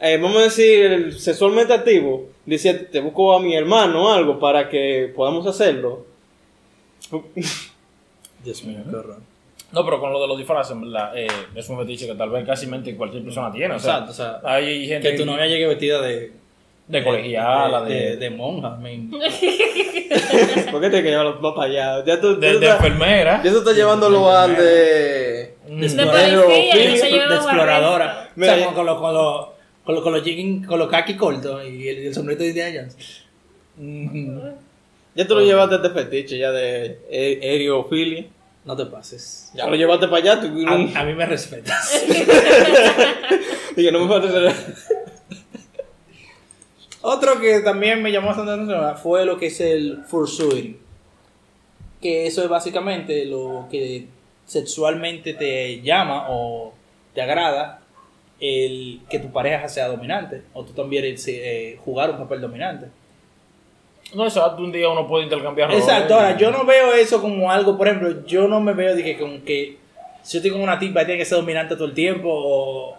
eh, 0.00 0.18
vamos 0.20 0.36
a 0.38 0.42
decir 0.44 1.14
sexualmente 1.18 1.72
activo 1.72 2.28
dice 2.44 2.74
te 2.74 3.00
busco 3.00 3.34
a 3.34 3.40
mi 3.40 3.56
hermano 3.56 4.04
o 4.04 4.12
algo 4.12 4.38
para 4.38 4.68
que 4.68 5.10
podamos 5.16 5.46
hacerlo 5.46 6.04
Dios 8.44 8.62
mío, 8.64 8.78
qué 8.88 8.94
horror. 8.96 9.16
No, 9.72 9.84
pero 9.84 10.00
con 10.00 10.12
lo 10.12 10.20
de 10.20 10.28
los 10.28 10.38
disfraces, 10.38 10.76
eh, 11.14 11.26
es 11.54 11.68
un 11.68 11.78
fetiche 11.78 12.06
que 12.06 12.14
tal 12.14 12.30
vez 12.30 12.44
casi 12.46 12.66
cualquier 12.96 13.24
persona 13.24 13.50
tiene. 13.50 13.74
O 13.74 13.78
sea, 13.80 13.98
Exacto, 13.98 14.10
o 14.12 14.14
sea, 14.14 14.40
hay 14.44 14.86
gente 14.86 15.10
Que 15.10 15.16
tu 15.16 15.26
novia 15.26 15.46
llegue 15.46 15.66
vestida 15.66 16.00
de. 16.00 16.32
De 16.88 17.02
colegiala, 17.04 17.82
de, 17.82 17.94
de, 17.94 18.00
de, 18.10 18.16
de 18.16 18.30
monja. 18.30 18.78
¿por 20.70 20.80
qué 20.80 20.90
te 20.90 21.02
que 21.02 21.08
llevarlo 21.10 21.40
más 21.40 21.52
para 21.54 21.66
allá? 21.66 22.04
ya 22.04 22.20
tú, 22.20 22.28
de- 22.38 22.52
tú 22.52 22.58
de 22.60 22.66
estás- 22.66 22.76
enfermera. 22.84 23.42
ya 23.42 23.50
tú 23.50 23.58
estás 23.58 23.74
llevándolo 23.76 24.30
al 24.30 24.56
de 24.56 25.56
Mm. 25.68 25.80
de 25.80 25.86
De 25.88 27.34
exploradora, 27.34 28.30
de. 28.36 28.42
O 28.42 28.44
sea, 28.54 28.64
con, 28.66 28.74
con 28.74 28.86
los 28.86 28.98
con 29.00 29.12
los 29.14 29.46
con 29.84 29.94
los 29.96 30.02
con 30.04 30.12
los 30.12 30.22
con 30.68 30.78
los 30.78 30.88
khaki 30.88 31.16
cortos 31.16 31.64
y 31.66 31.88
el, 31.88 32.06
el 32.06 32.14
sombrero 32.14 32.38
de 32.40 32.46
Indiana 32.48 32.86
Jones. 32.94 33.24
Ya 35.16 35.26
tú 35.26 35.34
lo 35.34 35.40
llevaste 35.42 35.74
a 35.74 35.78
este 35.78 35.90
fetiche 35.90 36.38
ya 36.38 36.52
de 36.52 37.00
eh, 37.10 37.40
aerofilia 37.42 38.26
No 38.64 38.76
te 38.76 38.86
pases. 38.86 39.50
ya 39.54 39.66
lo 39.66 39.74
llevaste 39.74 40.06
para 40.08 40.22
allá 40.34 40.40
tú, 40.40 40.46
A, 40.68 41.00
a 41.00 41.04
mí 41.04 41.14
me 41.14 41.26
respetas. 41.26 42.04
y 43.76 43.82
que 43.82 43.90
no 43.92 44.04
me 44.04 44.08
parece 44.20 44.54
Otro 47.08 47.38
que 47.38 47.60
también 47.60 48.02
me 48.02 48.10
llamó 48.10 48.26
bastante 48.26 48.50
atención 48.50 48.96
fue 48.96 49.24
lo 49.24 49.38
que 49.38 49.46
es 49.46 49.60
el 49.60 50.02
fursuit. 50.08 50.76
Que 52.02 52.26
eso 52.26 52.42
es 52.42 52.48
básicamente 52.48 53.24
lo 53.26 53.68
que 53.70 54.06
sexualmente 54.44 55.32
te 55.34 55.82
llama 55.82 56.26
o 56.30 56.74
te 57.14 57.22
agrada 57.22 57.80
el 58.40 59.02
que 59.08 59.20
tu 59.20 59.30
pareja 59.30 59.68
sea 59.68 59.86
dominante 59.86 60.42
o 60.52 60.64
tú 60.64 60.72
también 60.72 61.04
eh, 61.28 61.78
jugar 61.84 62.10
un 62.10 62.18
papel 62.18 62.40
dominante. 62.40 62.86
No, 64.12 64.24
exacto, 64.24 64.64
un 64.64 64.72
día 64.72 64.88
uno 64.88 65.06
puede 65.06 65.24
intercambiar. 65.26 65.72
Exacto, 65.74 66.16
ahora 66.16 66.36
yo 66.36 66.50
no 66.50 66.64
veo 66.64 66.92
eso 66.92 67.20
como 67.20 67.52
algo, 67.52 67.78
por 67.78 67.86
ejemplo, 67.86 68.26
yo 68.26 68.48
no 68.48 68.60
me 68.60 68.72
veo 68.72 68.96
que, 68.96 69.16
como 69.16 69.44
que 69.44 69.76
si 70.22 70.32
yo 70.32 70.38
estoy 70.38 70.50
con 70.50 70.60
una 70.60 70.80
tipa 70.80 71.04
tiene 71.04 71.18
que 71.18 71.24
ser 71.24 71.38
dominante 71.38 71.76
todo 71.76 71.86
el 71.86 71.94
tiempo 71.94 72.28
o, 72.28 72.96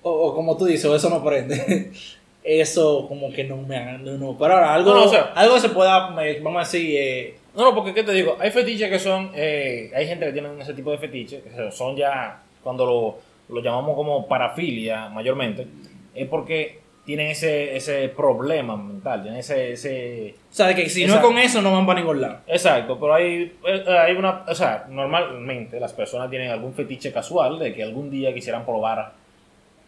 o, 0.00 0.10
o 0.10 0.34
como 0.34 0.56
tú 0.56 0.64
dices, 0.64 0.86
o 0.86 0.96
eso 0.96 1.10
no 1.10 1.22
prende. 1.22 1.92
Eso 2.50 3.06
como 3.08 3.30
que 3.30 3.44
no 3.44 3.58
me 3.58 3.76
hagan, 3.76 4.04
no. 4.18 4.34
Pero 4.38 4.54
ahora, 4.54 4.72
algo, 4.72 4.90
No, 4.94 5.00
no, 5.00 5.04
o 5.04 5.08
sea- 5.10 5.32
algo 5.34 5.58
se 5.60 5.68
pueda, 5.68 6.08
vamos 6.08 6.56
a 6.56 6.60
decir, 6.60 6.96
eh, 6.98 7.34
No, 7.54 7.64
no, 7.64 7.74
porque 7.74 7.92
¿qué 7.92 8.02
te 8.04 8.12
digo? 8.12 8.38
Hay 8.40 8.50
fetiches 8.50 8.88
que 8.88 8.98
son, 8.98 9.32
eh, 9.34 9.90
hay 9.94 10.06
gente 10.06 10.24
que 10.24 10.32
tienen 10.32 10.58
ese 10.58 10.72
tipo 10.72 10.90
de 10.90 10.96
fetiches, 10.96 11.42
que 11.42 11.70
son 11.72 11.94
ya 11.94 12.40
cuando 12.62 12.86
lo, 12.86 13.18
lo 13.54 13.62
llamamos 13.62 13.94
como 13.96 14.26
parafilia 14.26 15.10
mayormente, 15.10 15.66
es 16.14 16.26
porque 16.26 16.78
tienen 17.04 17.26
ese, 17.26 17.76
ese 17.76 18.08
problema 18.08 18.76
mental, 18.78 19.22
tienen 19.22 19.40
ese, 19.40 19.72
ese... 19.72 20.34
O 20.50 20.54
sea, 20.54 20.68
de 20.68 20.74
que 20.74 20.88
si 20.88 21.04
no 21.06 21.16
es 21.16 21.20
con 21.20 21.36
eso 21.36 21.60
no 21.60 21.72
van 21.72 21.84
para 21.86 22.00
ningún 22.00 22.20
lado. 22.22 22.38
Exacto, 22.46 22.98
pero 22.98 23.12
hay, 23.14 23.52
eh, 23.66 23.84
hay 23.88 24.14
una, 24.14 24.44
o 24.48 24.54
sea, 24.54 24.86
normalmente 24.88 25.78
las 25.80 25.92
personas 25.92 26.30
tienen 26.30 26.50
algún 26.50 26.72
fetiche 26.72 27.12
casual 27.12 27.58
de 27.58 27.74
que 27.74 27.82
algún 27.82 28.10
día 28.10 28.32
quisieran 28.32 28.64
probar 28.64 29.12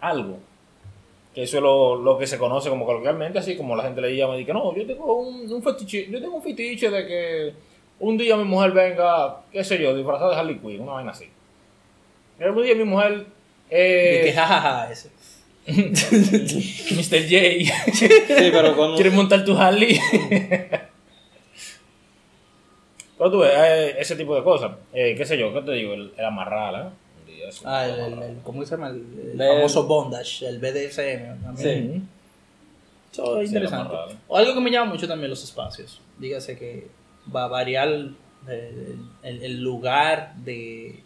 algo. 0.00 0.38
Que 1.34 1.44
eso 1.44 1.58
es 1.58 1.62
lo, 1.62 1.96
lo 1.96 2.18
que 2.18 2.26
se 2.26 2.38
conoce 2.38 2.68
como 2.68 2.84
coloquialmente, 2.84 3.38
así 3.38 3.56
como 3.56 3.76
la 3.76 3.84
gente 3.84 4.00
le 4.00 4.16
llama 4.16 4.34
y 4.34 4.40
dice, 4.40 4.52
no, 4.52 4.74
yo 4.74 4.84
tengo 4.86 5.14
un, 5.20 5.52
un 5.52 5.62
fetiche, 5.62 6.08
yo 6.10 6.20
tengo 6.20 6.36
un 6.36 6.42
fetiche 6.42 6.90
de 6.90 7.06
que 7.06 7.52
un 8.00 8.18
día 8.18 8.36
mi 8.36 8.44
mujer 8.44 8.72
venga, 8.72 9.42
qué 9.52 9.62
sé 9.62 9.80
yo, 9.80 9.94
disfrazada 9.94 10.30
de 10.30 10.36
Harley 10.40 10.58
Quinn, 10.58 10.80
una 10.80 10.92
vaina 10.92 11.12
así. 11.12 11.26
Y 12.38 12.42
algún 12.42 12.64
día 12.64 12.74
mi 12.74 12.84
mujer... 12.84 13.18
De 13.18 13.26
Eh, 13.70 14.22
que 14.24 14.32
jajaja 14.32 14.90
ese. 14.90 15.10
Mr. 15.70 17.22
J, 17.28 17.92
Sí, 17.92 18.08
pero 18.50 18.74
cuando... 18.76 18.96
¿quieres 18.96 19.12
montar 19.12 19.44
tu 19.44 19.56
Harley? 19.56 20.00
Pero 23.18 23.30
tú 23.30 23.38
ves, 23.40 23.52
eh, 23.54 23.96
ese 23.98 24.16
tipo 24.16 24.34
de 24.34 24.42
cosas. 24.42 24.72
Eh, 24.94 25.14
qué 25.14 25.26
sé 25.26 25.36
yo, 25.36 25.52
¿qué 25.52 25.60
te 25.60 25.72
digo? 25.72 25.92
El, 25.92 26.10
el 26.16 26.24
amarrar, 26.24 26.74
¿eh? 26.74 26.88
Eso, 27.50 27.62
Ah, 27.66 27.86
el, 27.86 27.98
el, 28.14 28.22
el- 28.22 28.38
¿cómo 28.42 28.64
se 28.64 28.70
llama? 28.70 28.88
El, 28.88 29.34
famoso 29.36 29.86
bondage, 29.86 30.46
el 30.48 30.58
BDSM. 30.58 31.42
también. 31.42 31.90
Ujú. 31.90 32.02
Eso 33.12 33.40
es 33.40 33.50
Sí, 33.50 33.56
interesante. 33.56 33.94
O 34.28 34.36
algo 34.36 34.54
que 34.54 34.60
me 34.60 34.70
llama 34.70 34.92
mucho 34.92 35.06
también 35.08 35.30
los 35.30 35.42
espacios. 35.44 36.00
Dígase 36.18 36.56
que 36.58 36.88
va 37.34 37.44
a 37.44 37.48
variar 37.48 37.88
el, 37.88 38.14
el- 39.22 39.42
el 39.42 39.60
lugar 39.62 40.34
de, 40.36 41.00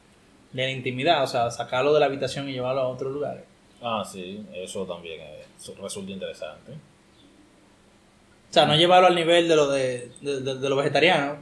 de 0.53 0.63
la 0.63 0.71
intimidad, 0.71 1.23
o 1.23 1.27
sea, 1.27 1.51
sacarlo 1.51 1.93
de 1.95 2.01
la 2.01 2.07
habitación 2.07 2.49
y 2.49 2.53
llevarlo 2.53 2.83
a 2.83 2.89
otro 2.89 3.11
lugar. 3.11 3.45
Ah, 3.83 4.03
sí, 4.11 4.45
eso 4.55 4.85
también 4.87 5.21
eh, 5.21 5.43
eso 5.61 5.75
resulta 5.83 6.13
interesante. 6.13 6.73
O 8.51 8.53
sea, 8.55 8.67
no 8.67 8.77
llevarlo 8.77 9.09
al 9.09 9.15
nivel 9.15 9.49
de 9.49 9.57
lo 9.57 9.69
de, 9.69 10.11
de, 10.21 10.41
de- 10.41 10.59
de 10.59 10.69
lo 10.69 10.77
vegetariano, 10.77 11.37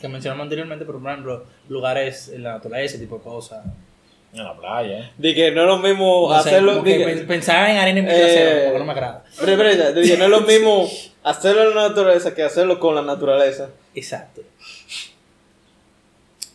que 0.00 0.08
mencionamos 0.08 0.42
anteriormente, 0.44 0.84
pero 0.84 0.98
por 1.00 1.10
ejemplo, 1.12 1.44
lugares 1.68 2.28
en 2.28 2.42
la 2.42 2.54
naturaleza, 2.54 2.94
ese 2.96 3.04
tipo 3.04 3.18
de 3.18 3.22
cosas. 3.22 3.64
En 4.32 4.44
la 4.44 4.56
playa, 4.56 4.98
¿eh? 5.00 5.10
De 5.18 5.34
que 5.34 5.50
no 5.50 5.62
es 5.62 5.66
lo 5.66 5.78
mismo 5.78 6.28
No 6.28 6.40
sé, 6.42 6.48
hacerlo... 6.50 6.72
como 6.72 6.84
que 6.84 6.90
de 6.90 6.98
que- 6.98 7.04
pen- 7.04 7.26
pensar 7.26 7.68
en 7.70 7.76
arena 7.78 7.98
y 8.00 8.02
Eh, 8.04 8.06
trasero, 8.06 8.62
porque 8.64 8.78
no 8.78 8.84
me 8.84 8.92
agrada. 8.92 9.24
Pero, 9.40 9.56
pero, 9.56 9.72
ya, 9.72 9.90
de 9.92 10.02
que 10.02 10.16
no 10.16 10.24
es 10.24 10.30
lo 10.30 10.40
mismo 10.42 10.88
hacerlo 11.24 11.68
en 11.68 11.74
la 11.74 11.88
naturaleza 11.88 12.34
que 12.34 12.42
hacerlo 12.44 12.78
con 12.78 12.94
la 12.94 13.02
naturaleza. 13.02 13.70
Exacto. 13.94 14.42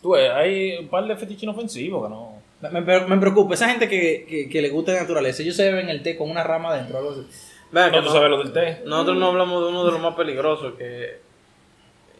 Tú 0.02 0.10
ves, 0.12 0.30
hay 0.30 0.76
un 0.78 0.88
par 0.88 1.04
de 1.06 1.16
fetiches 1.16 1.42
inofensivos 1.44 2.04
que 2.04 2.08
no... 2.08 2.36
Me, 2.70 2.80
me- 2.80 3.00
me 3.06 3.18
preocupa, 3.18 3.54
esa 3.54 3.68
gente 3.68 3.88
que, 3.88 4.24
que, 4.28 4.48
que 4.48 4.62
le 4.62 4.70
gusta 4.70 4.92
la 4.92 5.02
naturaleza, 5.02 5.42
ellos 5.42 5.56
se 5.56 5.64
beben 5.70 5.88
el 5.90 6.02
té 6.02 6.16
con 6.16 6.30
una 6.30 6.42
rama 6.42 6.70
adentro, 6.70 6.96
algo 6.98 7.10
así. 7.10 7.26
Vean 7.70 7.92
No, 7.92 7.98
tú 7.98 8.04
no- 8.06 8.12
sabes 8.12 8.30
lo 8.30 8.38
del 8.38 8.52
té. 8.52 8.82
Nosotros 8.86 9.16
no 9.18 9.26
hablamos 9.26 9.62
de 9.64 9.68
uno 9.68 9.84
de 9.84 9.92
los 9.92 10.00
más 10.00 10.14
peligrosos 10.14 10.74
que. 10.78 11.18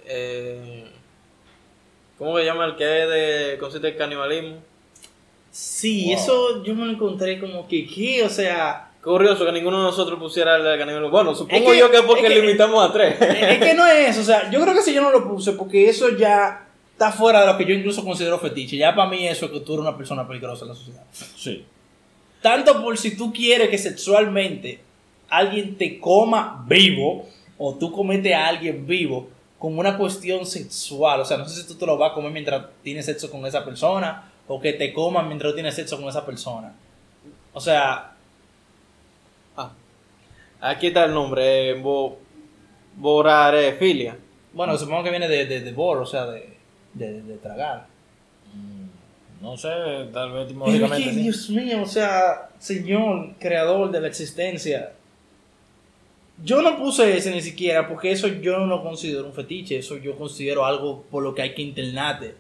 Eh, 0.05 0.85
¿Cómo 2.19 2.37
se 2.39 2.45
llama 2.45 2.67
el 2.67 2.77
que 2.77 3.03
es 3.03 3.09
de 3.09 3.59
consiste 3.59 3.89
el 3.89 3.97
canibalismo? 3.97 4.57
Sí, 5.59 6.05
Wow. 6.07 6.15
eso 6.15 6.65
yo 6.65 6.75
me 6.75 6.85
lo 6.85 6.93
encontré 6.93 7.41
como 7.41 7.67
que, 7.67 7.87
¿qué? 7.87 8.23
O 8.25 8.29
sea, 8.29 8.91
curioso 9.03 9.47
que 9.47 9.53
ninguno 9.53 9.79
de 9.79 9.85
nosotros 9.85 10.19
pusiera 10.19 10.57
el 10.57 10.79
canibalismo. 10.79 11.09
Bueno, 11.11 11.35
supongo 11.35 11.71
que- 11.71 11.79
yo 11.79 11.91
que 11.91 11.97
es 11.97 12.03
porque 12.03 12.27
es 12.27 12.33
que- 12.35 12.41
limitamos 12.43 12.87
a 12.87 12.93
tres. 12.93 13.17
es 13.21 13.59
que 13.59 13.73
no 13.73 13.87
es 13.87 14.11
eso, 14.11 14.21
o 14.21 14.25
sea, 14.25 14.51
yo 14.51 14.61
creo 14.61 14.75
que 14.75 14.83
si 14.83 14.93
yo 14.93 15.01
no 15.01 15.11
lo 15.11 15.27
puse, 15.27 15.53
porque 15.53 15.89
eso 15.89 16.11
ya 16.19 16.67
está 16.93 17.11
fuera 17.11 17.41
de 17.41 17.47
lo 17.47 17.57
que 17.57 17.65
yo 17.65 17.73
incluso 17.75 18.05
considero 18.05 18.39
fetiche. 18.39 18.77
Ya 18.77 18.95
para 18.95 19.09
mí 19.09 19.27
eso 19.27 19.47
es 19.47 19.53
que 19.53 19.61
tú 19.61 19.73
eres 19.73 19.83
una 19.87 19.97
persona 19.97 20.29
peligrosa 20.29 20.65
en 20.67 20.69
la 20.69 20.75
sociedad. 20.75 21.05
Sí. 21.37 21.65
Tanto 22.43 22.83
por 22.83 22.99
si 22.99 23.17
tú 23.17 23.33
quieres 23.33 23.71
que 23.71 23.79
sexualmente 23.79 24.81
alguien 25.31 25.77
te 25.79 25.99
coma 25.99 26.65
vivo, 26.69 27.27
o 27.57 27.75
tú 27.77 27.91
cometes 27.93 28.35
a 28.35 28.47
alguien 28.49 28.87
vivo, 28.87 29.29
como 29.59 29.81
una 29.81 29.97
cuestión 29.97 30.45
sexual. 30.45 31.21
O 31.21 31.25
sea, 31.25 31.39
no 31.39 31.49
sé 31.49 31.63
si 31.63 31.67
tú 31.67 31.77
te 31.77 31.87
lo 31.87 31.97
vas 31.97 32.11
a 32.11 32.15
comer 32.15 32.31
mientras 32.31 32.67
tienes 32.83 33.07
sexo 33.07 33.31
con 33.31 33.47
esa 33.47 33.65
persona, 33.65 34.31
o 34.49 34.61
que 34.61 34.73
te 34.75 34.93
coman 34.93 35.27
mientras 35.29 35.53
tú 35.53 35.57
tienes 35.57 35.75
sexo 35.75 35.97
con 35.99 36.09
esa 36.09 36.25
persona. 36.25 36.73
O 37.53 37.61
sea, 37.61 38.13
Aquí 40.61 40.87
está 40.89 41.05
el 41.05 41.13
nombre: 41.15 41.71
eh, 41.71 41.75
bo, 41.75 42.19
Borarefilia. 42.97 44.17
bueno, 44.53 44.77
supongo 44.79 45.05
que 45.05 45.11
viene 45.11 45.29
de, 45.29 45.45
de, 45.47 45.61
de 45.61 45.73
bor, 45.73 45.99
o 45.99 46.07
sea, 46.07 46.27
de, 46.27 46.57
de, 46.95 47.23
de 47.23 47.37
tragar. 47.37 47.87
Mm, 48.55 49.43
No 49.45 49.57
sé, 49.57 49.69
tal 50.13 50.33
vez 50.33 50.47
etimológicamente 50.47 51.13
sí. 51.13 51.21
Dios 51.23 51.51
mío, 51.51 51.83
o 51.83 51.87
sea, 51.87 52.49
Señor, 52.59 53.35
creador 53.39 53.91
de 53.91 54.01
la 54.01 54.09
existencia. 54.09 54.93
Yo 56.43 56.61
no 56.63 56.77
puse 56.79 57.17
ese 57.17 57.31
ni 57.31 57.41
siquiera 57.43 57.87
porque 57.89 58.11
eso 58.13 58.29
yo 58.29 58.59
no 58.59 58.67
lo 58.67 58.83
considero 58.83 59.27
un 59.27 59.33
fetiche, 59.35 59.79
eso 59.79 59.97
yo 59.99 60.17
considero 60.17 60.65
algo 60.67 61.03
por 61.11 61.23
lo 61.23 61.35
que 61.35 61.43
hay 61.43 61.55
que 61.55 61.63
internarte 61.63 62.35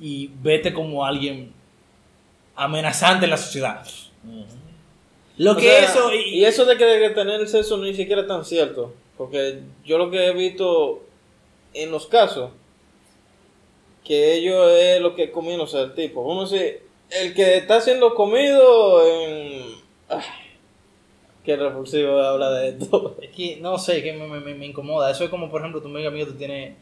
y 0.00 0.30
vete 0.42 0.72
como 0.72 1.04
alguien 1.04 1.52
amenazante 2.54 3.24
en 3.24 3.30
la 3.30 3.36
sociedad. 3.36 3.86
Lo 5.38 5.52
O 5.52 5.56
que 5.56 5.62
sea, 5.62 5.84
eso 5.84 6.14
y 6.14 6.44
eso 6.44 6.64
de 6.64 6.76
que, 6.76 6.84
de 6.84 7.10
tener 7.10 7.40
el 7.40 7.48
sexo 7.48 7.76
ni 7.78 7.94
siquiera 7.94 8.22
es 8.22 8.28
tan 8.28 8.44
cierto. 8.44 8.94
Porque 9.18 9.60
yo 9.84 9.98
lo 9.98 10.10
que 10.10 10.26
he 10.26 10.32
visto 10.34 11.02
en 11.74 11.90
los 11.90 12.06
casos, 12.06 12.50
que 14.04 14.34
ellos 14.34 14.70
es 14.72 15.00
lo 15.00 15.14
que 15.14 15.30
comiendo, 15.30 15.64
o 15.64 15.66
sea, 15.66 15.82
el 15.82 15.94
tipo. 15.94 16.24
Vamos 16.26 16.52
a 16.52 16.56
decir, 16.56 16.82
el 17.10 17.34
que 17.34 17.56
está 17.56 17.80
siendo 17.80 18.14
comido 18.14 19.06
en. 19.06 19.62
Ay, 20.08 20.22
qué 21.44 21.56
repulsivo 21.56 22.18
habla 22.20 22.50
de 22.52 22.68
esto. 22.70 23.16
Es 23.20 23.30
que 23.30 23.56
no 23.60 23.78
sé, 23.78 24.02
que 24.02 24.12
me, 24.12 24.26
me- 24.28 24.54
me 24.54 24.66
incomoda. 24.66 25.10
Eso 25.10 25.24
es 25.24 25.30
como, 25.30 25.50
por 25.50 25.60
ejemplo, 25.60 25.80
tu 25.82 25.88
amigo 25.88 26.08
amigo, 26.08 26.26
tú 26.28 26.34
tienes. 26.34 26.76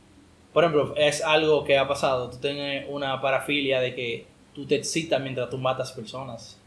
Por 0.55 0.65
ejemplo, 0.65 0.95
es 0.97 1.21
algo 1.23 1.65
que 1.65 1.77
ha 1.77 1.87
pasado. 1.87 2.31
Tú 2.31 2.39
tienes 2.39 2.87
una 2.89 3.21
parafilia 3.21 3.81
de 3.81 3.95
que 3.95 4.27
tú 4.55 4.65
te 4.65 4.77
excitas 4.77 5.21
mientras 5.21 5.51
tú 5.51 5.59
matas 5.59 5.93
personas. 5.93 6.59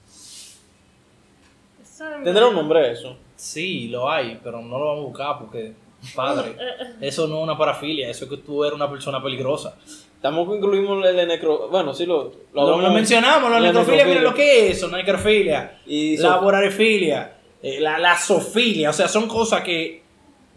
Tendrá 2.24 2.48
un 2.48 2.56
nombre 2.56 2.92
eso. 2.92 3.18
Sí, 3.36 3.88
lo 3.88 4.10
hay, 4.12 4.40
pero 4.44 4.62
no 4.62 4.78
lo 4.78 4.86
vamos 4.88 5.04
a 5.04 5.08
buscar 5.08 5.40
porque, 5.40 5.74
padre, 6.16 6.56
eso 7.02 7.28
no 7.28 7.38
es 7.38 7.44
una 7.44 7.58
parafilia, 7.58 8.10
eso 8.10 8.26
es 8.26 8.30
que 8.30 8.38
tú 8.38 8.64
eres 8.64 8.76
una 8.76 8.90
persona 8.90 9.22
peligrosa. 9.24 9.76
Tampoco 10.22 10.56
incluimos 10.56 11.06
el 11.06 11.16
de 11.16 11.26
necro. 11.26 11.70
Bueno, 11.70 11.94
sí 11.94 12.06
lo. 12.06 12.34
Lo, 12.54 12.78
mencionamos, 12.92 13.50
la 13.50 13.60
La 13.60 13.68
necrofilia, 13.72 14.06
mira 14.06 14.22
lo 14.22 14.34
que 14.34 14.68
es 14.70 14.78
eso, 14.78 14.90
necrofilia, 14.90 15.80
Y 15.86 16.18
la 16.18 16.36
so- 16.36 16.42
borarefilia, 16.42 17.38
eh, 17.64 17.80
la, 17.80 17.98
la 18.00 18.18
zoofilia, 18.18 18.90
o 18.90 18.94
sea, 18.94 19.08
son 19.08 19.28
cosas 19.28 19.62
que, 19.62 20.02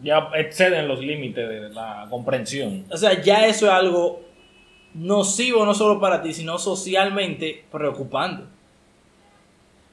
Ya 0.02 0.30
exceden 0.34 0.88
los 0.88 1.00
límites 1.00 1.48
de 1.48 1.68
la 1.70 2.06
comprensión. 2.08 2.84
o 2.90 2.96
sea, 2.96 3.20
ya 3.22 3.46
eso 3.46 3.66
es 3.66 3.72
algo 3.72 4.22
nocivo 4.94 5.64
no 5.66 5.74
solo 5.74 6.00
para 6.00 6.22
ti, 6.22 6.32
sino 6.34 6.58
socialmente 6.58 7.64
preocupante. 7.70 8.44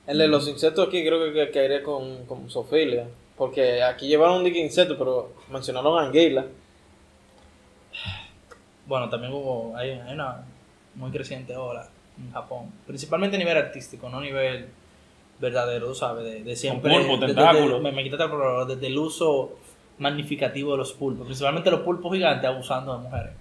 El 0.07 0.17
de 0.19 0.27
los 0.29 0.47
insectos 0.47 0.87
aquí 0.87 1.05
creo 1.05 1.25
que, 1.25 1.33
que 1.33 1.51
caeré 1.51 1.83
con, 1.83 2.25
con 2.25 2.49
Sofilia. 2.49 3.05
Porque 3.37 3.83
aquí 3.83 4.07
llevaron 4.07 4.37
un 4.37 4.43
dique 4.45 4.57
insecto, 4.59 4.97
pero 4.97 5.31
mencionaron 5.51 5.99
anguila. 6.03 6.45
Bueno, 8.85 9.09
también 9.09 9.33
hubo, 9.33 9.75
hay, 9.75 9.91
hay 9.91 10.13
una 10.13 10.45
muy 10.95 11.11
creciente 11.11 11.55
ola 11.55 11.87
en 12.17 12.31
Japón, 12.31 12.71
principalmente 12.87 13.35
a 13.35 13.39
nivel 13.39 13.57
artístico, 13.57 14.09
no 14.09 14.17
a 14.17 14.21
nivel 14.21 14.67
verdadero, 15.39 15.87
tú 15.89 15.95
sabes, 15.95 16.23
de, 16.23 16.43
de 16.43 16.55
siempre. 16.55 16.89
de- 17.27 17.33
de- 17.53 17.79
me, 17.79 17.91
me 17.91 18.03
quitaste 18.03 18.23
el 18.23 18.29
problema, 18.31 18.65
desde 18.65 18.87
el 18.87 18.97
uso 18.97 19.59
magnificativo 19.99 20.71
de 20.73 20.77
los 20.77 20.93
pulpos, 20.93 21.25
principalmente 21.25 21.71
los 21.71 21.81
pulpos 21.81 22.13
gigantes 22.13 22.47
abusando 22.49 22.93
de 22.93 22.99
mujeres. 23.03 23.31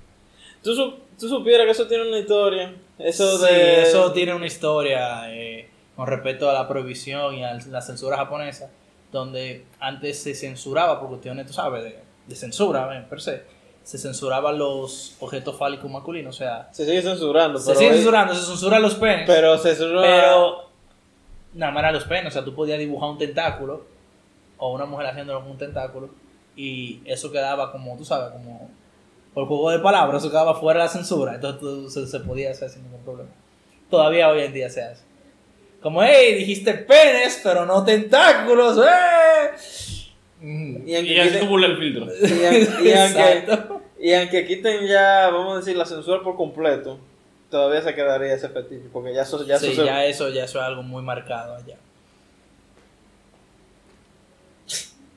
¿Tú, 0.63 0.75
su- 0.75 0.95
tú 1.19 1.29
supieras 1.29 1.65
que 1.67 1.73
eso 1.73 1.87
tiene 1.87 2.09
una 2.09 2.19
historia. 2.19 2.75
Eso 2.99 3.39
Sí, 3.39 3.45
de. 3.53 3.83
eso 3.83 4.13
tiene 4.13 4.35
una 4.35 4.47
historia 4.47 5.33
eh, 5.35 5.69
con 5.95 6.07
respecto 6.07 6.49
a 6.49 6.53
la 6.55 6.67
prohibición 6.67 7.35
y 7.35 7.45
a 7.45 7.55
la 7.55 7.81
censura 7.83 8.17
japonesa, 8.17 8.71
donde 9.13 9.65
antes 9.81 10.23
se 10.23 10.35
censuraba 10.35 10.99
por 10.99 11.09
cuestiones, 11.11 11.47
tú 11.47 11.53
sabes, 11.53 11.85
de, 11.85 11.99
de 12.27 12.35
censura, 12.35 12.99
eh, 12.99 13.05
per 13.09 13.21
se, 13.21 13.43
se 13.85 13.99
censuraban 13.99 14.59
los 14.59 15.15
objetos 15.21 15.57
fálicos 15.57 15.91
masculinos, 15.91 16.35
o 16.35 16.39
sea, 16.39 16.69
Se 16.73 16.85
sigue 16.87 17.03
censurando. 17.03 17.59
se 17.59 17.67
pero 17.67 17.79
sigue 17.79 17.91
hay- 17.91 17.97
censurando, 17.99 18.35
se 18.35 18.47
censuran 18.47 18.83
los 18.83 18.95
penes, 18.97 19.27
Pero 19.27 19.59
se 19.59 19.75
censura. 19.77 20.01
pero 20.03 20.69
nada 21.55 21.71
más 21.73 21.81
eran 21.83 21.95
los 21.95 22.05
penes, 22.05 22.27
o 22.29 22.31
sea, 22.33 22.45
tú 22.45 22.55
podías 22.55 22.79
dibujar 22.79 23.11
un 23.11 23.19
tentáculo 23.19 23.85
o 24.59 24.73
una 24.73 24.87
mujer 24.87 25.07
haciéndolo 25.07 25.41
con 25.43 25.51
un 25.53 25.59
tentáculo 25.59 26.09
y 26.57 27.03
eso 27.05 27.31
quedaba 27.31 27.71
como, 27.71 27.97
tú 27.97 28.05
sabes, 28.05 28.31
como 28.33 28.71
por 29.35 29.47
juego 29.47 29.71
de 29.71 29.79
palabras, 29.81 30.23
eso 30.23 30.31
quedaba 30.31 30.55
fuera 30.55 30.81
de 30.81 30.87
la 30.87 30.91
censura, 30.93 31.35
entonces 31.35 31.61
tú- 31.61 31.91
se, 31.91 32.07
se 32.07 32.21
podía 32.21 32.51
hacer 32.51 32.71
sin 32.71 32.83
ningún 32.85 33.03
problema. 33.03 33.31
Todavía 33.91 34.29
hoy 34.31 34.41
en 34.41 34.53
día 34.53 34.71
se 34.71 34.83
hace. 34.83 35.05
Como, 35.83 36.03
hey, 36.03 36.35
dijiste 36.35 36.73
penes, 36.75 37.41
pero 37.45 37.67
no 37.67 37.85
tentáculos, 37.85 38.79
¡eh! 38.79 39.51
Mm. 40.41 40.89
Y 40.89 40.97
aunque, 40.97 41.13
Y 41.15 41.19
así 41.21 41.39
quiten, 41.41 41.65
el 41.65 41.79
filtro. 41.79 42.07
y, 42.21 42.45
aunque, 42.45 42.91
Exacto. 42.93 43.83
y 44.01 44.13
aunque 44.15 44.47
quiten 44.47 44.87
ya, 44.87 45.29
vamos 45.31 45.55
a 45.55 45.57
decir, 45.59 45.77
la 45.77 45.85
censura 45.87 46.23
por 46.23 46.37
completo, 46.37 46.99
todavía 47.51 47.83
se 47.83 47.95
quedaría 47.95 48.35
ese 48.35 48.49
fetiche, 48.49 48.89
porque 48.93 49.15
ya 49.15 49.23
eso, 49.23 49.45
ya 49.47 49.59
sí, 49.59 49.69
eso 49.69 49.81
se- 49.83 49.87
ya 49.87 50.05
eso, 50.05 50.29
ya 50.31 50.45
eso 50.45 50.59
es 50.59 50.65
algo 50.65 50.83
muy 50.83 51.03
marcado 51.03 51.55
allá. 51.55 51.77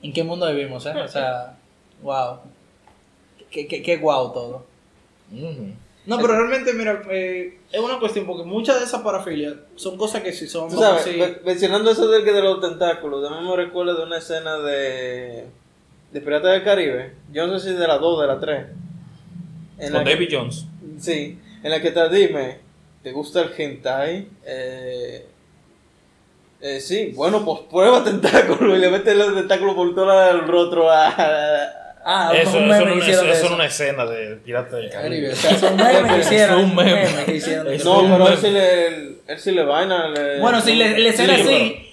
¿En 0.02 0.12
qué 0.12 0.24
mundo 0.24 0.46
vivimos, 0.52 0.84
eh? 0.86 0.92
O 0.96 1.08
sea, 1.08 1.56
wow. 2.02 2.38
Qué, 3.50 3.66
qué, 3.66 3.82
qué 3.82 3.96
guau 3.96 4.32
todo. 4.32 4.64
No, 6.06 6.16
pero 6.18 6.34
realmente, 6.38 6.72
mira, 6.72 7.02
eh, 7.10 7.58
es 7.70 7.80
una 7.80 7.98
cuestión, 7.98 8.26
porque 8.26 8.44
muchas 8.44 8.78
de 8.78 8.84
esas 8.86 9.02
parafilias 9.02 9.54
son 9.76 9.96
cosas 9.96 10.22
que 10.22 10.32
sí 10.32 10.48
son 10.48 10.70
Tú 10.70 10.78
sabes, 10.78 11.44
mencionando 11.44 11.90
eso 11.90 12.08
del 12.08 12.24
que 12.24 12.32
de 12.32 12.42
los 12.42 12.60
tentáculos, 12.60 13.22
también 13.22 13.48
me 13.48 13.54
recuerdo 13.56 13.94
de 13.96 14.02
una 14.04 14.18
escena 14.18 14.58
de, 14.58 15.44
de 16.10 16.20
Piratas 16.20 16.52
del 16.52 16.64
Caribe. 16.64 17.12
Yo 17.32 17.46
no 17.46 17.58
sé 17.58 17.70
si 17.70 17.74
de 17.76 17.86
la 17.86 17.98
2 17.98 18.18
o 18.18 18.20
de 18.22 18.26
la 18.26 18.40
3. 18.40 18.66
En 19.78 19.92
Con 19.92 19.98
la 19.98 20.04
que- 20.04 20.10
David 20.14 20.28
Jones. 20.32 20.66
Sí, 20.98 21.38
en 21.62 21.70
la 21.70 21.80
que 21.80 21.90
te 21.90 22.08
dime, 22.08 22.58
¿te 23.02 23.12
gusta 23.12 23.42
el 23.42 23.50
hentai? 23.56 24.26
Eh, 24.44 25.26
eh, 26.62 26.80
sí, 26.80 27.12
bueno, 27.14 27.44
pues 27.44 27.60
prueba 27.70 28.02
tentáculo 28.04 28.74
y 28.76 28.78
le 28.78 28.90
metes 28.90 29.16
los 29.16 29.34
tentáculos 29.34 29.74
por 29.74 29.94
todo 29.94 30.30
el 30.30 30.46
rostro 30.46 30.90
a... 30.90 31.76
Ah, 32.02 32.32
Eso, 32.34 32.56
un 32.56 32.68
meme 32.68 32.92
que 32.94 32.98
hicieron 33.00 33.28
eso 33.28 33.44
eso. 33.46 33.54
una 33.54 33.66
escena 33.66 34.06
de 34.06 34.36
Pirata 34.36 34.76
del 34.76 34.88
Caribe, 34.90 35.28
Caribe. 35.28 35.32
o 35.32 35.36
sea, 35.36 35.58
son 35.58 35.76
memes 35.76 36.12
que 36.14 36.20
hicieron. 36.20 36.58
Es 36.58 36.64
un 36.64 36.74
meme. 36.74 37.24
que 37.26 37.34
hicieron 37.34 37.66
de 37.66 37.74
Es 37.74 37.80
eso. 37.82 38.02
No, 38.02 38.12
pero 38.16 38.28
él 38.28 38.38
sí 38.38 38.50
le, 38.50 38.86
él 39.26 39.38
sí 39.38 39.50
le 39.52 39.64
vaina. 39.64 40.08
Le, 40.08 40.40
Bueno, 40.40 40.62
si 40.62 40.74
le, 40.76 40.98
le 40.98 41.10
escena 41.10 41.34
Sí, 41.34 41.40
así, 41.42 41.46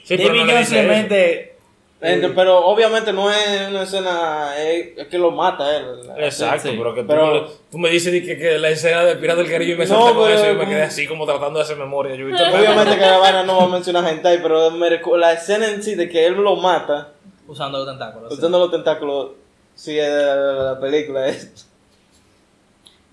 pero- 0.07 0.33
sí, 0.33 0.37
David 0.37 0.39
Jones 0.53 0.71
le 0.71 0.83
mete... 0.83 1.56
Ent- 1.99 2.33
Pero 2.35 2.63
obviamente 2.65 3.11
no 3.11 3.31
es 3.31 3.69
una 3.69 3.81
escena, 3.81 4.55
es, 4.57 4.97
es 4.97 5.07
que 5.07 5.17
lo 5.17 5.31
mata 5.31 5.75
él. 5.75 5.85
Exacto, 6.17 6.69
Sí, 6.69 6.75
pero 6.77 6.93
que 6.93 7.01
tú, 7.01 7.07
pero- 7.07 7.31
me, 7.33 7.47
tú 7.71 7.77
me 7.79 7.89
dices 7.89 8.11
que, 8.23 8.37
que 8.37 8.59
la 8.59 8.69
escena 8.69 9.03
de 9.03 9.15
Pirata 9.15 9.41
del 9.41 9.49
Caribe 9.51 9.75
me 9.77 9.85
No, 9.85 9.95
salta 9.95 10.13
con 10.13 10.23
pero- 10.27 10.35
eso 10.37 10.45
y 10.45 10.47
yo 10.53 10.59
me 10.59 10.65
quedé 10.67 10.83
así 10.83 11.07
como 11.07 11.25
tratando 11.25 11.57
de 11.57 11.65
hacer 11.65 11.77
memoria. 11.77 12.13
Yo, 12.15 12.27
Obviamente 12.27 12.95
que 12.95 13.01
la 13.01 13.17
vaina 13.17 13.43
no 13.43 13.57
va 13.57 13.63
a 13.63 13.67
mencionar 13.67 14.07
hentai, 14.13 14.41
pero 14.43 14.69
me 14.71 14.87
recu- 14.89 15.17
la 15.17 15.33
escena 15.33 15.67
en 15.69 15.81
sí 15.81 15.95
de 15.95 16.07
que 16.07 16.25
él 16.27 16.33
lo 16.35 16.55
mata, 16.55 17.09
Usando 17.47 17.79
los 17.79 17.87
tentáculos. 17.87 18.29
sí. 18.31 18.37
usando 18.37 18.59
los 18.59 18.69
tentáculos, 18.69 19.29
sí 19.73 19.97
es 19.97 20.07
de 20.07 20.23
la, 20.23 20.35
la 20.73 20.79
película. 20.79 21.27
Es. 21.27 21.65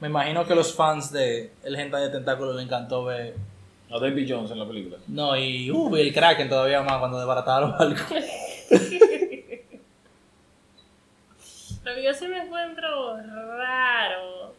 Me 0.01 0.09
imagino 0.09 0.45
que 0.47 0.55
los 0.55 0.75
fans 0.75 1.11
de 1.11 1.53
El 1.63 1.77
Hentai 1.77 2.03
de 2.03 2.09
Tentáculos 2.11 2.55
le 2.57 2.63
encantó 2.65 3.05
ver... 3.05 3.35
A 3.91 3.99
David 3.99 4.27
Jones 4.29 4.51
en 4.51 4.59
la 4.59 4.67
película. 4.67 4.97
No, 5.07 5.37
y, 5.37 5.71
uh, 5.71 5.97
y 5.97 6.01
el 6.01 6.13
Kraken 6.13 6.49
todavía 6.51 6.83
más 6.83 6.99
cuando 6.99 7.17
desbarataba 7.19 7.61
los 7.63 7.71
barcos. 7.79 8.03
Lo 11.85 11.95
que 11.95 12.03
yo 12.03 12.15
sí 12.15 12.27
me 12.29 12.39
encuentro 12.39 13.17
raro, 13.59 14.55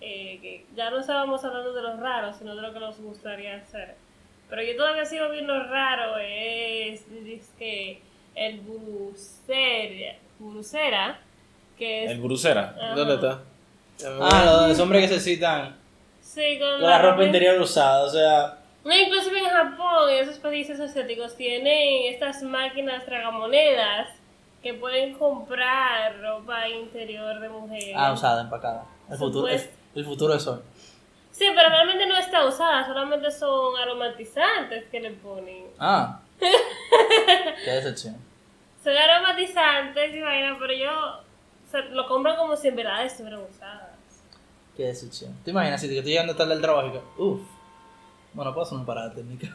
eh, 0.00 0.38
que 0.40 0.64
ya 0.74 0.90
no 0.90 1.00
estábamos 1.00 1.44
hablando 1.44 1.74
de 1.74 1.82
lo 1.82 1.96
raro, 1.98 2.32
sino 2.32 2.56
de 2.56 2.62
lo 2.62 2.72
que 2.72 2.80
nos 2.80 2.98
gustaría 3.00 3.56
hacer. 3.56 3.96
Pero 4.48 4.62
yo 4.62 4.76
todavía 4.76 5.04
sigo 5.04 5.28
viendo 5.30 5.58
raro, 5.64 6.16
es, 6.18 7.02
es 7.26 7.50
que 7.58 8.00
el 8.34 8.60
burucera, 8.60 10.16
burucera, 10.38 11.20
que 11.78 12.04
es... 12.04 12.10
El 12.12 12.20
Brucera. 12.20 12.74
Ajá. 12.76 12.94
¿Dónde 12.94 13.14
está? 13.14 13.42
Ah, 14.20 14.66
los 14.68 14.78
hombres 14.80 15.02
que 15.02 15.14
se 15.14 15.20
citan 15.20 15.76
Sí, 16.22 16.58
con 16.58 16.80
con 16.80 16.82
la 16.90 17.02
ropa 17.02 17.24
interior 17.24 17.60
usada, 17.60 18.04
o 18.04 18.08
sea... 18.08 18.58
No, 18.84 18.96
inclusive 18.96 19.38
en 19.38 19.48
Japón, 19.48 20.10
en 20.10 20.24
esos 20.28 20.38
países 20.38 20.80
asiáticos, 20.80 21.36
tienen 21.36 22.12
estas 22.12 22.42
máquinas 22.42 23.04
tragamonedas 23.04 24.08
que 24.62 24.74
pueden 24.74 25.14
comprar 25.14 26.20
ropa 26.20 26.68
interior 26.68 27.40
de 27.40 27.48
mujer. 27.48 27.94
Ah, 27.96 28.12
usada, 28.12 28.42
empacada. 28.42 28.84
El 29.10 29.18
futuro, 29.18 29.48
el, 29.48 29.58
Supuesto. 29.58 29.78
el 29.94 30.04
futuro 30.04 30.34
es 30.34 30.46
hoy. 30.46 30.60
Sí, 31.30 31.46
pero 31.54 31.68
realmente 31.68 32.06
no 32.06 32.16
está 32.16 32.44
usada, 32.46 32.86
solamente 32.86 33.30
son 33.30 33.76
aromatizantes 33.76 34.84
que 34.90 35.00
le 35.00 35.10
ponen. 35.12 35.66
Ah. 35.78 36.20
Qué 37.64 37.70
decepción. 37.70 38.16
Son 38.82 38.96
aromatizantes 38.96 40.14
y 40.14 40.20
vaina, 40.20 40.56
pero 40.58 40.72
yo 40.74 40.90
o 40.90 41.70
sea, 41.70 41.80
lo 41.82 42.06
compran 42.06 42.36
como 42.36 42.56
si 42.56 42.68
en 42.68 42.76
verdad 42.76 43.04
estuvieran 43.04 43.40
usadas. 43.50 43.90
Qué 44.76 44.84
decepción. 44.84 45.34
¿Te 45.44 45.50
imaginas 45.50 45.80
si 45.80 45.88
te 45.88 45.96
estoy 45.96 46.12
llegando 46.12 46.36
tarde 46.36 46.52
del 46.52 46.62
trabajo 46.62 46.88
y 46.88 46.92
que, 46.92 47.00
uff, 47.18 47.40
bueno, 48.34 48.52
puedo 48.54 48.66
hacer 48.66 48.78
un 48.78 48.86
parada 48.86 49.12
técnica. 49.12 49.48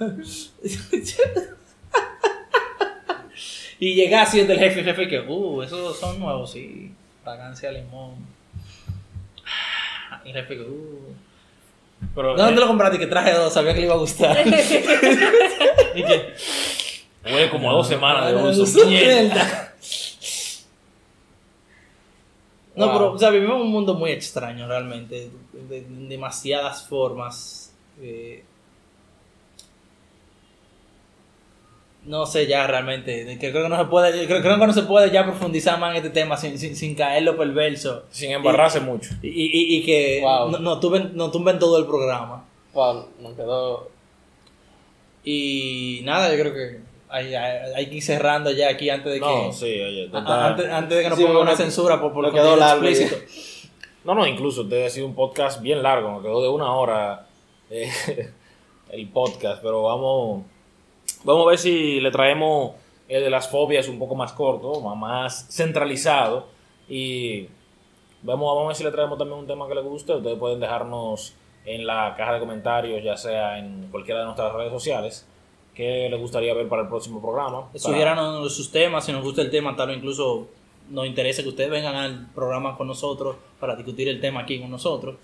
y 3.79 3.93
llega 3.93 4.21
así 4.23 4.39
el 4.39 4.47
del 4.47 4.59
jefe, 4.59 4.83
jefe 4.83 5.07
que, 5.07 5.19
uh, 5.19 5.61
esos 5.61 5.97
son 5.99 6.19
nuevos, 6.19 6.51
sí. 6.51 6.91
Fragancia 7.23 7.71
limón. 7.71 8.15
Y 10.25 10.29
el 10.29 10.35
jefe 10.35 10.55
que, 10.57 10.61
uh. 10.63 11.13
Pero, 12.13 12.35
¿De 12.35 12.43
dónde 12.43 12.57
eh, 12.57 12.61
lo 12.61 12.67
compraste? 12.67 12.99
Que 12.99 13.07
traje 13.07 13.33
dos, 13.33 13.53
sabía 13.53 13.73
que 13.73 13.79
le 13.79 13.85
iba 13.87 13.95
a 13.95 13.99
gustar. 13.99 14.37
y 15.95 16.03
que 16.03 16.33
huele 17.25 17.49
como 17.49 17.69
a 17.71 17.73
dos 17.73 17.87
semanas 17.87 18.31
de 18.31 18.39
Ah, 18.39 18.43
uso. 18.63 18.85
Mierda. 18.87 19.73
No, 22.75 22.85
Wow. 22.85 22.93
pero, 22.93 23.11
o 23.13 23.17
sea, 23.17 23.31
vivimos 23.31 23.55
en 23.55 23.61
un 23.63 23.71
mundo 23.71 23.95
muy 23.95 24.11
extraño 24.11 24.67
realmente, 24.67 25.31
de, 25.53 25.81
de 25.81 25.87
demasiadas 26.07 26.85
formas. 26.87 27.73
eh, 27.99 28.43
no 32.07 32.25
sé 32.25 32.47
ya 32.47 32.65
realmente, 32.67 33.37
creo 33.39 33.63
que 33.63 33.69
no 33.69 33.77
se 33.77 33.85
puede, 33.85 34.25
creo, 34.25 34.41
creo 34.41 34.59
que 34.59 34.65
no 34.67 34.73
se 34.73 34.83
puede 34.83 35.11
ya 35.11 35.23
profundizar 35.25 35.77
más 35.79 35.91
en 35.91 35.97
este 35.97 36.09
tema 36.09 36.35
sin, 36.37 36.57
sin, 36.57 36.75
sin 36.75 36.95
caerlo 36.95 37.37
perverso. 37.37 38.05
Sin 38.09 38.31
embarrarse 38.31 38.79
mucho. 38.79 39.11
Y, 39.21 39.27
y, 39.29 39.77
y 39.77 39.83
que 39.85 40.21
Wow. 40.23 40.51
no, 40.51 40.59
no, 40.59 40.79
tumben, 40.79 41.11
no 41.15 41.29
tumben 41.31 41.59
todo 41.59 41.77
el 41.77 41.85
programa. 41.85 42.45
Wow, 42.73 43.05
nos 43.21 43.33
quedó. 43.33 43.89
Y 45.23 46.01
nada, 46.03 46.33
yo 46.33 46.39
creo 46.41 46.53
que 46.53 46.79
hay, 47.09 47.33
hay, 47.35 47.73
hay 47.75 47.85
que 47.89 47.95
ir 47.95 48.03
cerrando 48.03 48.51
ya 48.51 48.69
aquí 48.69 48.89
antes 48.89 49.11
de 49.13 49.19
No, 49.19 49.47
que... 49.49 49.53
sí, 49.53 49.65
oye. 49.65 50.09
a- 50.13 50.47
antes, 50.47 50.69
antes 50.69 50.97
de 50.97 51.03
que 51.03 51.09
nos 51.09 51.17
Sí, 51.17 51.25
pongan 51.25 51.41
una 51.41 51.55
censura 51.55 51.99
por, 51.99 52.13
por 52.13 52.23
nos 52.23 52.33
quedó 52.33 52.55
largo 52.55 52.85
explícito. 52.85 53.17
No, 54.05 54.15
no, 54.15 54.25
incluso 54.25 54.65
te 54.67 54.85
ha 54.85 54.89
sido 54.89 55.05
un 55.05 55.15
podcast 55.15 55.61
bien 55.61 55.83
largo, 55.83 56.09
nos 56.09 56.21
quedó 56.23 56.41
de 56.41 56.47
una 56.47 56.71
hora 56.73 57.27
eh, 57.69 57.89
el 58.91 59.09
podcast, 59.09 59.61
pero 59.61 59.83
vamos, 59.83 60.43
vamos 61.23 61.45
a 61.45 61.49
ver 61.49 61.59
si 61.59 61.99
le 61.99 62.11
traemos 62.11 62.71
el 63.07 63.23
de 63.23 63.29
las 63.29 63.49
fobias 63.49 63.87
un 63.87 63.99
poco 63.99 64.15
más 64.15 64.33
corto, 64.33 64.81
más- 64.81 65.47
centralizado 65.49 66.47
y 66.89 67.47
vamos, 68.21 68.47
vamos 68.55 68.63
a 68.65 68.67
ver 68.67 68.75
si 68.75 68.83
le 68.83 68.91
traemos 68.91 69.17
también 69.17 69.39
un 69.39 69.47
tema 69.47 69.67
que 69.67 69.75
les 69.75 69.83
guste. 69.83 70.13
Ustedes 70.13 70.37
pueden 70.37 70.59
dejarnos 70.59 71.33
en 71.65 71.85
la 71.85 72.15
caja 72.17 72.33
de 72.33 72.39
comentarios, 72.39 73.03
ya 73.03 73.17
sea 73.17 73.59
en 73.59 73.87
cualquiera 73.91 74.19
de 74.21 74.25
nuestras 74.25 74.53
redes 74.53 74.71
sociales, 74.71 75.27
qué 75.73 76.07
les 76.09 76.19
gustaría 76.19 76.53
ver 76.53 76.67
para 76.67 76.83
el 76.83 76.87
próximo 76.87 77.21
programa. 77.21 77.67
Para- 77.67 77.79
Sugiéranos 77.79 78.55
sus 78.55 78.71
temas, 78.71 79.05
si 79.05 79.11
nos 79.11 79.23
gusta 79.23 79.41
el 79.41 79.49
tema, 79.51 79.75
tal 79.75 79.89
vez 79.89 79.97
incluso 79.97 80.47
nos 80.89 81.05
interesa 81.05 81.43
que 81.43 81.49
ustedes 81.49 81.69
vengan 81.69 81.95
al 81.95 82.27
programa 82.33 82.77
con 82.77 82.87
nosotros 82.87 83.35
para 83.59 83.75
discutir 83.75 84.07
el 84.07 84.21
tema 84.21 84.41
aquí 84.41 84.59
con 84.59 84.71
nosotros. 84.71 85.15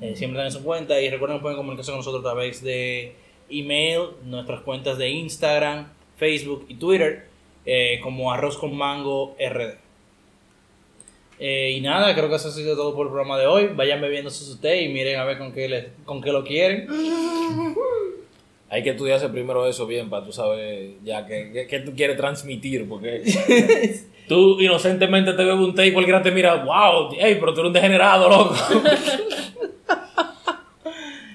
Eh, 0.00 0.14
siempre 0.16 0.36
tengan 0.36 0.46
eso 0.46 0.58
en 0.58 0.64
cuenta 0.64 1.00
y 1.00 1.10
recuerden 1.10 1.38
que 1.38 1.42
pueden 1.42 1.58
comunicarse 1.58 1.90
con 1.90 1.98
nosotros 1.98 2.20
a 2.24 2.28
través 2.30 2.62
de 2.62 3.14
email, 3.50 4.10
nuestras 4.24 4.60
cuentas 4.62 4.98
de 4.98 5.08
Instagram, 5.10 5.88
Facebook 6.16 6.66
y 6.68 6.74
Twitter, 6.74 7.26
eh, 7.66 8.00
como 8.02 8.32
arroz 8.32 8.56
con 8.56 8.74
mango 8.76 9.36
rd. 9.38 9.74
Eh, 11.38 11.72
y 11.76 11.80
nada, 11.80 12.14
creo 12.14 12.28
que 12.28 12.34
eso 12.36 12.48
ha 12.48 12.52
sido 12.52 12.76
todo 12.76 12.94
por 12.94 13.06
el 13.06 13.10
programa 13.12 13.38
de 13.38 13.46
hoy. 13.46 13.68
Vayan 13.74 14.00
bebiéndose 14.00 14.44
su 14.44 14.58
té 14.60 14.82
y 14.82 14.88
miren 14.90 15.18
a 15.18 15.24
ver 15.24 15.38
con 15.38 15.52
qué, 15.52 15.88
con 16.04 16.20
qué 16.20 16.32
lo 16.32 16.44
quieren. 16.44 16.86
Hay 18.72 18.82
que 18.84 18.90
estudiarse 18.90 19.28
primero 19.30 19.66
eso 19.66 19.84
bien 19.86 20.08
para 20.10 20.24
tú 20.24 20.32
saber 20.32 20.90
ya 21.02 21.26
que- 21.26 21.66
que 21.68 21.80
tú 21.80 21.92
quieres 21.96 22.16
transmitir, 22.16 22.88
porque 22.88 23.22
tú 24.28 24.60
inocentemente 24.60 25.32
te 25.32 25.42
bebes 25.44 25.58
un 25.58 25.74
té 25.74 25.86
y 25.88 25.92
cualquiera 25.92 26.22
te 26.22 26.30
mira, 26.30 26.62
wow, 26.62 27.10
ey, 27.18 27.34
pero 27.40 27.52
tú 27.52 27.60
eres 27.60 27.68
un 27.68 27.72
degenerado, 27.72 28.28
loco. 28.28 28.54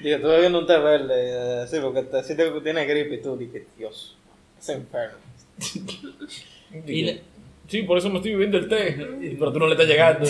Digo, 0.06 0.18
estuve 0.18 0.40
viendo 0.40 0.60
un 0.60 0.68
té 0.68 0.78
verde, 0.78 1.64
eh, 1.64 1.68
sí, 1.68 1.78
porque 1.82 2.04
te 2.04 2.24
sientes 2.24 2.52
que 2.52 2.62
tienes 2.62 2.88
gripe 2.88 3.16
y 3.16 3.22
tú 3.24 3.36
dije, 3.36 3.66
Dios, 3.78 4.16
es 4.60 4.70
enfermo. 4.70 5.18
Y 6.88 7.02
le- 7.04 7.22
Sí, 7.68 7.82
por 7.82 7.98
eso 7.98 8.10
me 8.12 8.18
estoy 8.18 8.34
bebiendo 8.34 8.58
el 8.60 8.68
té, 8.70 8.96
pero 9.40 9.52
tú 9.52 9.58
no 9.58 9.66
le 9.66 9.72
estás 9.74 9.88
llegando. 9.88 10.30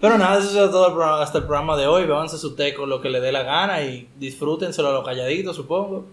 Pero 0.00 0.18
nada, 0.18 0.38
eso 0.38 0.64
es 0.64 0.70
todo 0.70 0.86
el 0.88 0.92
programa- 0.92 1.22
hasta 1.22 1.38
el 1.38 1.44
programa 1.44 1.76
de 1.76 1.86
hoy. 1.86 2.04
Bébanse 2.04 2.38
su 2.38 2.54
té 2.54 2.74
con 2.74 2.88
lo 2.88 3.00
que 3.00 3.10
le 3.10 3.20
dé 3.20 3.32
la 3.32 3.42
gana 3.42 3.82
y 3.82 4.08
disfrútenselo 4.16 4.88
a 4.88 4.92
los 4.92 5.04
calladitos, 5.04 5.56
supongo. 5.56 6.06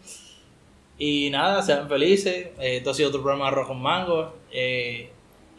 Y 0.98 1.30
nada, 1.30 1.62
sean 1.62 1.88
felices. 1.88 2.48
Eh, 2.60 2.78
esto 2.78 2.90
ha 2.92 2.94
sido 2.94 3.10
otro 3.10 3.22
programa 3.22 3.46
de 3.46 3.52
Arroz 3.52 3.68
con 3.68 3.82
Mango. 3.82 4.34
Eh, 4.52 5.10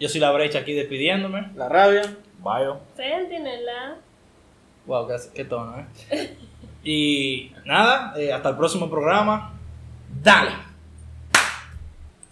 yo 0.01 0.09
soy 0.09 0.21
la 0.21 0.33
brecha 0.33 0.61
aquí 0.61 0.73
despidiéndome. 0.73 1.51
La 1.55 1.69
rabia. 1.69 2.03
Vaya. 2.43 2.79
Sentinela. 2.97 3.97
Wow, 4.87 5.07
qué, 5.07 5.17
qué 5.35 5.45
tono, 5.45 5.77
¿eh? 6.11 6.37
Y 6.85 7.53
nada, 7.65 8.13
eh, 8.17 8.33
hasta 8.33 8.49
el 8.49 8.57
próximo 8.57 8.91
programa. 8.91 9.53
Dale. 10.21 10.72